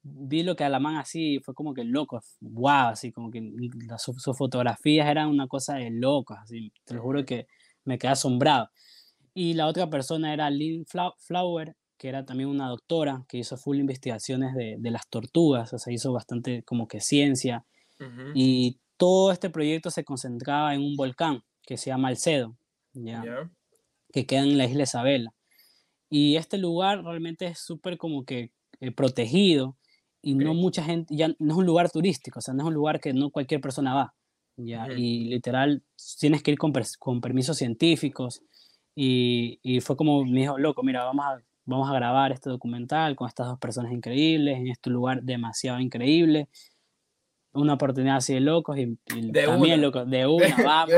Vi 0.07 0.43
lo 0.43 0.55
que 0.55 0.63
a 0.63 0.69
la 0.69 0.79
man 0.79 0.97
así, 0.97 1.39
fue 1.39 1.55
como 1.55 1.73
que 1.73 1.83
loco, 1.83 2.21
wow, 2.39 2.89
así 2.89 3.11
como 3.11 3.31
que 3.31 3.41
sus 3.97 4.37
fotografías 4.37 5.07
eran 5.07 5.29
una 5.29 5.47
cosa 5.47 5.75
de 5.77 5.89
locos, 5.89 6.37
así, 6.39 6.71
te 6.83 6.93
lo 6.93 7.01
juro 7.01 7.25
que 7.25 7.47
me 7.85 7.97
quedé 7.97 8.11
asombrado. 8.11 8.69
Y 9.33 9.55
la 9.55 9.65
otra 9.65 9.89
persona 9.89 10.31
era 10.31 10.49
Lynn 10.51 10.85
Flower, 11.17 11.75
que 11.97 12.09
era 12.09 12.25
también 12.25 12.49
una 12.49 12.67
doctora 12.67 13.25
que 13.27 13.37
hizo 13.37 13.57
full 13.57 13.77
investigaciones 13.77 14.53
de, 14.55 14.75
de 14.77 14.91
las 14.91 15.07
tortugas, 15.09 15.73
o 15.73 15.77
sea, 15.77 15.93
hizo 15.93 16.11
bastante 16.11 16.63
como 16.63 16.87
que 16.87 16.99
ciencia. 16.99 17.65
Y 18.33 18.81
todo 18.97 19.31
este 19.31 19.49
proyecto 19.49 19.89
se 19.89 20.03
concentraba 20.03 20.75
en 20.75 20.81
un 20.81 20.97
volcán 20.97 21.43
que 21.63 21.77
se 21.77 21.89
llama 21.89 22.09
Alcedo, 22.09 22.57
¿ya? 22.93 23.49
que 24.11 24.25
queda 24.25 24.41
en 24.41 24.57
la 24.57 24.65
isla 24.65 24.83
Isabela. 24.83 25.33
Y 26.09 26.35
este 26.35 26.57
lugar 26.57 27.03
realmente 27.03 27.47
es 27.47 27.59
súper 27.59 27.97
como 27.97 28.25
que 28.25 28.51
eh, 28.81 28.91
protegido 28.91 29.77
y 30.21 30.35
no 30.35 30.53
mucha 30.53 30.83
gente, 30.83 31.15
ya 31.15 31.29
no 31.39 31.53
es 31.53 31.57
un 31.57 31.65
lugar 31.65 31.89
turístico, 31.91 32.39
o 32.39 32.41
sea, 32.41 32.53
no 32.53 32.63
es 32.63 32.67
un 32.67 32.73
lugar 32.73 32.99
que 32.99 33.13
no 33.13 33.29
cualquier 33.29 33.61
persona 33.61 33.93
va. 33.93 34.13
ya, 34.57 34.87
y 34.91 35.25
literal 35.25 35.83
tienes 36.19 36.41
que 36.41 36.51
ir 36.51 36.57
con, 36.57 36.73
con 36.99 37.21
permisos 37.21 37.57
científicos, 37.57 38.41
y, 38.95 39.59
y, 39.61 39.81
fue 39.81 39.97
como 39.97 40.23
me 40.23 40.39
dijo, 40.39 40.57
loco, 40.57 40.81
mira, 40.81 41.03
vamos 41.03 41.25
a, 41.25 41.43
vamos 41.65 41.89
a 41.89 41.93
grabar 41.93 42.31
este 42.31 42.49
documental 42.49 43.15
con 43.15 43.27
estas 43.27 43.47
dos 43.47 43.59
personas 43.59 43.91
increíbles, 43.91 44.57
en 44.57 44.67
este 44.67 44.89
lugar 44.89 45.23
demasiado 45.23 45.79
increíble, 45.79 46.47
una 47.53 47.73
oportunidad 47.73 48.17
así 48.17 48.33
de 48.33 48.41
locos 48.41 48.77
y, 48.77 48.97
también 49.31 49.81
locos, 49.81 50.09
de 50.09 50.27
una, 50.27 50.55
vamos, 50.63 50.93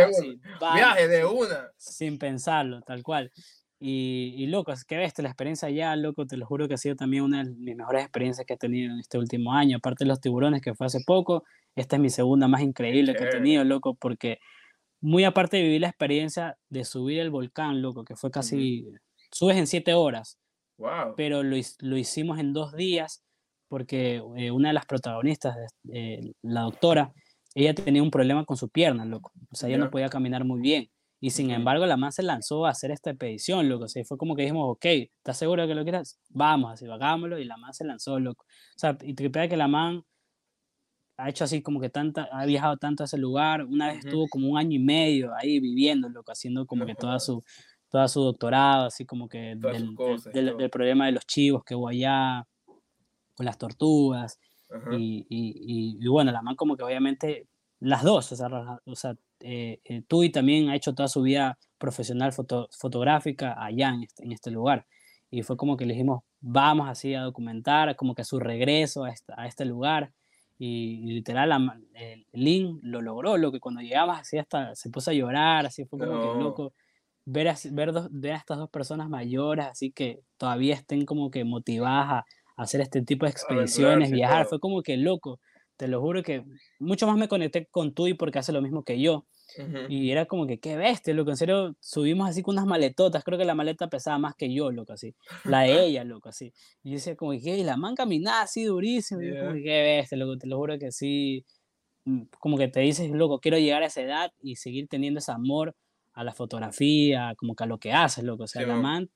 viaje 0.73 1.07
de 1.07 1.25
una. 1.25 1.71
Sin 1.77 2.17
pensarlo, 2.17 2.81
tal 2.81 3.03
cual. 3.03 3.31
Y, 3.79 4.33
y 4.37 4.47
locos, 4.47 4.83
qué 4.83 4.97
ves, 4.97 5.13
la 5.19 5.29
experiencia 5.29 5.69
ya, 5.69 5.95
loco, 5.95 6.25
te 6.25 6.35
lo 6.35 6.47
juro 6.47 6.67
que 6.67 6.73
ha 6.73 6.77
sido 6.77 6.95
también 6.95 7.23
una 7.23 7.43
de 7.43 7.51
mis 7.51 7.75
mejores 7.75 8.03
experiencias 8.03 8.45
que 8.45 8.55
he 8.55 8.57
tenido 8.57 8.91
en 8.91 8.99
este 8.99 9.19
último 9.19 9.53
año. 9.53 9.77
Aparte 9.77 10.03
de 10.03 10.09
los 10.09 10.19
tiburones, 10.19 10.61
que 10.61 10.73
fue 10.73 10.87
hace 10.87 11.01
poco, 11.05 11.43
esta 11.75 11.95
es 11.97 12.01
mi 12.01 12.09
segunda 12.09 12.47
más 12.47 12.61
increíble 12.61 13.13
que 13.15 13.25
he 13.25 13.29
tenido, 13.29 13.63
loco, 13.63 13.93
porque 13.93 14.39
muy 14.99 15.25
aparte 15.25 15.57
de 15.57 15.63
vivir 15.63 15.81
la 15.81 15.89
experiencia 15.89 16.57
de 16.69 16.83
subir 16.85 17.19
el 17.19 17.29
volcán, 17.29 17.83
loco, 17.83 18.03
que 18.03 18.15
fue 18.15 18.31
casi, 18.31 18.87
subes 19.31 19.57
en 19.57 19.67
siete 19.67 19.93
horas, 19.93 20.39
wow. 20.77 21.13
pero 21.15 21.43
lo, 21.43 21.55
lo 21.79 21.97
hicimos 21.97 22.39
en 22.39 22.53
dos 22.53 22.73
días 22.73 23.23
porque 23.67 24.21
eh, 24.35 24.51
una 24.51 24.69
de 24.69 24.73
las 24.73 24.85
protagonistas, 24.85 25.55
eh, 25.91 26.33
la 26.41 26.61
doctora, 26.61 27.13
ella 27.53 27.73
tenía 27.73 28.03
un 28.03 28.11
problema 28.11 28.45
con 28.45 28.57
su 28.57 28.69
pierna, 28.69 29.05
loco. 29.05 29.31
O 29.51 29.55
sea, 29.55 29.69
ella 29.69 29.77
no 29.77 29.89
podía 29.89 30.09
caminar 30.09 30.45
muy 30.45 30.61
bien. 30.61 30.89
Y 31.19 31.31
sin 31.31 31.49
embargo, 31.49 31.85
la 31.87 31.97
man 31.97 32.11
se 32.11 32.21
lanzó 32.21 32.67
a 32.67 32.69
hacer 32.69 32.91
esta 32.91 33.09
expedición, 33.09 33.67
loco. 33.67 33.85
O 33.85 33.87
sea, 33.87 34.03
fue 34.05 34.17
como 34.17 34.35
que 34.35 34.43
dijimos, 34.43 34.65
ok, 34.67 34.85
¿estás 34.85 35.37
seguro 35.37 35.63
de 35.63 35.67
que 35.67 35.75
lo 35.75 35.83
quieras? 35.83 36.19
Vamos, 36.29 36.73
así, 36.73 36.85
hagámoslo. 36.85 37.39
Y 37.39 37.45
la 37.45 37.57
man 37.57 37.73
se 37.73 37.85
lanzó, 37.85 38.19
loco. 38.19 38.45
O 38.45 38.79
sea, 38.79 38.97
y 39.01 39.15
te 39.15 39.31
que 39.31 39.57
la 39.57 39.67
man 39.67 40.03
ha 41.17 41.29
hecho 41.29 41.43
así 41.45 41.63
como 41.63 41.81
que 41.81 41.89
tanta, 41.89 42.29
ha 42.31 42.45
viajado 42.45 42.77
tanto 42.77 43.03
a 43.03 43.05
ese 43.05 43.17
lugar. 43.17 43.63
Una 43.65 43.87
vez 43.87 44.05
estuvo 44.05 44.27
como 44.27 44.49
un 44.49 44.57
año 44.59 44.75
y 44.75 44.79
medio 44.79 45.33
ahí 45.35 45.59
viviendo, 45.59 46.07
loco, 46.09 46.31
haciendo 46.31 46.67
como 46.67 46.85
que 46.85 46.93
toda 46.93 47.19
su, 47.19 47.43
toda 47.89 48.07
su 48.07 48.21
doctorado, 48.21 48.85
así 48.87 49.05
como 49.05 49.29
que 49.29 49.55
del, 49.55 49.95
del, 50.57 50.69
problema 50.69 51.05
de 51.05 51.13
los 51.13 51.25
chivos 51.25 51.63
que 51.63 51.75
hubo 51.75 51.87
allá 51.87 52.45
con 53.33 53.45
las 53.45 53.57
tortugas. 53.57 54.39
Y, 54.91 55.25
y, 55.29 55.97
y, 56.03 56.07
bueno, 56.09 56.31
la 56.31 56.41
man 56.41 56.55
como 56.57 56.75
que 56.75 56.83
obviamente 56.83 57.47
las 57.79 58.03
dos, 58.03 58.31
o 58.33 58.35
sea, 58.35 58.49
o 58.85 58.95
sea 58.95 59.15
eh, 59.39 59.79
eh, 59.85 60.01
Tui 60.07 60.29
también 60.29 60.69
ha 60.69 60.75
hecho 60.75 60.93
toda 60.93 61.07
su 61.07 61.21
vida 61.21 61.57
profesional 61.77 62.33
foto, 62.33 62.67
fotográfica 62.71 63.55
allá 63.63 63.89
en 63.89 64.03
este, 64.03 64.25
en 64.25 64.31
este, 64.31 64.51
lugar. 64.51 64.85
Y 65.29 65.43
fue 65.43 65.55
como 65.55 65.77
que 65.77 65.85
le 65.85 65.93
dijimos, 65.93 66.23
vamos 66.41 66.89
así 66.89 67.13
a 67.13 67.21
documentar, 67.21 67.95
como 67.95 68.15
que 68.15 68.23
su 68.23 68.39
regreso 68.39 69.03
a, 69.03 69.11
esta, 69.11 69.35
a 69.37 69.47
este 69.47 69.63
lugar. 69.65 70.11
Y, 70.57 71.05
literal, 71.13 71.49
la, 71.49 71.79
el 71.93 72.25
Lin 72.33 72.79
lo 72.81 73.01
logró, 73.01 73.37
lo 73.37 73.51
que 73.51 73.59
cuando 73.59 73.81
llegamos 73.81 74.19
así 74.19 74.37
hasta 74.37 74.73
se 74.75 74.89
puso 74.89 75.11
a 75.11 75.13
llorar, 75.13 75.65
así 75.67 75.85
fue 75.85 75.99
como 75.99 76.19
que 76.19 76.39
loco. 76.39 76.73
Ver, 77.29 77.53
ver, 77.71 77.91
ver 78.09 78.31
a 78.31 78.37
estas 78.37 78.57
dos 78.57 78.69
personas 78.69 79.09
mayores, 79.09 79.65
así 79.65 79.91
que 79.91 80.21
todavía 80.37 80.75
estén 80.75 81.05
como 81.05 81.29
que 81.29 81.43
motivadas 81.43 82.07
a, 82.09 82.25
hacer 82.55 82.79
este 82.79 83.01
tipo 83.01 83.25
de 83.25 83.31
expediciones, 83.31 84.09
viajar, 84.09 84.45
fue 84.47 84.61
como 84.61 84.81
que 84.81 84.95
loco. 84.95 85.39
Te 85.75 85.89
lo 85.89 86.01
juro 86.01 86.23
que 86.23 86.43
mucho 86.79 87.05
más 87.05 87.17
me 87.17 87.27
conecté 87.27 87.67
con 87.67 87.93
Tui 87.93 88.13
porque 88.13 88.39
hace 88.39 88.53
lo 88.53 88.61
mismo 88.61 88.83
que 88.83 88.99
yo. 88.99 89.25
Y 89.89 90.11
era 90.11 90.25
como 90.25 90.47
que, 90.47 90.59
qué 90.59 90.75
bestia, 90.75 91.13
loco. 91.13 91.31
En 91.31 91.37
serio, 91.37 91.75
subimos 91.79 92.29
así 92.29 92.41
con 92.43 92.55
unas 92.55 92.65
maletotas. 92.65 93.23
Creo 93.23 93.37
que 93.37 93.45
la 93.45 93.55
maleta 93.55 93.89
pesaba 93.89 94.17
más 94.17 94.35
que 94.35 94.53
yo, 94.53 94.71
loco, 94.71 94.93
así. 94.93 95.15
La 95.45 95.61
de 95.61 95.85
ella, 95.85 96.03
loco, 96.05 96.29
así. 96.29 96.53
Y 96.83 96.91
yo 96.91 96.95
decía, 96.95 97.15
como 97.15 97.31
que, 97.31 97.63
la 97.63 97.77
man 97.77 97.95
caminaba 97.95 98.41
así 98.41 98.63
durísimo. 98.63 99.21
Y 99.21 99.29
yo, 99.29 99.39
como 99.39 99.53
que, 99.53 99.63
qué 99.63 99.81
bestia, 99.81 100.17
loco. 100.17 100.37
Te 100.37 100.47
lo 100.47 100.57
juro 100.57 100.79
que 100.79 100.91
sí. 100.91 101.45
Mm, 102.05 102.23
como 102.39 102.57
que 102.57 102.67
te 102.67 102.79
dices, 102.79 103.11
loco, 103.11 103.39
quiero 103.39 103.57
llegar 103.57 103.83
a 103.83 103.87
esa 103.87 104.01
edad 104.01 104.31
y 104.41 104.55
seguir 104.55 104.87
teniendo 104.87 105.19
ese 105.19 105.31
amor 105.31 105.75
a 106.17 106.23
la 106.23 106.33
fotografía, 106.33 107.33
como 107.37 107.55
que 107.55 107.63
a 107.63 107.67
lo 107.67 107.77
que 107.79 107.93
haces, 107.93 108.23
loco. 108.23 108.43
O 108.43 108.47
sea, 108.47 108.65
la 108.65 108.75
man 108.75 109.09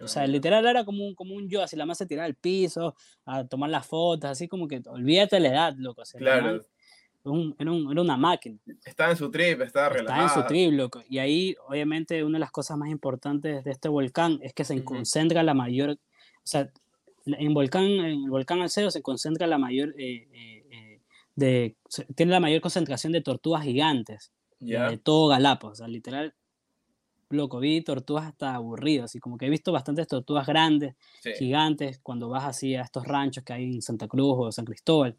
o 0.00 0.08
sea, 0.08 0.26
literal 0.26 0.66
era 0.66 0.84
como 0.84 1.04
un, 1.04 1.14
como 1.14 1.34
un 1.34 1.48
yo, 1.48 1.62
así 1.62 1.76
la 1.76 1.86
más 1.86 1.98
se 1.98 2.06
tiraba 2.06 2.26
al 2.26 2.34
piso, 2.34 2.94
a 3.26 3.46
tomar 3.46 3.70
las 3.70 3.86
fotos, 3.86 4.30
así 4.30 4.48
como 4.48 4.66
que 4.66 4.80
olvídate 4.86 5.38
la 5.40 5.48
edad, 5.48 5.74
loco. 5.76 6.02
claro. 6.16 6.60
era, 7.58 7.72
una 7.72 8.16
máquina. 8.16 8.58
Estaba 8.84 9.10
en 9.10 9.16
su 9.16 9.30
trip, 9.30 9.60
estaba 9.60 9.90
relajado. 9.90 10.26
Estaba 10.26 10.40
en 10.40 10.42
su 10.42 10.48
trip, 10.48 10.72
loco. 10.72 11.02
Y 11.08 11.18
ahí, 11.18 11.54
obviamente, 11.68 12.24
una 12.24 12.38
de 12.38 12.40
las 12.40 12.50
cosas 12.50 12.78
más 12.78 12.88
importantes 12.88 13.62
de 13.62 13.70
este 13.70 13.88
volcán 13.88 14.38
es 14.42 14.54
que 14.54 14.64
se 14.64 14.82
concentra 14.84 15.42
la 15.42 15.54
mayor, 15.54 15.90
o 15.90 15.96
sea, 16.44 16.70
en, 17.26 17.52
volcán, 17.52 17.84
en 17.84 18.24
el 18.24 18.30
volcán 18.30 18.62
Alceo 18.62 18.90
se 18.90 19.02
concentra 19.02 19.46
la 19.46 19.58
mayor, 19.58 19.94
eh, 19.98 20.28
eh, 20.32 20.64
eh, 20.70 21.00
de, 21.36 21.76
tiene 22.16 22.32
la 22.32 22.40
mayor 22.40 22.62
concentración 22.62 23.12
de 23.12 23.20
tortugas 23.20 23.64
gigantes 23.64 24.32
de 24.60 24.98
todo 24.98 25.28
Galápagos. 25.28 25.72
O 25.72 25.76
sea, 25.76 25.88
literal, 25.88 26.34
loco, 27.30 27.60
vi 27.60 27.82
tortugas 27.82 28.26
hasta 28.26 28.54
aburridas, 28.54 29.06
así 29.06 29.18
como 29.18 29.38
que 29.38 29.46
he 29.46 29.50
visto 29.50 29.72
bastantes 29.72 30.06
tortugas 30.06 30.46
grandes, 30.46 30.94
gigantes, 31.38 31.98
cuando 32.02 32.28
vas 32.28 32.44
así 32.44 32.74
a 32.74 32.82
estos 32.82 33.06
ranchos 33.06 33.44
que 33.44 33.52
hay 33.52 33.64
en 33.74 33.82
Santa 33.82 34.08
Cruz 34.08 34.34
o 34.38 34.52
San 34.52 34.64
Cristóbal. 34.64 35.16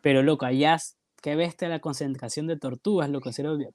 Pero 0.00 0.22
loco, 0.22 0.46
allá, 0.46 0.78
¿qué 1.20 1.36
ves 1.36 1.56
la 1.60 1.80
concentración 1.80 2.46
de 2.46 2.56
tortugas, 2.56 3.10
loco? 3.10 3.30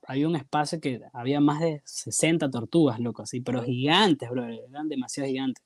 había 0.08 0.28
un 0.28 0.36
espacio 0.36 0.80
que 0.80 1.02
había 1.14 1.40
más 1.40 1.60
de 1.60 1.82
60 1.86 2.50
tortugas, 2.50 3.00
loco, 3.00 3.22
así, 3.22 3.42
pero 3.42 3.64
gigantes, 3.64 4.30
bro, 4.30 4.46
eran 4.46 4.88
demasiado 4.88 5.28
gigantes. 5.28 5.64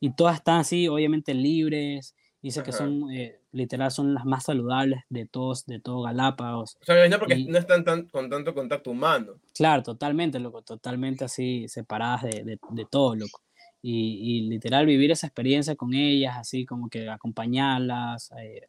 Y 0.00 0.14
todas 0.14 0.36
están 0.36 0.60
así, 0.60 0.88
obviamente 0.88 1.32
libres, 1.32 2.14
Dice 2.46 2.62
que 2.62 2.70
son, 2.70 3.10
eh, 3.10 3.40
literal, 3.50 3.90
son 3.90 4.14
las 4.14 4.24
más 4.24 4.44
saludables 4.44 5.00
de 5.08 5.26
todos, 5.26 5.66
de 5.66 5.80
todo 5.80 6.02
Galápagos. 6.02 6.76
O 6.80 6.84
sea, 6.84 7.08
no 7.08 7.18
porque 7.18 7.44
no 7.44 7.58
están 7.58 7.82
tan, 7.82 8.06
con 8.06 8.30
tanto 8.30 8.54
contacto 8.54 8.92
humano. 8.92 9.32
Claro, 9.52 9.82
totalmente, 9.82 10.38
loco, 10.38 10.62
totalmente 10.62 11.24
así, 11.24 11.66
separadas 11.66 12.22
de, 12.22 12.44
de, 12.44 12.60
de 12.70 12.84
todo, 12.88 13.16
loco. 13.16 13.40
Y, 13.82 14.18
y, 14.20 14.48
literal 14.48 14.86
vivir 14.86 15.10
esa 15.10 15.26
experiencia 15.26 15.74
con 15.74 15.92
ellas, 15.92 16.36
así 16.38 16.64
como 16.64 16.88
que 16.88 17.08
acompañarlas, 17.08 18.30
eh, 18.40 18.62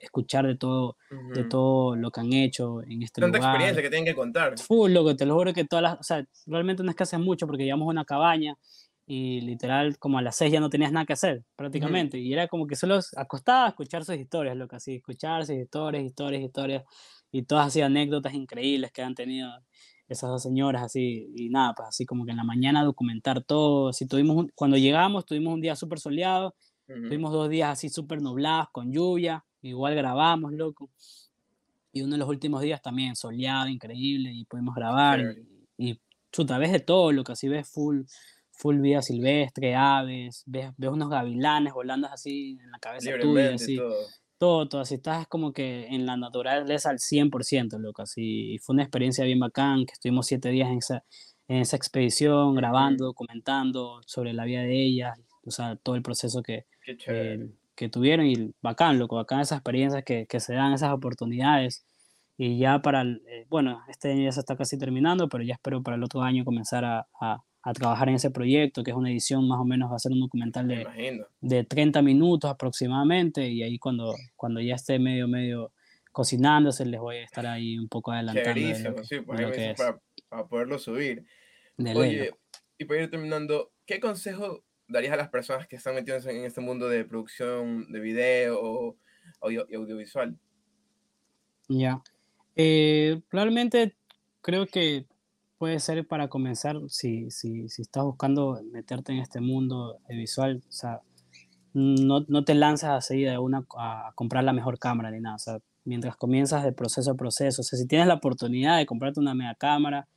escuchar 0.00 0.46
de 0.46 0.56
todo, 0.56 0.96
de 1.34 1.44
todo 1.44 1.96
lo 1.96 2.10
que 2.10 2.20
han 2.20 2.32
hecho 2.32 2.82
en 2.84 3.02
este 3.02 3.20
Tanta 3.20 3.36
lugar. 3.36 3.50
experiencia 3.50 3.82
que 3.82 3.90
tienen 3.90 4.06
que 4.06 4.14
contar. 4.14 4.58
Full, 4.58 4.92
loco, 4.92 5.14
te 5.14 5.26
lo 5.26 5.34
juro 5.34 5.52
que 5.52 5.64
todas 5.64 5.82
las, 5.82 6.00
o 6.00 6.02
sea, 6.02 6.26
realmente 6.46 6.82
no 6.82 6.88
es 6.88 6.96
que 6.96 7.02
hacen 7.02 7.20
mucho 7.20 7.46
porque 7.46 7.64
llevamos 7.64 7.86
una 7.86 8.06
cabaña 8.06 8.56
y 9.06 9.42
literal 9.42 9.98
como 9.98 10.18
a 10.18 10.22
las 10.22 10.36
seis 10.36 10.52
ya 10.52 10.60
no 10.60 10.70
tenías 10.70 10.92
nada 10.92 11.04
que 11.04 11.12
hacer 11.12 11.44
prácticamente. 11.56 12.18
Y 12.18 12.32
era 12.32 12.48
como 12.48 12.66
que 12.66 12.76
solo 12.76 13.00
acostaba 13.16 13.66
a 13.66 13.68
escuchar 13.68 14.04
sus 14.04 14.16
historias, 14.16 14.56
lo 14.56 14.66
que 14.66 14.76
así, 14.76 14.96
escuchar 14.96 15.44
sus 15.44 15.56
historias, 15.56 16.02
historias, 16.04 16.42
historias 16.42 16.84
y 17.30 17.42
todas 17.42 17.66
así 17.66 17.82
anécdotas 17.82 18.34
increíbles 18.34 18.92
que 18.92 19.02
han 19.02 19.14
tenido 19.14 19.50
esas 20.08 20.30
dos 20.30 20.42
señoras 20.42 20.82
así 20.82 21.32
y 21.34 21.48
nada, 21.48 21.74
pues 21.74 21.88
así 21.88 22.06
como 22.06 22.24
que 22.24 22.30
en 22.30 22.36
la 22.36 22.44
mañana 22.44 22.84
documentar 22.84 23.42
todo, 23.42 23.88
así 23.88 24.06
tuvimos 24.06 24.46
cuando 24.54 24.76
llegamos 24.76 25.24
tuvimos 25.26 25.54
un 25.54 25.60
día 25.60 25.76
súper 25.76 25.98
soleado, 25.98 26.54
tuvimos 26.86 27.32
dos 27.32 27.48
días 27.48 27.70
así 27.70 27.88
súper 27.88 28.20
nublados 28.20 28.68
con 28.70 28.92
lluvia, 28.92 29.44
igual 29.62 29.94
grabamos, 29.94 30.52
loco, 30.52 30.90
y 31.90 32.02
uno 32.02 32.12
de 32.12 32.18
los 32.18 32.28
últimos 32.28 32.60
días 32.60 32.82
también 32.82 33.16
soleado, 33.16 33.68
increíble 33.68 34.30
y 34.32 34.44
pudimos 34.44 34.74
grabar 34.74 35.20
y, 35.78 35.90
y 35.90 36.00
chuta, 36.30 36.58
ves 36.58 36.72
de 36.72 36.80
todo, 36.80 37.10
lo 37.10 37.24
que 37.24 37.32
así 37.32 37.48
ves 37.48 37.68
full 37.70 38.02
full 38.64 38.80
vida 38.80 39.02
silvestre, 39.02 39.74
aves, 39.74 40.42
ves, 40.46 40.72
ves 40.78 40.90
unos 40.90 41.10
gavilanes 41.10 41.74
volando 41.74 42.08
así 42.08 42.58
en 42.62 42.70
la 42.70 42.78
cabeza 42.78 43.10
tuya, 43.20 43.54
así. 43.56 43.76
Todo. 44.38 44.66
todo, 44.68 44.80
así 44.80 44.94
estás 44.94 45.26
como 45.28 45.52
que 45.52 45.86
en 45.88 46.06
la 46.06 46.16
naturaleza 46.16 46.88
al 46.88 46.98
100%, 46.98 47.76
loco, 47.78 48.00
así. 48.00 48.54
Y 48.54 48.58
fue 48.58 48.72
una 48.72 48.82
experiencia 48.82 49.22
bien 49.26 49.38
bacán, 49.38 49.84
que 49.84 49.92
estuvimos 49.92 50.26
siete 50.28 50.48
días 50.48 50.70
en 50.70 50.78
esa, 50.78 51.04
en 51.46 51.58
esa 51.58 51.76
expedición, 51.76 52.54
grabando, 52.54 53.04
documentando 53.04 54.00
sobre 54.06 54.32
la 54.32 54.46
vida 54.46 54.62
de 54.62 54.82
ellas, 54.82 55.18
o 55.44 55.50
sea, 55.50 55.76
todo 55.76 55.96
el 55.96 56.02
proceso 56.02 56.42
que, 56.42 56.64
que 57.74 57.88
tuvieron 57.90 58.24
y 58.24 58.54
bacán, 58.62 58.98
loco, 58.98 59.16
bacán 59.16 59.40
esas 59.40 59.58
experiencias 59.58 60.04
que, 60.04 60.24
que 60.26 60.40
se 60.40 60.54
dan, 60.54 60.72
esas 60.72 60.94
oportunidades. 60.94 61.84
Y 62.38 62.56
ya 62.58 62.80
para, 62.80 63.02
el, 63.02 63.22
eh, 63.28 63.44
bueno, 63.50 63.82
este 63.88 64.12
año 64.12 64.24
ya 64.24 64.32
se 64.32 64.40
está 64.40 64.56
casi 64.56 64.78
terminando, 64.78 65.28
pero 65.28 65.44
ya 65.44 65.52
espero 65.52 65.82
para 65.82 65.98
el 65.98 66.02
otro 66.02 66.22
año 66.22 66.46
comenzar 66.46 66.86
a, 66.86 67.06
a 67.20 67.44
a 67.66 67.72
trabajar 67.72 68.10
en 68.10 68.16
ese 68.16 68.30
proyecto, 68.30 68.84
que 68.84 68.90
es 68.90 68.96
una 68.96 69.10
edición 69.10 69.48
más 69.48 69.58
o 69.58 69.64
menos, 69.64 69.90
va 69.90 69.96
a 69.96 69.98
ser 69.98 70.12
un 70.12 70.20
documental 70.20 70.68
de, 70.68 71.24
de 71.40 71.64
30 71.64 72.02
minutos 72.02 72.50
aproximadamente, 72.50 73.48
y 73.48 73.62
ahí 73.62 73.78
cuando, 73.78 74.14
cuando 74.36 74.60
ya 74.60 74.74
esté 74.74 74.98
medio, 74.98 75.26
medio 75.26 75.72
cocinándose, 76.12 76.84
les 76.84 77.00
voy 77.00 77.16
a 77.16 77.24
estar 77.24 77.46
ahí 77.46 77.78
un 77.78 77.88
poco 77.88 78.12
adelantando. 78.12 79.02
sí, 79.02 79.20
pues 79.20 79.76
para, 80.28 80.46
poderlo 80.46 80.78
subir. 80.78 81.24
Oye, 81.78 82.32
y 82.76 82.84
para 82.84 83.02
ir 83.02 83.10
terminando, 83.10 83.72
¿qué 83.86 83.98
consejo 83.98 84.62
darías 84.86 85.14
a 85.14 85.16
las 85.16 85.30
personas 85.30 85.66
que 85.66 85.76
están 85.76 85.94
metidas 85.94 86.26
en 86.26 86.44
este 86.44 86.60
mundo 86.60 86.88
de 86.90 87.06
producción 87.06 87.90
de 87.90 88.00
video 88.00 88.60
o 88.60 88.96
audio, 89.40 89.66
y 89.70 89.74
audiovisual? 89.74 90.38
Ya. 91.68 92.02
Eh, 92.56 93.22
probablemente 93.30 93.96
creo 94.42 94.66
que 94.66 95.06
puede 95.58 95.78
ser 95.78 96.06
para 96.06 96.28
comenzar, 96.28 96.76
si, 96.88 97.30
si, 97.30 97.68
si 97.68 97.82
estás 97.82 98.04
buscando 98.04 98.60
meterte 98.72 99.12
en 99.12 99.18
este 99.18 99.40
mundo 99.40 99.98
visual, 100.08 100.62
o 100.68 100.72
sea, 100.72 101.00
no, 101.72 102.24
no 102.28 102.44
te 102.44 102.54
lanzas 102.54 102.90
a 102.90 103.00
seguir 103.00 103.30
de 103.30 103.38
una 103.38 103.64
a 103.76 104.12
comprar 104.14 104.44
la 104.44 104.52
mejor 104.52 104.78
cámara 104.78 105.10
ni 105.10 105.20
nada, 105.20 105.36
o 105.36 105.38
sea, 105.38 105.58
mientras 105.84 106.16
comienzas 106.16 106.64
de 106.64 106.72
proceso 106.72 107.10
a 107.10 107.14
proceso. 107.14 107.62
O 107.62 107.64
sea, 107.64 107.78
si 107.78 107.86
tienes 107.86 108.06
la 108.06 108.14
oportunidad 108.14 108.78
de 108.78 108.86
comprarte 108.86 109.20
una 109.20 109.34
mega 109.34 109.54
cámara, 109.54 110.08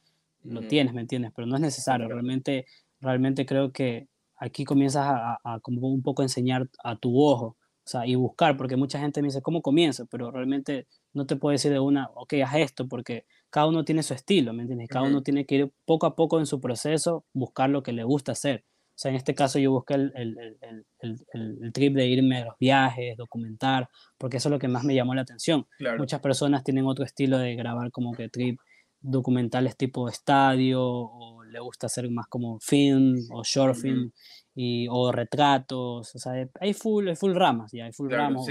lo 0.43 0.61
tienes, 0.61 0.93
¿me 0.93 1.01
entiendes? 1.01 1.31
Pero 1.35 1.45
no 1.45 1.55
es 1.55 1.61
necesario. 1.61 2.07
Realmente, 2.07 2.65
realmente 3.01 3.45
creo 3.45 3.71
que 3.71 4.07
aquí 4.37 4.63
comienzas 4.63 5.05
a, 5.07 5.39
a, 5.43 5.59
como 5.59 5.87
un 5.87 6.01
poco 6.01 6.21
enseñar 6.21 6.69
a 6.83 6.95
tu 6.95 7.19
ojo, 7.21 7.57
o 7.83 7.89
sea, 7.89 8.05
y 8.05 8.15
buscar, 8.15 8.55
porque 8.55 8.75
mucha 8.75 8.99
gente 8.99 9.21
me 9.21 9.29
dice, 9.29 9.41
¿cómo 9.41 9.61
comienzo? 9.61 10.05
Pero 10.07 10.31
realmente 10.31 10.87
no 11.13 11.25
te 11.25 11.35
puedo 11.35 11.51
decir 11.51 11.71
de 11.71 11.79
una, 11.79 12.09
ok, 12.15 12.35
haz 12.45 12.55
esto, 12.55 12.87
porque 12.87 13.25
cada 13.49 13.67
uno 13.67 13.85
tiene 13.85 14.03
su 14.03 14.13
estilo, 14.13 14.53
¿me 14.53 14.63
entiendes? 14.63 14.89
Cada 14.89 15.05
uno 15.05 15.23
tiene 15.23 15.45
que 15.45 15.55
ir 15.55 15.71
poco 15.85 16.05
a 16.05 16.15
poco 16.15 16.39
en 16.39 16.45
su 16.45 16.59
proceso, 16.59 17.25
buscar 17.33 17.69
lo 17.69 17.83
que 17.83 17.93
le 17.93 18.03
gusta 18.03 18.33
hacer. 18.33 18.65
O 18.97 18.99
sea, 18.99 19.09
en 19.09 19.15
este 19.15 19.35
caso 19.35 19.59
yo 19.59 19.71
busqué 19.71 19.93
el, 19.93 20.11
el, 20.15 20.57
el, 21.01 21.25
el, 21.61 21.71
trip 21.71 21.93
de 21.93 22.07
irme 22.07 22.39
a 22.41 22.45
los 22.45 22.55
viajes, 22.59 23.15
documentar, 23.15 23.87
porque 24.17 24.37
eso 24.37 24.49
es 24.49 24.51
lo 24.51 24.57
que 24.59 24.67
más 24.67 24.83
me 24.83 24.95
llamó 24.95 25.13
la 25.13 25.21
atención. 25.21 25.67
Muchas 25.99 26.19
personas 26.19 26.63
tienen 26.63 26.87
otro 26.87 27.05
estilo 27.05 27.37
de 27.37 27.55
grabar 27.55 27.91
como 27.91 28.13
que 28.13 28.27
trip 28.27 28.59
documentales 28.99 29.77
tipo 29.77 30.09
estadio, 30.09 30.81
o 30.83 31.36
le 31.57 31.63
gusta 31.63 31.87
hacer 31.87 32.09
más 32.11 32.27
como 32.27 32.59
film 32.59 33.17
o 33.31 33.43
short 33.43 33.75
film, 33.75 34.11
y, 34.53 34.87
o 34.89 35.11
retratos, 35.11 36.15
o 36.15 36.19
sea, 36.19 36.33
hay 36.59 36.73
full, 36.73 37.07
hay 37.07 37.15
full 37.15 37.33
ramas, 37.33 37.71
ya 37.71 37.85
hay 37.85 37.91
full 37.91 38.09
ramas. 38.09 38.47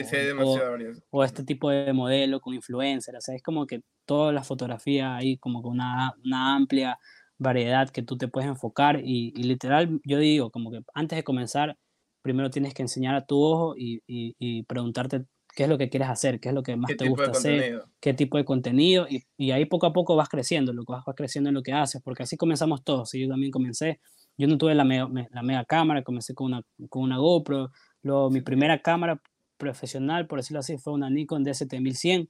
o, 1.10 1.24
este 1.24 1.44
tipo 1.44 1.70
de 1.70 1.92
modelo 1.92 2.40
con 2.40 2.54
influencer, 2.54 3.16
o 3.16 3.20
sea, 3.20 3.34
es 3.34 3.42
como 3.42 3.66
que 3.66 3.82
toda 4.04 4.32
la 4.32 4.44
fotografía 4.44 5.16
hay 5.16 5.36
como 5.38 5.62
que 5.62 5.68
una, 5.68 6.14
una 6.24 6.54
amplia 6.54 6.98
variedad 7.38 7.90
que 7.90 8.02
tú 8.02 8.16
te 8.16 8.28
puedes 8.28 8.48
enfocar 8.48 9.00
y, 9.02 9.32
literal, 9.42 10.00
yo 10.04 10.18
digo, 10.18 10.50
como 10.50 10.70
que 10.70 10.80
antes 10.94 11.16
de 11.16 11.24
comenzar, 11.24 11.76
primero 12.22 12.50
tienes 12.50 12.74
que 12.74 12.82
enseñar 12.82 13.14
a 13.14 13.24
tu 13.24 13.40
ojo 13.40 13.74
y, 13.76 14.02
y, 14.06 14.62
preguntarte 14.64 15.24
qué 15.56 15.62
es 15.62 15.68
lo 15.70 15.78
que 15.78 15.88
quieres 15.88 16.10
hacer, 16.10 16.38
qué 16.38 16.50
es 16.50 16.54
lo 16.54 16.62
que 16.62 16.76
más 16.76 16.94
te 16.98 17.08
gusta 17.08 17.30
hacer, 17.30 17.82
qué 17.98 18.12
tipo 18.12 18.36
de 18.36 18.44
contenido, 18.44 19.06
y, 19.08 19.50
ahí 19.50 19.64
poco 19.64 19.86
a 19.86 19.92
poco 19.94 20.14
vas 20.14 20.28
creciendo, 20.28 20.74
lo 20.74 20.84
vas, 20.84 21.02
creciendo 21.16 21.48
en 21.48 21.54
lo 21.54 21.62
que 21.62 21.72
haces, 21.72 22.02
porque 22.02 22.24
así 22.24 22.36
comenzamos 22.36 22.84
todos, 22.84 23.14
y 23.14 23.22
yo 23.22 23.28
también 23.28 23.50
comencé, 23.50 23.98
yo 24.36 24.46
no 24.48 24.58
tuve 24.58 24.74
la 24.74 24.84
mega, 24.84 25.08
la 25.30 25.42
mega 25.42 25.64
cámara, 25.64 26.02
comencé 26.02 26.34
con 26.34 26.48
una, 26.48 26.62
con 26.90 27.02
una 27.02 27.16
GoPro, 27.16 27.70
luego 28.02 28.30
mi 28.30 28.42
primera 28.42 28.82
cámara 28.82 29.18
profesional, 29.56 30.26
por 30.26 30.40
decirlo 30.40 30.60
así, 30.60 30.76
fue 30.76 30.92
una 30.92 31.08
Nikon 31.08 31.42
D7100, 31.42 32.28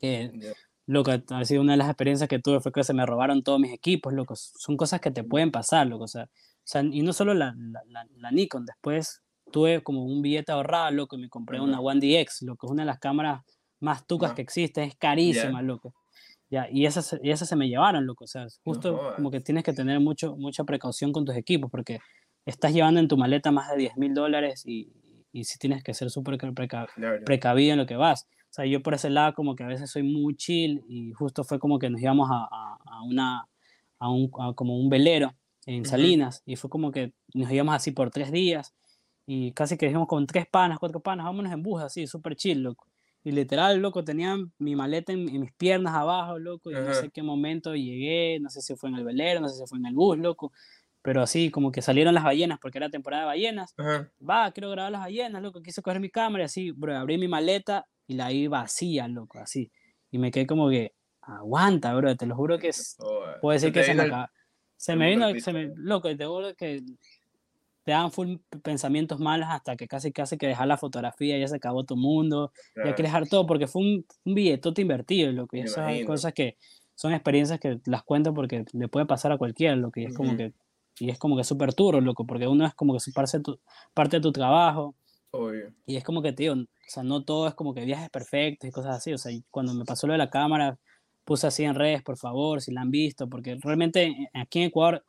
que 0.00 0.54
loco, 0.86 1.10
ha 1.12 1.44
sido 1.44 1.60
una 1.60 1.72
de 1.72 1.78
las 1.78 1.88
experiencias 1.88 2.28
que 2.28 2.38
tuve 2.38 2.60
fue 2.60 2.72
que 2.72 2.84
se 2.84 2.94
me 2.94 3.04
robaron 3.04 3.42
todos 3.42 3.60
mis 3.60 3.72
equipos, 3.72 4.12
loco. 4.12 4.34
Son 4.36 4.76
cosas 4.76 5.00
que 5.00 5.10
te 5.10 5.24
pueden 5.24 5.50
pasar, 5.50 5.86
loco. 5.86 6.04
O 6.04 6.08
sea, 6.08 6.28
y 6.82 7.02
no 7.02 7.12
solo 7.12 7.34
la, 7.34 7.54
la, 7.56 8.06
la, 8.16 8.30
Nikon, 8.30 8.66
después 8.66 9.22
tuve 9.52 9.82
como 9.82 10.04
un 10.04 10.22
billete 10.22 10.52
ahorrado, 10.52 10.90
loco, 10.90 11.16
y 11.16 11.20
me 11.20 11.28
compré 11.28 11.60
una 11.60 11.80
One 11.80 12.00
DX, 12.00 12.42
lo 12.42 12.56
que 12.56 12.66
es 12.66 12.70
una 12.70 12.82
de 12.82 12.86
las 12.86 12.98
cámaras 12.98 13.42
más 13.80 14.06
tucas 14.06 14.32
que 14.32 14.42
existe, 14.42 14.82
es 14.82 14.96
carísima, 14.96 15.62
loco. 15.62 15.94
Ya, 16.50 16.68
y 16.70 16.86
esas, 16.86 17.18
y 17.22 17.30
esas 17.30 17.48
se 17.48 17.56
me 17.56 17.68
llevaron, 17.68 18.06
loco. 18.06 18.24
O 18.24 18.26
sea, 18.26 18.46
justo 18.64 19.14
como 19.16 19.30
que 19.30 19.40
tienes 19.40 19.64
que 19.64 19.72
tener 19.72 20.00
mucho, 20.00 20.36
mucha 20.36 20.64
precaución 20.64 21.12
con 21.12 21.24
tus 21.24 21.36
equipos, 21.36 21.70
porque 21.70 22.00
estás 22.46 22.72
llevando 22.72 23.00
en 23.00 23.08
tu 23.08 23.16
maleta 23.16 23.50
más 23.50 23.70
de 23.70 23.76
10 23.76 23.96
mil 23.96 24.14
dólares 24.14 24.64
y, 24.66 24.92
y 25.32 25.44
si 25.44 25.58
tienes 25.58 25.82
que 25.82 25.94
ser 25.94 26.10
súper 26.10 26.38
precavido 27.24 27.72
en 27.72 27.78
lo 27.78 27.86
que 27.86 27.96
vas. 27.96 28.26
O 28.50 28.54
sea, 28.54 28.66
yo 28.66 28.82
por 28.82 28.94
ese 28.94 29.10
lado 29.10 29.34
como 29.34 29.56
que 29.56 29.64
a 29.64 29.66
veces 29.66 29.90
soy 29.90 30.04
muy 30.04 30.36
chill 30.36 30.84
y 30.88 31.12
justo 31.12 31.42
fue 31.42 31.58
como 31.58 31.80
que 31.80 31.90
nos 31.90 32.00
íbamos 32.00 32.30
a, 32.30 32.46
a, 32.50 33.02
una, 33.02 33.48
a 33.98 34.08
un, 34.08 34.28
como 34.28 34.78
un 34.78 34.88
velero 34.88 35.34
en 35.66 35.84
Salinas 35.84 36.42
y 36.46 36.54
fue 36.54 36.70
como 36.70 36.92
que 36.92 37.14
nos 37.34 37.50
íbamos 37.50 37.74
así 37.74 37.90
por 37.90 38.10
tres 38.10 38.30
días 38.30 38.72
y 39.26 39.52
casi 39.52 39.76
que 39.76 39.86
dijimos 39.86 40.06
con 40.06 40.26
tres 40.26 40.46
panas, 40.46 40.78
cuatro 40.78 41.00
panas, 41.00 41.24
vámonos 41.24 41.52
en 41.52 41.62
bus 41.62 41.82
así, 41.82 42.06
súper 42.06 42.36
chill, 42.36 42.62
loco. 42.62 42.86
Y 43.22 43.32
literal, 43.32 43.78
loco, 43.78 44.04
tenía 44.04 44.36
mi 44.58 44.76
maleta 44.76 45.12
en, 45.12 45.24
mis 45.24 45.52
piernas 45.52 45.94
abajo, 45.94 46.38
loco, 46.38 46.70
y 46.70 46.74
no 46.74 46.92
sé 46.92 47.10
qué 47.10 47.22
momento 47.22 47.74
llegué, 47.74 48.38
no 48.38 48.50
sé 48.50 48.60
si 48.60 48.76
fue 48.76 48.90
en 48.90 48.96
el 48.96 49.04
velero, 49.04 49.40
no 49.40 49.48
sé 49.48 49.56
si 49.56 49.66
fue 49.66 49.78
en 49.78 49.86
el 49.86 49.94
bus, 49.94 50.18
loco, 50.18 50.52
pero 51.00 51.22
así 51.22 51.50
como 51.50 51.72
que 51.72 51.80
salieron 51.80 52.14
las 52.14 52.24
ballenas 52.24 52.58
porque 52.60 52.76
era 52.76 52.90
temporada 52.90 53.22
de 53.22 53.26
ballenas. 53.26 53.74
Va, 53.78 54.50
quiero 54.52 54.70
grabar 54.70 54.92
las 54.92 55.00
ballenas, 55.00 55.40
loco, 55.40 55.62
quise 55.62 55.80
coger 55.80 56.00
mi 56.00 56.10
cámara 56.10 56.44
y 56.44 56.46
así, 56.46 56.70
bro, 56.72 56.94
abrí 56.96 57.16
mi 57.16 57.28
maleta 57.28 57.86
y 58.06 58.14
la 58.14 58.28
vi 58.28 58.46
vacía, 58.46 59.08
loco, 59.08 59.38
así. 59.38 59.72
Y 60.10 60.18
me 60.18 60.30
quedé 60.30 60.46
como 60.46 60.68
que, 60.68 60.92
aguanta, 61.22 61.94
bro, 61.94 62.14
te 62.16 62.26
lo 62.26 62.36
juro 62.36 62.58
que 62.58 62.68
es, 62.68 62.98
puede 63.40 63.58
ser 63.58 63.72
que 63.72 63.84
se 63.84 63.94
me 63.94 64.10
Se 64.76 64.96
me 64.96 65.08
vino, 65.08 65.28
se 65.40 65.52
me, 65.54 65.72
loco, 65.76 66.14
te 66.14 66.26
juro 66.26 66.54
que 66.54 66.82
te 67.84 67.92
dan 67.92 68.10
full 68.10 68.36
pensamientos 68.62 69.20
malos 69.20 69.48
hasta 69.50 69.76
que 69.76 69.86
casi 69.86 70.12
casi 70.12 70.36
que 70.36 70.46
dejar 70.46 70.66
la 70.66 70.76
fotografía, 70.76 71.38
ya 71.38 71.46
se 71.46 71.56
acabó 71.56 71.84
tu 71.84 71.96
mundo, 71.96 72.52
ya 72.76 72.94
quieres 72.94 73.12
dejar 73.12 73.28
todo, 73.28 73.46
porque 73.46 73.66
fue 73.66 73.82
un, 73.82 74.06
un 74.24 74.34
billetote 74.34 74.82
invertido, 74.82 75.30
loco, 75.32 75.56
y 75.56 75.60
esas 75.60 76.04
cosas 76.04 76.32
que 76.32 76.56
son 76.94 77.12
experiencias 77.12 77.60
que 77.60 77.80
las 77.86 78.02
cuento 78.02 78.32
porque 78.34 78.64
le 78.72 78.88
puede 78.88 79.06
pasar 79.06 79.32
a 79.32 79.38
cualquiera, 79.38 79.76
lo 79.76 79.90
que 79.90 80.04
es 80.04 80.14
como 80.14 80.36
que, 80.36 80.52
y 80.98 81.10
es 81.10 81.18
como 81.18 81.36
que 81.36 81.44
súper 81.44 81.74
duro, 81.74 82.00
loco, 82.00 82.26
porque 82.26 82.46
uno 82.46 82.66
es 82.66 82.74
como 82.74 82.96
que 82.96 83.12
parte 83.12 83.38
de 83.38 83.42
tu, 83.42 83.60
parte 83.92 84.16
de 84.16 84.22
tu 84.22 84.32
trabajo, 84.32 84.94
y 85.86 85.96
es 85.96 86.04
como 86.04 86.22
que, 86.22 86.32
tío, 86.32 86.54
o 86.54 86.66
sea, 86.86 87.02
no 87.02 87.24
todo 87.24 87.48
es 87.48 87.54
como 87.54 87.74
que 87.74 87.84
viajes 87.84 88.08
perfectos 88.10 88.68
y 88.68 88.72
cosas 88.72 88.96
así. 88.96 89.12
O 89.12 89.18
sea, 89.18 89.32
cuando 89.50 89.74
me 89.74 89.84
pasó 89.84 90.06
lo 90.06 90.12
de 90.12 90.18
la 90.18 90.30
cámara, 90.30 90.78
puse 91.24 91.46
así 91.46 91.64
en 91.64 91.74
redes, 91.74 92.02
por 92.02 92.16
favor, 92.16 92.60
si 92.60 92.72
la 92.72 92.82
han 92.82 92.90
visto, 92.90 93.28
porque 93.28 93.56
realmente 93.60 94.04
eh, 94.04 94.28
aquí 94.34 94.60
en 94.60 94.66
Ecuador, 94.66 95.04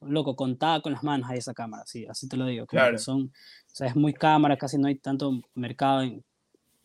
loco, 0.00 0.36
contaba 0.36 0.80
con 0.80 0.92
las 0.92 1.02
manos 1.02 1.28
ahí 1.30 1.38
esa 1.38 1.54
cámara, 1.54 1.84
sí, 1.86 2.06
así 2.08 2.28
te 2.28 2.36
lo 2.36 2.46
digo. 2.46 2.66
Claro. 2.66 2.98
Son, 2.98 3.22
o 3.24 3.30
sea, 3.74 3.88
es 3.88 3.96
muy 3.96 4.12
cámara, 4.12 4.56
casi 4.56 4.78
no 4.78 4.88
hay 4.88 4.96
tanto 4.96 5.40
mercado 5.54 6.00
de, 6.00 6.22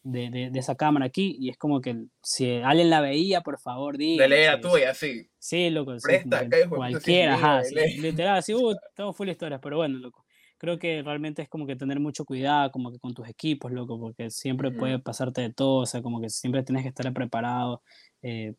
de, 0.03 0.49
de, 0.51 0.59
esa 0.59 0.75
cámara 0.75 1.05
aquí, 1.05 1.35
y 1.39 1.49
es 1.49 1.57
como 1.57 1.81
que 1.81 2.05
si 2.21 2.51
alguien 2.57 2.89
la 2.89 3.01
veía, 3.01 3.41
por 3.41 3.59
favor, 3.59 3.97
diga. 3.97 4.23
De 4.23 4.29
leer 4.29 4.49
a 4.51 4.61
tuya, 4.61 4.93
sí. 4.93 5.29
Sí, 5.39 5.69
loco. 5.69 5.95
Presta, 6.01 6.41
sí, 6.41 6.69
cualquiera, 6.69 7.35
ajá, 7.35 7.61
literal, 7.97 8.43
sí, 8.43 8.53
uh, 8.53 8.75
tengo 8.95 9.13
full 9.13 9.29
historias, 9.29 9.59
pero 9.61 9.77
bueno, 9.77 9.97
loco 9.99 10.25
creo 10.57 10.79
que 10.79 11.01
realmente 11.03 11.41
es 11.41 11.49
como 11.49 11.67
que 11.67 11.75
tener 11.75 11.99
mucho 11.99 12.25
cuidado, 12.25 12.71
como 12.71 12.91
que 12.91 12.99
con 12.99 13.13
tus 13.13 13.27
equipos, 13.27 13.71
loco, 13.71 13.99
porque 13.99 14.29
siempre 14.29 14.71
puede 14.71 14.99
pasarte 14.99 15.41
de 15.41 15.53
todo, 15.53 15.81
o 15.81 15.85
sea, 15.85 16.01
como 16.01 16.21
que 16.21 16.29
siempre 16.29 16.63
tienes 16.63 16.83
que 16.83 16.89
estar 16.89 17.11
preparado 17.13 17.81
eh, 18.21 18.53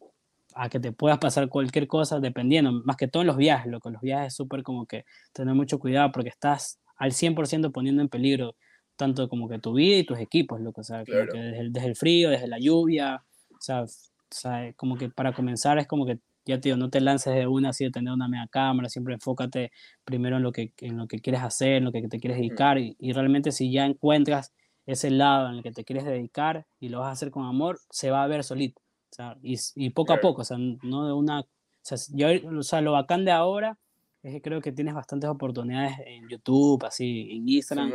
a 0.56 0.68
que 0.70 0.80
te 0.80 0.90
puedas 0.90 1.18
pasar 1.18 1.48
cualquier 1.48 1.86
cosa, 1.86 2.18
dependiendo, 2.18 2.72
más 2.72 2.96
que 2.96 3.08
todo 3.08 3.22
en 3.22 3.26
los 3.26 3.36
viajes, 3.36 3.70
loco, 3.70 3.90
los 3.90 4.00
viajes 4.00 4.28
es 4.28 4.34
súper 4.34 4.62
como 4.62 4.86
que 4.86 5.04
tener 5.32 5.54
mucho 5.54 5.78
cuidado 5.78 6.10
porque 6.12 6.30
estás 6.30 6.80
al 6.96 7.12
100% 7.12 7.72
poniendo 7.72 8.02
en 8.02 8.08
peligro 8.08 8.56
tanto 8.96 9.28
como 9.28 9.48
que 9.48 9.58
tu 9.58 9.74
vida 9.74 9.98
y 9.98 10.06
tus 10.06 10.18
equipos, 10.18 10.60
loco, 10.60 10.80
o 10.80 10.84
sea, 10.84 11.04
desde, 11.04 11.60
el, 11.60 11.72
desde 11.72 11.88
el 11.88 11.96
frío, 11.96 12.30
desde 12.30 12.48
la 12.48 12.58
lluvia, 12.58 13.22
o 13.50 13.60
sea, 13.60 13.82
o 13.82 13.86
sea, 14.30 14.72
como 14.76 14.96
que 14.96 15.10
para 15.10 15.34
comenzar 15.34 15.78
es 15.78 15.86
como 15.86 16.06
que 16.06 16.18
ya 16.46 16.60
tío, 16.60 16.76
no 16.76 16.90
te 16.90 17.00
lances 17.00 17.34
de 17.34 17.46
una 17.46 17.70
así 17.70 17.84
de 17.84 17.90
tener 17.90 18.12
una 18.12 18.28
mega 18.28 18.46
cámara, 18.48 18.88
siempre 18.88 19.14
enfócate 19.14 19.72
primero 20.04 20.36
en 20.36 20.42
lo 20.44 20.52
que, 20.52 20.72
en 20.78 20.96
lo 20.96 21.08
que 21.08 21.18
quieres 21.18 21.42
hacer, 21.42 21.74
en 21.74 21.84
lo 21.84 21.92
que 21.92 22.08
te 22.08 22.20
quieres 22.20 22.38
dedicar 22.38 22.78
y, 22.78 22.96
realmente 23.12 23.52
si 23.52 23.72
ya 23.72 23.84
encuentras 23.84 24.54
ese 24.86 25.10
lado 25.10 25.50
en 25.50 25.56
el 25.56 25.62
que 25.64 25.72
te 25.72 25.84
quieres 25.84 26.04
dedicar 26.04 26.64
y 26.78 26.88
lo 26.88 27.00
vas 27.00 27.08
a 27.08 27.12
hacer 27.12 27.30
con 27.30 27.44
amor, 27.44 27.80
se 27.90 28.10
va 28.10 28.22
a 28.22 28.28
ver 28.28 28.44
solito. 28.44 28.80
Sea, 29.16 29.36
y, 29.42 29.56
y 29.74 29.90
poco 29.90 30.12
a 30.12 30.20
poco, 30.20 30.42
o 30.42 30.44
sea, 30.44 30.58
no 30.58 31.06
de 31.06 31.12
una... 31.12 31.40
O 31.40 31.46
sea, 31.82 31.98
yo, 32.12 32.28
o 32.58 32.62
sea, 32.62 32.80
lo 32.80 32.92
bacán 32.92 33.24
de 33.24 33.30
ahora 33.30 33.78
es 34.22 34.34
que 34.34 34.42
creo 34.42 34.60
que 34.60 34.72
tienes 34.72 34.94
bastantes 34.94 35.30
oportunidades 35.30 35.98
en 36.04 36.28
YouTube, 36.28 36.84
así, 36.84 37.28
en 37.30 37.48
Instagram, 37.48 37.92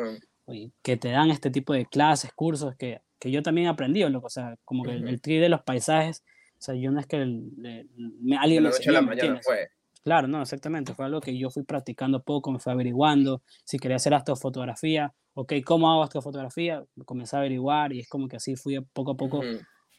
que 0.81 0.98
te 0.98 1.10
dan 1.10 1.30
este 1.30 1.52
tipo 1.52 1.73
de 1.73 1.85
clases, 1.85 2.31
cursos 2.34 2.76
que, 2.77 3.02
que 3.19 3.31
yo 3.31 3.43
también 3.43 3.68
he 3.68 3.69
aprendido, 3.69 4.10
loco, 4.10 4.27
o 4.27 4.30
sea, 4.30 4.57
como 4.64 4.84
que 4.84 4.91
el, 4.91 5.07
el 5.07 5.22
tri 5.22 5.38
de 5.38 5.49
los 5.49 5.61
paisajes 5.61 6.23
o 6.61 6.64
sea, 6.64 6.76
yo 6.76 6.91
no 6.91 6.99
es 6.99 7.07
que 7.07 7.18
me, 7.18 8.38
alguien 8.38 8.61
me 8.61 8.69
enseñó, 8.69 9.02
Claro, 10.03 10.27
no, 10.27 10.43
exactamente. 10.43 10.93
Fue 10.93 11.06
algo 11.06 11.19
que 11.19 11.35
yo 11.35 11.49
fui 11.49 11.64
practicando 11.64 12.22
poco, 12.22 12.52
me 12.52 12.60
fui 12.60 12.72
averiguando. 12.72 13.41
Si 13.64 13.80
quería 13.80 13.95
hacer 13.95 14.14
astrofotografía, 14.14 15.11
ok, 15.34 15.53
¿cómo 15.65 15.91
hago 15.91 16.03
astrofotografía? 16.03 16.85
Comencé 17.06 17.35
a 17.35 17.39
averiguar 17.39 17.93
y 17.93 18.02
es 18.02 18.07
como 18.07 18.27
que 18.27 18.35
así 18.35 18.56
fui 18.56 18.80
poco 18.93 19.14
a 19.14 19.18
poco 19.18 19.41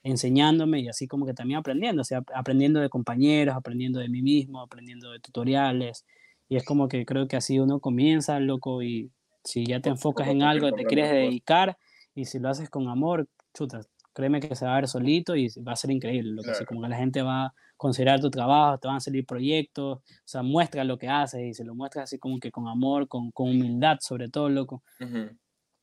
enseñándome 0.02 0.80
y 0.80 0.88
así 0.88 1.06
como 1.06 1.26
que 1.26 1.34
también 1.34 1.58
aprendiendo, 1.60 2.02
o 2.02 2.04
sea, 2.04 2.22
aprendiendo 2.34 2.80
de 2.80 2.88
compañeros, 2.88 3.54
aprendiendo 3.54 4.00
de 4.00 4.08
mí 4.08 4.22
mismo, 4.22 4.60
aprendiendo 4.60 5.12
de 5.12 5.20
tutoriales. 5.20 6.04
Y 6.48 6.56
es 6.56 6.64
como 6.64 6.88
que 6.88 7.06
creo 7.06 7.28
que 7.28 7.36
así 7.36 7.58
uno 7.58 7.80
comienza, 7.80 8.38
loco, 8.40 8.82
y 8.82 9.10
si 9.44 9.64
ya 9.64 9.80
te 9.80 9.90
enfocas 9.90 10.28
en 10.28 10.42
algo 10.42 10.72
te 10.72 10.84
quieres 10.84 11.10
dedicar 11.10 11.78
y 12.14 12.26
si 12.26 12.38
lo 12.38 12.48
haces 12.48 12.68
con 12.68 12.88
amor, 12.88 13.28
chuta, 13.54 13.80
créeme 14.12 14.40
que 14.40 14.54
se 14.54 14.64
va 14.66 14.72
a 14.72 14.76
ver 14.76 14.88
solito 14.88 15.34
y 15.36 15.48
va 15.66 15.72
a 15.72 15.76
ser 15.76 15.90
increíble. 15.90 16.32
Lo 16.32 16.42
que 16.42 16.64
como 16.66 16.82
que 16.82 16.88
la 16.88 16.96
gente 16.96 17.22
va 17.22 17.46
a 17.46 17.54
considerar 17.76 18.20
tu 18.20 18.30
trabajo, 18.30 18.78
te 18.78 18.88
van 18.88 18.98
a 18.98 19.00
salir 19.00 19.26
proyectos, 19.26 19.98
o 19.98 20.02
sea, 20.24 20.42
muestra 20.42 20.84
lo 20.84 20.98
que 20.98 21.08
haces 21.08 21.42
y 21.42 21.54
se 21.54 21.64
lo 21.64 21.74
muestras 21.74 22.04
así 22.04 22.18
como 22.18 22.38
que 22.38 22.50
con 22.50 22.68
amor, 22.68 23.08
con, 23.08 23.30
con 23.32 23.48
humildad 23.48 23.98
sobre 24.00 24.28
todo, 24.28 24.48
loco. 24.48 24.82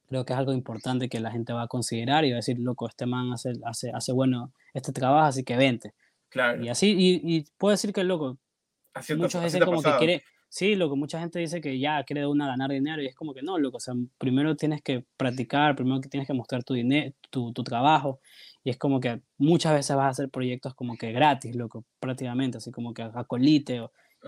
Creo 0.09 0.25
que 0.25 0.33
es 0.33 0.39
algo 0.39 0.53
importante 0.53 1.07
que 1.07 1.19
la 1.19 1.31
gente 1.31 1.53
va 1.53 1.63
a 1.63 1.67
considerar 1.67 2.25
y 2.25 2.31
va 2.31 2.35
a 2.35 2.43
decir, 2.43 2.57
loco, 2.59 2.87
este 2.87 3.05
man 3.05 3.31
hace, 3.31 3.53
hace, 3.63 3.91
hace 3.91 4.11
bueno 4.11 4.51
este 4.73 4.91
trabajo, 4.91 5.27
así 5.27 5.43
que 5.43 5.55
vente. 5.55 5.93
Claro. 6.29 6.63
Y 6.63 6.69
así, 6.69 6.95
y, 6.97 7.21
y 7.23 7.45
puedo 7.57 7.71
decir 7.71 7.93
que, 7.93 8.03
loco, 8.03 8.37
muchos 9.17 9.41
veces 9.41 9.63
como 9.63 9.81
que 9.81 9.95
quiere, 9.97 10.23
sí, 10.49 10.75
loco, 10.75 10.95
mucha 10.95 11.19
gente 11.19 11.39
dice 11.39 11.61
que 11.61 11.79
ya 11.79 12.03
quiere 12.03 12.21
de 12.21 12.27
una 12.27 12.47
ganar 12.47 12.71
dinero 12.71 13.01
y 13.01 13.07
es 13.07 13.15
como 13.15 13.33
que 13.33 13.41
no, 13.41 13.57
loco, 13.57 13.77
o 13.77 13.79
sea, 13.79 13.93
primero 14.17 14.55
tienes 14.55 14.81
que 14.81 15.05
practicar, 15.17 15.75
primero 15.75 16.01
que 16.01 16.09
tienes 16.09 16.27
que 16.27 16.33
mostrar 16.33 16.63
tu, 16.63 16.73
dinero, 16.73 17.13
tu, 17.29 17.53
tu 17.53 17.63
trabajo 17.63 18.19
y 18.63 18.69
es 18.69 18.77
como 18.77 18.99
que 18.99 19.21
muchas 19.37 19.73
veces 19.73 19.95
vas 19.95 20.05
a 20.05 20.09
hacer 20.09 20.29
proyectos 20.29 20.73
como 20.75 20.97
que 20.97 21.11
gratis, 21.11 21.55
loco, 21.55 21.85
prácticamente, 21.99 22.57
así 22.57 22.71
como 22.71 22.93
que 22.93 23.03
a 23.03 23.23
colite. 23.23 23.81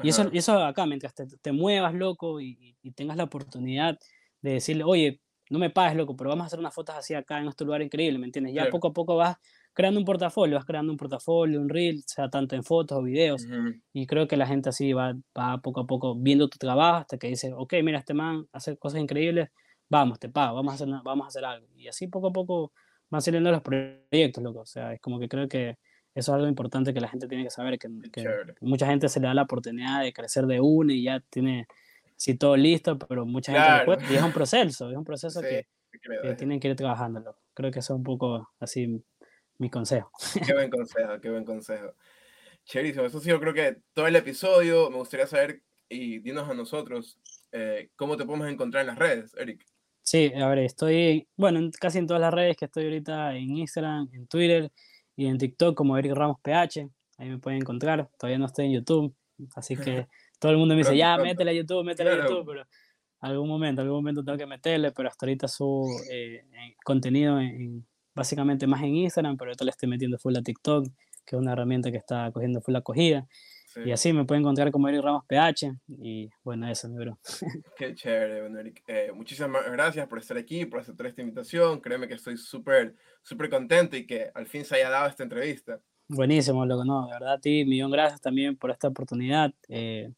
y, 0.03 0.09
eso, 0.09 0.29
y 0.31 0.37
eso 0.37 0.63
acá, 0.63 0.85
mientras 0.85 1.13
te, 1.13 1.25
te 1.25 1.51
muevas, 1.51 1.93
loco, 1.93 2.39
y, 2.39 2.75
y, 2.81 2.91
tengas 2.91 3.17
la 3.17 3.25
oportunidad 3.25 3.99
de 4.41 4.53
decirle, 4.53 4.83
oye, 4.83 5.19
no 5.51 5.59
me 5.59 5.69
pagues, 5.69 5.97
loco, 5.97 6.15
pero 6.15 6.29
vamos 6.29 6.43
a 6.43 6.47
hacer 6.47 6.59
unas 6.59 6.73
fotos 6.73 6.95
así 6.95 7.13
acá 7.13 7.39
en 7.39 7.47
este 7.47 7.65
lugar 7.65 7.81
increíble, 7.81 8.17
¿me 8.17 8.25
entiendes? 8.25 8.53
Ya 8.53 8.69
poco 8.69 8.87
a 8.87 8.93
poco 8.93 9.17
vas 9.17 9.37
creando 9.73 9.99
un 9.99 10.05
portafolio, 10.05 10.55
vas 10.55 10.65
creando 10.65 10.91
un 10.91 10.97
portafolio, 10.97 11.59
un 11.59 11.69
reel, 11.69 12.01
sea 12.05 12.29
tanto 12.29 12.55
en 12.55 12.63
fotos 12.63 12.97
o 12.97 13.03
videos, 13.03 13.45
y 13.93 14.07
creo 14.07 14.27
que 14.27 14.37
la 14.37 14.47
gente 14.47 14.69
así 14.69 14.93
va, 14.93 15.13
va 15.37 15.57
poco 15.59 15.81
a 15.81 15.87
poco 15.87 16.15
viendo 16.15 16.47
tu 16.47 16.57
trabajo 16.57 16.99
hasta 16.99 17.17
que 17.17 17.27
dice, 17.27 17.51
ok, 17.53 17.73
mira, 17.83 17.99
este 17.99 18.13
man 18.13 18.47
hace 18.53 18.77
cosas 18.77 19.01
increíbles, 19.01 19.49
vamos, 19.89 20.19
te 20.19 20.29
pago, 20.29 20.55
vamos 20.55 20.71
a 20.71 20.75
hacer, 20.75 20.87
vamos 21.03 21.25
a 21.25 21.27
hacer 21.27 21.43
algo. 21.43 21.67
Y 21.75 21.89
así 21.89 22.07
poco 22.07 22.27
a 22.27 22.31
poco 22.31 22.71
van 23.09 23.21
saliendo 23.21 23.51
los 23.51 23.61
proyectos, 23.61 24.41
loco. 24.41 24.61
O 24.61 24.65
sea, 24.65 24.93
es 24.93 25.01
como 25.01 25.19
que 25.19 25.27
creo 25.27 25.49
que 25.49 25.77
eso 26.15 26.31
es 26.31 26.35
algo 26.35 26.47
importante 26.47 26.93
que 26.93 27.01
la 27.01 27.09
gente 27.09 27.27
tiene 27.27 27.43
que 27.43 27.49
saber, 27.49 27.77
que, 27.77 27.89
mucha 28.61 28.87
gente 28.87 29.09
se 29.09 29.19
le 29.19 29.27
da 29.27 29.33
la 29.33 29.43
oportunidad 29.43 30.01
de 30.01 30.13
crecer 30.13 30.45
de 30.45 30.61
una 30.61 30.93
y 30.93 31.03
ya 31.03 31.19
tiene 31.29 31.67
así 32.21 32.35
todo 32.35 32.55
listo, 32.55 32.99
pero 32.99 33.25
mucha 33.25 33.83
gente 33.83 34.13
y 34.13 34.15
es 34.15 34.21
un 34.21 34.31
proceso, 34.33 34.91
es 34.91 34.95
un 34.95 35.03
proceso 35.03 35.41
que, 35.41 35.65
tienen 36.37 36.59
que 36.59 36.67
ir 36.67 36.75
trabajando. 36.75 37.35
Creo 37.55 37.71
que 37.71 37.79
eso 37.79 37.93
es 37.93 37.97
un 37.97 38.03
poco 38.03 38.47
así 38.59 39.03
mi 39.57 39.69
consejo. 39.71 40.11
Qué 40.45 40.53
buen 40.53 40.69
consejo, 40.69 41.19
qué 41.19 41.29
buen 41.29 41.45
consejo. 41.45 41.93
Chérísimo, 42.65 43.05
eso 43.05 43.19
sí, 43.19 43.29
yo 43.29 43.39
creo 43.39 43.53
que 43.53 43.77
todo 43.93 44.05
el 44.07 44.15
episodio 44.15 44.89
me 44.91 44.97
gustaría 44.97 45.25
saber 45.25 45.63
y 45.89 46.19
dinos 46.19 46.47
a 46.47 46.53
nosotros 46.53 47.19
eh, 47.51 47.89
cómo 47.95 48.17
te 48.17 48.25
podemos 48.25 48.47
encontrar 48.47 48.81
en 48.81 48.87
las 48.87 48.99
redes, 48.99 49.35
Eric. 49.37 49.65
Sí, 50.03 50.31
a 50.35 50.47
ver, 50.47 50.59
estoy, 50.59 51.27
bueno, 51.35 51.59
casi 51.79 51.97
en 51.97 52.07
todas 52.07 52.21
las 52.21 52.33
redes 52.33 52.55
que 52.55 52.65
estoy 52.65 52.85
ahorita, 52.85 53.35
en 53.35 53.57
Instagram, 53.57 54.09
en 54.13 54.27
Twitter 54.27 54.71
y 55.15 55.25
en 55.25 55.37
TikTok 55.37 55.75
como 55.75 55.97
Eric 55.97 56.13
Ramos 56.13 56.37
PH, 56.41 56.87
ahí 57.17 57.29
me 57.29 57.39
pueden 57.39 57.61
encontrar, 57.61 58.09
todavía 58.17 58.37
no 58.37 58.45
estoy 58.45 58.67
en 58.67 58.73
YouTube, 58.73 59.15
así 59.55 59.75
que 59.75 60.07
todo 60.41 60.51
el 60.51 60.57
mundo 60.57 60.73
me 60.73 60.79
dice, 60.79 60.97
ya, 60.97 61.17
métele 61.17 61.51
a 61.51 61.53
YouTube, 61.53 61.85
métele 61.85 62.09
a 62.09 62.15
YouTube, 62.23 62.45
pero 62.47 62.65
algún 63.19 63.47
momento, 63.47 63.81
algún 63.83 63.97
momento 63.97 64.23
tengo 64.23 64.39
que 64.39 64.47
meterle, 64.47 64.91
pero 64.91 65.07
hasta 65.07 65.27
ahorita 65.27 65.47
subo 65.47 65.87
eh, 66.11 66.43
contenido 66.83 67.39
en, 67.39 67.85
básicamente 68.15 68.65
más 68.65 68.81
en 68.81 68.95
Instagram, 68.95 69.37
pero 69.37 69.49
ahorita 69.49 69.65
le 69.65 69.69
estoy 69.69 69.87
metiendo 69.87 70.17
full 70.17 70.35
a 70.35 70.41
TikTok, 70.41 70.87
que 71.23 71.35
es 71.35 71.39
una 71.39 71.53
herramienta 71.53 71.91
que 71.91 71.97
está 71.97 72.31
cogiendo 72.31 72.59
full 72.59 72.75
acogida. 72.75 73.27
Y 73.85 73.91
así 73.91 74.11
me 74.11 74.25
pueden 74.25 74.41
encontrar 74.41 74.69
como 74.71 74.89
Eric 74.89 75.01
Ramos 75.01 75.23
PH. 75.27 75.71
Y 75.87 76.29
bueno, 76.43 76.67
eso, 76.67 76.89
mi 76.89 76.97
bro. 76.97 77.17
Qué 77.77 77.93
chévere, 77.93 78.41
bueno, 78.41 78.59
Eric. 78.59 78.83
Eh, 78.87 79.11
muchísimas 79.13 79.63
gracias 79.71 80.07
por 80.07 80.19
estar 80.19 80.37
aquí, 80.37 80.65
por 80.65 80.81
aceptar 80.81 81.05
esta 81.05 81.21
invitación. 81.21 81.79
Créeme 81.79 82.09
que 82.09 82.15
estoy 82.15 82.35
súper, 82.35 82.95
súper 83.21 83.49
contento 83.49 83.95
y 83.95 84.05
que 84.05 84.29
al 84.33 84.45
fin 84.45 84.65
se 84.65 84.75
haya 84.75 84.89
dado 84.89 85.07
esta 85.07 85.23
entrevista. 85.23 85.79
Buenísimo, 86.09 86.65
loco. 86.65 86.83
No, 86.83 87.05
de 87.05 87.13
verdad, 87.13 87.33
a 87.33 87.39
ti, 87.39 87.63
millón 87.63 87.91
gracias 87.91 88.19
también 88.19 88.57
por 88.57 88.71
esta 88.71 88.89
oportunidad. 88.89 89.53
Eh, 89.69 90.11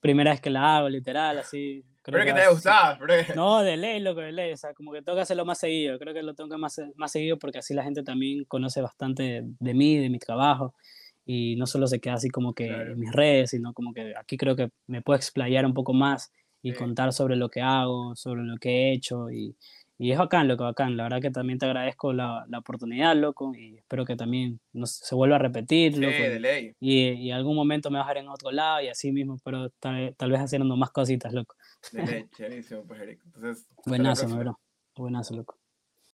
primera 0.00 0.30
vez 0.30 0.40
que 0.40 0.50
la 0.50 0.78
hago, 0.78 0.88
literal, 0.88 1.38
así. 1.38 1.84
Creo 2.02 2.24
que, 2.24 2.32
te 2.32 2.40
haya 2.40 2.50
gustado, 2.50 2.98
No, 3.34 3.62
de 3.62 3.76
ley, 3.76 3.98
loco, 3.98 4.20
de 4.20 4.30
ley. 4.30 4.52
O 4.52 4.56
sea, 4.56 4.72
como 4.74 4.92
que 4.92 5.02
tengo 5.02 5.16
que 5.16 5.22
hacerlo 5.22 5.44
más 5.44 5.58
seguido. 5.58 5.98
Creo 5.98 6.14
que 6.14 6.22
lo 6.22 6.34
tengo 6.34 6.48
que 6.48 6.56
más, 6.56 6.80
más 6.94 7.10
seguido 7.10 7.36
porque 7.36 7.58
así 7.58 7.74
la 7.74 7.82
gente 7.82 8.04
también 8.04 8.44
conoce 8.44 8.80
bastante 8.80 9.42
de 9.42 9.74
mí, 9.74 9.98
de 9.98 10.08
mi 10.08 10.20
trabajo 10.20 10.74
y 11.26 11.56
no 11.56 11.66
solo 11.66 11.88
se 11.88 11.98
queda 11.98 12.14
así 12.14 12.30
como 12.30 12.54
que 12.54 12.68
en 12.68 13.00
mis 13.00 13.10
redes, 13.10 13.50
sino 13.50 13.74
como 13.74 13.92
que 13.92 14.14
aquí 14.16 14.36
creo 14.36 14.54
que 14.54 14.70
me 14.86 15.02
puedo 15.02 15.16
explayar 15.16 15.66
un 15.66 15.74
poco 15.74 15.92
más 15.92 16.32
y 16.62 16.72
contar 16.72 17.12
sobre 17.12 17.34
lo 17.34 17.48
que 17.48 17.60
hago, 17.60 18.14
sobre 18.14 18.42
lo 18.44 18.56
que 18.58 18.70
he 18.70 18.92
hecho 18.92 19.30
y, 19.30 19.56
y 19.98 20.12
es 20.12 20.18
bacán, 20.18 20.46
loco, 20.46 20.64
bacán. 20.64 20.96
La 20.96 21.04
verdad 21.04 21.20
que 21.20 21.30
también 21.30 21.58
te 21.58 21.66
agradezco 21.66 22.12
la, 22.12 22.44
la 22.48 22.58
oportunidad, 22.58 23.16
loco, 23.16 23.52
y 23.54 23.76
espero 23.76 24.04
que 24.04 24.16
también 24.16 24.60
no, 24.72 24.86
se 24.86 25.14
vuelva 25.14 25.36
a 25.36 25.38
repetir, 25.38 25.96
loco. 25.96 26.12
De 26.12 26.40
ley. 26.40 26.74
Y, 26.80 27.08
y 27.08 27.30
algún 27.30 27.56
momento 27.56 27.90
me 27.90 27.98
bajaré 27.98 28.20
en 28.20 28.28
otro 28.28 28.50
lado 28.50 28.82
y 28.82 28.88
así 28.88 29.12
mismo, 29.12 29.38
pero 29.44 29.70
tal, 29.78 30.14
tal 30.16 30.30
vez 30.30 30.40
haciendo 30.40 30.76
más 30.76 30.90
cositas, 30.90 31.32
loco. 31.32 31.56
De 31.92 32.04
ley, 32.04 32.26
chéverísimo, 32.36 32.84
pues, 32.84 33.00
Eric. 33.00 33.20
Entonces, 33.24 33.66
Buenazo, 33.86 34.28
bro. 34.28 34.58
Buenazo, 34.96 35.34
loco. 35.34 35.58